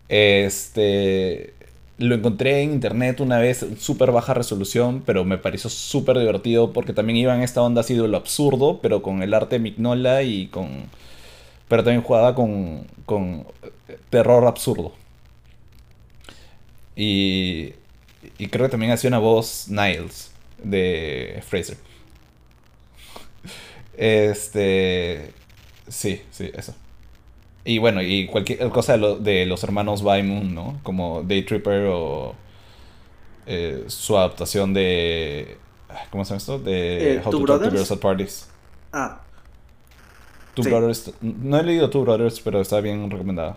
Este. 0.08 1.54
Lo 1.96 2.14
encontré 2.14 2.62
en 2.62 2.72
internet 2.72 3.20
una 3.20 3.38
vez, 3.38 3.64
súper 3.78 4.10
baja 4.10 4.32
resolución, 4.32 5.02
pero 5.04 5.26
me 5.26 5.36
pareció 5.36 5.68
súper 5.68 6.18
divertido 6.18 6.72
porque 6.72 6.94
también 6.94 7.18
iba 7.18 7.34
en 7.34 7.42
esta 7.42 7.60
onda 7.60 7.82
así 7.82 7.94
de 7.94 8.08
lo 8.08 8.16
absurdo, 8.16 8.80
pero 8.80 9.02
con 9.02 9.22
el 9.22 9.34
arte 9.34 9.58
Mignola 9.58 10.22
y 10.22 10.46
con. 10.46 10.68
Pero 11.70 11.84
también 11.84 12.02
jugaba 12.02 12.34
con, 12.34 12.84
con 13.06 13.46
terror 14.10 14.44
absurdo. 14.44 14.92
Y, 16.96 17.74
y 18.38 18.48
creo 18.48 18.66
que 18.66 18.72
también 18.72 18.90
hacía 18.90 19.06
una 19.06 19.20
voz 19.20 19.68
Niles 19.68 20.32
de 20.62 21.40
Fraser. 21.46 21.78
Este. 23.96 25.32
Sí, 25.86 26.22
sí, 26.32 26.50
eso. 26.54 26.74
Y 27.64 27.78
bueno, 27.78 28.02
y 28.02 28.26
cualquier 28.26 28.68
cosa 28.70 28.98
de, 28.98 29.46
los 29.46 29.62
hermanos 29.62 30.02
Moon, 30.02 30.52
¿no? 30.52 30.80
Como 30.82 31.22
Day 31.22 31.44
Tripper 31.44 31.86
o 31.86 32.34
eh, 33.46 33.84
su 33.86 34.18
adaptación 34.18 34.74
de... 34.74 35.56
¿Cómo 36.10 36.24
se 36.24 36.30
llama 36.30 36.38
esto? 36.38 36.58
De 36.58 37.14
eh, 37.14 37.22
How 37.24 37.30
to 37.30 37.44
Talk 37.44 37.62
to 37.62 37.70
Girls 37.70 37.92
at 37.92 37.98
Parties. 37.98 38.48
Ah. 38.92 39.20
Two 40.54 40.64
Brothers... 40.64 41.12
No 41.20 41.58
he 41.58 41.62
leído 41.62 41.90
Two 41.90 42.02
Brothers, 42.02 42.40
pero 42.40 42.60
está 42.60 42.80
bien 42.80 43.10
recomendado. 43.10 43.56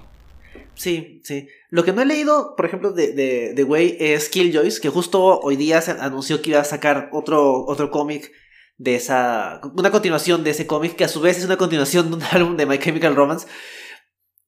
Sí, 0.75 1.21
sí. 1.23 1.47
Lo 1.69 1.83
que 1.83 1.93
no 1.93 2.01
he 2.01 2.05
leído, 2.05 2.55
por 2.55 2.65
ejemplo, 2.65 2.91
de, 2.91 3.13
de, 3.13 3.53
de 3.53 3.63
Way 3.63 3.97
es 3.99 4.29
Killjoys, 4.29 4.79
que 4.79 4.89
justo 4.89 5.39
hoy 5.39 5.55
día 5.55 5.81
se 5.81 5.91
anunció 5.91 6.41
que 6.41 6.51
iba 6.51 6.59
a 6.59 6.65
sacar 6.65 7.09
otro, 7.11 7.65
otro 7.65 7.91
cómic 7.91 8.31
de 8.77 8.95
esa. 8.95 9.61
Una 9.75 9.91
continuación 9.91 10.43
de 10.43 10.51
ese 10.51 10.67
cómic, 10.67 10.95
que 10.95 11.03
a 11.03 11.07
su 11.07 11.21
vez 11.21 11.37
es 11.37 11.45
una 11.45 11.57
continuación 11.57 12.09
de 12.09 12.17
un 12.17 12.23
álbum 12.31 12.57
de 12.57 12.65
My 12.65 12.79
Chemical 12.79 13.15
Romance. 13.15 13.47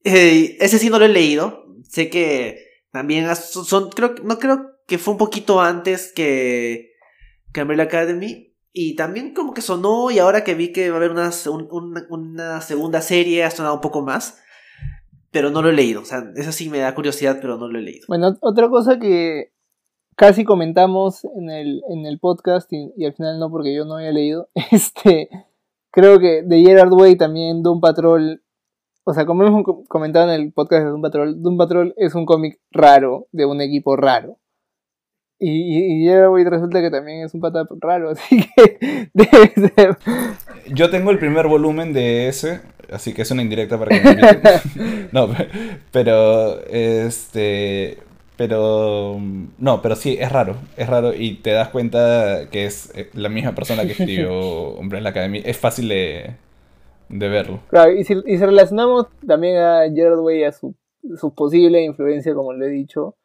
Eh, 0.04 0.56
ese 0.60 0.78
sí 0.78 0.90
no 0.90 0.98
lo 0.98 1.04
he 1.04 1.08
leído. 1.08 1.66
Sé 1.88 2.10
que 2.10 2.82
también 2.92 3.28
son. 3.36 3.90
Creo, 3.90 4.14
no 4.22 4.38
creo 4.38 4.72
que 4.86 4.98
fue 4.98 5.12
un 5.12 5.18
poquito 5.18 5.60
antes 5.60 6.12
que. 6.12 6.92
Que 7.52 7.62
Umbrella 7.62 7.84
Academy. 7.84 8.45
Y 8.78 8.94
también 8.94 9.32
como 9.32 9.54
que 9.54 9.62
sonó. 9.62 10.10
Y 10.10 10.18
ahora 10.18 10.44
que 10.44 10.54
vi 10.54 10.70
que 10.70 10.90
va 10.90 10.96
a 10.96 10.98
haber 10.98 11.10
una, 11.10 11.30
una 12.10 12.60
segunda 12.60 13.00
serie, 13.00 13.42
ha 13.42 13.50
sonado 13.50 13.76
un 13.76 13.80
poco 13.80 14.02
más. 14.02 14.38
Pero 15.30 15.48
no 15.48 15.62
lo 15.62 15.70
he 15.70 15.72
leído. 15.72 16.02
O 16.02 16.04
sea, 16.04 16.30
eso 16.36 16.52
sí 16.52 16.68
me 16.68 16.80
da 16.80 16.94
curiosidad, 16.94 17.38
pero 17.40 17.56
no 17.56 17.68
lo 17.68 17.78
he 17.78 17.82
leído. 17.82 18.04
Bueno, 18.06 18.36
otra 18.42 18.68
cosa 18.68 18.98
que 18.98 19.54
casi 20.14 20.44
comentamos 20.44 21.24
en 21.24 21.48
el, 21.48 21.82
en 21.88 22.04
el 22.04 22.18
podcast 22.18 22.70
y, 22.70 23.02
al 23.02 23.14
final 23.14 23.38
no 23.38 23.50
porque 23.50 23.74
yo 23.74 23.86
no 23.86 23.96
había 23.96 24.12
leído. 24.12 24.50
Este, 24.70 25.30
creo 25.90 26.18
que 26.18 26.42
de 26.42 26.60
Gerard 26.60 26.92
Way 26.92 27.16
también 27.16 27.62
Doom 27.62 27.80
Patrol, 27.80 28.42
o 29.04 29.14
sea, 29.14 29.24
como 29.24 29.42
hemos 29.46 29.64
comentado 29.88 30.30
en 30.30 30.38
el 30.38 30.52
podcast 30.52 30.84
de 30.84 30.90
Doom 30.90 31.00
Patrol, 31.00 31.42
Doom 31.42 31.56
Patrol 31.56 31.94
es 31.96 32.14
un 32.14 32.26
cómic 32.26 32.60
raro, 32.70 33.26
de 33.32 33.46
un 33.46 33.62
equipo 33.62 33.96
raro. 33.96 34.36
Y, 35.38 36.08
y, 36.08 36.10
Way 36.10 36.44
resulta 36.44 36.80
que 36.80 36.90
también 36.90 37.24
es 37.24 37.34
un 37.34 37.40
pata 37.40 37.66
raro, 37.80 38.10
así 38.12 38.42
que 38.56 39.10
debe 39.12 39.70
ser. 39.74 39.98
Yo 40.72 40.90
tengo 40.90 41.10
el 41.10 41.18
primer 41.18 41.46
volumen 41.46 41.92
de 41.92 42.28
ese, 42.28 42.60
así 42.90 43.12
que 43.12 43.22
es 43.22 43.30
una 43.30 43.42
indirecta 43.42 43.78
para 43.78 44.00
que 44.00 44.14
me 44.14 45.08
No, 45.12 45.28
pero 45.92 46.64
este 46.66 47.98
pero 48.36 49.18
no, 49.58 49.82
pero 49.82 49.96
sí, 49.96 50.16
es 50.20 50.30
raro, 50.30 50.56
es 50.76 50.86
raro 50.88 51.14
y 51.14 51.36
te 51.36 51.52
das 51.52 51.68
cuenta 51.68 52.48
que 52.50 52.66
es 52.66 52.92
eh, 52.94 53.08
la 53.14 53.30
misma 53.30 53.54
persona 53.54 53.84
que 53.84 53.92
escribió 53.92 54.38
Hombre 54.78 54.98
en 54.98 55.04
la 55.04 55.10
Academia. 55.10 55.40
Es 55.44 55.56
fácil 55.56 55.88
de, 55.88 56.34
de 57.08 57.28
verlo. 57.28 57.60
Claro, 57.68 57.92
y 57.92 58.04
si, 58.04 58.14
y 58.26 58.36
si, 58.36 58.44
relacionamos 58.44 59.06
también 59.26 59.56
a 59.56 59.84
Gerard 59.92 60.20
Way 60.20 60.44
a 60.44 60.52
su, 60.52 60.74
su 61.18 61.34
posible 61.34 61.82
influencia, 61.82 62.34
como 62.34 62.52
le 62.52 62.66
he 62.66 62.70
dicho, 62.70 63.16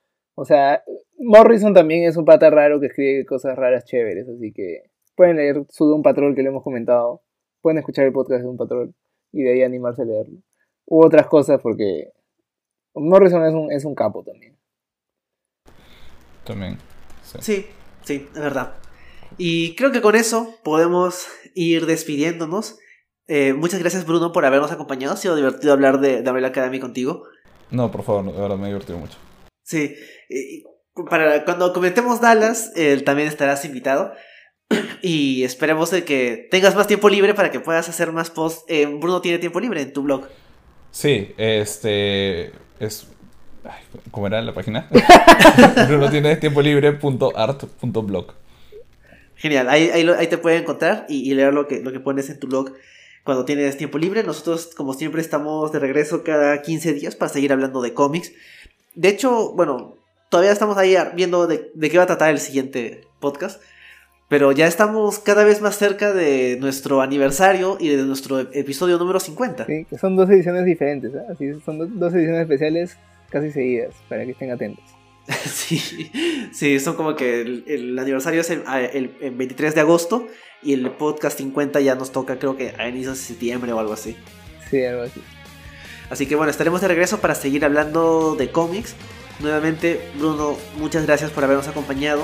o 0.42 0.46
sea, 0.46 0.84
Morrison 1.20 1.72
también 1.72 2.04
es 2.04 2.18
un 2.18 2.26
pata 2.26 2.50
raro 2.50 2.80
que 2.80 2.88
escribe 2.88 3.28
cosas 3.28 3.56
raras 3.56 3.86
chéveres, 3.86 4.28
así 4.28 4.52
que 4.52 4.90
pueden 5.16 5.38
leer 5.38 5.64
su 5.70 5.86
Doom 5.86 6.02
Patrol 6.02 6.34
que 6.34 6.42
le 6.42 6.50
hemos 6.50 6.64
comentado, 6.64 7.22
pueden 7.62 7.78
escuchar 7.78 8.08
el 8.08 8.12
podcast 8.12 8.40
de 8.40 8.48
Doom 8.48 8.58
Patrol 8.58 8.96
y 9.32 9.44
de 9.44 9.54
ahí 9.54 9.62
animarse 9.62 10.02
a 10.02 10.06
leerlo. 10.06 10.40
U 10.88 11.06
otras 11.06 11.28
cosas 11.28 11.62
porque 11.62 12.12
Morrison 12.96 13.46
es 13.46 13.54
un, 13.54 13.72
es 13.72 13.86
un 13.86 13.94
capo 13.94 14.24
también. 14.24 14.58
También. 16.44 16.80
Sí. 17.40 17.68
sí, 18.02 18.28
es 18.34 18.42
verdad. 18.42 18.74
Y 19.38 19.76
creo 19.76 19.92
que 19.92 20.02
con 20.02 20.16
eso 20.16 20.56
podemos 20.64 21.28
ir 21.54 21.86
despidiéndonos. 21.86 22.80
Eh, 23.28 23.54
muchas 23.54 23.80
gracias 23.80 24.08
Bruno 24.08 24.32
por 24.32 24.44
habernos 24.46 24.72
acompañado. 24.72 25.14
Ha 25.14 25.18
sido 25.18 25.36
divertido 25.36 25.72
hablar 25.72 26.00
de, 26.00 26.24
de 26.24 26.46
Academy 26.48 26.80
contigo. 26.80 27.26
No, 27.70 27.92
por 27.92 28.02
favor, 28.02 28.26
de 28.26 28.42
verdad 28.42 28.58
me 28.58 28.64
he 28.64 28.70
divertido 28.70 28.98
mucho. 28.98 29.20
Sí. 29.72 29.96
para 31.10 31.46
cuando 31.46 31.72
comentemos 31.74 32.20
Dallas, 32.22 32.72
también 33.06 33.28
estarás 33.28 33.66
invitado. 33.66 34.14
Y 35.02 35.44
esperemos 35.44 35.90
de 35.92 36.04
que 36.04 36.48
tengas 36.52 36.76
más 36.76 36.88
tiempo 36.88 37.10
libre 37.10 37.34
para 37.34 37.52
que 37.52 37.60
puedas 37.60 37.90
hacer 37.90 38.12
más 38.12 38.30
posts. 38.30 38.64
Eh, 38.68 38.86
Bruno 38.86 39.22
tiene 39.22 39.40
tiempo 39.40 39.60
libre 39.60 39.82
en 39.82 39.94
tu 39.94 40.04
blog. 40.04 40.28
Sí, 40.92 41.34
este 41.38 42.52
es 42.80 43.08
¿Cómo 44.10 44.28
era 44.28 44.42
la 44.42 44.54
página? 44.54 44.90
Bruno 45.88 46.10
tiene 46.10 46.36
tiempo 46.38 46.62
libre.art.blog. 46.62 48.34
Genial, 49.36 49.70
ahí, 49.70 49.90
ahí, 49.90 50.28
te 50.28 50.38
pueden 50.38 50.64
encontrar 50.64 51.06
y, 51.10 51.34
leer 51.34 51.54
lo 51.54 51.68
que, 51.68 51.80
lo 51.82 51.92
que 51.92 52.00
pones 52.00 52.30
en 52.30 52.40
tu 52.40 52.48
blog 52.48 52.74
cuando 53.24 53.46
tienes 53.46 53.78
tiempo 53.78 53.98
libre. 53.98 54.24
Nosotros, 54.24 54.72
como 54.76 54.94
siempre, 54.94 55.22
estamos 55.22 55.72
de 55.72 55.80
regreso 55.80 56.24
cada 56.24 56.62
15 56.62 56.94
días 56.94 57.16
para 57.16 57.32
seguir 57.32 57.52
hablando 57.52 57.82
de 57.82 57.94
cómics. 57.94 58.34
De 58.96 59.10
hecho, 59.10 59.54
bueno, 59.54 59.96
todavía 60.30 60.52
estamos 60.52 60.78
ahí 60.78 60.96
viendo 61.16 61.48
de, 61.48 61.72
qué 61.90 61.98
va 61.98 62.04
a 62.04 62.08
tratar 62.08 62.30
el 62.30 62.40
siguiente 62.40 63.02
podcast. 63.20 63.62
Pero 64.30 64.54
ya 64.54 64.66
estamos 64.66 65.20
cada 65.20 65.44
vez 65.44 65.62
más 65.62 65.78
cerca 65.78 66.14
de 66.14 66.58
nuestro 66.62 67.02
aniversario 67.02 67.76
y 67.82 67.90
de 67.90 68.04
nuestro 68.04 68.40
episodio 68.40 68.98
número 68.98 69.20
50. 69.20 69.66
Sí, 69.66 69.86
que 69.90 69.98
son 69.98 70.16
dos 70.16 70.30
ediciones 70.30 70.64
diferentes, 70.64 71.14
¿eh? 71.14 71.22
Así 71.30 71.52
son 71.66 72.00
dos 72.00 72.14
ediciones 72.14 72.44
especiales 72.44 72.98
casi 73.30 73.52
seguidas, 73.52 73.94
para 74.08 74.24
que 74.24 74.32
estén 74.32 74.52
atentos. 74.52 74.86
sí, 75.46 76.10
sí, 76.54 76.80
son 76.80 76.96
como 76.96 77.16
que 77.16 77.42
el, 77.42 78.00
aniversario 78.00 78.40
es 78.40 78.50
el, 78.50 79.34
23 79.34 79.76
de 79.76 79.82
agosto 79.82 80.28
y 80.64 80.74
el 80.74 80.90
podcast 80.92 81.38
50 81.38 81.82
ya 81.82 81.96
nos 81.96 82.12
toca 82.12 82.40
creo 82.40 82.56
que 82.56 82.74
a 82.78 82.88
inicios 82.88 83.18
de 83.18 83.24
septiembre 83.24 83.74
o 83.74 83.80
algo 83.80 83.94
así. 83.94 84.16
Sí, 84.70 84.84
algo 84.86 85.04
así. 85.04 85.22
Así 86.12 86.28
que 86.28 86.36
bueno, 86.36 86.52
estaremos 86.52 86.82
de 86.82 86.90
regreso 86.90 87.20
para 87.20 87.34
seguir 87.36 87.64
hablando 87.64 88.36
de 88.38 88.52
cómics. 88.52 88.96
Nuevamente, 89.40 90.12
Bruno, 90.20 90.58
muchas 90.76 91.06
gracias 91.06 91.32
por 91.32 91.44
habernos 91.46 91.68
acompañado. 91.68 92.22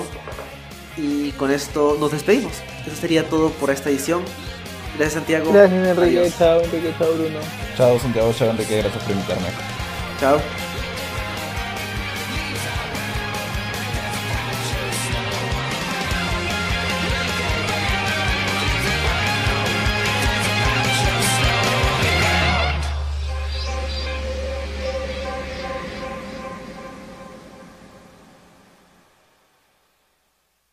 Y 0.98 1.32
con 1.32 1.52
esto 1.52 1.96
nos 2.00 2.12
despedimos. 2.12 2.54
Eso 2.86 2.96
sería 2.96 3.30
todo 3.30 3.50
por 3.52 3.70
esta 3.70 3.90
edición. 3.90 4.22
Gracias 4.98 5.14
Santiago. 5.14 5.54
Gracias 5.54 5.98
Enrique, 5.98 6.32
chao 6.38 6.62
Enrique, 6.62 6.94
chao 7.00 7.14
Bruno. 7.14 7.40
Chao 7.78 8.00
Santiago, 8.00 8.34
chao 8.34 8.50
Enrique, 8.50 8.78
gracias 8.78 9.04
por 9.04 9.12
invitarme. 9.14 9.48
Chao. 10.20 10.67